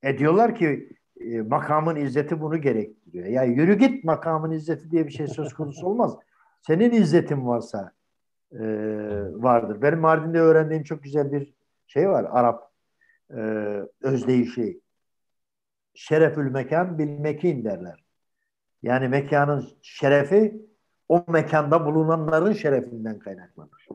e 0.03 0.19
diyorlar 0.19 0.55
ki 0.55 0.89
e, 1.21 1.43
makamın 1.43 1.97
izzeti 1.97 2.41
bunu 2.41 2.61
gerektiriyor. 2.61 3.27
Ya 3.27 3.45
yürü 3.45 3.79
git 3.79 4.05
makamın 4.05 4.51
izzeti 4.51 4.91
diye 4.91 5.07
bir 5.07 5.13
şey 5.13 5.27
söz 5.27 5.55
konusu 5.55 5.87
olmaz. 5.87 6.17
Senin 6.63 6.91
izzetin 6.91 7.47
varsa 7.47 7.93
e, 8.53 8.65
vardır. 9.33 9.83
Benim 9.83 9.99
Mardin'de 9.99 10.41
öğrendiğim 10.41 10.83
çok 10.83 11.03
güzel 11.03 11.33
bir 11.33 11.55
şey 11.87 12.09
var. 12.09 12.27
Arap 12.31 12.74
e, 13.31 13.41
özdeyişi. 14.01 14.81
Şerefül 15.95 16.51
mekan 16.51 16.99
bil 16.99 17.19
mekin 17.19 17.65
derler. 17.65 18.05
Yani 18.83 19.09
mekanın 19.09 19.69
şerefi 19.83 20.67
o 21.09 21.25
mekanda 21.29 21.87
bulunanların 21.87 22.53
şerefinden 22.53 23.19
kaynaklanır. 23.19 23.89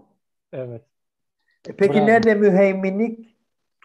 Evet. 0.53 0.81
E 1.67 1.75
peki 1.75 1.93
Bravo. 1.93 2.07
nerede 2.07 2.35
müheyminlik, 2.35 3.37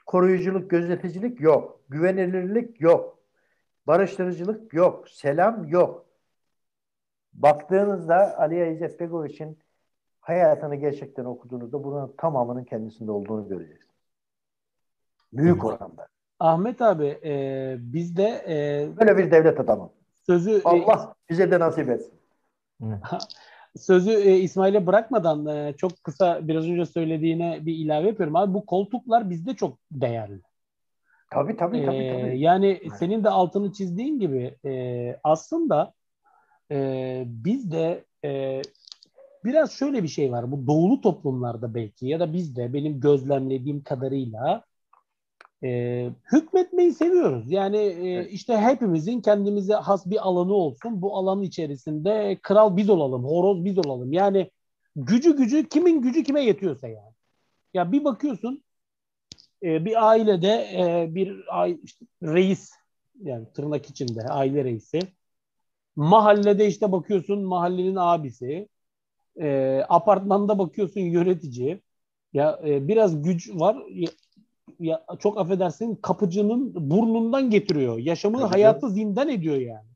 koruyuculuk, 0.07 0.71
gözeticilik 0.71 1.41
yok. 1.41 1.81
Güvenilirlik 1.89 2.81
yok. 2.81 3.19
Barıştırıcılık 3.87 4.75
yok. 4.75 5.09
Selam 5.09 5.69
yok. 5.69 6.07
Baktığınızda 7.33 8.39
Ali 8.39 8.73
İzzet 8.73 9.01
Begoviç'in 9.01 9.59
hayatını 10.21 10.75
gerçekten 10.75 11.25
okuduğunuzda 11.25 11.85
bunun 11.85 12.15
tamamının 12.19 12.65
kendisinde 12.65 13.11
olduğunu 13.11 13.49
göreceksiniz. 13.49 13.94
Büyük 15.35 15.65
oranda. 15.65 16.09
Ahmet 16.41 16.83
abi 16.83 17.19
e, 17.25 17.75
bizde 17.79 18.45
e, 18.49 18.89
böyle 19.01 19.19
bir 19.19 19.31
devlet 19.31 19.61
adamı. 19.61 19.91
Sözü 20.27 20.51
e, 20.51 20.63
Allah 20.65 21.15
e, 21.27 21.31
bize 21.31 21.51
de 21.51 21.61
nasip 21.61 21.89
etsin. 21.89 22.13
Sözü 23.77 24.11
e, 24.11 24.37
İsmail'e 24.37 24.87
bırakmadan 24.87 25.47
e, 25.47 25.75
çok 25.77 26.05
kısa 26.05 26.49
biraz 26.49 26.69
önce 26.69 26.87
söylediğine 26.87 27.67
bir 27.67 27.75
ilave 27.75 28.07
yapıyorum 28.07 28.37
abi. 28.37 28.55
Bu 28.55 28.67
koltuklar 28.67 29.31
bizde 29.31 29.55
çok 29.55 29.79
değerli. 29.93 30.41
Tabii 31.31 31.57
tabii 31.57 31.85
tabii. 31.87 32.09
tabii. 32.13 32.31
Ee, 32.31 32.37
yani 32.37 32.81
senin 32.99 33.25
de 33.25 33.31
altını 33.31 33.73
çizdiğin 33.73 34.19
gibi 34.19 34.57
e, 34.65 35.17
aslında 35.25 35.93
e, 36.71 37.23
bizde 37.27 38.05
e, 38.25 38.63
biraz 39.45 39.73
şöyle 39.73 40.03
bir 40.03 40.09
şey 40.09 40.33
var. 40.33 40.53
Bu 40.53 40.67
doğulu 40.67 41.01
toplumlarda 41.01 41.75
belki 41.75 42.07
ya 42.07 42.21
da 42.21 42.33
bizde 42.33 42.73
benim 42.73 43.01
gözlemlediğim 43.01 43.83
kadarıyla 43.83 44.65
e, 45.63 46.11
hükmetmeyi 46.33 46.93
seviyoruz. 46.93 47.51
Yani 47.51 47.79
e, 47.79 48.29
işte 48.29 48.57
hepimizin 48.57 49.21
kendimize 49.21 49.75
has 49.75 50.07
bir 50.07 50.29
alanı 50.29 50.55
olsun. 50.55 51.03
Bu 51.03 51.17
alanın 51.17 51.43
içerisinde 51.43 52.39
kral 52.43 52.77
biz 52.77 52.91
olalım, 52.91 53.25
horoz 53.25 53.65
biz 53.65 53.79
olalım. 53.79 54.13
Yani 54.13 54.51
gücü 54.97 55.37
gücü 55.37 55.69
kimin 55.69 56.03
gücü 56.03 56.25
kime 56.25 56.45
yetiyorsa 56.45 56.89
yani. 56.89 57.15
Ya 57.75 57.93
bir 57.93 58.05
bakıyorsun 58.05 58.65
e, 59.63 59.85
bir 59.85 60.09
ailede 60.09 60.69
e, 60.77 61.15
bir 61.15 61.45
işte, 61.85 62.07
reis 62.23 62.71
yani 63.23 63.47
tırnak 63.55 63.91
içinde 63.91 64.23
aile 64.23 64.65
reisi 64.65 64.99
mahallede 65.97 66.67
işte 66.67 66.93
bakıyorsun 66.93 67.45
mahallenin 67.45 67.97
abisi 67.97 68.69
e, 69.41 69.81
apartmanda 69.89 70.59
bakıyorsun 70.59 71.01
yönetici 71.01 71.81
ya 72.33 72.61
e, 72.67 72.89
biraz 72.89 73.23
güç 73.23 73.51
var 73.55 73.77
ya, 74.81 75.05
çok 75.19 75.39
affedersin 75.39 75.97
kapıcının 75.97 76.91
burnundan 76.91 77.51
getiriyor 77.51 77.99
yaşamını 77.99 78.41
Tabii 78.41 78.51
hayatı 78.51 78.91
zindan 78.91 79.29
ediyor 79.29 79.57
yani 79.57 79.89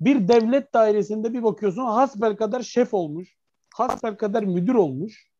bir 0.00 0.28
devlet 0.28 0.74
dairesinde 0.74 1.32
bir 1.32 1.42
bakıyorsun 1.42 1.84
hasbel 1.84 2.36
kadar 2.36 2.62
şef 2.62 2.94
olmuş 2.94 3.36
hasbel 3.74 4.16
kadar 4.16 4.42
müdür 4.42 4.74
olmuş 4.74 5.30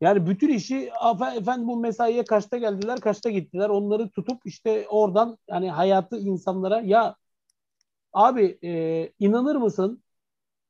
yani 0.00 0.26
bütün 0.26 0.48
işi 0.48 0.90
efendim 1.36 1.68
bu 1.68 1.76
mesaiye 1.76 2.24
kaçta 2.24 2.58
geldiler, 2.58 3.00
kaçta 3.00 3.30
gittiler. 3.30 3.68
Onları 3.68 4.10
tutup 4.10 4.46
işte 4.46 4.86
oradan 4.88 5.38
yani 5.48 5.70
hayatı 5.70 6.18
insanlara 6.18 6.80
ya 6.80 7.16
abi 8.12 8.58
e, 8.64 9.12
inanır 9.18 9.56
mısın? 9.56 10.02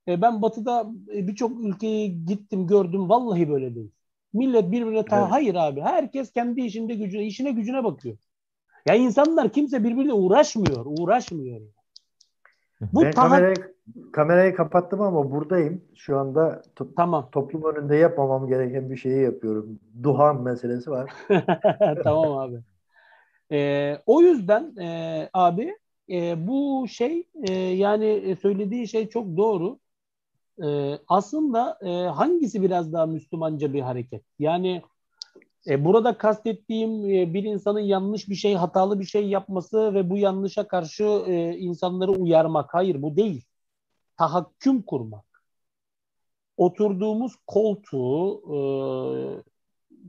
E, 0.08 0.22
ben 0.22 0.42
batıda 0.42 0.90
e, 1.14 1.28
birçok 1.28 1.64
ülkeye 1.64 2.06
gittim 2.06 2.66
gördüm. 2.66 3.08
Vallahi 3.08 3.48
böyle 3.48 3.74
değil. 3.74 3.90
Millet 4.34 4.70
birbirine 4.70 5.04
ta 5.04 5.20
evet. 5.20 5.30
hayır 5.30 5.54
abi. 5.54 5.80
Herkes 5.80 6.32
kendi 6.32 6.60
işinde 6.60 6.94
gücüne, 6.94 7.24
işine 7.24 7.50
gücüne 7.50 7.84
bakıyor. 7.84 8.16
Ya 8.86 8.94
insanlar 8.94 9.48
kimse 9.48 9.84
birbiriyle 9.84 10.12
uğraşmıyor. 10.12 10.86
Uğraşmıyor. 10.86 11.60
Bu 12.92 13.02
ben 13.02 13.10
taha... 13.10 13.28
kamerayı, 13.28 13.54
kamerayı 14.12 14.54
kapattım 14.54 15.00
ama 15.00 15.30
buradayım. 15.30 15.84
Şu 15.94 16.18
anda 16.18 16.62
to- 16.76 16.94
tamam. 16.96 17.28
toplum 17.32 17.64
önünde 17.64 17.96
yapmamam 17.96 18.48
gereken 18.48 18.90
bir 18.90 18.96
şeyi 18.96 19.22
yapıyorum. 19.22 19.80
Duhan 20.02 20.42
meselesi 20.42 20.90
var. 20.90 21.10
tamam 22.04 22.38
abi. 22.38 22.56
Ee, 23.52 23.98
o 24.06 24.22
yüzden 24.22 24.76
e, 24.76 25.28
abi 25.32 25.74
e, 26.10 26.46
bu 26.46 26.86
şey 26.88 27.28
e, 27.48 27.52
yani 27.52 28.36
söylediği 28.42 28.88
şey 28.88 29.08
çok 29.08 29.36
doğru. 29.36 29.78
E, 30.62 30.98
aslında 31.08 31.78
e, 31.82 31.88
hangisi 32.08 32.62
biraz 32.62 32.92
daha 32.92 33.06
Müslümanca 33.06 33.72
bir 33.72 33.80
hareket? 33.80 34.22
Yani 34.38 34.82
e, 35.66 35.84
burada 35.84 36.18
kastettiğim 36.18 37.10
e, 37.10 37.34
bir 37.34 37.44
insanın 37.44 37.80
yanlış 37.80 38.28
bir 38.28 38.34
şey, 38.34 38.54
hatalı 38.54 39.00
bir 39.00 39.04
şey 39.04 39.28
yapması 39.28 39.94
ve 39.94 40.10
bu 40.10 40.18
yanlışa 40.18 40.68
karşı 40.68 41.04
e, 41.04 41.56
insanları 41.58 42.12
uyarmak. 42.12 42.74
Hayır 42.74 43.02
bu 43.02 43.16
değil. 43.16 43.44
Tahakküm 44.16 44.82
kurmak. 44.82 45.24
Oturduğumuz 46.56 47.36
koltuğu 47.46 48.42
e, 48.54 48.58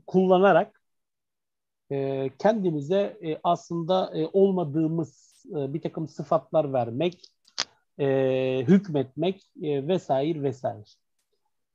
kullanarak 0.06 0.82
e, 1.90 2.30
kendimize 2.38 3.18
e, 3.24 3.40
aslında 3.44 4.18
e, 4.18 4.26
olmadığımız 4.32 5.44
e, 5.50 5.74
bir 5.74 5.80
takım 5.80 6.08
sıfatlar 6.08 6.72
vermek, 6.72 7.22
e, 8.00 8.64
hükmetmek 8.68 9.50
e, 9.62 9.88
vesaire 9.88 10.42
vesaire. 10.42 10.84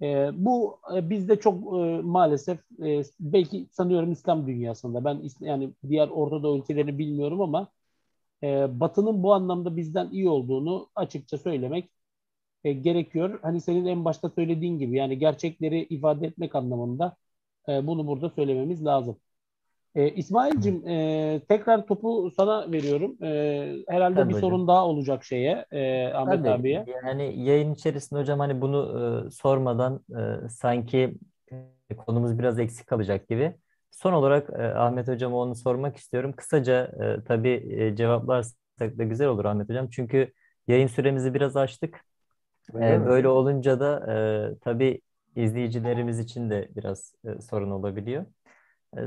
E, 0.02 0.30
bu 0.34 0.80
e, 0.96 1.10
bizde 1.10 1.40
çok 1.40 1.58
e, 1.80 2.02
maalesef 2.02 2.60
e, 2.86 3.02
belki 3.20 3.68
sanıyorum 3.72 4.12
İslam 4.12 4.48
dünyasında 4.48 5.06
ben 5.06 5.22
yani 5.40 5.74
diğer 5.90 6.08
Orta 6.08 6.44
Doğu 6.44 6.58
ülkelerini 6.58 6.98
bilmiyorum 6.98 7.42
ama 7.42 7.68
e, 8.44 8.80
Batı'nın 8.80 9.24
bu 9.24 9.34
anlamda 9.34 9.78
bizden 9.78 10.10
iyi 10.12 10.30
olduğunu 10.30 10.90
açıkça 10.96 11.38
söylemek 11.38 11.92
e, 12.64 12.74
gerekiyor. 12.74 13.40
Hani 13.42 13.62
senin 13.62 13.86
en 13.86 14.06
başta 14.06 14.30
söylediğin 14.30 14.80
gibi 14.80 14.98
yani 14.98 15.20
gerçekleri 15.20 15.84
ifade 15.84 16.28
etmek 16.28 16.56
anlamında 16.56 17.18
e, 17.70 17.88
bunu 17.88 18.08
burada 18.08 18.30
söylememiz 18.30 18.86
lazım. 18.86 19.18
E, 19.96 20.10
İsmail'cim 20.10 20.88
e, 20.88 21.42
tekrar 21.50 21.88
topu 21.88 22.32
sana 22.38 22.72
veriyorum. 22.72 23.24
E, 23.24 23.76
herhalde 23.88 24.16
Tabii 24.16 24.30
bir 24.30 24.34
hocam. 24.34 24.42
sorun 24.42 24.68
daha 24.68 24.86
olacak 24.88 25.24
şeye 25.24 25.66
e, 25.72 26.08
Ahmet 26.14 26.40
Tabii, 26.40 26.48
abiye. 26.48 26.88
Yani 27.06 27.44
yayın 27.44 27.74
içerisinde 27.74 28.20
hocam 28.20 28.40
hani 28.40 28.62
bunu 28.62 29.26
e, 29.28 29.32
sormadan 29.32 30.06
e, 30.46 30.50
sanki 30.50 31.16
e, 31.90 31.96
konumuz 31.98 32.40
biraz 32.40 32.60
eksik 32.60 32.88
kalacak 32.88 33.30
gibi. 33.30 33.56
Son 33.92 34.14
olarak 34.14 34.50
e, 34.50 34.64
Ahmet 34.64 35.08
hocama 35.08 35.38
onu 35.38 35.56
sormak 35.56 35.98
istiyorum. 35.98 36.34
Kısaca 36.34 36.84
e, 37.22 37.24
tabii 37.24 37.50
e, 37.72 37.96
cevaplarsak 37.96 38.98
da 38.98 39.04
güzel 39.04 39.28
olur 39.28 39.46
Ahmet 39.46 39.70
hocam. 39.70 39.90
Çünkü 39.90 40.34
yayın 40.68 40.88
süremizi 40.88 41.34
biraz 41.34 41.58
açtık. 41.58 42.06
E, 42.76 43.06
böyle 43.06 43.28
olunca 43.28 43.80
da 43.80 44.14
e, 44.56 44.60
tabii 44.60 45.02
izleyicilerimiz 45.36 46.20
için 46.20 46.50
de 46.50 46.70
biraz 46.76 47.16
e, 47.26 47.42
sorun 47.42 47.72
olabiliyor. 47.72 48.26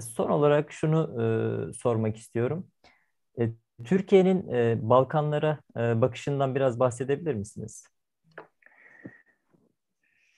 Son 0.00 0.30
olarak 0.30 0.72
şunu 0.72 1.72
sormak 1.74 2.16
istiyorum. 2.16 2.66
Türkiye'nin 3.84 4.48
Balkanlara 4.88 5.58
bakışından 5.76 6.54
biraz 6.54 6.80
bahsedebilir 6.80 7.34
misiniz? 7.34 7.86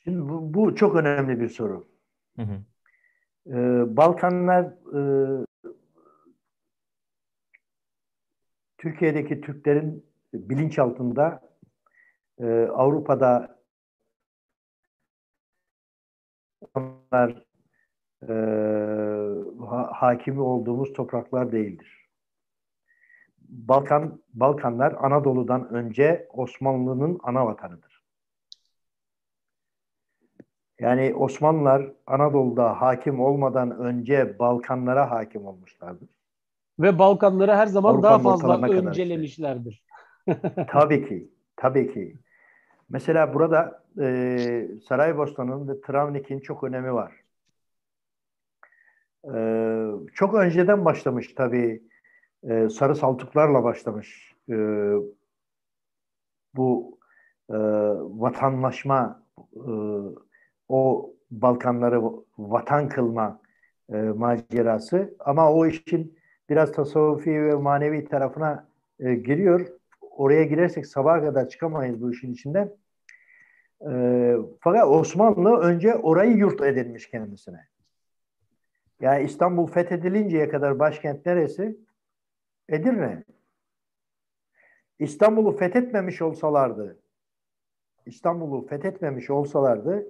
Şimdi 0.04 0.28
bu, 0.28 0.54
bu 0.54 0.74
çok 0.74 0.96
önemli 0.96 1.40
bir 1.40 1.48
soru. 1.48 1.88
Hı 2.36 2.42
hı. 2.42 2.62
E, 3.46 3.56
Balkanlar 3.96 4.64
e, 4.64 5.00
Türkiye'deki 8.78 9.40
Türklerin 9.40 10.06
bilinçaltında 10.34 11.40
e, 12.38 12.46
Avrupa'da 12.74 13.58
onlar 16.74 17.45
e, 18.28 18.34
ha, 19.66 19.90
hakimi 19.92 20.40
olduğumuz 20.40 20.92
topraklar 20.92 21.52
değildir. 21.52 22.08
Balkan 23.48 24.22
Balkanlar 24.34 24.94
Anadolu'dan 24.98 25.68
önce 25.68 26.28
Osmanlı'nın 26.32 27.18
ana 27.22 27.46
vatanıdır. 27.46 28.02
Yani 30.80 31.14
Osmanlılar 31.14 31.92
Anadolu'da 32.06 32.80
hakim 32.80 33.20
olmadan 33.20 33.78
önce 33.78 34.38
Balkanlara 34.38 35.10
hakim 35.10 35.46
olmuşlardır. 35.46 36.08
Ve 36.78 36.98
Balkanları 36.98 37.54
her 37.54 37.66
zaman 37.66 37.90
Avrupa 37.90 38.08
daha 38.08 38.18
fazla 38.18 38.68
öncelemişlerdir. 38.68 39.84
tabii 40.68 41.08
ki, 41.08 41.30
tabii 41.56 41.94
ki. 41.94 42.16
Mesela 42.88 43.34
burada 43.34 43.82
e, 44.00 44.68
Saraybosna'nın 44.88 45.68
ve 45.68 45.80
Travnik'in 45.80 46.40
çok 46.40 46.64
önemi 46.64 46.94
var. 46.94 47.12
Ee, 49.34 49.86
çok 50.14 50.34
önceden 50.34 50.84
başlamış 50.84 51.34
tabii. 51.34 51.82
Ee, 52.48 52.68
sarı 52.68 52.96
saltuklarla 52.96 53.64
başlamış. 53.64 54.34
Ee, 54.50 54.92
bu 56.56 56.98
e, 57.50 57.56
vatanlaşma, 57.98 59.22
e, 59.54 59.70
o 60.68 61.12
Balkanları 61.30 62.02
vatan 62.38 62.88
kılma 62.88 63.40
e, 63.92 63.96
macerası. 63.96 65.14
Ama 65.18 65.52
o 65.52 65.66
işin 65.66 66.18
biraz 66.50 66.72
tasavvufi 66.72 67.30
ve 67.30 67.54
manevi 67.54 68.04
tarafına 68.04 68.68
e, 69.00 69.14
giriyor. 69.14 69.66
Oraya 70.00 70.44
girersek 70.44 70.86
sabaha 70.86 71.20
kadar 71.20 71.48
çıkamayız 71.48 72.02
bu 72.02 72.12
işin 72.12 72.32
içinden. 72.32 72.70
E, 73.90 74.34
fakat 74.60 74.88
Osmanlı 74.88 75.56
önce 75.56 75.94
orayı 75.94 76.36
yurt 76.36 76.60
edinmiş 76.62 77.10
kendisine. 77.10 77.66
Yani 79.00 79.24
İstanbul 79.24 79.66
fethedilinceye 79.66 80.48
kadar 80.48 80.78
başkent 80.78 81.26
neresi? 81.26 81.78
Edirne. 82.68 83.24
İstanbul'u 84.98 85.56
fethetmemiş 85.56 86.22
olsalardı, 86.22 86.98
İstanbul'u 88.06 88.66
fethetmemiş 88.66 89.30
olsalardı 89.30 90.06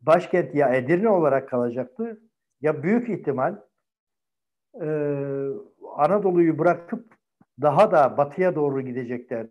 başkent 0.00 0.54
ya 0.54 0.74
Edirne 0.74 1.08
olarak 1.08 1.48
kalacaktı 1.48 2.20
ya 2.60 2.82
büyük 2.82 3.08
ihtimal 3.08 3.56
e, 4.80 4.88
Anadolu'yu 5.96 6.58
bırakıp 6.58 7.14
daha 7.62 7.92
da 7.92 8.16
batıya 8.16 8.54
doğru 8.54 8.80
gidecekler. 8.80 9.46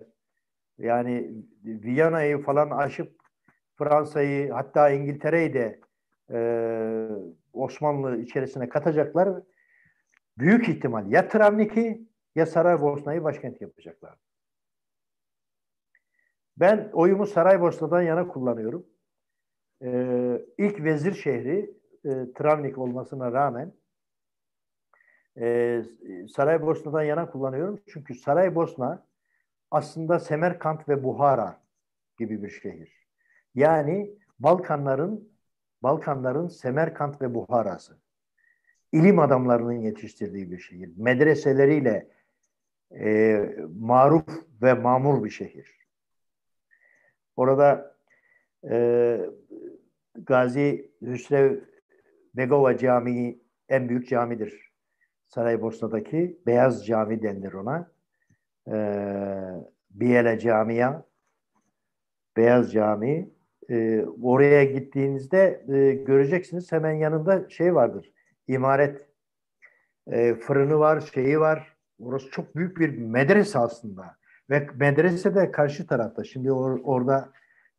Yani 0.78 1.32
Viyana'yı 1.64 2.42
falan 2.42 2.70
aşıp 2.70 3.12
Fransa'yı 3.76 4.52
hatta 4.52 4.90
İngiltere'yi 4.90 5.54
de 5.54 5.80
e, 6.32 6.40
Osmanlı 7.56 8.18
içerisine 8.18 8.70
katacaklar. 8.70 9.44
Büyük 10.38 10.70
ihtimal 10.70 11.12
ya 11.12 11.28
Travnik'i 11.28 12.08
ya 12.36 12.46
Saraybosna'yı 12.46 13.24
başkent 13.24 13.62
yapacaklar. 13.62 14.18
Ben 16.58 16.90
oyumu 16.94 17.26
Saraybosna'dan 17.26 18.02
yana 18.02 18.28
kullanıyorum. 18.28 18.86
Ee, 19.84 20.42
ilk 20.58 20.84
vezir 20.84 21.14
şehri 21.14 21.74
e, 22.06 22.34
Travnik 22.34 22.78
olmasına 22.78 23.32
rağmen 23.32 23.74
e, 25.38 25.82
Saraybosna'dan 26.36 27.04
yana 27.04 27.32
kullanıyorum. 27.32 27.82
Çünkü 27.88 28.16
Saraybosna 28.16 29.08
aslında 29.72 30.20
Semerkant 30.20 30.90
ve 30.90 31.04
Buhara 31.04 31.62
gibi 32.18 32.44
bir 32.44 32.50
şehir. 32.50 33.08
Yani 33.56 34.18
Balkanların 34.40 35.35
Balkanların 35.86 36.48
Semerkant 36.48 37.22
ve 37.22 37.34
Buhara'sı. 37.34 37.98
İlim 38.92 39.20
adamlarının 39.20 39.80
yetiştirdiği 39.80 40.52
bir 40.52 40.60
şehir. 40.60 40.90
Medreseleriyle 40.98 42.08
e, 42.92 43.38
maruf 43.80 44.28
ve 44.62 44.74
mamur 44.74 45.24
bir 45.24 45.30
şehir. 45.30 45.78
Orada 47.36 47.96
e, 48.70 49.20
Gazi 50.16 50.92
Hüsrev 51.02 51.58
Begova 52.34 52.78
Camii 52.78 53.40
en 53.70 53.90
büyük 53.90 54.10
camidir. 54.10 54.72
Saraybosna'daki 55.28 56.40
Beyaz 56.46 56.88
Cami 56.88 57.22
denilir 57.22 57.54
ona. 57.54 57.92
E, 58.68 58.76
Biyele 59.90 60.40
Camia 60.40 61.04
Beyaz 62.38 62.74
Cami 62.74 63.35
e, 63.70 64.06
oraya 64.24 64.64
gittiğinizde 64.64 65.66
e, 65.74 65.94
göreceksiniz 65.94 66.72
hemen 66.72 66.92
yanında 66.94 67.50
şey 67.50 67.76
vardır. 67.76 68.14
İmaret 68.48 69.06
e, 70.08 70.36
fırını 70.36 70.80
var, 70.80 71.02
şeyi 71.14 71.40
var. 71.40 71.76
Orası 72.00 72.32
çok 72.32 72.56
büyük 72.56 72.80
bir 72.80 72.98
medrese 72.98 73.60
aslında. 73.60 74.18
Ve 74.50 74.68
medrese 74.76 75.36
de 75.36 75.52
karşı 75.52 75.88
tarafta. 75.88 76.24
Şimdi 76.24 76.52
or, 76.52 76.80
orada 76.84 77.30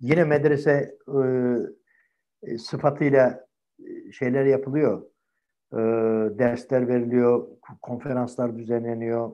yine 0.00 0.24
medrese 0.24 0.98
e, 1.08 2.52
e 2.52 2.58
sıfatıyla 2.58 3.46
e, 3.78 4.12
şeyler 4.12 4.44
yapılıyor. 4.44 5.02
E, 5.72 5.78
dersler 6.38 6.88
veriliyor, 6.88 7.48
konferanslar 7.82 8.58
düzenleniyor, 8.58 9.30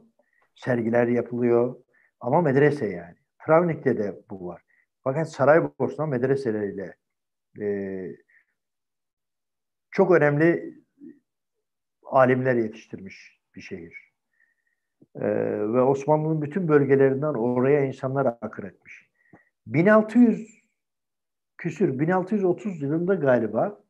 sergiler 0.54 1.06
yapılıyor. 1.06 1.76
Ama 2.20 2.40
medrese 2.40 2.86
yani. 2.86 3.14
Travnik'te 3.46 3.98
de 3.98 4.20
bu 4.30 4.46
var. 4.46 4.62
Fakat 5.04 5.30
Saraybosna 5.30 6.06
medreseleriyle 6.06 6.96
e, 7.60 7.66
çok 9.90 10.10
önemli 10.10 10.74
alimler 12.02 12.54
yetiştirmiş 12.54 13.40
bir 13.54 13.60
şehir. 13.60 14.12
E, 15.14 15.24
ve 15.72 15.82
Osmanlı'nın 15.82 16.42
bütün 16.42 16.68
bölgelerinden 16.68 17.34
oraya 17.34 17.84
insanlar 17.84 18.26
akır 18.26 18.64
etmiş. 18.64 19.08
1600 19.66 20.62
küsür 21.58 21.98
1630 21.98 22.82
yılında 22.82 23.14
galiba 23.14 23.84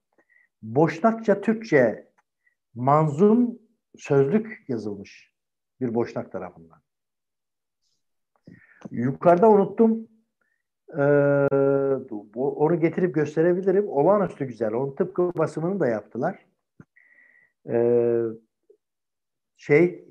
Boşnakça 0.62 1.40
Türkçe 1.40 2.08
manzum 2.74 3.58
sözlük 3.96 4.64
yazılmış 4.68 5.32
bir 5.80 5.94
Boşnak 5.94 6.32
tarafından. 6.32 6.82
Yukarıda 8.90 9.50
unuttum. 9.50 10.11
Ee, 10.98 11.48
onu 12.34 12.80
getirip 12.80 13.14
gösterebilirim. 13.14 13.88
Olağanüstü 13.88 14.44
güzel. 14.44 14.72
Onun 14.72 14.94
tıpkı 14.94 15.32
basımını 15.38 15.80
da 15.80 15.86
yaptılar. 15.86 16.46
Ee, 17.68 18.22
şey 19.56 20.04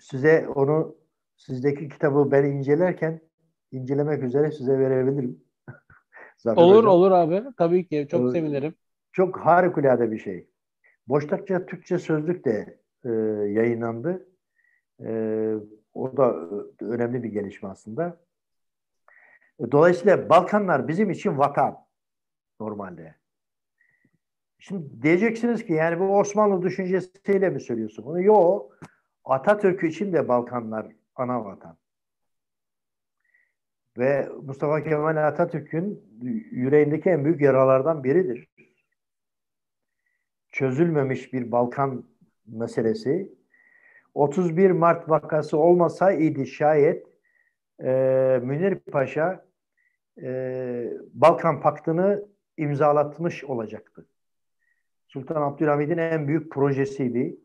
size 0.00 0.48
onu 0.48 0.96
sizdeki 1.36 1.88
kitabı 1.88 2.30
ben 2.30 2.44
incelerken 2.44 3.20
incelemek 3.72 4.22
üzere 4.22 4.50
size 4.50 4.78
verebilirim. 4.78 5.44
olur 6.46 6.76
hocam. 6.76 6.90
olur 6.90 7.10
abi. 7.10 7.44
Tabii 7.58 7.86
ki. 7.86 8.06
Çok 8.10 8.28
ee, 8.28 8.32
sevinirim. 8.32 8.74
Çok 9.12 9.40
harikulade 9.40 10.12
bir 10.12 10.18
şey. 10.18 10.46
Boşnakça 11.08 11.66
Türkçe 11.66 11.98
sözlük 11.98 12.44
de 12.44 12.78
e, 13.04 13.10
yayınlandı. 13.50 14.26
E, 15.04 15.10
o 15.94 16.16
da 16.16 16.36
e, 16.80 16.84
önemli 16.84 17.22
bir 17.22 17.28
gelişme 17.28 17.68
aslında. 17.68 18.20
Dolayısıyla 19.60 20.28
Balkanlar 20.28 20.88
bizim 20.88 21.10
için 21.10 21.38
vatan 21.38 21.86
normalde. 22.60 23.14
Şimdi 24.58 25.02
diyeceksiniz 25.02 25.66
ki 25.66 25.72
yani 25.72 26.00
bu 26.00 26.18
Osmanlı 26.18 26.62
düşüncesiyle 26.62 27.50
mi 27.50 27.60
söylüyorsun 27.60 28.04
bunu? 28.04 28.22
Yok. 28.22 28.78
Atatürk 29.24 29.84
için 29.84 30.12
de 30.12 30.28
Balkanlar 30.28 30.86
ana 31.14 31.44
vatan. 31.44 31.76
Ve 33.98 34.28
Mustafa 34.42 34.84
Kemal 34.84 35.16
Atatürk'ün 35.16 36.02
yüreğindeki 36.50 37.10
en 37.10 37.24
büyük 37.24 37.40
yaralardan 37.40 38.04
biridir. 38.04 38.48
Çözülmemiş 40.48 41.32
bir 41.32 41.52
Balkan 41.52 42.04
meselesi. 42.46 43.34
31 44.14 44.70
Mart 44.70 45.08
vakası 45.08 45.58
olmasaydı 45.58 46.46
şayet 46.46 47.06
e, 47.82 48.40
Münir 48.42 48.74
Paşa 48.74 49.49
e, 50.22 50.92
Balkan 51.14 51.60
Paktı'nı 51.60 52.24
imzalatmış 52.56 53.44
olacaktı. 53.44 54.06
Sultan 55.08 55.42
Abdülhamid'in 55.42 55.98
en 55.98 56.28
büyük 56.28 56.52
projesiydi. 56.52 57.36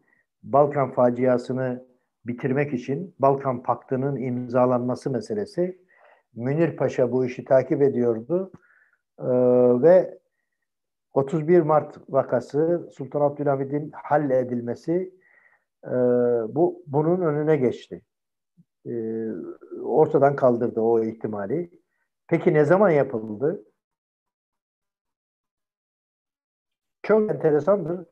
Balkan 0.43 0.91
faciasını 0.91 1.85
bitirmek 2.26 2.73
için 2.73 3.15
Balkan 3.19 3.64
Paktı'nın 3.64 4.15
imzalanması 4.15 5.10
meselesi. 5.10 5.81
Münir 6.35 6.76
Paşa 6.77 7.11
bu 7.11 7.26
işi 7.26 7.45
takip 7.45 7.81
ediyordu 7.81 8.52
ee, 9.19 9.26
ve 9.81 10.19
31 11.14 11.61
Mart 11.61 11.97
vakası 12.10 12.89
Sultan 12.93 13.22
Abdülhamid'in 13.22 13.91
halledilmesi 13.91 15.14
e, 15.84 15.91
bu 16.56 16.84
bunun 16.88 17.22
önüne 17.22 17.57
geçti. 17.57 18.02
E, 18.85 18.91
ortadan 19.84 20.35
kaldırdı 20.35 20.81
o 20.81 21.03
ihtimali. 21.03 21.69
Peki 22.27 22.53
ne 22.53 22.65
zaman 22.65 22.89
yapıldı? 22.89 23.65
Çok 27.03 27.31
enteresandır. 27.31 28.07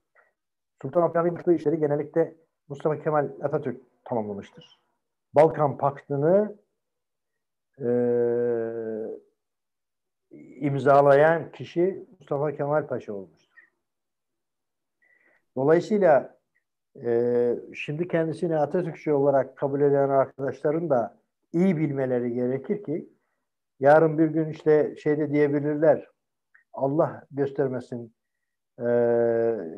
Sultan 0.81 1.01
Abdülhamid'in 1.01 1.35
yaptığı 1.35 1.53
işleri 1.53 1.79
genellikle 1.79 2.35
Mustafa 2.67 2.99
Kemal 2.99 3.29
Atatürk 3.41 3.81
tamamlamıştır. 4.03 4.79
Balkan 5.35 5.77
Paktı'nı 5.77 6.57
e, 7.79 7.87
imzalayan 10.37 11.51
kişi 11.51 12.07
Mustafa 12.19 12.51
Kemal 12.51 12.87
Paşa 12.87 13.13
olmuştur. 13.13 13.69
Dolayısıyla 15.55 16.39
e, 17.03 17.55
şimdi 17.73 18.07
kendisini 18.07 18.57
Atatürkçü 18.57 19.11
olarak 19.11 19.57
kabul 19.57 19.81
eden 19.81 20.09
arkadaşların 20.09 20.89
da 20.89 21.17
iyi 21.53 21.77
bilmeleri 21.77 22.33
gerekir 22.33 22.83
ki 22.83 23.12
yarın 23.83 24.17
bir 24.17 24.27
gün 24.27 24.49
işte 24.49 24.95
şeyde 24.95 25.31
diyebilirler 25.31 26.07
Allah 26.73 27.23
göstermesin 27.31 28.15
e, 28.79 28.83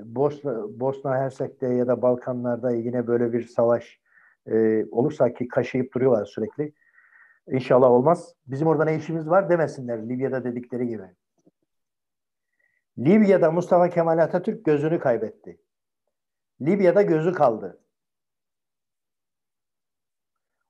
Bosna, 0.06 0.80
Bosna 0.80 1.18
Hersek'te 1.18 1.68
ya 1.68 1.88
da 1.88 2.02
Balkanlarda 2.02 2.72
yine 2.72 3.08
böyle 3.08 3.34
bir 3.34 3.44
savaş 3.48 4.00
e, 4.48 4.86
olursa 4.92 5.34
ki 5.34 5.48
kaşıyıp 5.48 5.94
duruyorlar 5.94 6.26
sürekli. 6.26 6.74
İnşallah 7.48 7.92
olmaz. 7.92 8.36
Bizim 8.48 8.68
orada 8.68 8.86
ne 8.86 8.96
işimiz 8.96 9.30
var 9.30 9.50
demesinler 9.50 10.10
Libya'da 10.10 10.44
dedikleri 10.44 10.88
gibi. 10.88 11.16
Libya'da 12.98 13.52
Mustafa 13.52 13.90
Kemal 13.90 14.18
Atatürk 14.18 14.66
gözünü 14.66 15.00
kaybetti. 15.00 15.60
Libya'da 16.62 17.02
gözü 17.02 17.34
kaldı. 17.34 17.80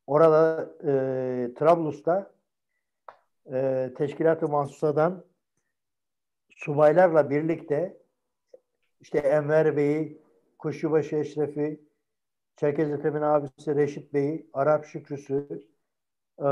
Orada 0.07 0.69
e, 0.83 0.91
Trablus'ta 1.53 2.34
e, 3.53 3.91
Teşkilat-ı 3.97 4.47
Mansusa'dan 4.47 5.25
subaylarla 6.49 7.29
birlikte 7.29 7.97
işte 9.01 9.17
Enver 9.17 9.77
Bey'i, 9.77 10.21
Kuşçubaşı 10.59 11.15
Eşref'i, 11.15 11.81
Çerkez 12.55 12.91
Ethem'in 12.91 13.21
abisi 13.21 13.75
Reşit 13.75 14.13
Bey'i, 14.13 14.49
Arap 14.53 14.85
Şükrüsü 14.85 15.65
e, 16.39 16.47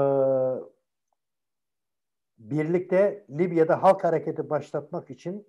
birlikte 2.38 3.26
Libya'da 3.30 3.84
halk 3.84 4.03
hareketi 4.03 4.49
başlatmak 4.49 5.10
için 5.10 5.48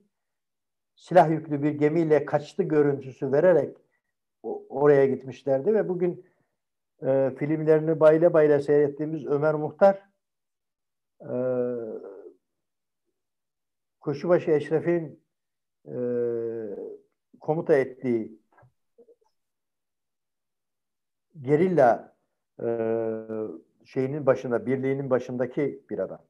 silah 0.96 1.30
yüklü 1.30 1.62
bir 1.62 1.70
gemiyle 1.70 2.24
kaçtı 2.24 2.62
görüntüsü 2.62 3.32
vererek 3.32 3.76
oraya 4.68 5.06
gitmişlerdi 5.06 5.74
ve 5.74 5.88
bugün 5.88 6.26
e, 7.02 7.30
filmlerini 7.38 8.00
bayla 8.00 8.32
bayla 8.32 8.60
seyrettiğimiz 8.60 9.26
Ömer 9.26 9.54
Muhtar 9.54 10.13
e, 11.24 11.34
Kuşubaşı 14.00 14.50
Eşref'in 14.50 15.20
e, 15.86 15.96
komuta 17.40 17.74
ettiği 17.74 18.38
gerilla 21.40 22.16
e, 22.62 22.66
şeyinin 23.84 24.26
başında, 24.26 24.66
birliğinin 24.66 25.10
başındaki 25.10 25.82
bir 25.90 25.98
adam. 25.98 26.22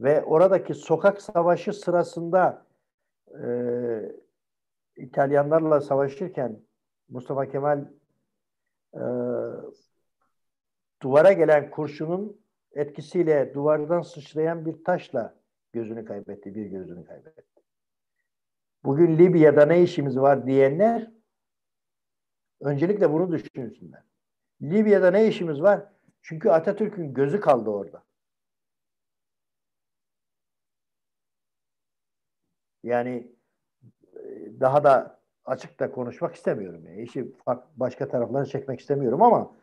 Ve 0.00 0.24
oradaki 0.24 0.74
sokak 0.74 1.22
savaşı 1.22 1.72
sırasında 1.72 2.66
e, 3.44 3.48
İtalyanlarla 4.96 5.80
savaşırken 5.80 6.60
Mustafa 7.08 7.48
Kemal 7.48 7.84
e, 8.94 9.02
duvara 11.02 11.32
gelen 11.32 11.70
kurşunun 11.70 12.40
etkisiyle 12.72 13.54
duvardan 13.54 14.02
sıçrayan 14.02 14.66
bir 14.66 14.84
taşla 14.84 15.36
gözünü 15.72 16.04
kaybetti, 16.04 16.54
bir 16.54 16.66
gözünü 16.66 17.04
kaybetti. 17.04 17.62
Bugün 18.84 19.18
Libya'da 19.18 19.66
ne 19.66 19.82
işimiz 19.82 20.18
var 20.18 20.46
diyenler 20.46 21.10
öncelikle 22.60 23.12
bunu 23.12 23.32
düşünsünler. 23.32 24.02
Libya'da 24.62 25.10
ne 25.10 25.28
işimiz 25.28 25.62
var? 25.62 25.92
Çünkü 26.22 26.50
Atatürk'ün 26.50 27.14
gözü 27.14 27.40
kaldı 27.40 27.70
orada. 27.70 28.04
Yani 32.82 33.32
e, 34.16 34.60
daha 34.60 34.84
da 34.84 35.20
açık 35.44 35.80
da 35.80 35.92
konuşmak 35.92 36.34
istemiyorum. 36.34 36.86
Yani 36.86 37.02
işi 37.02 37.32
başka 37.76 38.08
taraflara 38.08 38.44
çekmek 38.44 38.80
istemiyorum 38.80 39.22
ama 39.22 39.56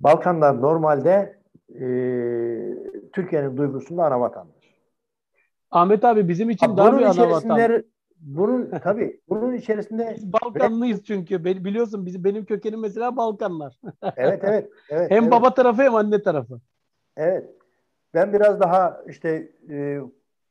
Balkanlar 0.00 0.60
normalde 0.60 1.39
e, 1.74 1.86
Türkiye'nin 3.12 3.56
duygusunda 3.56 4.04
ana 4.04 4.20
vatandır. 4.20 4.74
Ahmet 5.70 6.04
abi 6.04 6.28
bizim 6.28 6.50
için 6.50 6.66
ha, 6.66 6.76
daha 6.76 6.98
bir 6.98 7.02
ana 7.02 7.30
vatan. 7.30 7.82
Bunun 8.20 8.70
tabii 8.82 9.20
bunun 9.28 9.54
içerisinde 9.54 10.14
biz 10.16 10.32
Balkanlıyız 10.32 11.04
çünkü 11.04 11.44
biliyorsun 11.44 12.06
bizim 12.06 12.24
benim 12.24 12.44
kökenim 12.44 12.80
mesela 12.80 13.16
Balkanlar. 13.16 13.80
evet 14.16 14.40
evet 14.44 14.70
evet. 14.90 15.10
hem 15.10 15.22
evet. 15.22 15.32
baba 15.32 15.54
tarafı 15.54 15.82
hem 15.82 15.94
anne 15.94 16.22
tarafı. 16.22 16.60
Evet. 17.16 17.50
Ben 18.14 18.32
biraz 18.32 18.60
daha 18.60 19.02
işte 19.08 19.52
e, 19.70 20.00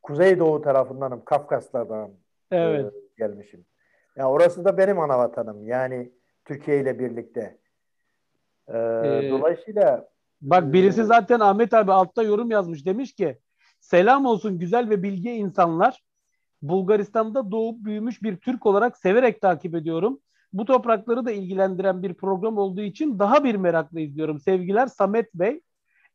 Kuzeydoğu 0.03 0.61
tarafındanım. 0.61 1.25
Kafkaslardan 1.25 2.09
e, 2.51 2.57
evet. 2.57 2.85
e, 2.85 2.97
gelmişim. 3.17 3.59
Ya 3.59 4.23
yani 4.23 4.29
orası 4.29 4.65
da 4.65 4.77
benim 4.77 4.99
ana 4.99 5.19
vatanım. 5.19 5.67
Yani 5.67 6.11
Türkiye 6.45 6.79
ile 6.81 6.99
birlikte. 6.99 7.57
Ee, 8.67 8.77
ee, 8.77 9.29
dolayısıyla 9.31 10.09
bak 10.41 10.73
birisi 10.73 11.03
zaten 11.03 11.39
Ahmet 11.39 11.73
abi 11.73 11.91
altta 11.91 12.23
yorum 12.23 12.51
yazmış 12.51 12.85
demiş 12.85 13.13
ki 13.13 13.39
selam 13.79 14.25
olsun 14.25 14.59
güzel 14.59 14.89
ve 14.89 15.03
bilgi 15.03 15.31
insanlar 15.31 16.03
Bulgaristan'da 16.61 17.51
doğup 17.51 17.85
büyümüş 17.85 18.23
bir 18.23 18.37
Türk 18.37 18.65
olarak 18.65 18.97
severek 18.97 19.41
takip 19.41 19.75
ediyorum. 19.75 20.19
Bu 20.53 20.65
toprakları 20.65 21.25
da 21.25 21.31
ilgilendiren 21.31 22.03
bir 22.03 22.13
program 22.13 22.57
olduğu 22.57 22.81
için 22.81 23.19
daha 23.19 23.43
bir 23.43 23.55
merakla 23.55 23.99
izliyorum. 23.99 24.39
Sevgiler 24.39 24.87
Samet 24.87 25.33
Bey. 25.33 25.61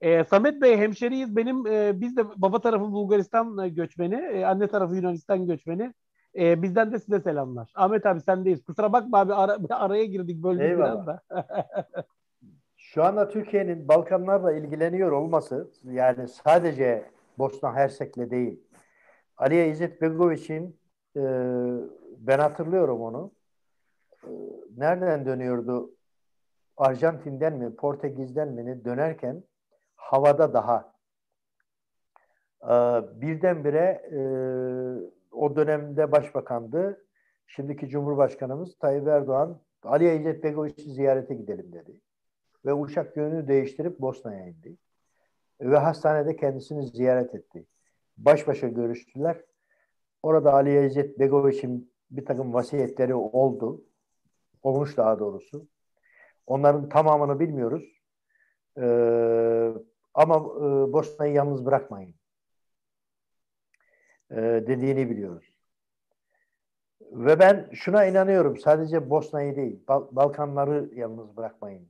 E, 0.00 0.24
Samet 0.24 0.62
Bey 0.62 0.76
hemşeriyiz. 0.76 1.36
Benim 1.36 1.66
e, 1.66 2.00
biz 2.00 2.16
de 2.16 2.24
baba 2.36 2.60
tarafı 2.60 2.92
Bulgaristan 2.92 3.74
göçmeni, 3.74 4.14
e, 4.14 4.44
anne 4.44 4.68
tarafı 4.68 4.94
Yunanistan 4.96 5.46
göçmeni. 5.46 5.94
E, 6.38 6.62
bizden 6.62 6.92
de 6.92 6.98
size 6.98 7.20
selamlar. 7.20 7.72
Ahmet 7.74 8.06
abi 8.06 8.20
sendeyiz. 8.20 8.64
Kusura 8.64 8.92
bakma 8.92 9.18
abi 9.18 9.34
ara, 9.34 9.58
araya 9.70 10.04
girdik 10.04 10.42
böldük 10.42 10.78
biraz 10.78 11.06
da. 11.06 11.20
Şu 12.94 13.04
anda 13.04 13.28
Türkiye'nin 13.28 13.88
Balkanlarla 13.88 14.52
ilgileniyor 14.52 15.12
olması 15.12 15.70
yani 15.84 16.28
sadece 16.28 17.04
Bosna 17.38 17.74
Hersek'le 17.74 18.30
değil. 18.30 18.60
Aliye 19.36 19.68
İzzet 19.68 20.02
Begoviç'in 20.02 20.80
e, 21.16 21.22
ben 22.18 22.38
hatırlıyorum 22.38 23.02
onu. 23.02 23.32
E, 24.24 24.30
nereden 24.76 25.26
dönüyordu? 25.26 25.94
Arjantin'den 26.76 27.52
mi, 27.52 27.76
Portekiz'den 27.76 28.48
mi 28.48 28.84
dönerken 28.84 29.42
havada 29.96 30.54
daha 30.54 30.92
e, 32.62 32.74
birdenbire 33.20 34.02
e, 34.12 34.20
o 35.32 35.56
dönemde 35.56 36.12
başbakandı. 36.12 37.04
Şimdiki 37.46 37.88
Cumhurbaşkanımız 37.88 38.78
Tayyip 38.78 39.08
Erdoğan 39.08 39.60
Ali 39.82 40.16
İzzet 40.16 40.44
Begoviç'i 40.44 40.90
ziyarete 40.90 41.34
gidelim 41.34 41.72
dedi. 41.72 42.03
Ve 42.64 42.72
uçak 42.72 43.16
yönünü 43.16 43.48
değiştirip 43.48 44.00
Bosna'ya 44.00 44.46
indi. 44.46 44.76
Ve 45.60 45.76
hastanede 45.78 46.36
kendisini 46.36 46.86
ziyaret 46.86 47.34
etti. 47.34 47.66
Baş 48.16 48.46
başa 48.48 48.68
görüştüler. 48.68 49.40
Orada 50.22 50.52
Ali 50.52 50.86
İzzet 50.86 51.18
Begoviç'in 51.18 51.92
bir 52.10 52.24
takım 52.24 52.54
vasiyetleri 52.54 53.14
oldu. 53.14 53.84
Olmuş 54.62 54.96
daha 54.96 55.18
doğrusu. 55.18 55.66
Onların 56.46 56.88
tamamını 56.88 57.40
bilmiyoruz. 57.40 57.84
Ee, 58.78 59.72
ama 60.14 60.34
e, 60.34 60.92
Bosna'yı 60.92 61.34
yalnız 61.34 61.66
bırakmayın. 61.66 62.14
Ee, 64.30 64.36
dediğini 64.66 65.10
biliyoruz. 65.10 65.58
Ve 67.00 67.38
ben 67.38 67.70
şuna 67.72 68.04
inanıyorum. 68.04 68.56
Sadece 68.58 69.10
Bosna'yı 69.10 69.56
değil, 69.56 69.84
Bal- 69.88 70.08
Balkanları 70.12 70.90
yalnız 70.94 71.36
bırakmayın. 71.36 71.88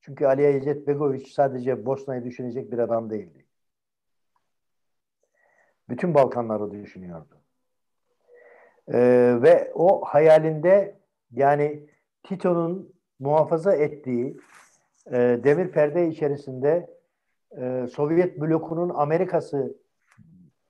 Çünkü 0.00 0.26
Ali 0.26 0.56
İzzet 0.56 0.86
Begoviç 0.86 1.32
sadece 1.32 1.86
Bosna'yı 1.86 2.24
düşünecek 2.24 2.72
bir 2.72 2.78
adam 2.78 3.10
değildi. 3.10 3.44
Bütün 5.88 6.14
Balkanları 6.14 6.70
düşünüyordu. 6.70 7.40
Ee, 8.88 9.38
ve 9.42 9.72
o 9.74 10.04
hayalinde 10.04 11.00
yani 11.32 11.86
Tito'nun 12.22 12.92
muhafaza 13.18 13.74
ettiği 13.76 14.36
e, 15.06 15.40
demir 15.44 15.72
perde 15.72 16.08
içerisinde 16.08 16.90
e, 17.58 17.86
Sovyet 17.92 18.40
blokunun 18.40 18.88
Amerika'sı 18.88 19.76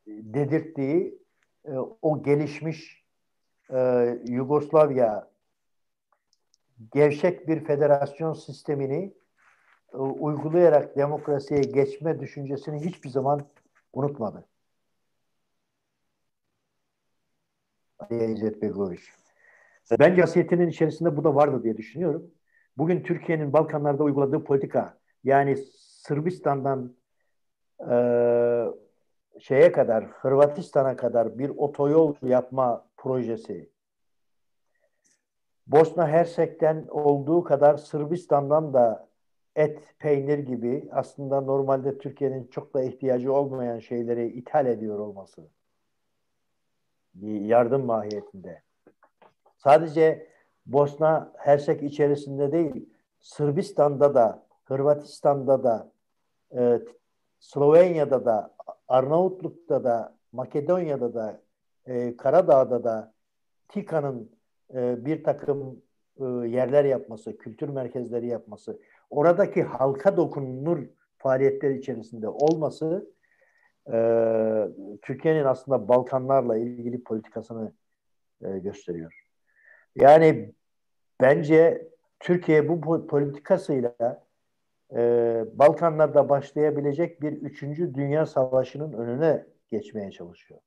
dedirttiği 0.06 1.18
e, 1.64 1.72
o 2.02 2.22
gelişmiş 2.22 3.04
e, 3.72 3.78
Yugoslavya 4.28 5.30
gevşek 6.92 7.48
bir 7.48 7.64
federasyon 7.64 8.32
sistemini 8.32 9.19
uygulayarak 9.92 10.96
demokrasiye 10.96 11.60
geçme 11.60 12.20
düşüncesini 12.20 12.84
hiçbir 12.84 13.08
zaman 13.08 13.46
unutmadı. 13.92 14.44
Ali 17.98 18.32
İzzet 18.32 18.62
Begoviç. 18.62 19.10
Bence 19.98 20.20
hasiyetinin 20.20 20.68
içerisinde 20.68 21.16
bu 21.16 21.24
da 21.24 21.34
vardı 21.34 21.62
diye 21.62 21.76
düşünüyorum. 21.76 22.30
Bugün 22.78 23.02
Türkiye'nin 23.02 23.52
Balkanlarda 23.52 24.02
uyguladığı 24.02 24.44
politika 24.44 24.98
yani 25.24 25.56
Sırbistan'dan 26.06 26.96
e, 27.90 27.94
şeye 29.40 29.72
kadar 29.72 30.04
Hırvatistan'a 30.04 30.96
kadar 30.96 31.38
bir 31.38 31.48
otoyol 31.48 32.14
yapma 32.22 32.86
projesi 32.96 33.70
Bosna 35.66 36.08
Hersek'ten 36.08 36.86
olduğu 36.90 37.44
kadar 37.44 37.76
Sırbistan'dan 37.76 38.74
da 38.74 39.09
et, 39.56 39.94
peynir 39.98 40.38
gibi 40.38 40.88
aslında 40.92 41.40
normalde 41.40 41.98
Türkiye'nin 41.98 42.46
çok 42.46 42.74
da 42.74 42.82
ihtiyacı 42.82 43.32
olmayan 43.32 43.78
şeyleri 43.78 44.26
ithal 44.26 44.66
ediyor 44.66 44.98
olması 44.98 45.48
bir 47.14 47.40
yardım 47.40 47.84
mahiyetinde. 47.84 48.62
Sadece 49.56 50.26
Bosna 50.66 51.32
Hersek 51.38 51.82
içerisinde 51.82 52.52
değil, 52.52 52.88
Sırbistan'da 53.20 54.14
da, 54.14 54.46
Hırvatistan'da 54.64 55.64
da, 55.64 55.92
e, 56.56 56.80
Slovenya'da 57.40 58.24
da, 58.24 58.54
Arnavutluk'ta 58.88 59.84
da, 59.84 60.16
Makedonya'da 60.32 61.14
da, 61.14 61.40
e, 61.86 62.16
Karadağ'da 62.16 62.84
da 62.84 63.12
TİKA'nın 63.68 64.30
e, 64.74 65.04
bir 65.04 65.24
takım 65.24 65.82
e, 66.20 66.24
yerler 66.24 66.84
yapması, 66.84 67.38
kültür 67.38 67.68
merkezleri 67.68 68.26
yapması, 68.26 68.80
oradaki 69.10 69.62
halka 69.62 70.16
dokunulur 70.16 70.86
faaliyetler 71.18 71.70
içerisinde 71.70 72.28
olması 72.28 73.10
e, 73.92 73.98
Türkiye'nin 75.02 75.44
aslında 75.44 75.88
Balkanlarla 75.88 76.56
ilgili 76.56 77.04
politikasını 77.04 77.72
e, 78.42 78.58
gösteriyor. 78.58 79.24
Yani 79.96 80.54
bence 81.20 81.88
Türkiye 82.20 82.68
bu 82.68 83.06
politikasıyla 83.06 84.24
e, 84.92 84.98
Balkanlarda 85.54 86.28
başlayabilecek 86.28 87.22
bir 87.22 87.32
üçüncü 87.32 87.94
dünya 87.94 88.26
savaşının 88.26 88.92
önüne 88.92 89.46
geçmeye 89.68 90.10
çalışıyor. 90.10 90.60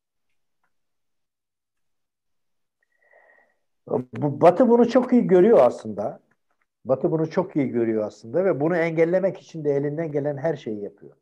Bu, 3.88 4.42
Batı 4.42 4.70
bunu 4.70 4.90
çok 4.90 5.14
iyi 5.14 5.28
görüyor 5.28 5.58
aslında. 5.62 6.23
Batı 6.86 7.12
bunu 7.12 7.30
çok 7.30 7.56
iyi 7.56 7.68
görüyor 7.70 8.04
aslında 8.04 8.46
ve 8.46 8.60
bunu 8.60 8.78
engellemek 8.78 9.40
için 9.40 9.64
de 9.66 9.72
elinden 9.72 10.12
gelen 10.12 10.38
her 10.38 10.56
şeyi 10.56 10.84
yapıyor. 10.84 11.16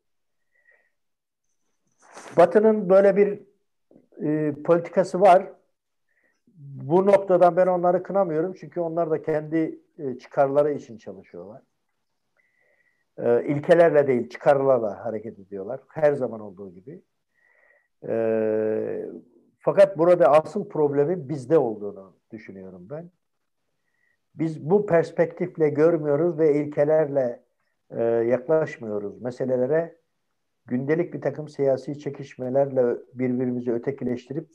Batı'nın 2.36 2.88
böyle 2.90 3.16
bir 3.16 3.40
e, 4.22 4.54
politikası 4.62 5.20
var. 5.20 5.52
Bu 6.56 7.06
noktadan 7.06 7.56
ben 7.56 7.66
onları 7.66 8.02
kınamıyorum 8.02 8.54
çünkü 8.54 8.80
onlar 8.80 9.10
da 9.10 9.22
kendi 9.22 9.78
e, 9.98 10.18
çıkarları 10.18 10.72
için 10.72 10.98
çalışıyorlar. 10.98 11.62
E, 13.18 13.44
ilkelerle 13.44 14.06
değil 14.06 14.28
çıkarlarla 14.28 15.04
hareket 15.04 15.38
ediyorlar. 15.38 15.80
Her 15.88 16.12
zaman 16.12 16.40
olduğu 16.40 16.70
gibi. 16.70 17.02
E, 18.08 19.06
fakat 19.58 19.98
burada 19.98 20.26
asıl 20.26 20.68
problemin 20.68 21.28
bizde 21.28 21.58
olduğunu 21.58 22.16
düşünüyorum 22.32 22.86
ben. 22.90 23.10
Biz 24.34 24.70
bu 24.70 24.86
perspektifle 24.86 25.68
görmüyoruz 25.68 26.38
ve 26.38 26.54
ilkelerle 26.54 27.42
e, 27.90 28.02
yaklaşmıyoruz 28.02 29.22
meselelere. 29.22 29.96
Gündelik 30.66 31.14
bir 31.14 31.20
takım 31.20 31.48
siyasi 31.48 31.98
çekişmelerle 31.98 32.96
birbirimizi 33.14 33.72
ötekileştirip 33.72 34.48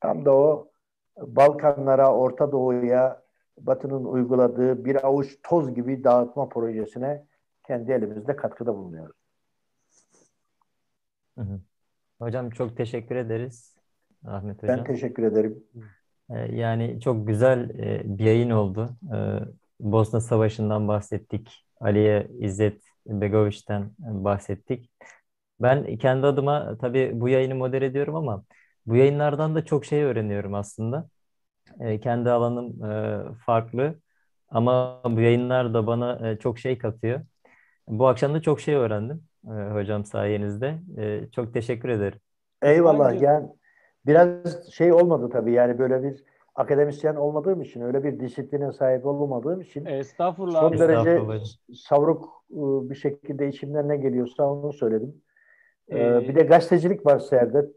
tam 0.00 0.24
da 0.24 0.34
o 0.36 0.72
Balkanlara, 1.16 2.14
Orta 2.14 2.52
Doğu'ya 2.52 3.22
Batı'nın 3.58 4.04
uyguladığı 4.04 4.84
bir 4.84 5.06
avuç 5.06 5.38
toz 5.42 5.74
gibi 5.74 6.04
dağıtma 6.04 6.48
projesine 6.48 7.26
kendi 7.66 7.92
elimizde 7.92 8.36
katkıda 8.36 8.76
bulunuyoruz. 8.76 9.16
Hocam 12.18 12.50
çok 12.50 12.76
teşekkür 12.76 13.16
ederiz. 13.16 13.76
Ahmet 14.24 14.62
Hocam. 14.62 14.78
Ben 14.78 14.84
teşekkür 14.84 15.22
ederim. 15.22 15.64
Ee, 16.32 16.56
yani 16.56 17.00
çok 17.00 17.26
güzel 17.26 17.70
e, 17.70 18.02
bir 18.18 18.24
yayın 18.24 18.50
oldu. 18.50 18.96
Ee, 19.14 19.38
Bosna 19.80 20.20
Savaşı'ndan 20.20 20.88
bahsettik. 20.88 21.64
Aliye 21.80 22.28
İzzet 22.38 22.82
Begoviç'ten 23.06 23.90
bahsettik. 23.98 24.90
Ben 25.60 25.96
kendi 25.96 26.26
adıma 26.26 26.78
tabii 26.80 27.10
bu 27.14 27.28
yayını 27.28 27.54
modere 27.54 27.86
ediyorum 27.86 28.16
ama 28.16 28.44
bu 28.86 28.96
yayınlardan 28.96 29.54
da 29.54 29.64
çok 29.64 29.84
şey 29.84 30.02
öğreniyorum 30.02 30.54
aslında. 30.54 31.08
Ee, 31.80 32.00
kendi 32.00 32.30
alanım 32.30 32.84
e, 32.84 33.20
farklı 33.46 34.00
ama 34.48 35.02
bu 35.04 35.20
yayınlar 35.20 35.74
da 35.74 35.86
bana 35.86 36.38
çok 36.38 36.58
şey 36.58 36.78
katıyor. 36.78 37.20
Bu 37.88 38.08
akşam 38.08 38.34
da 38.34 38.42
çok 38.42 38.60
şey 38.60 38.74
öğrendim 38.74 39.24
hocam 39.44 40.04
sayenizde. 40.04 40.78
Çok 41.32 41.54
teşekkür 41.54 41.88
ederim. 41.88 42.20
Eyvallah. 42.62 43.22
Yani 43.22 43.48
Biraz 44.06 44.72
şey 44.72 44.92
olmadı 44.92 45.28
tabii 45.32 45.52
yani 45.52 45.78
böyle 45.78 46.02
bir 46.02 46.24
akademisyen 46.54 47.14
olmadığım 47.14 47.60
için 47.60 47.80
öyle 47.80 48.04
bir 48.04 48.20
disipline 48.20 48.72
sahip 48.72 49.06
olmadığım 49.06 49.60
için 49.60 49.84
Estağfurullah. 49.84 50.60
son 50.60 50.78
derece 50.78 51.22
savruk 51.74 52.28
ıı, 52.50 52.90
bir 52.90 52.94
şekilde 52.94 53.48
içimden 53.48 53.88
ne 53.88 53.96
geliyorsa 53.96 54.44
onu 54.44 54.72
söyledim. 54.72 55.14
Ee, 55.88 55.98
ee, 55.98 56.28
bir 56.28 56.34
de 56.34 56.42
gazetecilik 56.42 57.06
var 57.06 57.18
Serdet. 57.18 57.70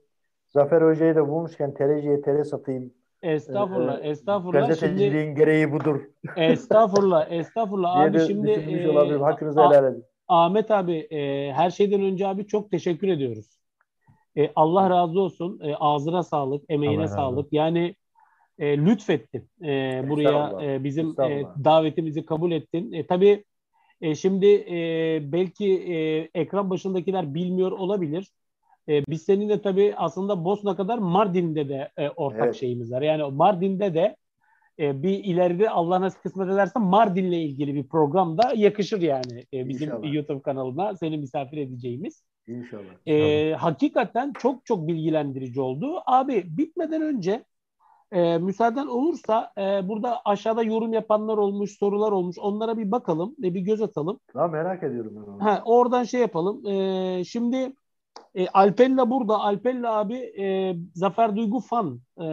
Zafer 0.47 0.81
Hoca'yı 0.81 1.15
da 1.15 1.30
bulmuşken 1.30 1.73
tereciye 1.73 2.22
tere 2.22 2.43
satayım. 2.43 2.93
Estağfurullah, 3.22 3.99
ee, 4.03 4.10
estağfurullah. 4.10 4.68
Gazeteciliğin 4.68 5.26
şimdi, 5.26 5.39
gereği 5.39 5.72
budur. 5.72 6.02
Estağfurullah, 6.38 7.27
estağfurullah. 7.31 7.95
Abi 7.95 8.19
şimdi 8.19 8.52
e, 8.52 9.18
Hakkınızı 9.18 9.61
helal 9.61 9.85
edin. 9.85 10.06
Ahmet 10.27 10.72
abi 10.72 10.97
e, 10.97 11.52
her 11.53 11.69
şeyden 11.69 12.02
önce 12.02 12.27
abi 12.27 12.47
çok 12.47 12.72
teşekkür 12.72 13.07
ediyoruz. 13.07 13.60
E, 14.38 14.52
Allah 14.56 14.90
razı 14.90 15.20
olsun. 15.20 15.60
E, 15.64 15.76
ağzına 15.76 16.24
sağlık, 16.24 16.64
emeğine 16.70 17.02
Allah 17.02 17.07
sağlık. 17.07 17.45
Razı. 17.45 17.56
Yani 17.56 17.95
e, 18.60 18.78
lütfettin 18.78 19.49
e, 19.64 20.03
buraya 20.10 20.62
e, 20.64 20.84
bizim 20.84 21.10
e, 21.22 21.44
davetimizi 21.64 22.26
kabul 22.26 22.52
ettin. 22.52 22.91
E, 22.91 23.07
tabii 23.07 23.44
e, 24.02 24.16
şimdi 24.16 24.45
e, 24.45 25.20
belki 25.32 25.74
e, 25.74 26.30
ekran 26.40 26.70
başındakiler 26.70 27.34
bilmiyor 27.34 27.72
olabilir. 27.72 28.32
E, 28.90 29.06
biz 29.06 29.24
seninle 29.24 29.62
tabii 29.62 29.94
aslında 29.98 30.45
Bosna 30.45 30.76
kadar 30.76 30.98
Mardin'de 30.98 31.70
de 31.70 31.90
e, 31.98 32.10
ortak 32.10 32.45
evet. 32.45 32.56
şeyimiz 32.56 32.91
var. 32.91 33.02
Yani 33.02 33.32
Mardin'de 33.32 33.94
de 33.94 34.16
e, 34.80 35.03
bir 35.03 35.24
ileride 35.24 35.70
Allah 35.70 36.02
nasip 36.02 36.24
kısmet 36.24 36.49
ederse 36.49 36.80
Mardin'le 36.80 37.32
ilgili 37.32 37.76
bir 37.76 37.88
program 37.88 38.38
da 38.38 38.53
yakışır 38.56 39.02
yani 39.02 39.45
e, 39.53 39.68
bizim 39.70 39.90
İnşallah. 39.90 40.14
YouTube 40.14 40.41
kanalına 40.41 40.95
seni 40.95 41.18
misafir 41.18 41.57
edeceğimiz. 41.57 42.24
İnşallah. 42.47 43.07
E, 43.07 43.53
hakikaten 43.53 44.34
çok 44.39 44.65
çok 44.65 44.88
bilgilendirici 44.88 45.61
oldu. 45.61 46.01
Abi 46.05 46.57
bitmeden 46.57 47.01
önce 47.01 47.45
e, 48.11 48.38
müsaaden 48.38 48.88
olursa 48.88 49.51
e, 49.57 49.88
burada 49.88 50.22
aşağıda 50.26 50.63
yorum 50.63 50.93
yapanlar 50.93 51.38
olmuş, 51.38 51.77
sorular 51.77 52.11
olmuş. 52.11 52.39
Onlara 52.39 52.77
bir 52.77 52.91
bakalım 52.91 53.35
ve 53.39 53.53
bir 53.53 53.61
göz 53.61 53.81
atalım. 53.81 54.19
Ha, 54.34 54.47
merak 54.47 54.84
ediyorum 54.84 55.13
ben 55.15 55.31
onu. 55.31 55.43
Ha, 55.43 55.61
oradan 55.65 56.03
şey 56.03 56.22
yapalım. 56.22 56.67
E, 56.67 57.23
şimdi 57.23 57.73
e, 58.35 58.47
Alpella 58.47 59.09
burada. 59.09 59.39
Alpella 59.39 59.97
abi 59.97 60.15
e, 60.15 60.76
Zafer 60.93 61.35
Duygu 61.35 61.59
Fan. 61.59 62.01
E, 62.22 62.26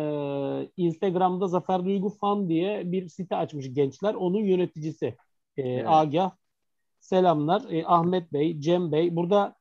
Instagram'da 0.76 1.46
Zafer 1.46 1.84
Duygu 1.84 2.08
Fan 2.08 2.48
diye 2.48 2.92
bir 2.92 3.08
site 3.08 3.36
açmış 3.36 3.74
gençler. 3.74 4.14
Onun 4.14 4.40
yöneticisi. 4.40 5.06
E, 5.56 5.62
evet. 5.62 5.84
Agah. 5.88 6.30
Selamlar. 7.00 7.62
E, 7.70 7.86
Ahmet 7.86 8.32
Bey, 8.32 8.60
Cem 8.60 8.92
Bey. 8.92 9.16
Burada 9.16 9.54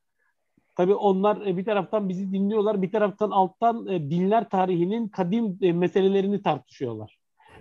tabii 0.76 0.96
onlar 0.96 1.46
e, 1.46 1.58
bir 1.58 1.66
taraftan 1.66 2.10
bizi 2.10 2.32
dinliyorlar. 2.32 2.82
Bir 2.82 2.92
taraftan 2.92 3.32
alttan 3.32 3.88
e, 3.88 4.10
dinler 4.10 4.50
tarihinin 4.50 5.08
kadim 5.08 5.58
e, 5.62 5.74
meselelerini 5.74 6.42
tartışıyorlar. 6.42 7.18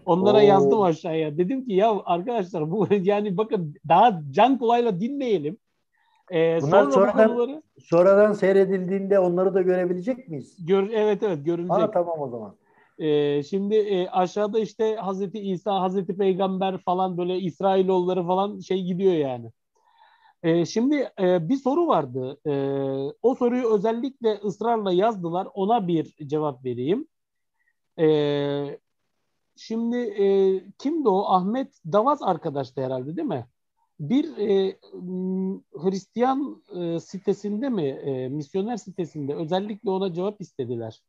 Onlara 0.06 0.38
Oo. 0.38 0.40
yazdım 0.40 0.82
aşağıya. 0.82 1.38
Dedim 1.38 1.66
ki 1.66 1.72
ya 1.72 2.02
arkadaşlar 2.04 2.70
bu 2.70 2.86
yani 3.02 3.36
bakın 3.36 3.74
daha 3.88 4.22
can 4.30 4.58
kolayla 4.58 5.00
dinleyelim. 5.00 5.56
Ee, 6.32 6.58
Bunlar 6.62 6.82
sonra 6.82 6.90
sonradan, 6.90 7.28
konuları... 7.28 7.62
sonradan 7.78 8.32
seyredildiğinde 8.32 9.18
onları 9.18 9.54
da 9.54 9.62
görebilecek 9.62 10.28
miyiz? 10.28 10.66
Gör, 10.66 10.90
evet 10.92 11.22
evet 11.22 11.44
görülecek. 11.44 11.78
Ha, 11.78 11.90
tamam 11.90 12.20
o 12.20 12.28
zaman. 12.28 12.56
Ee, 12.98 13.42
şimdi 13.42 13.74
e, 13.74 14.08
aşağıda 14.08 14.58
işte 14.58 14.96
Hazreti 14.96 15.38
İsa, 15.38 15.80
Hazreti 15.80 16.16
Peygamber 16.16 16.78
falan 16.78 17.18
böyle 17.18 17.38
İsrailoğulları 17.38 18.26
falan 18.26 18.58
şey 18.58 18.82
gidiyor 18.82 19.12
yani. 19.12 19.50
Ee, 20.42 20.66
şimdi 20.66 21.10
e, 21.20 21.48
bir 21.48 21.56
soru 21.56 21.86
vardı. 21.86 22.40
E, 22.46 22.52
o 23.22 23.34
soruyu 23.34 23.74
özellikle 23.74 24.34
ısrarla 24.34 24.92
yazdılar. 24.92 25.48
Ona 25.54 25.88
bir 25.88 26.16
cevap 26.26 26.64
vereyim. 26.64 27.08
E, 27.98 28.78
şimdi 29.56 29.96
e, 29.96 30.24
kimdi 30.78 31.08
o? 31.08 31.24
Ahmet 31.24 31.80
Davaz 31.92 32.22
arkadaştı 32.22 32.84
herhalde 32.84 33.16
değil 33.16 33.28
mi? 33.28 33.46
bir 34.00 34.36
e, 34.38 34.76
Hristiyan 35.72 36.62
e, 36.76 37.00
sitesinde 37.00 37.68
mi, 37.68 37.86
e, 37.86 38.28
misyoner 38.28 38.76
sitesinde 38.76 39.34
özellikle 39.34 39.90
ona 39.90 40.14
cevap 40.14 40.40
istediler. 40.40 41.02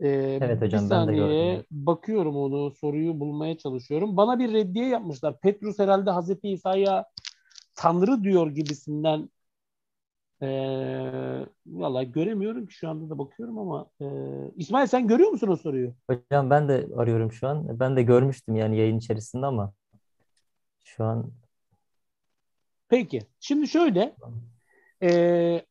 E, 0.00 0.08
evet 0.42 0.62
hocam 0.62 0.84
bir 0.84 0.88
saniye, 0.88 1.22
ben 1.22 1.30
de 1.30 1.36
gördüm. 1.36 1.64
Bakıyorum 1.70 2.36
onu, 2.36 2.70
soruyu 2.70 3.20
bulmaya 3.20 3.58
çalışıyorum. 3.58 4.16
Bana 4.16 4.38
bir 4.38 4.52
reddiye 4.52 4.86
yapmışlar. 4.86 5.40
Petrus 5.40 5.78
herhalde 5.78 6.10
Hazreti 6.10 6.48
İsa'ya 6.48 7.04
Tanrı 7.80 8.24
diyor 8.24 8.50
gibisinden 8.50 9.30
e, 10.42 10.48
valla 11.66 12.02
göremiyorum 12.02 12.66
ki 12.66 12.74
şu 12.74 12.88
anda 12.88 13.10
da 13.10 13.18
bakıyorum 13.18 13.58
ama 13.58 13.86
e, 14.00 14.06
İsmail 14.56 14.86
sen 14.86 15.06
görüyor 15.06 15.30
musun 15.30 15.48
o 15.48 15.56
soruyu? 15.56 15.94
Hocam 16.10 16.50
ben 16.50 16.68
de 16.68 16.88
arıyorum 16.96 17.32
şu 17.32 17.48
an. 17.48 17.80
Ben 17.80 17.96
de 17.96 18.02
görmüştüm 18.02 18.56
yani 18.56 18.78
yayın 18.78 18.98
içerisinde 18.98 19.46
ama 19.46 19.72
şu 20.84 21.04
an 21.04 21.32
Peki. 22.88 23.20
Şimdi 23.40 23.68
şöyle 23.68 24.16
e, 25.02 25.62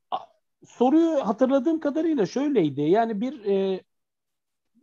soruyu 0.67 1.27
hatırladığım 1.27 1.79
kadarıyla 1.79 2.25
şöyleydi. 2.25 2.81
Yani 2.81 3.21
bir 3.21 3.45
e, 3.45 3.81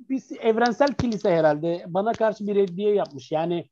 bir 0.08 0.22
evrensel 0.40 0.94
kilise 0.94 1.30
herhalde 1.30 1.84
bana 1.86 2.12
karşı 2.12 2.46
bir 2.46 2.54
reddiye 2.54 2.94
yapmış. 2.94 3.32
Yani 3.32 3.68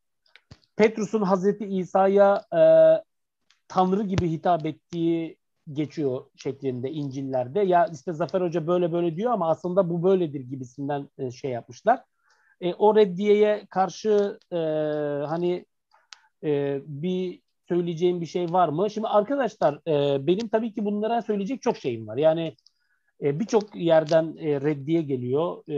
Petrus'un 0.76 1.22
Hazreti 1.22 1.64
İsa'ya 1.64 2.44
e, 2.52 2.60
Tanrı 3.68 4.02
gibi 4.02 4.30
hitap 4.30 4.66
ettiği 4.66 5.38
geçiyor 5.72 6.24
şeklinde 6.36 6.90
İncil'lerde. 6.90 7.60
Ya 7.60 7.86
işte 7.92 8.12
Zafer 8.12 8.40
Hoca 8.40 8.66
böyle 8.66 8.92
böyle 8.92 9.16
diyor 9.16 9.32
ama 9.32 9.50
aslında 9.50 9.90
bu 9.90 10.02
böyledir 10.02 10.40
gibisinden 10.40 11.08
e, 11.18 11.30
şey 11.30 11.50
yapmışlar. 11.50 12.02
E, 12.60 12.74
o 12.74 12.96
reddiyeye 12.96 13.66
karşı 13.70 14.38
e, 14.52 14.56
hani 15.26 15.66
e, 16.44 16.80
bir 16.86 17.40
söyleyeceğim 17.68 18.20
bir 18.20 18.26
şey 18.26 18.52
var 18.52 18.68
mı? 18.68 18.90
Şimdi 18.90 19.08
arkadaşlar 19.08 19.74
e, 19.88 20.26
benim 20.26 20.48
tabii 20.48 20.74
ki 20.74 20.84
bunlara 20.84 21.22
söyleyecek 21.22 21.62
çok 21.62 21.76
şeyim 21.76 22.06
var. 22.06 22.16
Yani 22.16 22.56
e, 23.24 23.40
birçok 23.40 23.76
yerden 23.76 24.36
e, 24.38 24.60
reddiye 24.60 25.02
geliyor 25.02 25.68
e, 25.68 25.76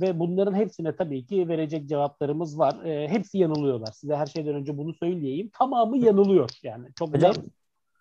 ve 0.00 0.18
bunların 0.18 0.54
hepsine 0.54 0.96
tabii 0.96 1.26
ki 1.26 1.48
verecek 1.48 1.88
cevaplarımız 1.88 2.58
var. 2.58 2.84
E, 2.84 3.08
hepsi 3.08 3.38
yanılıyorlar. 3.38 3.92
Size 3.92 4.16
her 4.16 4.26
şeyden 4.26 4.54
önce 4.54 4.78
bunu 4.78 4.94
söyleyeyim. 4.94 5.50
Tamamı 5.58 5.98
yanılıyor 5.98 6.50
yani. 6.62 6.86
Çok 6.98 7.14
hocam, 7.14 7.30
net. 7.30 7.44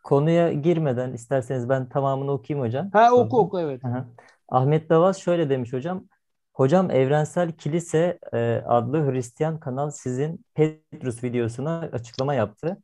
Konuya 0.03 0.53
girmeden 0.53 1.13
isterseniz 1.13 1.69
ben 1.69 1.89
tamamını 1.89 2.31
okuyayım 2.31 2.67
hocam. 2.67 2.89
Ha 2.93 3.11
oku 3.13 3.39
oku 3.39 3.59
evet. 3.59 3.85
Aha. 3.85 4.05
Ahmet 4.49 4.89
Davaz 4.89 5.17
şöyle 5.17 5.49
demiş 5.49 5.73
hocam. 5.73 6.03
Hocam 6.53 6.91
Evrensel 6.91 7.51
Kilise 7.51 8.19
e, 8.33 8.61
adlı 8.65 9.11
Hristiyan 9.11 9.59
kanal 9.59 9.89
sizin 9.89 10.45
Petrus 10.55 11.23
videosuna 11.23 11.89
açıklama 11.91 12.33
yaptı. 12.33 12.77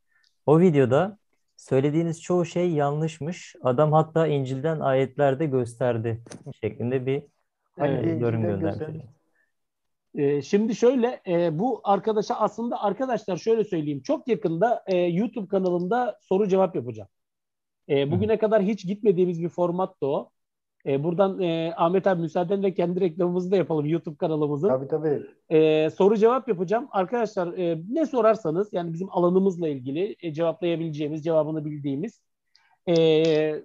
O 0.45 0.59
videoda 0.59 1.17
söylediğiniz 1.63 2.21
çoğu 2.21 2.45
şey 2.45 2.71
yanlışmış. 2.71 3.55
Adam 3.63 3.93
hatta 3.93 4.27
İncil'den 4.27 4.79
ayetlerde 4.79 5.45
gösterdi 5.45 6.21
şeklinde 6.61 7.05
bir 7.05 7.23
evet, 7.77 8.05
e, 8.05 8.09
yorum 8.09 8.41
göndermiş. 8.41 9.03
E, 10.15 10.41
şimdi 10.41 10.75
şöyle 10.75 11.21
e, 11.27 11.59
bu 11.59 11.81
arkadaşa 11.83 12.35
aslında 12.35 12.83
arkadaşlar 12.83 13.37
şöyle 13.37 13.63
söyleyeyim 13.63 14.01
çok 14.01 14.27
yakında 14.27 14.83
e, 14.87 14.97
YouTube 14.97 15.47
kanalında 15.47 16.19
soru 16.21 16.47
cevap 16.47 16.75
yapacağım. 16.75 17.09
E, 17.89 18.11
bugüne 18.11 18.33
Hı. 18.33 18.37
kadar 18.37 18.63
hiç 18.63 18.85
gitmediğimiz 18.87 19.43
bir 19.43 19.49
format 19.49 20.01
da 20.01 20.07
o. 20.07 20.31
E, 20.85 21.03
buradan 21.03 21.41
e, 21.41 21.73
Ahmet 21.77 22.07
abi 22.07 22.21
müsaadenle 22.21 22.73
kendi 22.73 23.01
reklamımızı 23.01 23.51
da 23.51 23.55
yapalım 23.55 23.85
YouTube 23.85 24.17
kanalımızın. 24.17 24.67
Tabii 24.67 24.87
tabii. 24.87 25.21
E, 25.49 25.89
soru 25.89 26.17
cevap 26.17 26.47
yapacağım. 26.47 26.87
Arkadaşlar 26.91 27.57
e, 27.57 27.81
ne 27.89 28.05
sorarsanız 28.05 28.73
yani 28.73 28.93
bizim 28.93 29.07
alanımızla 29.11 29.67
ilgili 29.67 30.15
e, 30.19 30.33
cevaplayabileceğimiz, 30.33 31.23
cevabını 31.23 31.65
bildiğimiz 31.65 32.21
e, 32.87 32.95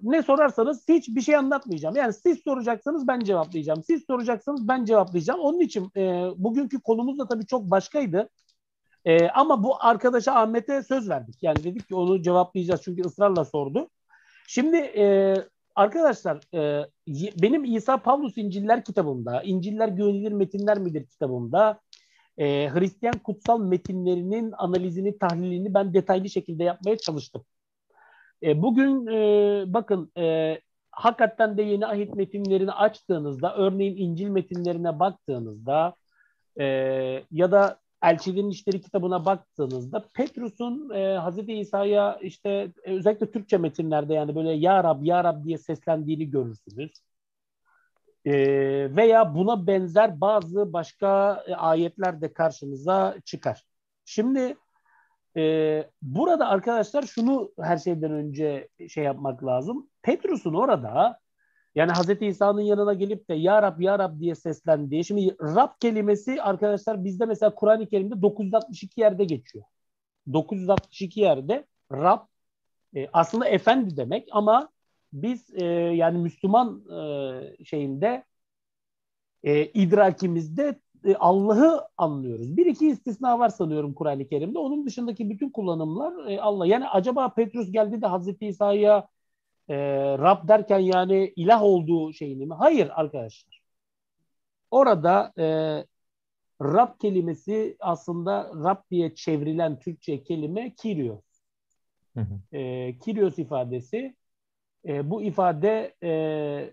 ne 0.02 0.22
sorarsanız 0.22 0.88
hiç 0.88 1.08
bir 1.08 1.20
şey 1.20 1.36
anlatmayacağım. 1.36 1.96
Yani 1.96 2.12
siz 2.12 2.38
soracaksanız 2.44 3.08
ben 3.08 3.20
cevaplayacağım. 3.20 3.82
Siz 3.82 4.04
soracaksanız 4.04 4.68
ben 4.68 4.84
cevaplayacağım. 4.84 5.40
Onun 5.40 5.60
için 5.60 5.90
e, 5.96 6.30
bugünkü 6.36 6.80
konumuz 6.80 7.18
da 7.18 7.28
tabii 7.28 7.46
çok 7.46 7.62
başkaydı. 7.62 8.28
E, 9.04 9.28
ama 9.28 9.62
bu 9.62 9.84
arkadaşa 9.84 10.34
Ahmet'e 10.34 10.82
söz 10.82 11.08
verdik. 11.08 11.42
Yani 11.42 11.64
dedik 11.64 11.88
ki 11.88 11.94
onu 11.94 12.22
cevaplayacağız 12.22 12.82
çünkü 12.84 13.02
ısrarla 13.02 13.44
sordu. 13.44 13.88
Şimdi 14.46 14.76
e, 14.76 15.34
Arkadaşlar 15.78 16.40
e, 16.54 16.86
benim 17.42 17.64
İsa 17.64 18.02
Pavlus 18.02 18.38
İnciller 18.38 18.84
kitabımda, 18.84 19.42
İnciller 19.42 19.88
Güvenilir 19.88 20.32
Metinler 20.32 20.78
midir 20.78 21.06
kitabımda 21.06 21.80
e, 22.38 22.68
Hristiyan 22.68 23.18
kutsal 23.18 23.60
metinlerinin 23.60 24.52
analizini, 24.58 25.18
tahlilini 25.18 25.74
ben 25.74 25.94
detaylı 25.94 26.28
şekilde 26.30 26.64
yapmaya 26.64 26.98
çalıştım. 26.98 27.44
E, 28.42 28.62
bugün 28.62 29.06
e, 29.06 29.64
bakın 29.66 30.12
e, 30.18 30.58
hakikaten 30.90 31.58
de 31.58 31.62
yeni 31.62 31.86
ahit 31.86 32.14
metinlerini 32.14 32.72
açtığınızda, 32.72 33.56
örneğin 33.56 33.96
İncil 33.96 34.28
metinlerine 34.28 34.98
baktığınızda 34.98 35.94
e, 36.60 36.64
ya 37.30 37.52
da 37.52 37.80
Elçilerin 38.02 38.50
İşleri 38.50 38.80
kitabına 38.80 39.24
baktığınızda 39.24 40.08
Petrus'un 40.14 40.90
e, 40.90 41.16
Hazreti 41.16 41.52
İsa'ya 41.52 42.18
işte 42.22 42.72
e, 42.84 42.94
özellikle 42.94 43.30
Türkçe 43.30 43.58
metinlerde 43.58 44.14
yani 44.14 44.34
böyle 44.34 44.52
Ya 44.52 44.84
Rab, 44.84 45.02
Ya 45.02 45.24
Rab 45.24 45.44
diye 45.44 45.58
seslendiğini 45.58 46.30
görürsünüz. 46.30 46.92
E, 48.24 48.32
veya 48.96 49.34
buna 49.34 49.66
benzer 49.66 50.20
bazı 50.20 50.72
başka 50.72 51.34
e, 51.46 51.54
ayetler 51.54 52.20
de 52.20 52.32
karşımıza 52.32 53.16
çıkar. 53.24 53.64
Şimdi 54.04 54.56
e, 55.36 55.90
burada 56.02 56.48
arkadaşlar 56.48 57.02
şunu 57.02 57.52
her 57.60 57.78
şeyden 57.78 58.10
önce 58.12 58.68
şey 58.88 59.04
yapmak 59.04 59.44
lazım. 59.44 59.88
Petrus'un 60.02 60.54
orada 60.54 61.18
yani 61.78 61.92
Hazreti 61.92 62.26
İsa'nın 62.26 62.60
yanına 62.60 62.94
gelip 62.94 63.28
de 63.28 63.34
Ya 63.34 63.62
Rab 63.62 63.80
Ya 63.80 63.98
Rab 63.98 64.20
diye 64.20 64.34
seslendiği. 64.34 65.04
Şimdi 65.04 65.36
Rab 65.40 65.70
kelimesi 65.80 66.42
arkadaşlar 66.42 67.04
bizde 67.04 67.26
mesela 67.26 67.54
Kur'an-ı 67.54 67.86
Kerim'de 67.86 68.22
962 68.22 69.00
yerde 69.00 69.24
geçiyor. 69.24 69.64
962 70.32 71.20
yerde 71.20 71.66
Rab 71.92 72.20
E, 72.96 73.08
aslında 73.12 73.48
efendi 73.48 73.96
demek 73.96 74.28
ama 74.32 74.68
biz 75.12 75.54
e, 75.54 75.64
yani 75.74 76.18
Müslüman 76.18 76.82
e, 76.90 77.64
şeyinde 77.64 78.24
e, 79.42 79.66
idrakimizde 79.66 80.80
e, 81.04 81.14
Allah'ı 81.16 81.88
anlıyoruz. 81.96 82.56
Bir 82.56 82.66
iki 82.66 82.88
istisna 82.88 83.38
var 83.38 83.48
sanıyorum 83.48 83.94
Kur'an-ı 83.94 84.28
Kerim'de. 84.28 84.58
Onun 84.58 84.86
dışındaki 84.86 85.30
bütün 85.30 85.50
kullanımlar 85.50 86.26
e, 86.30 86.40
Allah. 86.40 86.66
Yani 86.66 86.88
acaba 86.88 87.34
Petrus 87.34 87.72
geldi 87.72 88.02
de 88.02 88.06
Hazreti 88.06 88.46
İsa'ya 88.46 89.08
e, 89.68 89.76
Rab 90.18 90.48
derken 90.48 90.78
yani 90.78 91.32
ilah 91.36 91.62
olduğu 91.62 92.12
şeyini 92.12 92.46
mi? 92.46 92.54
Hayır 92.54 92.90
arkadaşlar. 92.94 93.60
Orada 94.70 95.32
e, 95.38 95.44
Rab 96.62 96.98
kelimesi 97.00 97.76
aslında 97.80 98.50
Rab 98.64 98.90
diye 98.90 99.14
çevrilen 99.14 99.78
Türkçe 99.78 100.22
kelime 100.22 100.74
Kyrios. 100.74 101.24
Hı 102.14 102.20
hı. 102.20 102.56
E, 102.56 102.98
Kyrios 102.98 103.38
ifadesi 103.38 104.16
e, 104.86 105.10
bu 105.10 105.22
ifade 105.22 105.94
e, 106.02 106.72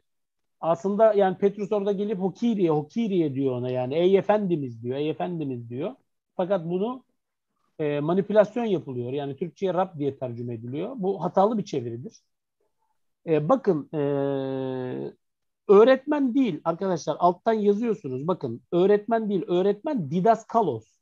aslında 0.62 1.14
yani 1.14 1.38
Petrus 1.38 1.72
orada 1.72 1.92
gelip 1.92 2.20
Hokiriye, 2.20 2.70
Hokiriye 2.70 3.36
diyor 3.36 3.56
ona 3.56 3.70
yani 3.70 3.96
ey 3.96 4.18
efendimiz 4.18 4.84
diyor, 4.84 4.98
ey 4.98 5.10
efendimiz 5.10 5.70
diyor. 5.70 5.96
Fakat 6.36 6.66
bunu 6.66 7.04
e, 7.80 8.00
manipülasyon 8.00 8.66
yapılıyor. 8.66 9.14
Yani 9.14 9.36
Türkçe'ye 9.36 9.74
Rab 9.74 10.00
diye 10.00 10.18
tercüme 10.18 10.54
ediliyor. 10.54 10.94
Bu 10.98 11.24
hatalı 11.24 11.58
bir 11.58 11.66
çeviridir. 11.66 12.14
E, 13.28 13.50
bakın 13.50 13.90
e, 13.94 14.00
öğretmen 15.68 16.36
değil 16.36 16.62
arkadaşlar 16.64 17.18
alttan 17.20 17.54
yazıyorsunuz. 17.54 18.28
Bakın 18.28 18.62
öğretmen 18.72 19.30
değil, 19.30 19.44
öğretmen 19.48 20.12
didaskalos. 20.12 20.96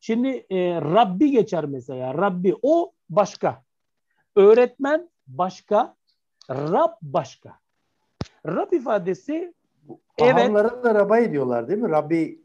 Şimdi 0.00 0.46
e, 0.50 0.80
Rabbi 0.80 1.30
geçer 1.30 1.64
mesela. 1.64 2.14
Rabbi 2.14 2.54
o 2.62 2.92
başka. 3.10 3.62
Öğretmen 4.36 5.10
başka. 5.26 5.96
Rab 6.50 6.92
başka. 7.02 7.58
Rab 8.46 8.72
ifadesi 8.72 9.54
evet. 10.18 10.54
da 10.54 10.94
Rabbi 10.94 11.32
diyorlar 11.32 11.68
değil 11.68 11.78
mi? 11.78 11.90
Rabbi 11.90 12.42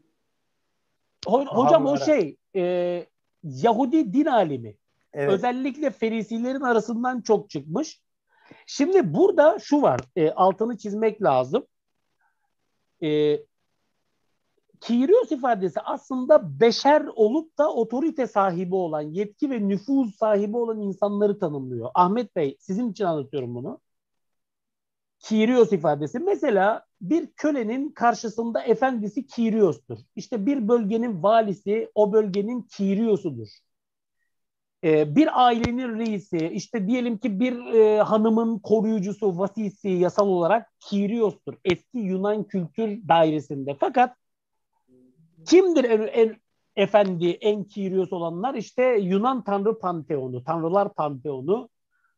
Ho- 1.26 1.46
hocam 1.46 1.86
o 1.86 1.96
şey 1.96 2.36
e, 2.56 3.06
Yahudi 3.42 4.12
din 4.12 4.26
alimi. 4.26 4.76
Evet. 5.12 5.32
Özellikle 5.32 5.90
ferisilerin 5.90 6.60
arasından 6.60 7.20
çok 7.20 7.50
çıkmış. 7.50 8.03
Şimdi 8.66 9.14
burada 9.14 9.58
şu 9.58 9.82
var. 9.82 10.00
E, 10.16 10.30
altını 10.30 10.78
çizmek 10.78 11.22
lazım. 11.22 11.66
E, 13.02 13.38
Kirios 14.80 15.32
ifadesi 15.32 15.80
aslında 15.80 16.60
beşer 16.60 17.06
olup 17.14 17.58
da 17.58 17.72
otorite 17.74 18.26
sahibi 18.26 18.74
olan, 18.74 19.00
yetki 19.00 19.50
ve 19.50 19.68
nüfuz 19.68 20.16
sahibi 20.16 20.56
olan 20.56 20.80
insanları 20.80 21.38
tanımlıyor. 21.38 21.90
Ahmet 21.94 22.36
Bey, 22.36 22.56
sizin 22.60 22.90
için 22.90 23.04
anlatıyorum 23.04 23.54
bunu. 23.54 23.80
Kirios 25.18 25.72
ifadesi. 25.72 26.18
Mesela 26.18 26.84
bir 27.00 27.32
kölenin 27.36 27.88
karşısında 27.88 28.62
efendisi 28.62 29.26
Kirios'tur. 29.26 29.98
İşte 30.16 30.46
bir 30.46 30.68
bölgenin 30.68 31.22
valisi 31.22 31.90
o 31.94 32.12
bölgenin 32.12 32.62
Kiriosudur. 32.62 33.48
Ee, 34.84 35.16
bir 35.16 35.44
ailenin 35.46 35.98
reisi, 35.98 36.50
işte 36.52 36.86
diyelim 36.86 37.18
ki 37.18 37.40
bir 37.40 37.74
e, 37.74 38.02
hanımın 38.02 38.58
koruyucusu, 38.58 39.38
vasisi 39.38 39.88
yasal 39.88 40.28
olarak 40.28 40.72
Kirios'tur. 40.80 41.54
Eski 41.64 41.98
Yunan 41.98 42.44
kültür 42.44 43.08
dairesinde. 43.08 43.76
Fakat 43.80 44.16
kimdir 45.46 45.84
en, 45.84 46.00
en 46.00 46.36
efendi, 46.76 47.30
en 47.30 47.64
Kirios 47.64 48.12
olanlar? 48.12 48.54
İşte 48.54 48.82
Yunan 48.84 49.44
tanrı 49.44 49.78
panteonu, 49.78 50.44
tanrılar 50.44 50.94
panteonu 50.94 51.68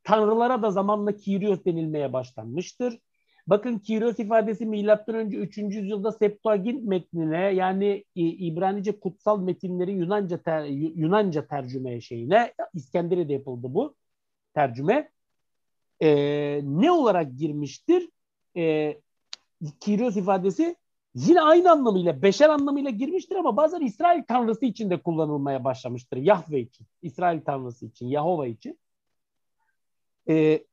Tanrılara 0.06 0.62
da 0.62 0.70
zamanla 0.70 1.16
Kyrios 1.16 1.64
denilmeye 1.64 2.12
başlanmıştır. 2.12 2.98
Bakın 3.47 3.78
Kyrios 3.78 4.18
ifadesi 4.18 4.66
milattan 4.66 5.14
önce 5.14 5.36
3. 5.36 5.59
yüzyılda 5.59 6.12
Septuagint 6.12 6.85
metnine 6.85 7.55
yani 7.55 8.05
İbranice 8.14 9.01
kutsal 9.01 9.40
metinleri 9.40 9.93
Yunanca 9.93 10.43
ter, 10.43 10.64
Yunanca 10.94 11.47
tercüme 11.47 12.01
şeyine 12.01 12.55
İskenderiye'de 12.74 13.32
yapıldı 13.32 13.66
bu 13.74 13.94
tercüme. 14.55 15.10
Ee, 16.01 16.60
ne 16.64 16.90
olarak 16.90 17.39
girmiştir? 17.39 18.09
Ee, 18.56 19.01
Kyrios 19.81 20.16
ifadesi 20.16 20.77
yine 21.14 21.40
aynı 21.40 21.70
anlamıyla, 21.70 22.23
beşer 22.23 22.48
anlamıyla 22.48 22.90
girmiştir 22.90 23.36
ama 23.36 23.56
bazen 23.56 23.81
İsrail 23.81 24.23
tanrısı 24.28 24.66
için 24.66 24.90
de 24.90 25.02
kullanılmaya 25.02 25.64
başlamıştır. 25.64 26.16
Yahve 26.16 26.60
için, 26.60 26.86
İsrail 27.02 27.40
tanrısı 27.40 27.86
için, 27.86 28.06
Yahova 28.06 28.47
için 28.47 28.78
e, 30.28 30.64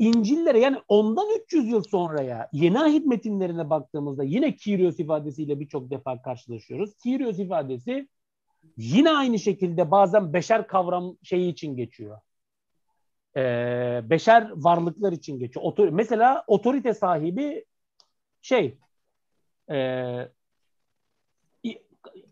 İncil'lere 0.00 0.58
yani 0.58 0.78
ondan 0.88 1.26
300 1.44 1.68
yıl 1.68 1.82
sonraya 1.82 2.48
yeni 2.52 2.80
ahit 2.80 3.06
metinlerine 3.06 3.70
baktığımızda 3.70 4.24
yine 4.24 4.56
Kyrios 4.56 5.00
ifadesiyle 5.00 5.60
birçok 5.60 5.90
defa 5.90 6.22
karşılaşıyoruz. 6.22 6.96
Kyrios 6.96 7.38
ifadesi 7.38 8.08
yine 8.76 9.10
aynı 9.10 9.38
şekilde 9.38 9.90
bazen 9.90 10.32
beşer 10.32 10.66
kavram 10.66 11.16
şeyi 11.22 11.52
için 11.52 11.76
geçiyor. 11.76 12.18
Ee, 13.36 14.00
beşer 14.10 14.50
varlıklar 14.54 15.12
için 15.12 15.38
geçiyor. 15.38 15.64
Otor 15.64 15.88
mesela 15.88 16.44
otorite 16.46 16.94
sahibi 16.94 17.64
şey 18.42 18.78
e, 19.70 19.76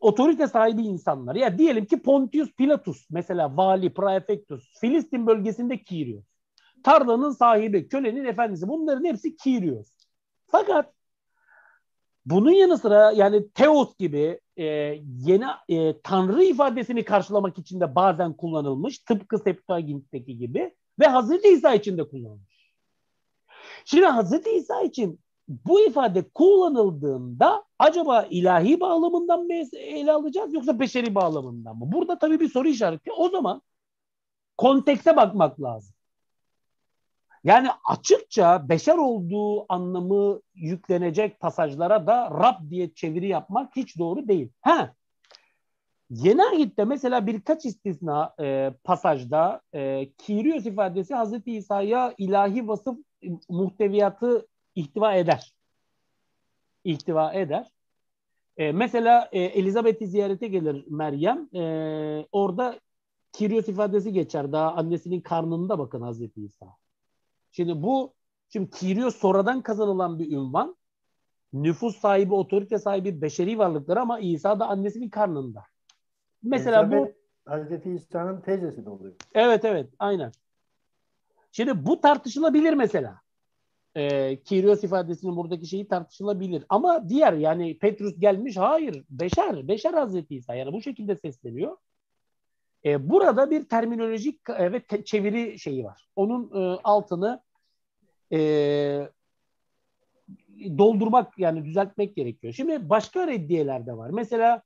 otorite 0.01 0.47
sahibi 0.47 0.83
insanlar. 0.83 1.35
Ya 1.35 1.59
diyelim 1.59 1.87
ki 1.87 2.03
Pontius 2.03 2.53
Pilatus 2.53 3.07
mesela 3.11 3.57
vali, 3.57 3.95
praefectus, 3.95 4.81
Filistin 4.81 5.27
bölgesinde 5.27 5.83
Kyrios. 5.83 6.38
Tarlanın 6.83 7.31
sahibi, 7.31 7.89
kölenin 7.89 8.25
efendisi 8.25 8.69
bunların 8.69 9.05
hepsi 9.05 9.37
Kyrios. 9.37 9.89
Fakat 10.47 10.93
bunun 12.27 12.51
yanı 12.51 12.79
sıra 12.79 13.13
yani 13.13 13.51
Teos 13.51 13.97
gibi 13.99 14.41
e, 14.57 14.65
yeni 15.19 15.45
e, 15.69 16.01
tanrı 16.01 16.45
ifadesini 16.45 17.05
karşılamak 17.05 17.59
için 17.59 17.81
de 17.81 17.95
bazen 17.95 18.33
kullanılmış. 18.33 18.99
Tıpkı 18.99 19.39
Septuagint'teki 19.39 20.39
gibi 20.39 20.75
ve 21.01 21.07
Hazreti 21.07 21.49
İsa 21.49 21.75
için 21.75 21.99
de 21.99 22.09
kullanılmış. 22.09 22.73
Şimdi 23.85 24.07
Hazreti 24.07 24.51
İsa 24.51 24.83
için 24.83 25.21
bu 25.49 25.81
ifade 25.81 26.29
kullanıldığında 26.29 27.65
acaba 27.79 28.23
ilahi 28.31 28.81
bağlamından 28.81 29.45
mı 29.45 29.53
ele 29.73 30.13
alacağız 30.13 30.55
yoksa 30.55 30.81
beşeri 30.81 31.15
bağlamından 31.15 31.77
mı? 31.77 31.93
Burada 31.93 32.19
tabii 32.19 32.41
bir 32.41 32.49
soru 32.49 32.69
işareti. 32.69 33.13
O 33.13 33.29
zaman 33.29 33.63
kontekse 34.57 35.17
bakmak 35.17 35.63
lazım. 35.63 35.95
Yani 37.45 37.69
açıkça 37.85 38.69
beşer 38.69 38.99
olduğu 38.99 39.73
anlamı 39.73 40.41
yüklenecek 40.55 41.41
pasajlara 41.41 42.07
da 42.07 42.31
Rab 42.31 42.71
diye 42.71 42.95
çeviri 42.95 43.29
yapmak 43.29 43.77
hiç 43.77 43.99
doğru 43.99 44.29
değil. 44.29 44.49
Ha, 44.61 44.95
Yeni 46.11 46.43
ahitte 46.43 46.85
mesela 46.85 47.27
birkaç 47.27 47.65
istisna 47.65 48.35
e, 48.41 48.75
pasajda 48.85 49.61
e, 49.75 50.11
Kyrios 50.19 50.67
ifadesi 50.67 51.15
Hazreti 51.15 51.53
İsa'ya 51.57 52.15
ilahi 52.19 52.69
vasıf 52.69 52.99
muhteviyatı 53.49 54.49
ihtiva 54.75 55.15
eder. 55.15 55.55
İhtiva 56.85 57.33
eder. 57.33 57.73
E, 58.57 58.73
mesela 58.73 59.29
e, 59.33 59.41
Elizabeth'i 59.41 60.07
ziyarete 60.07 60.49
gelir 60.49 60.85
Meryem. 60.89 61.49
E, 61.55 62.27
orada 62.33 62.81
Kirios 63.33 63.69
ifadesi 63.69 64.13
geçer. 64.13 64.53
Daha 64.53 64.73
annesinin 64.75 65.21
karnında 65.21 65.79
bakın 65.79 66.01
Hazreti 66.01 66.45
İsa. 66.45 66.78
Şimdi 67.53 67.83
bu 67.83 68.15
şimdi 68.49 68.71
Kirios 68.71 69.17
sonradan 69.17 69.63
kazanılan 69.63 70.19
bir 70.19 70.33
ünvan. 70.33 70.77
Nüfus 71.53 71.97
sahibi, 72.01 72.35
otorite 72.35 72.79
sahibi 72.79 73.23
beşeri 73.23 73.59
varlıklar 73.59 73.97
ama 73.97 74.21
İsa 74.21 74.61
da 74.61 74.67
annesinin 74.67 75.09
karnında. 75.09 75.65
Mesela 76.43 76.81
Elizabeth, 76.83 77.15
bu 77.47 77.51
Hazreti 77.51 77.91
İsa'nın 77.91 78.41
teyzesi 78.41 78.87
de 78.87 78.91
oluyor. 78.91 79.15
Evet 79.35 79.65
evet 79.65 79.91
aynen. 79.99 80.33
Şimdi 81.53 81.87
bu 81.87 82.01
tartışılabilir 82.01 82.73
mesela 82.73 83.21
e, 83.95 84.37
Kyrios 84.43 84.85
ifadesinin 84.85 85.37
buradaki 85.37 85.67
şeyi 85.67 85.89
tartışılabilir. 85.89 86.65
Ama 86.69 87.09
diğer 87.09 87.33
yani 87.33 87.79
Petrus 87.79 88.19
gelmiş 88.19 88.57
hayır 88.57 89.05
Beşer, 89.11 89.69
Beşer 89.69 89.95
Hazreti 89.95 90.37
İsa 90.37 90.55
yani 90.55 90.73
bu 90.73 90.83
şekilde 90.83 91.17
sesleniyor. 91.17 91.77
E, 92.85 93.11
burada 93.11 93.51
bir 93.51 93.69
terminolojik 93.69 94.41
e, 94.59 94.73
ve 94.73 94.81
te- 94.81 95.05
çeviri 95.05 95.59
şeyi 95.59 95.85
var. 95.85 96.09
Onun 96.17 96.51
e, 96.63 96.81
altını 96.85 97.43
e, 98.33 98.39
doldurmak 100.79 101.39
yani 101.39 101.65
düzeltmek 101.65 102.17
gerekiyor. 102.17 102.53
Şimdi 102.53 102.89
başka 102.89 103.27
reddiyeler 103.27 103.87
de 103.87 103.97
var. 103.97 104.11
Mesela 104.11 104.63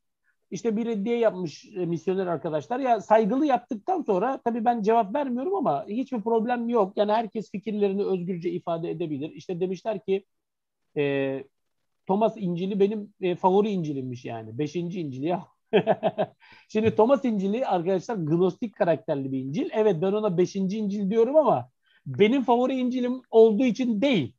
işte 0.51 0.77
bir 0.77 0.87
reddiye 0.87 1.19
yapmış 1.19 1.65
e, 1.77 1.87
misyoner 1.87 2.27
arkadaşlar. 2.27 2.81
Ya 2.81 3.01
saygılı 3.01 3.47
yaptıktan 3.47 4.03
sonra 4.03 4.41
tabii 4.45 4.65
ben 4.65 4.83
cevap 4.83 5.15
vermiyorum 5.15 5.55
ama 5.55 5.87
hiçbir 5.89 6.21
problem 6.21 6.69
yok. 6.69 6.93
Yani 6.97 7.13
herkes 7.13 7.51
fikirlerini 7.51 8.05
özgürce 8.05 8.51
ifade 8.51 8.91
edebilir. 8.91 9.31
İşte 9.31 9.61
demişler 9.61 10.05
ki 10.05 10.25
e, 10.97 11.45
Thomas 12.07 12.35
İncil'i 12.37 12.81
benim 12.81 13.15
e, 13.21 13.37
favori 13.37 13.69
İncil'immiş 13.71 14.25
yani. 14.25 14.59
Beşinci 14.59 15.01
İncil 15.01 15.23
ya. 15.23 15.49
Şimdi 16.69 16.97
Thomas 16.97 17.25
İncil'i 17.25 17.67
arkadaşlar 17.67 18.17
gnostik 18.17 18.77
karakterli 18.77 19.33
bir 19.33 19.39
İncil. 19.39 19.71
Evet 19.73 19.97
ben 20.03 20.13
ona 20.13 20.39
5. 20.39 20.57
İncil 20.57 21.11
diyorum 21.11 21.37
ama 21.37 21.69
benim 22.07 22.43
favori 22.43 22.79
İncil'im 22.79 23.23
olduğu 23.31 23.65
için 23.65 24.03
değil. 24.03 24.37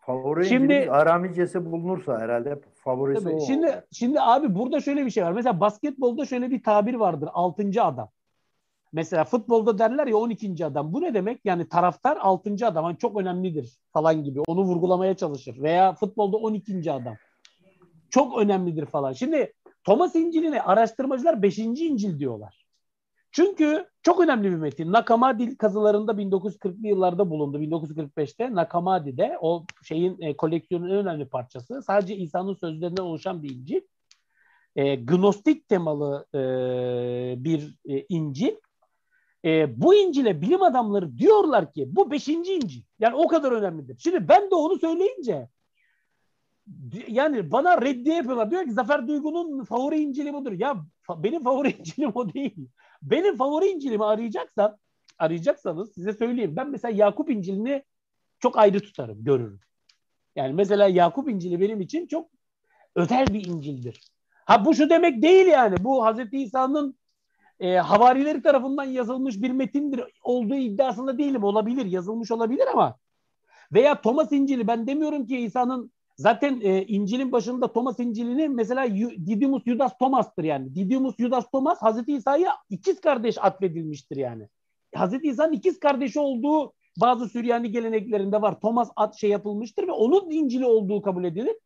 Favori 0.00 0.46
şimdi, 0.46 0.74
İncil'in 0.74 0.88
Aramicesi 0.88 1.72
bulunursa 1.72 2.20
herhalde 2.20 2.60
favorisi 2.74 3.24
tabii, 3.24 3.34
o. 3.34 3.40
Şimdi, 3.40 3.84
şimdi 3.92 4.20
abi 4.20 4.54
burada 4.54 4.80
şöyle 4.80 5.06
bir 5.06 5.10
şey 5.10 5.24
var. 5.24 5.32
Mesela 5.32 5.60
basketbolda 5.60 6.26
şöyle 6.26 6.50
bir 6.50 6.62
tabir 6.62 6.94
vardır. 6.94 7.28
Altıncı 7.32 7.82
adam. 7.84 8.10
Mesela 8.92 9.24
futbolda 9.24 9.78
derler 9.78 10.06
ya 10.06 10.16
12. 10.16 10.66
adam. 10.66 10.92
Bu 10.92 11.00
ne 11.00 11.14
demek? 11.14 11.40
Yani 11.44 11.68
taraftar 11.68 12.18
6. 12.20 12.66
adam. 12.66 12.84
Yani 12.84 12.98
çok 12.98 13.20
önemlidir 13.20 13.78
falan 13.92 14.24
gibi. 14.24 14.40
Onu 14.46 14.62
vurgulamaya 14.62 15.16
çalışır. 15.16 15.62
Veya 15.62 15.94
futbolda 15.94 16.36
12. 16.36 16.92
adam. 16.92 17.14
Çok 18.10 18.38
önemlidir 18.38 18.86
falan. 18.86 19.12
Şimdi 19.12 19.52
Thomas 19.84 20.14
İncil'ini 20.14 20.62
araştırmacılar 20.62 21.42
5. 21.42 21.58
İncil 21.58 22.18
diyorlar. 22.18 22.62
Çünkü 23.32 23.86
çok 24.02 24.20
önemli 24.20 24.50
bir 24.50 24.56
metin. 24.56 24.92
Nakamadi 24.92 25.56
kazılarında 25.56 26.12
1940'lı 26.12 26.88
yıllarda 26.88 27.30
bulundu. 27.30 27.58
1945'te 27.62 28.54
Nakamadi'de 28.54 29.38
o 29.40 29.66
şeyin 29.84 30.20
e, 30.20 30.36
koleksiyonun 30.36 30.90
en 30.90 30.96
önemli 30.96 31.28
parçası. 31.28 31.82
Sadece 31.82 32.16
İsa'nın 32.16 32.54
sözlerinden 32.54 33.02
oluşan 33.02 33.42
bir 33.42 33.50
İncil. 33.50 33.80
E, 34.76 34.94
gnostik 34.94 35.68
temalı 35.68 36.26
e, 36.34 36.38
bir 37.44 37.76
e, 37.88 38.06
İncil. 38.08 38.52
E, 39.44 39.80
bu 39.80 39.94
İncil'e 39.94 40.40
bilim 40.40 40.62
adamları 40.62 41.18
diyorlar 41.18 41.72
ki 41.72 41.96
bu 41.96 42.10
beşinci 42.10 42.54
İncil. 42.54 42.82
Yani 43.00 43.14
o 43.14 43.28
kadar 43.28 43.52
önemlidir. 43.52 43.98
Şimdi 43.98 44.28
ben 44.28 44.50
de 44.50 44.54
onu 44.54 44.78
söyleyince 44.78 45.48
yani 47.08 47.52
bana 47.52 47.82
reddiye 47.82 48.16
yapıyorlar. 48.16 48.50
Diyor 48.50 48.64
ki 48.64 48.72
Zafer 48.72 49.08
Duygu'nun 49.08 49.64
favori 49.64 50.00
İncil'i 50.00 50.32
budur. 50.32 50.52
Ya 50.52 50.76
benim 51.16 51.42
favori 51.42 51.70
İncil'im 51.78 52.12
o 52.14 52.34
değil. 52.34 52.68
Benim 53.02 53.36
favori 53.36 53.66
İncil'imi 53.66 54.04
arayacaksan 54.04 54.78
arayacaksanız 55.18 55.94
size 55.94 56.12
söyleyeyim. 56.12 56.56
Ben 56.56 56.70
mesela 56.70 56.96
Yakup 56.96 57.30
İncil'ini 57.30 57.82
çok 58.40 58.58
ayrı 58.58 58.80
tutarım, 58.80 59.24
görürüm. 59.24 59.60
Yani 60.36 60.52
mesela 60.52 60.88
Yakup 60.88 61.30
İncil'i 61.30 61.60
benim 61.60 61.80
için 61.80 62.06
çok 62.06 62.30
özel 62.94 63.26
bir 63.26 63.46
İncil'dir. 63.46 64.00
Ha 64.44 64.64
bu 64.64 64.74
şu 64.74 64.90
demek 64.90 65.22
değil 65.22 65.46
yani. 65.46 65.76
Bu 65.84 66.04
Hazreti 66.04 66.42
İsa'nın 66.42 66.96
e, 67.60 67.76
havarileri 67.76 68.42
tarafından 68.42 68.84
yazılmış 68.84 69.42
bir 69.42 69.50
metindir 69.50 70.04
olduğu 70.22 70.54
iddiasında 70.54 71.18
değilim. 71.18 71.44
Olabilir, 71.44 71.86
yazılmış 71.86 72.30
olabilir 72.30 72.66
ama 72.72 72.98
veya 73.72 74.00
Thomas 74.00 74.32
İncil'i 74.32 74.66
ben 74.66 74.86
demiyorum 74.86 75.26
ki 75.26 75.38
İsa'nın 75.38 75.92
zaten 76.22 76.60
e, 76.60 76.84
İncil'in 76.84 77.32
başında 77.32 77.72
Thomas 77.72 78.00
İncil'ini 78.00 78.48
mesela 78.48 78.94
Didymus 79.26 79.64
Judas 79.64 79.98
Thomas'tır 79.98 80.44
yani. 80.44 80.74
Didymus 80.74 81.16
Judas 81.16 81.50
Thomas 81.50 81.82
Hazreti 81.82 82.12
İsa'ya 82.12 82.52
ikiz 82.70 83.00
kardeş 83.00 83.38
atfedilmiştir 83.40 84.16
yani. 84.16 84.48
Hazreti 84.94 85.28
İsa'nın 85.28 85.52
ikiz 85.52 85.80
kardeşi 85.80 86.20
olduğu 86.20 86.72
bazı 87.00 87.28
Süryani 87.28 87.70
geleneklerinde 87.70 88.42
var. 88.42 88.60
Thomas 88.60 88.90
ad 88.96 89.14
şey 89.14 89.30
yapılmıştır 89.30 89.88
ve 89.88 89.92
onun 89.92 90.30
İncil'i 90.30 90.66
olduğu 90.66 91.02
kabul 91.02 91.24
edilir. 91.24 91.56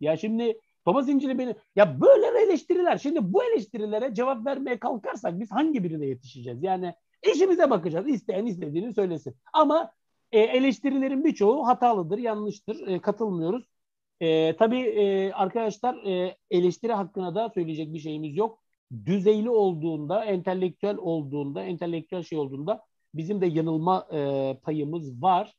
Ya 0.00 0.16
şimdi 0.16 0.60
Thomas 0.84 1.08
İncil'i 1.08 1.38
beni 1.38 1.54
ya 1.76 2.00
böyle 2.00 2.38
eleştiriler. 2.38 2.98
Şimdi 2.98 3.32
bu 3.32 3.44
eleştirilere 3.44 4.14
cevap 4.14 4.46
vermeye 4.46 4.78
kalkarsak 4.78 5.40
biz 5.40 5.50
hangi 5.50 5.84
birine 5.84 6.06
yetişeceğiz? 6.06 6.62
Yani 6.62 6.94
işimize 7.32 7.70
bakacağız. 7.70 8.08
İsteyen 8.08 8.46
istediğini 8.46 8.94
söylesin. 8.94 9.34
Ama 9.52 9.90
e, 10.32 10.40
eleştirilerin 10.40 11.24
birçoğu 11.24 11.66
hatalıdır, 11.66 12.18
yanlıştır. 12.18 12.86
E, 12.86 13.00
katılmıyoruz. 13.00 13.75
E, 14.20 14.56
tabii 14.56 14.80
e, 14.80 15.32
arkadaşlar 15.32 15.94
e, 15.94 16.36
eleştiri 16.50 16.92
hakkında 16.92 17.34
da 17.34 17.50
söyleyecek 17.54 17.94
bir 17.94 17.98
şeyimiz 17.98 18.36
yok. 18.36 18.58
Düzeyli 19.06 19.50
olduğunda, 19.50 20.24
entelektüel 20.24 20.96
olduğunda, 20.96 21.62
entelektüel 21.62 22.22
şey 22.22 22.38
olduğunda 22.38 22.82
bizim 23.14 23.40
de 23.40 23.46
yanılma 23.46 24.06
e, 24.12 24.54
payımız 24.62 25.22
var. 25.22 25.54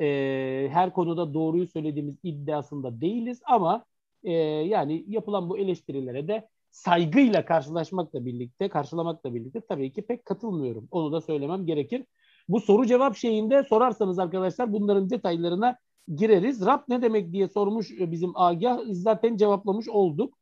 E, 0.00 0.68
her 0.72 0.92
konuda 0.92 1.34
doğruyu 1.34 1.66
söylediğimiz 1.66 2.16
iddiasında 2.22 3.00
değiliz 3.00 3.40
ama 3.46 3.84
e, 4.24 4.32
yani 4.32 5.04
yapılan 5.08 5.50
bu 5.50 5.58
eleştirilere 5.58 6.28
de 6.28 6.48
saygıyla 6.70 7.44
karşılaşmakla 7.44 8.26
birlikte, 8.26 8.68
karşılamakla 8.68 9.34
birlikte 9.34 9.60
tabii 9.60 9.92
ki 9.92 10.02
pek 10.02 10.24
katılmıyorum. 10.24 10.88
Onu 10.90 11.12
da 11.12 11.20
söylemem 11.20 11.66
gerekir. 11.66 12.04
Bu 12.48 12.60
soru 12.60 12.86
cevap 12.86 13.16
şeyinde 13.16 13.62
sorarsanız 13.62 14.18
arkadaşlar 14.18 14.72
bunların 14.72 15.10
detaylarına 15.10 15.78
gireriz. 16.16 16.66
Rab 16.66 16.80
ne 16.88 17.02
demek 17.02 17.32
diye 17.32 17.48
sormuş 17.48 17.90
bizim 17.90 18.32
Agah. 18.34 18.78
Zaten 18.90 19.36
cevaplamış 19.36 19.88
olduk. 19.88 20.38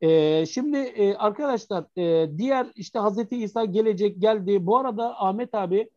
Ee, 0.00 0.46
şimdi 0.46 0.76
e, 0.76 1.14
arkadaşlar 1.14 1.84
e, 1.96 2.38
diğer 2.38 2.66
işte 2.74 2.98
Hazreti 2.98 3.36
İsa 3.36 3.64
gelecek 3.64 4.20
geldi. 4.20 4.66
Bu 4.66 4.78
arada 4.78 5.22
Ahmet 5.22 5.54
abi 5.54 5.90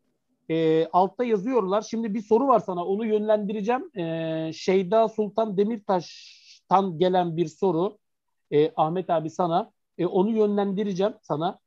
e, 0.49 0.87
altta 0.93 1.23
yazıyorlar. 1.23 1.81
Şimdi 1.81 2.13
bir 2.13 2.21
soru 2.21 2.47
var 2.47 2.59
sana 2.59 2.85
onu 2.85 3.05
yönlendireceğim. 3.05 3.97
E, 3.97 4.51
Şeyda 4.53 5.09
Sultan 5.09 5.57
Demirtaş 5.57 6.37
tan 6.69 6.99
gelen 6.99 7.37
bir 7.37 7.47
soru 7.47 7.97
e, 8.51 8.71
Ahmet 8.75 9.09
abi 9.09 9.29
sana. 9.29 9.71
E, 9.97 10.05
onu 10.05 10.29
yönlendireceğim 10.29 11.13
sana. 11.21 11.59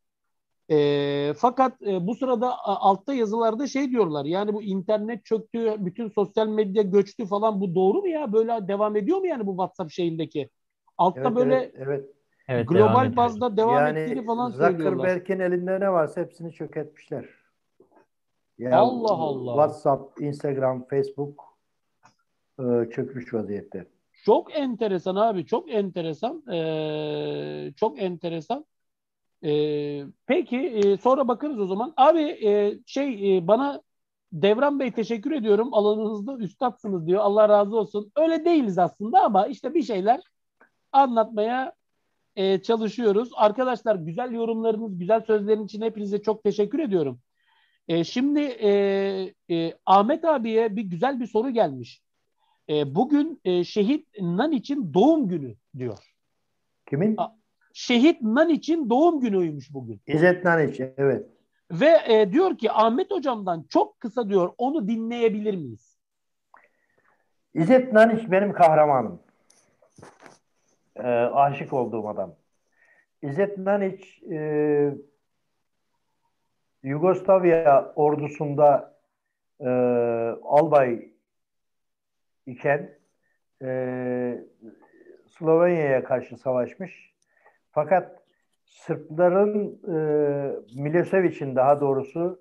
E, 0.71 1.33
fakat 1.37 1.83
e, 1.83 2.07
bu 2.07 2.15
sırada 2.15 2.55
altta 2.65 3.15
yazılarda 3.15 3.67
şey 3.67 3.91
diyorlar. 3.91 4.25
Yani 4.25 4.55
bu 4.55 4.63
internet 4.63 5.25
çöktü, 5.25 5.75
bütün 5.79 6.09
sosyal 6.09 6.49
medya 6.49 6.83
göçtü 6.83 7.27
falan. 7.27 7.61
Bu 7.61 7.75
doğru 7.75 7.99
mu 7.99 8.09
ya? 8.09 8.33
Böyle 8.33 8.69
devam 8.69 8.97
ediyor 8.97 9.19
mu 9.19 9.27
yani 9.27 9.47
bu 9.47 9.51
WhatsApp 9.51 9.91
şeyindeki? 9.91 10.51
Altta 10.99 11.21
evet, 11.21 11.35
böyle 11.37 11.55
evet, 11.55 11.75
evet. 11.77 12.05
Evet, 12.49 12.69
global 12.69 13.05
devam 13.05 13.17
bazda 13.17 13.57
devam 13.57 13.75
yani, 13.75 13.99
ettiğini 13.99 14.25
falan 14.25 14.51
söylüyorlar. 14.51 15.09
Zuckerberg'in 15.09 15.41
elinde 15.41 15.81
ne 15.81 15.93
varsa 15.93 16.21
hepsini 16.21 16.53
çökertmişler. 16.53 17.25
Ya, 18.59 18.79
Allah 18.79 19.13
Allah. 19.13 19.53
WhatsApp, 19.53 20.21
Instagram, 20.21 20.87
Facebook 20.87 21.45
e, 22.59 22.91
çökmüş 22.91 23.35
vaziyette. 23.35 23.87
Çok 24.25 24.59
enteresan 24.59 25.17
abi, 25.17 25.47
çok 25.47 25.71
enteresan. 25.71 26.53
Ee, 26.53 27.73
çok 27.77 28.03
enteresan. 28.03 28.65
Ee, 29.45 30.05
peki 30.27 30.59
e, 30.59 30.97
sonra 30.97 31.29
bakarız 31.29 31.61
o 31.61 31.67
zaman. 31.67 31.93
Abi 31.97 32.21
e, 32.21 32.79
şey 32.87 33.37
e, 33.37 33.47
bana 33.47 33.83
Devran 34.33 34.81
Bey 34.81 34.93
teşekkür 34.93 35.33
ediyorum. 35.33 35.75
Alanınızda 35.75 36.37
üstadsınız 36.37 37.07
diyor. 37.07 37.21
Allah 37.21 37.49
razı 37.49 37.77
olsun. 37.77 38.13
Öyle 38.17 38.45
değiliz 38.45 38.79
aslında 38.79 39.23
ama 39.23 39.47
işte 39.47 39.75
bir 39.75 39.83
şeyler 39.83 40.21
anlatmaya 40.93 41.73
e, 42.37 42.63
çalışıyoruz. 42.63 43.31
Arkadaşlar 43.35 43.97
güzel 43.97 44.33
yorumlarınız, 44.33 44.99
güzel 44.99 45.21
sözlerin 45.21 45.65
için 45.65 45.83
hepinize 45.83 46.23
çok 46.23 46.45
teşekkür 46.45 46.79
ediyorum. 46.79 47.21
E, 47.89 48.05
şimdi 48.05 48.41
e, 48.41 48.71
e, 49.51 49.75
Ahmet 49.87 50.25
abiye 50.25 50.77
bir 50.77 50.83
güzel 50.83 51.21
bir 51.21 51.27
soru 51.27 51.51
gelmiş. 51.51 52.03
E, 52.69 52.95
bugün 52.95 53.41
e, 53.45 53.65
şehit 53.65 54.09
Nan 54.21 54.53
için 54.53 54.95
doğum 54.95 55.29
günü 55.29 55.57
diyor. 55.79 55.99
Kimin? 56.91 57.15
A, 57.19 57.40
şehit 57.73 58.23
Nan 58.23 58.49
için 58.49 58.91
doğum 58.91 59.21
günüymüş 59.21 59.75
bugün. 59.75 60.01
İzzet 60.07 60.45
Nan 60.45 60.69
için 60.69 60.95
evet. 60.97 61.27
Ve 61.71 61.99
e, 62.09 62.33
diyor 62.33 62.59
ki 62.59 62.73
Ahmet 62.73 63.11
hocamdan 63.11 63.67
çok 63.69 64.01
kısa 64.01 64.29
diyor 64.29 64.53
onu 64.59 64.89
dinleyebilir 64.89 65.55
miyiz? 65.55 66.01
İzzet 67.55 67.93
Naniç 67.93 68.31
benim 68.31 68.53
kahramanım. 68.53 69.23
Ee, 70.97 71.03
aşık 71.09 71.73
olduğum 71.73 72.09
adam. 72.09 72.35
İzzet 73.23 73.59
Naniç 73.59 74.23
e, 74.23 74.95
Yugoslavya 76.83 77.93
ordusunda 77.97 78.99
e, 79.61 79.69
albay 80.43 81.13
iken 82.47 82.99
e, 83.63 84.45
Slovenya'ya 85.39 86.05
karşı 86.05 86.37
savaşmış. 86.37 87.10
Fakat 87.73 88.23
Sırpların 88.65 89.81
e, 89.89 89.97
Milosevic'in 90.83 91.57
daha 91.57 91.81
doğrusu 91.81 92.41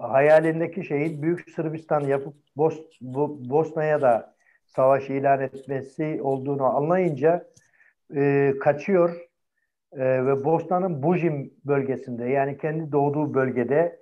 hayalindeki 0.00 0.84
şeyin 0.84 1.22
Büyük 1.22 1.50
Sırbistan 1.50 2.00
yapıp 2.00 2.34
Bos, 2.56 2.80
Bo, 3.00 3.38
Bosna'ya 3.50 4.02
da 4.02 4.34
savaş 4.66 5.10
ilan 5.10 5.40
etmesi 5.40 6.20
olduğunu 6.22 6.64
anlayınca 6.64 7.46
e, 8.14 8.54
kaçıyor 8.60 9.16
e, 9.92 10.26
ve 10.26 10.44
Bosna'nın 10.44 11.02
Bujim 11.02 11.54
bölgesinde 11.64 12.24
yani 12.24 12.58
kendi 12.58 12.92
doğduğu 12.92 13.34
bölgede 13.34 14.00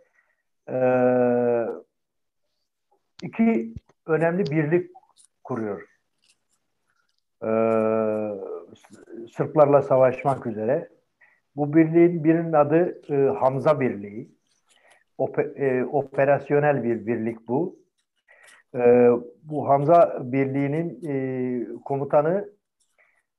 e, 0.68 0.76
iki 3.22 3.74
önemli 4.06 4.50
birlik 4.50 4.90
kuruyor. 5.44 5.92
Ee, 7.42 7.46
Sırplarla 9.28 9.82
savaşmak 9.82 10.46
üzere. 10.46 10.88
Bu 11.56 11.74
birliğin 11.74 12.24
birinin 12.24 12.52
adı 12.52 13.02
e, 13.08 13.38
Hamza 13.38 13.80
Birliği. 13.80 14.30
Ope, 15.18 15.42
e, 15.42 15.84
operasyonel 15.84 16.84
bir 16.84 17.06
birlik 17.06 17.48
bu. 17.48 17.78
E, 18.74 19.08
bu 19.42 19.68
Hamza 19.68 20.18
Birliği'nin 20.32 21.00
e, 21.08 21.66
komutanı 21.84 22.48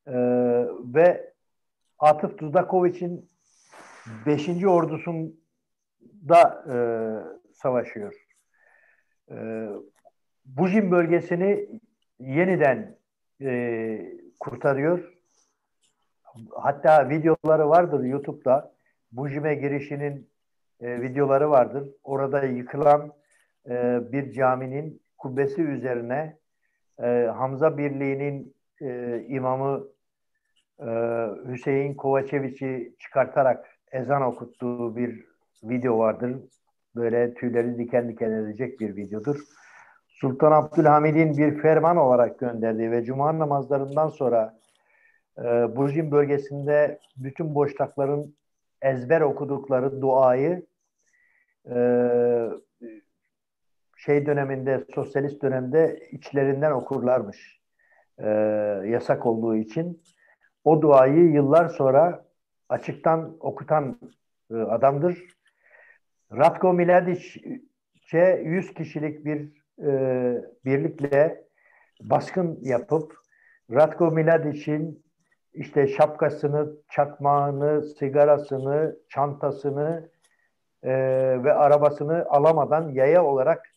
e, 0.07 0.13
ve 0.95 1.33
Atıf 1.99 2.37
Dudakoviç'in 2.37 3.29
5. 4.25 4.65
ordusunda 4.65 6.63
e, 6.73 6.75
savaşıyor. 7.53 8.25
E, 9.31 9.67
Bujin 10.45 10.91
bölgesini 10.91 11.69
yeniden 12.19 12.97
e, 13.41 14.01
kurtarıyor. 14.39 15.12
Hatta 16.55 17.09
videoları 17.09 17.69
vardır 17.69 18.03
YouTube'da. 18.03 18.73
Bujim'e 19.11 19.55
girişinin 19.55 20.29
e, 20.81 21.01
videoları 21.01 21.49
vardır. 21.49 21.89
Orada 22.03 22.43
yıkılan 22.43 23.11
e, 23.69 23.99
bir 24.11 24.31
caminin 24.31 25.01
kubbesi 25.17 25.61
üzerine 25.61 26.37
e, 27.03 27.07
Hamza 27.35 27.77
Birliği'nin 27.77 28.55
e, 28.81 29.19
imamı 29.27 29.87
e, 30.79 30.87
Hüseyin 31.47 31.93
Kovaçeviç'i 31.93 32.95
çıkartarak 32.99 33.65
ezan 33.91 34.21
okuttuğu 34.21 34.95
bir 34.95 35.25
video 35.63 35.97
vardır. 35.97 36.35
Böyle 36.95 37.33
tüyleri 37.33 37.77
diken 37.77 38.09
diken 38.09 38.31
edecek 38.31 38.79
bir 38.79 38.95
videodur. 38.95 39.39
Sultan 40.07 40.51
Abdülhamid'in 40.51 41.37
bir 41.37 41.57
ferman 41.57 41.97
olarak 41.97 42.39
gönderdiği 42.39 42.91
ve 42.91 43.03
cuma 43.03 43.39
namazlarından 43.39 44.07
sonra 44.07 44.62
e, 45.37 46.11
bölgesinde 46.11 46.99
bütün 47.17 47.55
boşlukların 47.55 48.35
ezber 48.81 49.21
okudukları 49.21 50.01
duayı 50.01 50.65
e, 51.69 51.77
şey 53.97 54.25
döneminde, 54.25 54.85
sosyalist 54.95 55.41
dönemde 55.41 55.99
içlerinden 56.11 56.71
okurlarmış. 56.71 57.61
E, 58.17 58.29
yasak 58.85 59.25
olduğu 59.25 59.55
için. 59.55 60.03
O 60.63 60.81
duayı 60.81 61.31
yıllar 61.31 61.69
sonra 61.69 62.25
açıktan 62.69 63.37
okutan 63.39 63.99
e, 64.51 64.55
adamdır. 64.55 65.27
Ratko 66.31 66.73
Mladić'e 66.73 68.41
100 68.45 68.73
kişilik 68.73 69.25
bir 69.25 69.63
birlikle 70.65 71.43
baskın 72.01 72.59
yapıp 72.61 73.13
Ratko 73.71 74.11
Mladić'in 74.11 75.02
işte 75.53 75.87
şapkasını, 75.87 76.71
çakmağını, 76.89 77.83
sigarasını, 77.83 78.95
çantasını 79.09 80.09
e, 80.83 80.91
ve 81.43 81.53
arabasını 81.53 82.25
alamadan 82.29 82.89
yaya 82.89 83.25
olarak 83.25 83.69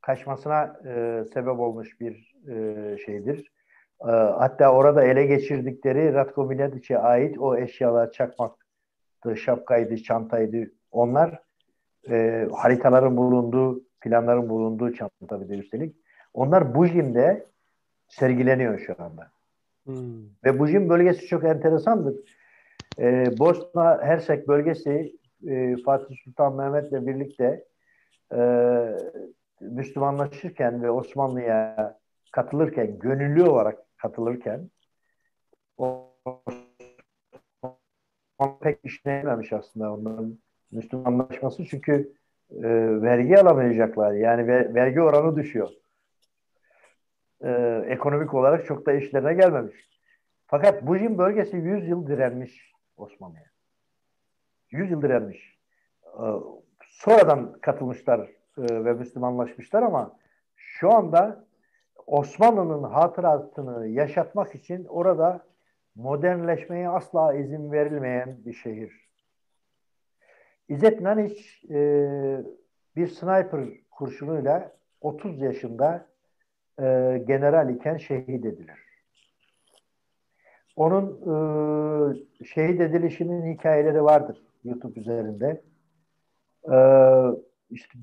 kaçmasına 0.00 0.80
e, 0.86 1.24
sebep 1.34 1.60
olmuş 1.60 2.00
bir 2.00 2.34
e, 2.48 2.96
şeydir. 2.98 3.52
E, 4.00 4.10
hatta 4.10 4.72
orada 4.72 5.04
ele 5.04 5.26
geçirdikleri 5.26 6.14
Ratko 6.14 6.44
Mladić'e 6.44 6.98
ait 6.98 7.38
o 7.38 7.56
eşyalar 7.56 8.12
çakmaktı, 8.12 9.36
şapkaydı, 9.36 9.96
çantaydı. 9.96 10.70
Onlar 10.90 11.42
e, 12.10 12.48
haritaların 12.52 13.16
bulunduğu, 13.16 13.84
planların 14.00 14.48
bulunduğu 14.48 14.92
çanta 14.92 15.40
bir 15.40 15.48
de 15.48 15.54
üstelik. 15.54 15.96
Onlar 16.34 16.74
Bujim'de 16.74 17.46
sergileniyor 18.08 18.78
şu 18.78 18.94
anda. 18.98 19.30
Hmm. 19.96 20.22
Ve 20.44 20.58
Bujim 20.58 20.88
bölgesi 20.88 21.26
çok 21.26 21.44
enteresandır. 21.44 22.16
Ee, 22.98 23.38
Bosna 23.38 24.02
Hersek 24.02 24.48
bölgesi 24.48 25.12
e, 25.48 25.76
Fatih 25.84 26.16
Sultan 26.24 26.56
Mehmet'le 26.56 27.06
birlikte 27.06 27.64
e, 28.34 28.40
Müslümanlaşırken 29.60 30.82
ve 30.82 30.90
Osmanlı'ya 30.90 31.98
katılırken, 32.32 32.98
gönüllü 32.98 33.42
olarak 33.42 33.78
katılırken 33.96 34.70
o 35.78 36.10
pek 38.60 38.78
işleyememiş 38.84 39.52
aslında 39.52 39.92
onların 39.92 40.38
Müslümanlaşması 40.70 41.64
çünkü 41.64 42.12
e, 42.50 42.62
vergi 43.02 43.38
alamayacaklar. 43.38 44.12
Yani 44.12 44.46
ve, 44.46 44.74
vergi 44.74 45.00
oranı 45.00 45.36
düşüyor. 45.36 45.68
E, 47.44 47.50
ekonomik 47.86 48.34
olarak 48.34 48.66
çok 48.66 48.86
da 48.86 48.92
işlerine 48.92 49.34
gelmemiş. 49.34 49.90
Fakat 50.46 50.86
Bujin 50.86 51.18
bölgesi 51.18 51.56
100 51.56 51.88
yıl 51.88 52.06
direnmiş 52.06 52.72
Osmanlı'ya. 52.96 53.46
100 54.70 54.90
yıl 54.90 55.02
direnmiş. 55.02 55.58
E, 56.04 56.24
sonradan 56.80 57.52
katılmışlar 57.60 58.20
e, 58.20 58.84
ve 58.84 58.92
Müslümanlaşmışlar 58.92 59.82
ama 59.82 60.16
şu 60.56 60.92
anda 60.92 61.44
Osmanlı'nın 62.06 62.82
hatırasını 62.82 63.88
yaşatmak 63.88 64.54
için 64.54 64.84
orada 64.84 65.46
modernleşmeye 65.94 66.88
asla 66.88 67.34
izin 67.34 67.72
verilmeyen 67.72 68.36
bir 68.44 68.52
şehir. 68.52 69.10
İzzet 70.68 71.00
Naniç 71.00 71.64
e, 71.70 71.80
bir 72.96 73.06
sniper 73.06 73.64
kurşunuyla 73.90 74.72
30 75.00 75.40
yaşında 75.40 76.06
e, 76.80 77.18
general 77.26 77.70
iken 77.70 77.96
şehit 77.96 78.44
edilir. 78.44 78.78
Onun 80.76 81.06
e, 81.10 82.44
şehit 82.44 82.80
edilişinin 82.80 83.54
hikayeleri 83.54 84.04
vardır 84.04 84.42
YouTube 84.64 85.00
üzerinde. 85.00 85.62
E, 86.72 86.76
işte 87.70 87.98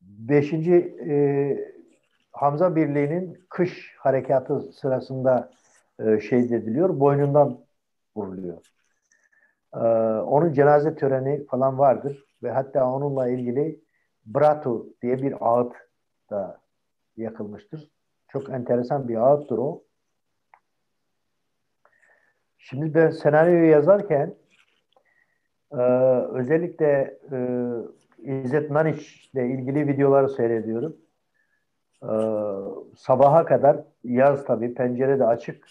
5. 0.00 0.52
E, 0.52 1.76
Hamza 2.32 2.76
Birliği'nin 2.76 3.46
kış 3.50 3.94
harekatı 3.98 4.60
sırasında 4.60 5.50
e, 6.00 6.20
şehit 6.20 6.52
ediliyor. 6.52 7.00
Boynundan 7.00 7.58
vuruluyor. 8.16 8.58
Ee, 9.74 9.78
onun 10.20 10.52
cenaze 10.52 10.94
töreni 10.94 11.46
falan 11.46 11.78
vardır 11.78 12.24
ve 12.42 12.50
hatta 12.50 12.92
onunla 12.92 13.28
ilgili 13.28 13.80
Bratu 14.26 14.86
diye 15.02 15.22
bir 15.22 15.34
ağıt 15.40 15.72
da 16.30 16.60
yakılmıştır. 17.16 17.90
Çok 18.28 18.50
enteresan 18.50 19.08
bir 19.08 19.16
ağıttır 19.16 19.58
o. 19.58 19.82
Şimdi 22.58 22.94
ben 22.94 23.10
senaryoyu 23.10 23.70
yazarken 23.70 24.34
e, 25.72 25.82
özellikle 26.32 27.18
e, 27.32 27.38
İzzet 28.18 28.70
Naniç 28.70 29.30
ile 29.34 29.48
ilgili 29.48 29.86
videoları 29.88 30.28
seyrediyorum. 30.28 30.96
E, 32.02 32.12
sabaha 32.96 33.44
kadar 33.44 33.80
yaz 34.04 34.44
tabii 34.44 34.74
pencere 34.74 35.18
de 35.18 35.26
açık. 35.26 35.66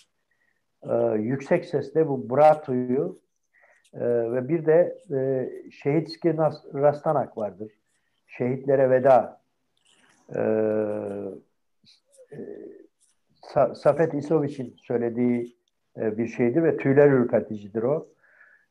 E, 0.84 0.96
yüksek 1.20 1.66
sesle 1.66 2.08
bu 2.08 2.30
Bratu'yu 2.30 3.20
e, 3.94 4.32
ve 4.32 4.50
bir 4.50 4.66
de 4.66 4.98
e, 5.12 5.50
Şehit 5.72 6.08
İskir 6.08 6.38
Rastanak 6.74 7.38
vardır. 7.38 7.72
Şehitlere 8.28 8.90
veda. 8.90 9.45
E, 10.36 10.40
e, 12.32 12.38
Sa 13.42 13.76
Safet 13.76 14.14
İsoviç'in 14.14 14.76
söylediği 14.78 15.58
e, 15.98 16.18
bir 16.18 16.28
şeydir 16.28 16.64
ve 16.64 16.78
tüyler 16.78 17.12
ürperticidir 17.12 17.84
o. 17.84 18.08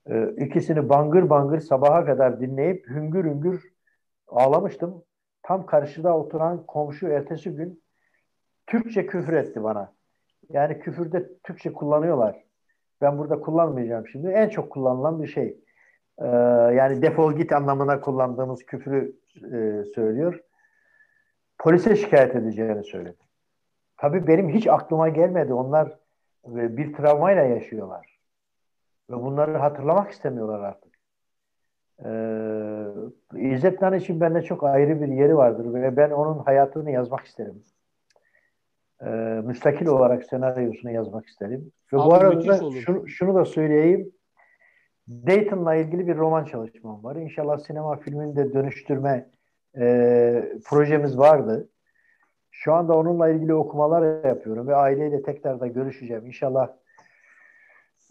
E, 0.07 0.35
ikisini 0.37 0.89
bangır 0.89 1.31
bangır 1.31 1.61
sabaha 1.61 2.05
kadar 2.05 2.41
dinleyip 2.41 2.89
hüngür 2.89 3.25
hüngür 3.25 3.73
ağlamıştım. 4.29 5.05
Tam 5.43 5.67
karşıda 5.67 6.19
oturan 6.19 6.67
komşu 6.67 7.09
ertesi 7.09 7.51
gün 7.51 7.83
Türkçe 8.67 9.07
küfür 9.07 9.33
etti 9.33 9.63
bana. 9.63 9.93
Yani 10.51 10.79
küfürde 10.79 11.29
Türkçe 11.43 11.73
kullanıyorlar. 11.73 12.45
Ben 13.01 13.19
burada 13.19 13.41
kullanmayacağım 13.41 14.09
şimdi. 14.09 14.29
En 14.29 14.49
çok 14.49 14.71
kullanılan 14.71 15.23
bir 15.23 15.27
şey. 15.27 15.61
Ee, 16.19 16.27
yani 16.75 17.03
defol 17.03 17.37
git 17.37 17.53
anlamına 17.53 18.01
kullandığımız 18.01 18.65
küfrü 18.65 19.17
e, 19.37 19.85
söylüyor. 19.95 20.41
Polise 21.59 21.97
şikayet 21.97 22.37
edeceğini 22.37 22.85
söyledi. 22.85 23.17
Tabii 23.97 24.27
benim 24.27 24.49
hiç 24.49 24.67
aklıma 24.67 25.09
gelmedi. 25.09 25.55
Onlar 25.55 25.99
e, 26.47 26.77
bir 26.77 26.93
travmayla 26.93 27.43
yaşıyorlar. 27.43 28.19
Ve 29.11 29.15
bunları 29.17 29.57
hatırlamak 29.57 30.11
istemiyorlar 30.11 30.61
artık. 30.61 30.95
Ee, 32.05 33.51
İzzet 33.55 33.83
Nan 33.83 33.95
için 33.95 34.21
bende 34.21 34.43
çok 34.43 34.65
ayrı 34.65 35.01
bir 35.01 35.09
yeri 35.09 35.37
vardır 35.37 35.75
ve 35.75 35.97
ben 35.97 36.11
onun 36.11 36.39
hayatını 36.39 36.91
yazmak 36.91 37.25
isterim 37.25 37.63
e, 39.03 39.09
müstakil 39.45 39.87
olarak 39.87 40.25
senaryosunu 40.25 40.91
yazmak 40.91 41.27
isterim. 41.27 41.73
Ve 41.93 41.97
Abi, 41.97 42.07
bu 42.07 42.15
arada 42.15 42.47
da 42.47 42.81
şunu, 42.81 43.09
şunu 43.09 43.35
da 43.35 43.45
söyleyeyim. 43.45 44.13
Dayton'la 45.09 45.75
ilgili 45.75 46.07
bir 46.07 46.17
roman 46.17 46.45
çalışmam 46.45 47.05
var. 47.05 47.17
İnşallah 47.17 47.59
sinema 47.59 47.97
filmini 47.97 48.37
de 48.37 48.53
dönüştürme 48.53 49.27
e, 49.79 50.59
projemiz 50.65 51.19
vardı. 51.19 51.69
Şu 52.51 52.75
anda 52.75 52.97
onunla 52.97 53.29
ilgili 53.29 53.55
okumalar 53.55 54.25
yapıyorum 54.25 54.69
ve 54.69 54.77
aileyle 54.77 55.23
tekrar 55.23 55.61
da 55.61 55.67
görüşeceğim. 55.67 56.27
İnşallah 56.27 56.69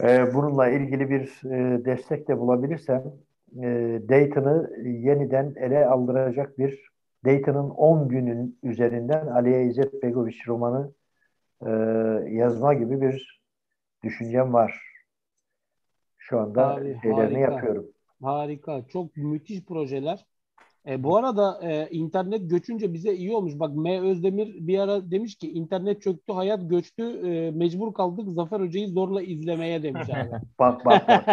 e, 0.04 0.34
bununla 0.34 0.70
ilgili 0.70 1.10
bir 1.10 1.42
e, 1.46 1.86
destek 1.86 2.28
de 2.28 2.40
bulabilirsem 2.40 3.04
e, 3.64 3.68
Dayton'ı 4.10 4.72
yeniden 4.88 5.54
ele 5.56 5.86
aldıracak 5.86 6.58
bir 6.58 6.94
Dayton'ın 7.26 7.70
10 7.70 8.10
günün 8.10 8.60
üzerinden 8.64 9.28
Aliye 9.28 9.66
İzzet 9.66 10.04
Begoviç 10.04 10.48
romanı 10.48 10.94
e, 11.66 11.70
yazma 12.30 12.74
gibi 12.74 13.02
bir 13.02 13.42
düşüncem 14.04 14.54
var. 14.54 14.82
şu 16.18 16.40
anda 16.40 16.68
Abi, 16.68 17.00
şeylerini 17.02 17.34
harika. 17.34 17.54
yapıyorum. 17.54 17.88
Harika. 18.22 18.88
Çok 18.88 19.18
müthiş 19.18 19.66
projeler. 19.66 20.26
E, 20.88 21.04
bu 21.04 21.18
arada 21.18 21.60
e, 21.64 21.88
internet 21.90 22.50
göçünce 22.50 22.94
bize 22.94 23.14
iyi 23.14 23.32
olmuş. 23.32 23.54
Bak 23.60 23.76
M. 23.76 24.02
Özdemir 24.02 24.68
bir 24.68 24.80
ara 24.80 25.12
demiş 25.12 25.36
ki 25.36 25.52
internet 25.52 26.02
çöktü, 26.02 26.34
hayat 26.34 26.70
göçtü, 26.70 27.04
e, 27.04 27.52
mecbur 27.52 27.94
kaldık 27.94 28.26
Zafer 28.30 28.60
Hoca'yı 28.60 28.88
zorla 28.88 29.22
izlemeye 29.22 29.84
demiş 29.84 30.10
abi. 30.10 30.30
bak 30.60 30.86
bak 30.86 31.08
bak. 31.08 31.24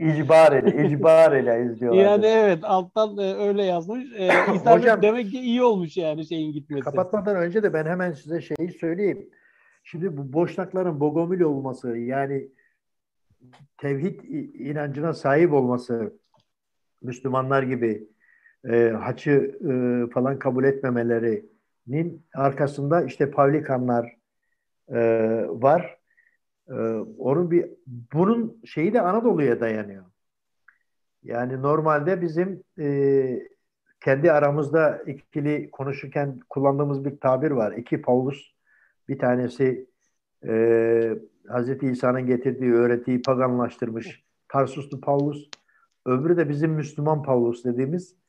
İc, 0.00 0.22
icbar 0.22 0.62
icbar 0.62 1.36
ile 1.36 1.72
izliyorlar. 1.72 2.02
Yani 2.02 2.26
evet 2.26 2.64
alttan 2.64 3.18
e, 3.18 3.34
öyle 3.34 3.64
yazmış. 3.64 4.04
E, 4.16 4.24
internet 4.54 4.82
Hocam, 4.82 5.02
demek 5.02 5.30
ki 5.30 5.40
iyi 5.40 5.62
olmuş 5.62 5.96
yani 5.96 6.26
şeyin 6.26 6.52
gitmesi. 6.52 6.84
Kapatmadan 6.84 7.36
önce 7.36 7.62
de 7.62 7.72
ben 7.72 7.86
hemen 7.86 8.12
size 8.12 8.40
şeyi 8.40 8.70
söyleyeyim. 8.70 9.30
Şimdi 9.84 10.16
bu 10.16 10.32
boşnakların 10.32 11.00
bogomil 11.00 11.40
olması 11.40 11.96
yani 11.96 12.48
tevhid 13.78 14.20
inancına 14.54 15.12
sahip 15.12 15.52
olması 15.52 16.18
Müslümanlar 17.02 17.62
gibi 17.62 18.11
e, 18.68 18.88
haçı 18.88 19.58
e, 19.70 19.72
falan 20.10 20.38
kabul 20.38 20.64
etmemelerinin 20.64 22.26
arkasında 22.34 23.02
işte 23.02 23.30
Pavlikanlar 23.30 24.16
e, 24.88 25.00
var. 25.48 25.98
E, 26.68 26.74
onun 27.18 27.50
bir 27.50 27.70
bunun 28.12 28.60
şeyi 28.64 28.94
de 28.94 29.00
Anadolu'ya 29.00 29.60
dayanıyor. 29.60 30.04
Yani 31.22 31.62
normalde 31.62 32.22
bizim 32.22 32.62
e, 32.78 33.48
kendi 34.00 34.32
aramızda 34.32 35.02
ikili 35.06 35.70
konuşurken 35.70 36.40
kullandığımız 36.48 37.04
bir 37.04 37.20
tabir 37.20 37.50
var. 37.50 37.72
İki 37.72 38.02
Paulus, 38.02 38.52
bir 39.08 39.18
tanesi 39.18 39.86
e, 40.46 40.52
Hz. 41.48 41.82
İsa'nın 41.82 42.26
getirdiği 42.26 42.72
öğretiyi 42.72 43.22
paganlaştırmış 43.22 44.24
Tarsuslu 44.48 45.00
Paulus, 45.00 45.48
öbürü 46.06 46.36
de 46.36 46.48
bizim 46.48 46.70
Müslüman 46.70 47.22
Paulus 47.22 47.64
dediğimiz 47.64 48.21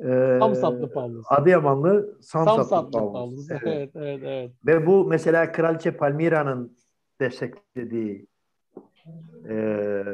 e, 0.00 0.38
Samsatlı 0.38 0.92
Pavlus. 0.92 1.26
Adıyamanlı 1.28 2.16
Samsatlı, 2.20 2.64
Samsatlı 2.64 2.98
Pavlus. 2.98 3.12
Pavlus. 3.12 3.50
Evet. 3.50 3.62
evet, 3.64 3.90
evet, 3.94 4.20
evet. 4.22 4.50
Ve 4.66 4.86
bu 4.86 5.04
mesela 5.04 5.52
Kraliçe 5.52 5.90
Palmira'nın 5.90 6.76
desteklediği 7.20 8.26
e, 9.48 10.04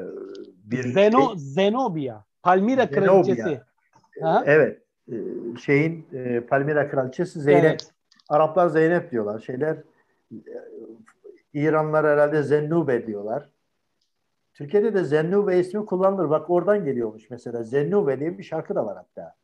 bir 0.64 0.92
Zeno, 0.92 1.28
şey. 1.28 1.36
Zenobia. 1.36 2.22
Palmira 2.42 2.86
Zenobia. 2.86 3.22
kraliçesi. 3.22 3.60
Ha? 4.20 4.42
Evet. 4.46 4.82
Şeyin 5.64 6.06
e, 6.12 6.40
Palmira 6.40 6.90
kraliçesi 6.90 7.40
Zeynep. 7.40 7.64
Evet. 7.64 7.90
Araplar 8.28 8.68
Zeynep 8.68 9.10
diyorlar. 9.10 9.40
Şeyler 9.40 9.76
İranlar 11.54 12.06
herhalde 12.06 12.42
Zennube 12.42 13.06
diyorlar. 13.06 13.48
Türkiye'de 14.54 14.94
de 14.94 15.04
Zennube 15.04 15.58
ismi 15.58 15.86
kullanılır. 15.86 16.30
Bak 16.30 16.50
oradan 16.50 16.84
geliyormuş 16.84 17.30
mesela. 17.30 17.62
Zennube 17.62 18.20
diye 18.20 18.38
bir 18.38 18.42
şarkı 18.42 18.74
da 18.74 18.86
var 18.86 18.96
hatta. 18.96 19.34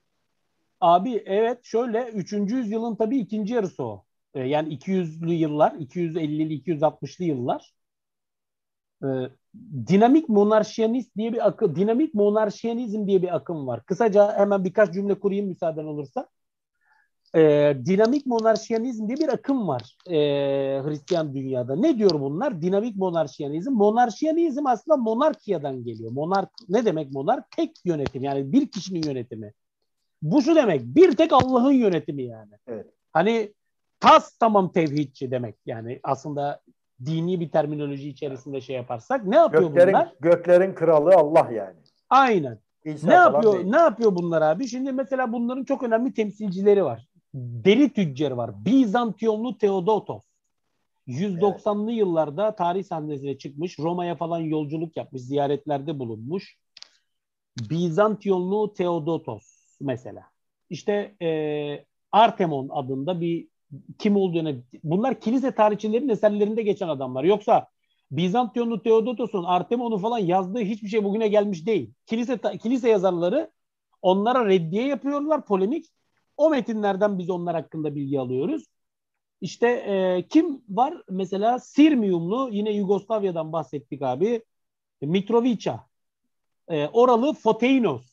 Abi 0.81 1.23
evet 1.27 1.59
şöyle 1.65 2.09
3. 2.09 2.55
yüzyılın 2.55 2.97
tabii 2.97 3.19
ikinci 3.19 3.55
yarısı 3.55 3.83
o. 3.85 4.05
Ee, 4.35 4.41
yani 4.41 4.75
200'lü 4.75 5.33
yıllar, 5.33 5.73
250'li, 5.73 6.55
260'lı 6.55 7.25
yıllar. 7.25 7.75
Ee, 9.05 9.07
dinamik 9.87 10.29
monarşiyanist 10.29 11.17
diye 11.17 11.33
bir 11.33 11.47
akım, 11.47 11.77
dinamik 11.77 12.15
monarşiyanizm 12.15 13.07
diye 13.07 13.23
bir 13.23 13.37
akım 13.37 13.67
var. 13.67 13.85
Kısaca 13.87 14.39
hemen 14.39 14.65
birkaç 14.65 14.95
cümle 14.95 15.21
kurayım 15.21 15.47
müsaaden 15.49 15.85
olursa. 15.85 16.29
Ee, 17.37 17.77
dinamik 17.85 18.27
monarşiyanizm 18.27 19.09
diye 19.09 19.17
bir 19.17 19.29
akım 19.29 19.69
var 19.69 19.97
e, 20.07 20.15
Hristiyan 20.85 21.35
dünyada. 21.35 21.77
Ne 21.77 21.99
diyor 21.99 22.21
bunlar? 22.21 22.63
Dinamik 22.63 22.97
monarşiyanizm. 22.97 23.73
Monarşiyanizm 23.73 24.67
aslında 24.67 24.97
monarkiyadan 24.97 25.85
geliyor. 25.85 26.13
Monark 26.13 26.51
ne 26.69 26.85
demek 26.85 27.13
monark? 27.13 27.51
Tek 27.57 27.77
yönetim 27.85 28.23
yani 28.23 28.53
bir 28.53 28.71
kişinin 28.71 29.03
yönetimi. 29.03 29.53
Bu 30.23 30.43
şu 30.43 30.57
demek. 30.57 30.83
Bir 30.85 31.17
tek 31.17 31.33
Allah'ın 31.33 31.73
yönetimi 31.73 32.23
yani. 32.23 32.53
Evet. 32.67 32.87
Hani 33.13 33.55
tas 34.01 34.39
tamam 34.39 34.73
tevhidçi 34.73 35.31
demek. 35.31 35.57
Yani 35.67 36.01
aslında 36.03 36.61
dini 37.05 37.41
bir 37.41 37.51
terminoloji 37.51 38.09
içerisinde 38.09 38.61
şey 38.61 38.77
yaparsak 38.77 39.25
ne 39.25 39.37
yapıyor 39.37 39.63
göklerin, 39.63 39.95
bunlar? 39.95 40.13
Göklerin 40.21 40.75
kralı 40.75 41.15
Allah 41.15 41.49
yani. 41.53 41.77
Aynen. 42.11 42.59
İnsan 42.85 43.11
ne 43.11 43.15
yapıyor? 43.15 43.55
Değil. 43.55 43.67
Ne 43.67 43.77
yapıyor 43.77 44.17
bunlar 44.17 44.43
abi? 44.43 44.69
Şimdi 44.69 44.93
mesela 44.93 45.33
bunların 45.33 45.65
çok 45.65 45.83
önemli 45.83 46.15
temsilcileri 46.15 46.85
var. 46.85 47.09
Deli 47.35 47.93
tüccarı 47.93 48.37
var. 48.37 48.65
Bizantiyonlu 48.65 49.59
Theodotos. 49.59 50.25
190'lı 51.09 51.91
evet. 51.91 51.99
yıllarda 51.99 52.55
tarih 52.55 52.85
sahnesine 52.85 53.39
çıkmış. 53.39 53.79
Roma'ya 53.79 54.17
falan 54.17 54.39
yolculuk 54.39 54.97
yapmış. 54.97 55.23
Ziyaretlerde 55.23 55.99
bulunmuş. 55.99 56.57
Bizantiyonlu 57.71 58.73
Theodotos 58.73 59.58
mesela. 59.81 60.23
İşte 60.71 61.15
e, 61.23 61.85
Artemon 62.13 62.69
adında 62.69 63.21
bir 63.21 63.49
kim 63.99 64.17
olduğunu 64.17 64.55
bunlar 64.85 65.21
kilise 65.21 65.55
tarihçilerin 65.55 66.09
eserlerinde 66.09 66.63
geçen 66.63 66.89
adamlar. 66.89 67.25
Yoksa 67.25 67.69
Bizantiyonlu 68.11 68.83
Theodotos'un 68.83 69.45
Artemon'u 69.45 69.99
falan 69.99 70.19
yazdığı 70.19 70.61
hiçbir 70.61 70.89
şey 70.89 71.05
bugüne 71.05 71.29
gelmiş 71.29 71.67
değil. 71.67 71.93
Kilise 72.07 72.39
kilise 72.63 72.89
yazarları 72.89 73.51
onlara 74.03 74.47
reddiye 74.47 74.87
yapıyorlar, 74.87 75.47
polemik. 75.47 75.87
O 76.37 76.51
metinlerden 76.51 77.19
biz 77.19 77.31
onlar 77.31 77.55
hakkında 77.55 77.95
bilgi 77.95 78.21
alıyoruz. 78.21 78.65
İşte 79.41 79.69
e, 79.69 80.27
kim 80.29 80.63
var? 80.69 81.03
Mesela 81.11 81.59
Sirmiumlu 81.59 82.49
yine 82.53 82.73
Yugoslavya'dan 82.73 83.53
bahsettik 83.53 84.03
abi. 84.03 84.43
Mitrovica. 85.03 85.81
E, 86.69 86.89
oralı 86.89 87.33
Foteinos. 87.33 88.08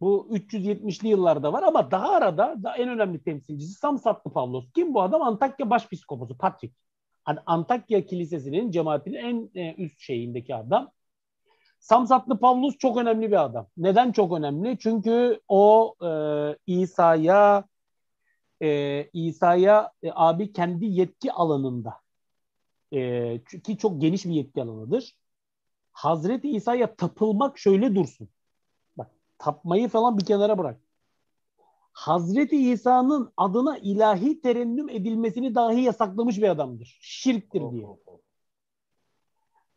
Bu 0.00 0.28
370'li 0.30 1.08
yıllarda 1.08 1.52
var 1.52 1.62
ama 1.62 1.90
daha 1.90 2.08
arada 2.08 2.54
da 2.62 2.76
en 2.76 2.88
önemli 2.88 3.22
temsilcisi 3.22 3.72
Samsatlı 3.72 4.32
Pavlos. 4.32 4.64
Kim 4.74 4.94
bu 4.94 5.02
adam? 5.02 5.22
Antakya 5.22 5.70
Başpiskoposu 5.70 6.38
Patrick. 6.38 6.76
Hani 7.24 7.38
Antakya 7.46 8.06
Kilisesi'nin 8.06 8.70
cemaatinin 8.70 9.16
en 9.16 9.50
e, 9.60 9.74
üst 9.74 10.00
şeyindeki 10.00 10.54
adam. 10.54 10.90
Samsatlı 11.80 12.38
Pavlos 12.38 12.78
çok 12.78 12.96
önemli 12.96 13.28
bir 13.28 13.44
adam. 13.44 13.66
Neden 13.76 14.12
çok 14.12 14.32
önemli? 14.38 14.78
Çünkü 14.80 15.40
o 15.48 15.94
e, 16.02 16.10
İsa'ya 16.66 17.64
e, 18.62 19.02
İsa'ya 19.12 19.92
e, 20.02 20.10
abi 20.14 20.52
kendi 20.52 20.86
yetki 20.86 21.32
alanında 21.32 21.94
e, 22.92 23.40
ki 23.64 23.78
çok 23.78 24.00
geniş 24.00 24.24
bir 24.24 24.30
yetki 24.30 24.62
alanıdır. 24.62 25.16
Hazreti 25.92 26.50
İsa'ya 26.50 26.96
tapılmak 26.96 27.58
şöyle 27.58 27.94
dursun 27.94 28.28
tapmayı 29.44 29.88
falan 29.88 30.18
bir 30.18 30.24
kenara 30.24 30.58
bırak. 30.58 30.80
Hazreti 31.92 32.72
İsa'nın 32.72 33.32
adına 33.36 33.78
ilahi 33.78 34.40
terennüm 34.40 34.88
edilmesini 34.88 35.54
dahi 35.54 35.80
yasaklamış 35.80 36.38
bir 36.38 36.48
adamdır. 36.48 36.98
Şirktir 37.00 37.62
diye. 37.70 37.86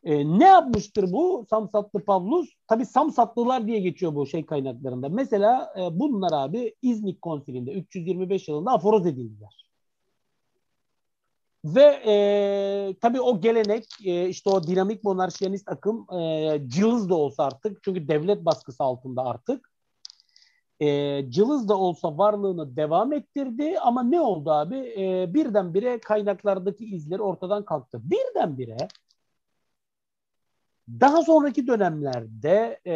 E, 0.03 0.39
ne 0.39 0.45
yapmıştır 0.45 1.11
bu 1.11 1.45
Samsatlı 1.49 2.05
Pavlus? 2.05 2.49
Tabi 2.67 2.85
Samsatlılar 2.85 3.67
diye 3.67 3.79
geçiyor 3.79 4.15
bu 4.15 4.27
şey 4.27 4.45
kaynaklarında. 4.45 5.09
Mesela 5.09 5.73
e, 5.79 5.99
bunlar 5.99 6.31
abi 6.33 6.75
İznik 6.81 7.21
konsilinde 7.21 7.71
325 7.71 8.47
yılında 8.47 8.71
aforoz 8.71 9.05
edildiler. 9.05 9.66
Ve 11.65 12.01
e, 12.05 12.95
tabii 13.01 13.21
o 13.21 13.41
gelenek 13.41 13.85
e, 14.05 14.29
işte 14.29 14.49
o 14.49 14.63
dinamik 14.63 15.03
monarşiyanist 15.03 15.69
akım 15.69 16.19
e, 16.19 16.59
cılız 16.67 17.09
da 17.09 17.15
olsa 17.15 17.43
artık 17.43 17.83
çünkü 17.83 18.07
devlet 18.07 18.45
baskısı 18.45 18.83
altında 18.83 19.25
artık 19.25 19.71
e, 20.79 21.25
cılız 21.31 21.69
da 21.69 21.77
olsa 21.77 22.17
varlığını 22.17 22.75
devam 22.75 23.13
ettirdi 23.13 23.79
ama 23.79 24.03
ne 24.03 24.21
oldu 24.21 24.51
abi? 24.51 24.93
E, 24.97 25.33
birdenbire 25.33 25.99
kaynaklardaki 25.99 26.85
izleri 26.85 27.21
ortadan 27.21 27.65
kalktı. 27.65 28.01
Birdenbire 28.03 28.77
daha 30.89 31.23
sonraki 31.23 31.67
dönemlerde 31.67 32.79
e, 32.87 32.95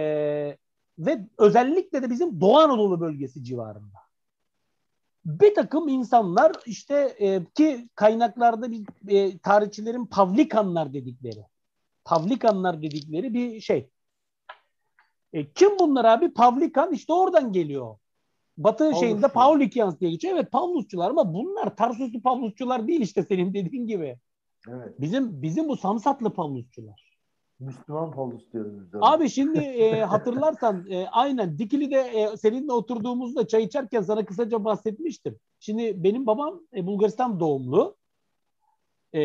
ve 0.99 1.27
özellikle 1.37 2.01
de 2.01 2.09
bizim 2.09 2.41
Doğu 2.41 2.57
Anadolu 2.57 3.01
bölgesi 3.01 3.43
civarında 3.43 4.10
bir 5.25 5.55
takım 5.55 5.87
insanlar 5.87 6.51
işte 6.65 7.15
e, 7.19 7.45
ki 7.55 7.89
kaynaklarda 7.95 8.71
bir 8.71 8.85
e, 9.07 9.37
tarihçilerin 9.37 10.05
Pavlikanlar 10.05 10.93
dedikleri 10.93 11.45
Pavlikanlar 12.05 12.81
dedikleri 12.81 13.33
bir 13.33 13.61
şey. 13.61 13.89
E, 15.33 15.51
kim 15.51 15.79
bunlar 15.79 16.05
abi? 16.05 16.33
Pavlikan 16.33 16.93
işte 16.93 17.13
oradan 17.13 17.53
geliyor. 17.53 17.97
Batı 18.57 18.77
Pavlusçu. 18.83 18.99
şeyinde 18.99 19.27
Paulikians 19.27 19.99
diye 19.99 20.11
geçiyor. 20.11 20.33
Evet 20.35 20.51
Pavlusçular 20.51 21.09
ama 21.09 21.33
bunlar 21.33 21.75
Tarsuslu 21.75 22.21
Pavlusçular 22.21 22.87
değil 22.87 23.01
işte 23.01 23.23
senin 23.23 23.53
dediğin 23.53 23.87
gibi. 23.87 24.17
Evet. 24.69 25.01
Bizim 25.01 25.41
bizim 25.41 25.67
bu 25.67 25.77
Samsatlı 25.77 26.33
Pavlusçular. 26.33 27.10
Müslüman 27.61 28.11
Paulus 28.11 28.53
diyoruz 28.53 28.73
biz. 28.81 28.99
Abi 29.01 29.29
şimdi 29.29 29.59
e, 29.59 30.01
hatırlarsan 30.01 30.85
e, 30.89 31.07
aynen 31.07 31.57
Dikili'de 31.57 31.97
e, 31.99 32.37
seninle 32.37 32.71
oturduğumuzda 32.71 33.47
çay 33.47 33.63
içerken 33.63 34.01
sana 34.01 34.25
kısaca 34.25 34.63
bahsetmiştim. 34.65 35.39
Şimdi 35.59 36.03
benim 36.03 36.25
babam 36.27 36.61
e, 36.75 36.87
Bulgaristan 36.87 37.39
doğumlu. 37.39 37.95
e, 39.15 39.19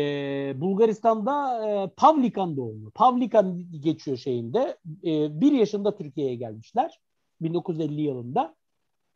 Bulgaristan'da 0.61 1.67
e, 1.69 1.89
Pavlikan 1.97 2.57
doğumlu. 2.57 2.91
Pavlikan 2.91 3.63
geçiyor 3.81 4.17
şeyinde. 4.17 4.77
E, 5.03 5.41
bir 5.41 5.51
yaşında 5.51 5.95
Türkiye'ye 5.97 6.35
gelmişler. 6.35 6.99
1950 7.41 8.01
yılında. 8.01 8.55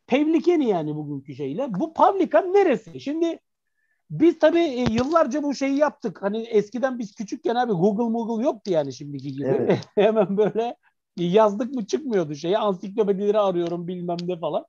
Pevlikeni 0.08 0.70
yani 0.70 0.96
bugünkü 0.96 1.36
şeyle. 1.36 1.74
Bu 1.80 1.94
Pavlikan 1.94 2.54
neresi? 2.54 3.00
Şimdi 3.00 3.40
biz 4.12 4.40
tabii 4.40 4.60
e, 4.60 4.86
yıllarca 4.92 5.44
bu 5.44 5.56
şeyi 5.56 5.78
yaptık. 5.78 6.22
Hani 6.22 6.42
eskiden 6.42 7.00
biz 7.00 7.16
küçükken 7.16 7.56
abi 7.56 7.72
Google 7.72 8.14
Google 8.14 8.44
yoktu 8.44 8.72
yani 8.72 8.94
şimdiki 8.94 9.34
gibi. 9.34 9.48
Evet. 9.48 9.90
Hemen 9.96 10.38
böyle 10.38 10.76
yazdık 11.18 11.76
mı 11.76 11.86
çıkmıyordu 11.86 12.36
şeyi. 12.36 12.58
Ansiklopedileri 12.58 13.40
arıyorum 13.40 13.88
bilmem 13.88 14.18
ne 14.26 14.40
falan. 14.40 14.66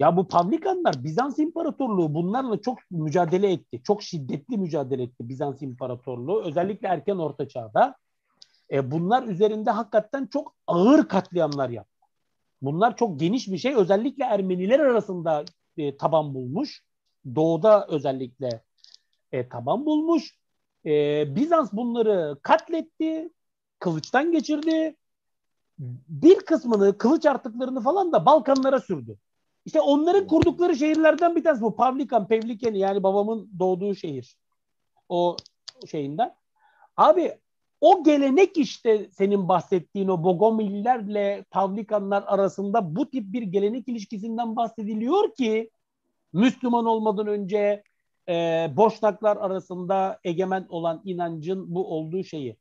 Ya 0.00 0.16
bu 0.16 0.28
Pavlikanlar 0.28 1.04
Bizans 1.04 1.38
İmparatorluğu 1.38 2.14
bunlarla 2.14 2.60
çok 2.60 2.78
mücadele 2.90 3.52
etti. 3.52 3.82
Çok 3.84 4.02
şiddetli 4.02 4.58
mücadele 4.58 5.02
etti 5.02 5.28
Bizans 5.28 5.62
İmparatorluğu. 5.62 6.42
Özellikle 6.44 6.88
erken 6.88 7.16
orta 7.16 7.48
çağda. 7.48 7.96
E, 8.70 8.90
bunlar 8.90 9.22
üzerinde 9.22 9.70
hakikaten 9.70 10.26
çok 10.26 10.54
ağır 10.66 11.08
katliamlar 11.08 11.68
yaptı. 11.68 12.06
Bunlar 12.62 12.96
çok 12.96 13.20
geniş 13.20 13.48
bir 13.48 13.58
şey. 13.58 13.74
Özellikle 13.74 14.24
Ermeniler 14.24 14.80
arasında 14.80 15.44
e, 15.76 15.96
taban 15.96 16.34
bulmuş. 16.34 16.82
Doğuda 17.34 17.86
özellikle 17.86 18.62
e, 19.32 19.48
taban 19.48 19.86
bulmuş. 19.86 20.38
E, 20.86 21.24
Bizans 21.36 21.72
bunları 21.72 22.38
katletti. 22.42 23.32
Kılıçtan 23.78 24.32
geçirdi. 24.32 24.96
Bir 26.08 26.38
kısmını, 26.38 26.98
kılıç 26.98 27.26
artıklarını 27.26 27.80
falan 27.80 28.12
da 28.12 28.26
Balkanlara 28.26 28.80
sürdü. 28.80 29.18
İşte 29.64 29.80
onların 29.80 30.26
kurdukları 30.26 30.76
şehirlerden 30.76 31.36
bir 31.36 31.44
tanesi 31.44 31.62
bu. 31.62 31.76
Pavlikan, 31.76 32.28
Pevlikeni 32.28 32.78
yani 32.78 33.02
babamın 33.02 33.50
doğduğu 33.58 33.94
şehir. 33.94 34.36
O 35.08 35.36
şeyinden. 35.86 36.34
Abi 36.96 37.38
o 37.80 38.04
gelenek 38.04 38.56
işte 38.56 39.08
senin 39.10 39.48
bahsettiğin 39.48 40.08
o 40.08 40.24
Bogomillerle 40.24 41.44
Pavlikanlar 41.50 42.24
arasında 42.26 42.96
bu 42.96 43.10
tip 43.10 43.32
bir 43.32 43.42
gelenek 43.42 43.88
ilişkisinden 43.88 44.56
bahsediliyor 44.56 45.34
ki 45.34 45.70
Müslüman 46.36 46.86
olmadan 46.86 47.26
önce 47.26 47.82
e, 48.28 48.66
Boşnaklar 48.76 49.36
arasında 49.36 50.20
egemen 50.24 50.66
olan 50.68 51.02
inancın 51.04 51.74
bu 51.74 51.94
olduğu 51.94 52.24
şeyi. 52.24 52.56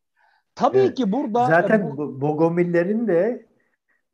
Tabii 0.55 0.77
evet. 0.77 0.97
ki 0.97 1.11
burada... 1.11 1.45
Zaten 1.45 1.97
bu, 1.97 2.21
Bogomillerin 2.21 3.07
de 3.07 3.45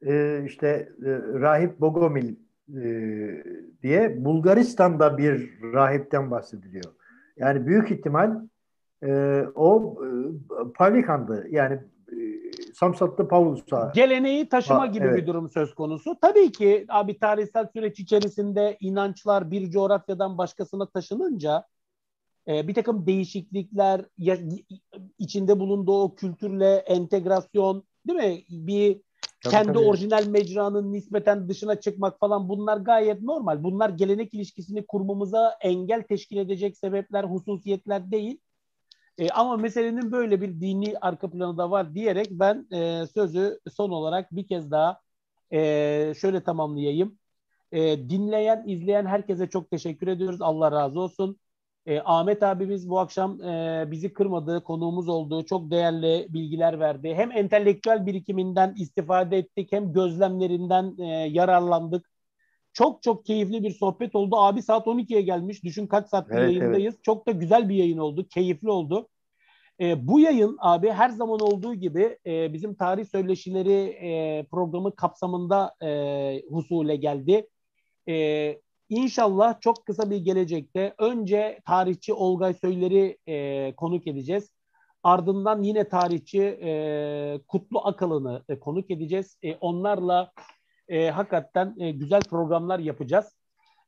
e, 0.05 0.43
işte 0.45 0.67
e, 0.67 1.09
Rahip 1.39 1.81
Bogomil 1.81 2.35
e, 2.77 2.85
diye 3.83 4.25
Bulgaristan'da 4.25 5.17
bir 5.17 5.61
rahipten 5.73 6.31
bahsediliyor. 6.31 6.93
Yani 7.38 7.67
büyük 7.67 7.91
ihtimal 7.91 8.41
e, 9.03 9.41
o 9.55 9.97
e, 10.05 10.07
Pavlikan'dı. 10.73 11.47
Yani 11.49 11.79
Samsatlı 12.73 13.28
Pavlus'a. 13.28 13.91
Geleneği 13.95 14.49
taşıma 14.49 14.86
gibi 14.86 15.06
evet. 15.06 15.18
bir 15.18 15.28
durum 15.28 15.49
söz 15.49 15.76
konusu. 15.76 16.18
Tabii 16.22 16.52
ki 16.52 16.86
abi 16.90 17.19
tarihsel 17.19 17.68
süreç 17.73 17.99
içerisinde 17.99 18.78
inançlar 18.80 19.52
bir 19.52 19.72
coğrafyadan 19.72 20.38
başkasına 20.38 20.86
taşınınca 20.86 21.65
e, 22.48 22.68
bir 22.68 22.73
takım 22.73 23.06
değişiklikler 23.06 24.06
ya, 24.18 24.38
içinde 25.18 25.60
bulunduğu 25.60 26.02
o 26.02 26.15
kültürle 26.15 26.76
entegrasyon 26.76 27.84
değil 28.07 28.19
mi? 28.19 28.44
Bir 28.49 29.02
Tabii, 29.44 29.52
kendi 29.52 29.73
tabii. 29.73 29.80
orijinal 29.80 30.28
mecranın 30.28 30.94
nispeten 30.94 31.49
dışına 31.49 31.80
çıkmak 31.80 32.19
falan 32.19 32.49
bunlar 32.49 32.78
gayet 32.78 33.22
normal. 33.22 33.64
Bunlar 33.64 33.90
gelenek 33.90 34.34
ilişkisini 34.34 34.86
kurmamıza 34.86 35.57
engel 35.61 36.03
teşkil 36.03 36.38
edecek 36.38 36.78
sebepler, 36.78 37.23
hususiyetler 37.23 38.11
değil. 38.11 38.40
E, 39.18 39.30
ama 39.30 39.57
meselenin 39.57 40.12
böyle 40.12 40.41
bir 40.41 40.62
dini 40.62 40.98
arka 41.02 41.30
planı 41.31 41.57
da 41.57 41.72
var 41.72 41.96
diyerek 41.96 42.28
ben 42.31 42.68
e, 42.73 43.07
sözü 43.07 43.60
son 43.76 43.90
olarak 43.91 44.31
bir 44.36 44.48
kez 44.48 44.72
daha 44.72 45.02
e, 45.54 46.14
şöyle 46.22 46.44
tamamlayayım. 46.44 47.20
E, 47.73 48.10
dinleyen, 48.10 48.64
izleyen 48.68 49.07
herkese 49.07 49.49
çok 49.49 49.72
teşekkür 49.72 50.07
ediyoruz. 50.07 50.41
Allah 50.44 50.73
razı 50.73 50.99
olsun. 51.02 51.40
E, 51.86 52.02
Ahmet 52.02 52.44
abimiz 52.44 52.90
bu 52.90 52.99
akşam 52.99 53.41
e, 53.44 53.88
bizi 53.91 54.14
kırmadı, 54.14 54.64
konuğumuz 54.64 55.10
oldu. 55.10 55.46
Çok 55.46 55.72
değerli 55.72 56.28
bilgiler 56.30 56.80
verdi. 56.80 57.14
Hem 57.15 57.31
entelektüel 57.31 58.06
birikiminden 58.06 58.76
istifade 58.78 59.38
ettik, 59.38 59.72
hem 59.72 59.94
gözlemlerinden 59.94 60.96
e, 60.99 61.06
yararlandık. 61.07 62.11
Çok 62.73 63.03
çok 63.03 63.25
keyifli 63.25 63.63
bir 63.63 63.71
sohbet 63.71 64.15
oldu. 64.15 64.35
Abi 64.35 64.61
saat 64.61 64.87
12'ye 64.87 65.21
gelmiş. 65.21 65.63
Düşün 65.63 65.87
kaç 65.87 66.09
saattir 66.09 66.35
evet, 66.35 66.43
yayındayız. 66.43 66.93
Evet. 66.95 67.03
Çok 67.03 67.27
da 67.27 67.31
güzel 67.31 67.69
bir 67.69 67.75
yayın 67.75 67.97
oldu. 67.97 68.27
Keyifli 68.27 68.69
oldu. 68.69 69.07
E, 69.81 70.07
bu 70.07 70.19
yayın 70.19 70.57
abi 70.59 70.89
her 70.89 71.09
zaman 71.09 71.39
olduğu 71.39 71.73
gibi 71.73 72.17
e, 72.25 72.53
bizim 72.53 72.75
tarih 72.75 73.05
söyleşileri 73.05 73.97
e, 74.01 74.43
programı 74.51 74.95
kapsamında 74.95 75.75
e, 75.81 76.41
husule 76.49 76.95
geldi. 76.95 77.47
E, 78.09 78.57
İnşallah 78.91 79.61
çok 79.61 79.85
kısa 79.85 80.09
bir 80.09 80.17
gelecekte 80.17 80.93
önce 80.97 81.59
tarihçi 81.65 82.13
Olgay 82.13 82.53
Söyler'i 82.53 83.17
e, 83.27 83.75
konuk 83.75 84.07
edeceğiz. 84.07 84.53
Ardından 85.03 85.63
yine 85.63 85.89
tarihçi 85.89 86.41
e, 86.41 87.39
Kutlu 87.47 87.79
Akalın'ı 87.85 88.43
e, 88.49 88.59
konuk 88.59 88.91
edeceğiz. 88.91 89.37
E, 89.43 89.55
onlarla 89.55 90.31
e, 90.91 91.10
hakikaten 91.10 91.76
e, 91.78 91.91
güzel 91.91 92.23
programlar 92.23 92.79
yapacağız. 92.79 93.26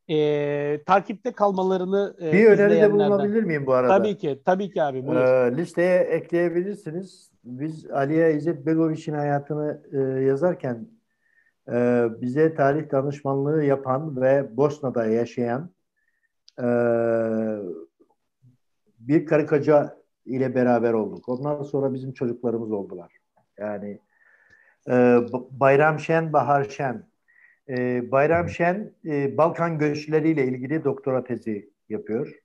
E, 0.09 0.83
takipte 0.85 1.32
kalmalarını 1.32 2.15
e, 2.22 2.33
Bir 2.33 2.45
öneride 2.45 2.91
bulunabilir 2.91 3.43
miyim 3.43 3.65
bu 3.65 3.73
arada? 3.73 3.98
Tabii 3.98 4.17
ki, 4.17 4.41
tabii 4.45 4.72
ki 4.72 4.83
abi. 4.83 5.07
Buyur. 5.07 5.19
E, 5.22 5.57
listeye 5.57 5.99
ekleyebilirsiniz. 5.99 7.32
Biz 7.43 7.91
Aliye 7.91 8.33
İzzet 8.33 8.65
Begoviç'in 8.65 9.14
hayatını 9.14 9.82
e, 9.91 9.98
yazarken 10.23 10.88
e, 11.72 12.07
bize 12.22 12.56
tarih 12.56 12.91
danışmanlığı 12.91 13.64
yapan 13.64 14.22
ve 14.22 14.57
Bosna'da 14.57 15.06
yaşayan 15.06 15.69
e, 16.59 16.67
bir 18.99 19.25
karı 19.25 19.48
koca 19.48 19.98
ile 20.25 20.56
beraber 20.56 20.93
olduk. 20.93 21.30
Ondan 21.30 21.64
sonra 21.64 21.93
bizim 21.93 22.14
çocuklarımız 22.14 22.72
oldular. 22.72 23.17
Yani 23.57 23.99
e, 24.89 25.19
Bayram 25.51 25.99
Şen, 25.99 26.33
Bahar 26.33 26.63
Şen. 26.63 27.03
E, 27.69 28.11
Bayram 28.11 28.49
Şen 28.49 28.91
e, 29.05 29.37
Balkan 29.37 29.77
göçleriyle 29.77 30.45
ilgili 30.45 30.83
doktora 30.83 31.23
tezi 31.23 31.69
yapıyor. 31.89 32.41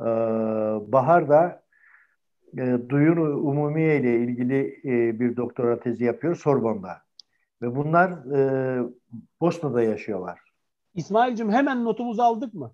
E, 0.00 0.04
Bahar 0.92 1.28
da 1.28 1.62
e, 2.58 2.78
duyun 2.88 3.16
umumiye 3.16 4.00
ile 4.00 4.16
ilgili 4.16 4.80
e, 4.84 5.20
bir 5.20 5.36
doktora 5.36 5.80
tezi 5.80 6.04
yapıyor 6.04 6.36
Sorbon'da. 6.36 6.96
Ve 7.62 7.76
bunlar 7.76 8.10
e, 8.10 8.82
Bosna'da 9.40 9.82
yaşıyorlar. 9.82 10.40
İsmail'cim 10.94 11.52
hemen 11.52 11.84
notumuzu 11.84 12.22
aldık 12.22 12.54
mı? 12.54 12.72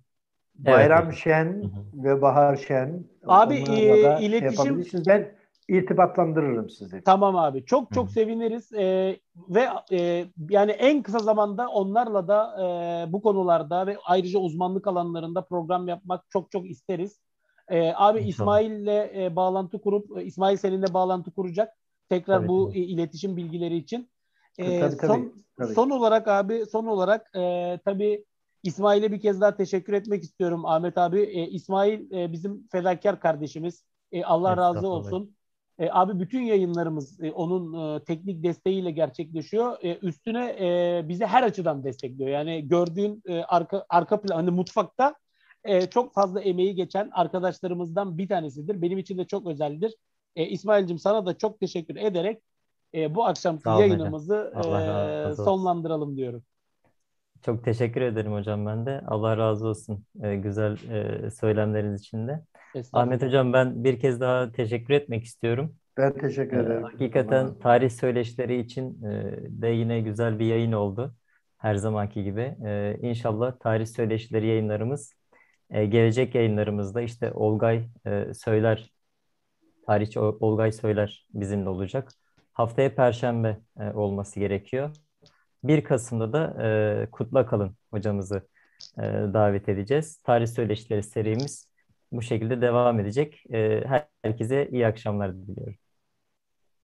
Bayram 0.55 1.05
evet. 1.05 1.15
Şen 1.15 1.71
ve 1.93 2.21
Bahar 2.21 2.55
Şen. 2.55 3.03
Abi 3.25 3.55
e, 3.55 4.21
iletişim... 4.21 4.85
Şey 4.85 5.01
ben 5.07 5.31
irtibatlandırırım 5.69 6.69
sizi. 6.69 7.03
Tamam 7.03 7.35
abi. 7.35 7.65
Çok 7.65 7.91
çok 7.91 8.05
Hı-hı. 8.05 8.13
seviniriz. 8.13 8.73
E, 8.73 9.19
ve 9.49 9.67
e, 9.91 10.25
yani 10.49 10.71
en 10.71 11.03
kısa 11.03 11.19
zamanda 11.19 11.67
onlarla 11.67 12.27
da 12.27 12.55
e, 12.59 12.65
bu 13.13 13.21
konularda 13.21 13.87
ve 13.87 13.97
ayrıca 14.05 14.39
uzmanlık 14.39 14.87
alanlarında 14.87 15.45
program 15.45 15.87
yapmak 15.87 16.25
çok 16.29 16.51
çok 16.51 16.69
isteriz. 16.69 17.19
E, 17.69 17.93
abi 17.95 18.19
İsmail'le 18.19 19.09
e, 19.15 19.35
bağlantı 19.35 19.81
kurup 19.81 20.17
e, 20.17 20.23
İsmail 20.23 20.57
seninle 20.57 20.93
bağlantı 20.93 21.31
kuracak. 21.31 21.73
Tekrar 22.09 22.37
tabii, 22.37 22.47
bu 22.47 22.67
tabii. 22.67 22.79
iletişim 22.79 23.37
bilgileri 23.37 23.77
için. 23.77 24.09
E, 24.57 24.79
tabii, 24.79 24.97
tabii, 24.97 25.07
son, 25.07 25.33
tabii. 25.57 25.73
son 25.73 25.89
olarak 25.89 26.27
abi 26.27 26.65
son 26.65 26.85
olarak 26.85 27.35
e, 27.35 27.79
tabii 27.85 28.25
İsmail'e 28.63 29.11
bir 29.11 29.21
kez 29.21 29.41
daha 29.41 29.55
teşekkür 29.55 29.93
etmek 29.93 30.23
istiyorum 30.23 30.65
Ahmet 30.65 30.97
abi. 30.97 31.21
E, 31.21 31.47
İsmail 31.47 32.11
e, 32.11 32.31
bizim 32.31 32.67
fedakar 32.67 33.19
kardeşimiz. 33.19 33.85
E, 34.11 34.23
Allah 34.23 34.57
razı 34.57 34.87
olsun. 34.87 35.35
E, 35.79 35.89
abi 35.91 36.19
bütün 36.19 36.41
yayınlarımız 36.41 37.23
e, 37.23 37.31
onun 37.31 37.95
e, 37.95 38.03
teknik 38.03 38.43
desteğiyle 38.43 38.91
gerçekleşiyor. 38.91 39.77
E, 39.81 39.97
üstüne 39.97 40.55
e, 40.59 41.01
bizi 41.09 41.25
her 41.25 41.43
açıdan 41.43 41.83
destekliyor. 41.83 42.29
Yani 42.29 42.67
gördüğün 42.67 43.23
e, 43.27 43.43
arka 43.43 43.85
arka 43.89 44.21
plan 44.21 44.35
hani 44.35 44.51
mutfakta 44.51 45.15
e, 45.63 45.85
çok 45.85 46.13
fazla 46.13 46.41
emeği 46.41 46.75
geçen 46.75 47.09
arkadaşlarımızdan 47.13 48.17
bir 48.17 48.27
tanesidir. 48.27 48.81
Benim 48.81 48.97
için 48.97 49.17
de 49.17 49.25
çok 49.25 49.47
özeldir. 49.47 49.95
E, 50.35 50.45
İsmail'cim 50.45 50.99
sana 50.99 51.25
da 51.25 51.37
çok 51.37 51.59
teşekkür 51.59 51.95
ederek 51.95 52.41
e, 52.93 53.15
bu 53.15 53.25
akşamki 53.25 53.69
yayınımızı 53.69 54.53
e, 54.55 55.35
sonlandıralım 55.35 56.17
diyorum. 56.17 56.43
Çok 57.41 57.63
teşekkür 57.63 58.01
ederim 58.01 58.33
hocam 58.33 58.65
ben 58.65 58.85
de. 58.85 59.01
Allah 59.07 59.37
razı 59.37 59.67
olsun 59.67 60.05
e, 60.21 60.35
güzel 60.35 60.77
e, 60.89 61.31
söylemleriniz 61.31 62.01
için 62.01 62.27
de. 62.27 62.43
Ahmet 62.93 63.21
hocam 63.21 63.53
ben 63.53 63.83
bir 63.83 63.99
kez 63.99 64.19
daha 64.19 64.51
teşekkür 64.51 64.93
etmek 64.93 65.23
istiyorum. 65.23 65.75
Ben 65.97 66.13
teşekkür 66.13 66.57
e, 66.57 66.61
ederim. 66.61 66.83
Hakikaten 66.83 67.59
tarih 67.59 67.89
söyleşileri 67.89 68.59
için 68.59 69.03
e, 69.03 69.37
de 69.61 69.67
yine 69.67 70.01
güzel 70.01 70.39
bir 70.39 70.45
yayın 70.45 70.71
oldu. 70.71 71.15
Her 71.57 71.75
zamanki 71.75 72.23
gibi. 72.23 72.55
E, 72.65 72.97
inşallah 73.01 73.59
tarih 73.59 73.85
söyleşileri 73.85 74.47
yayınlarımız 74.47 75.13
E, 75.73 75.85
gelecek 75.85 76.35
yayınlarımızda 76.35 77.01
işte 77.01 77.31
Olgay 77.33 77.89
e, 78.05 78.33
Söyler, 78.33 78.93
tarihçi 79.87 80.19
Olgay 80.19 80.71
Söyler 80.71 81.27
bizimle 81.33 81.69
olacak. 81.69 82.11
Haftaya 82.53 82.95
Perşembe 82.95 83.59
e, 83.79 83.91
olması 83.91 84.39
gerekiyor. 84.39 84.95
1 85.63 85.83
Kasım'da 85.83 86.33
da 86.33 86.63
e, 86.63 87.07
Kutlu 87.11 87.45
Kalın 87.45 87.75
hocamızı 87.91 88.47
e, 88.97 89.01
davet 89.33 89.69
edeceğiz. 89.69 90.17
Tarih 90.17 90.47
Söyleşileri 90.47 91.03
serimiz 91.03 91.72
bu 92.13 92.21
şekilde 92.21 92.61
devam 92.61 92.99
edecek. 92.99 93.43
Herkese 94.23 94.69
iyi 94.71 94.87
akşamlar 94.87 95.35
diliyorum. 95.37 95.75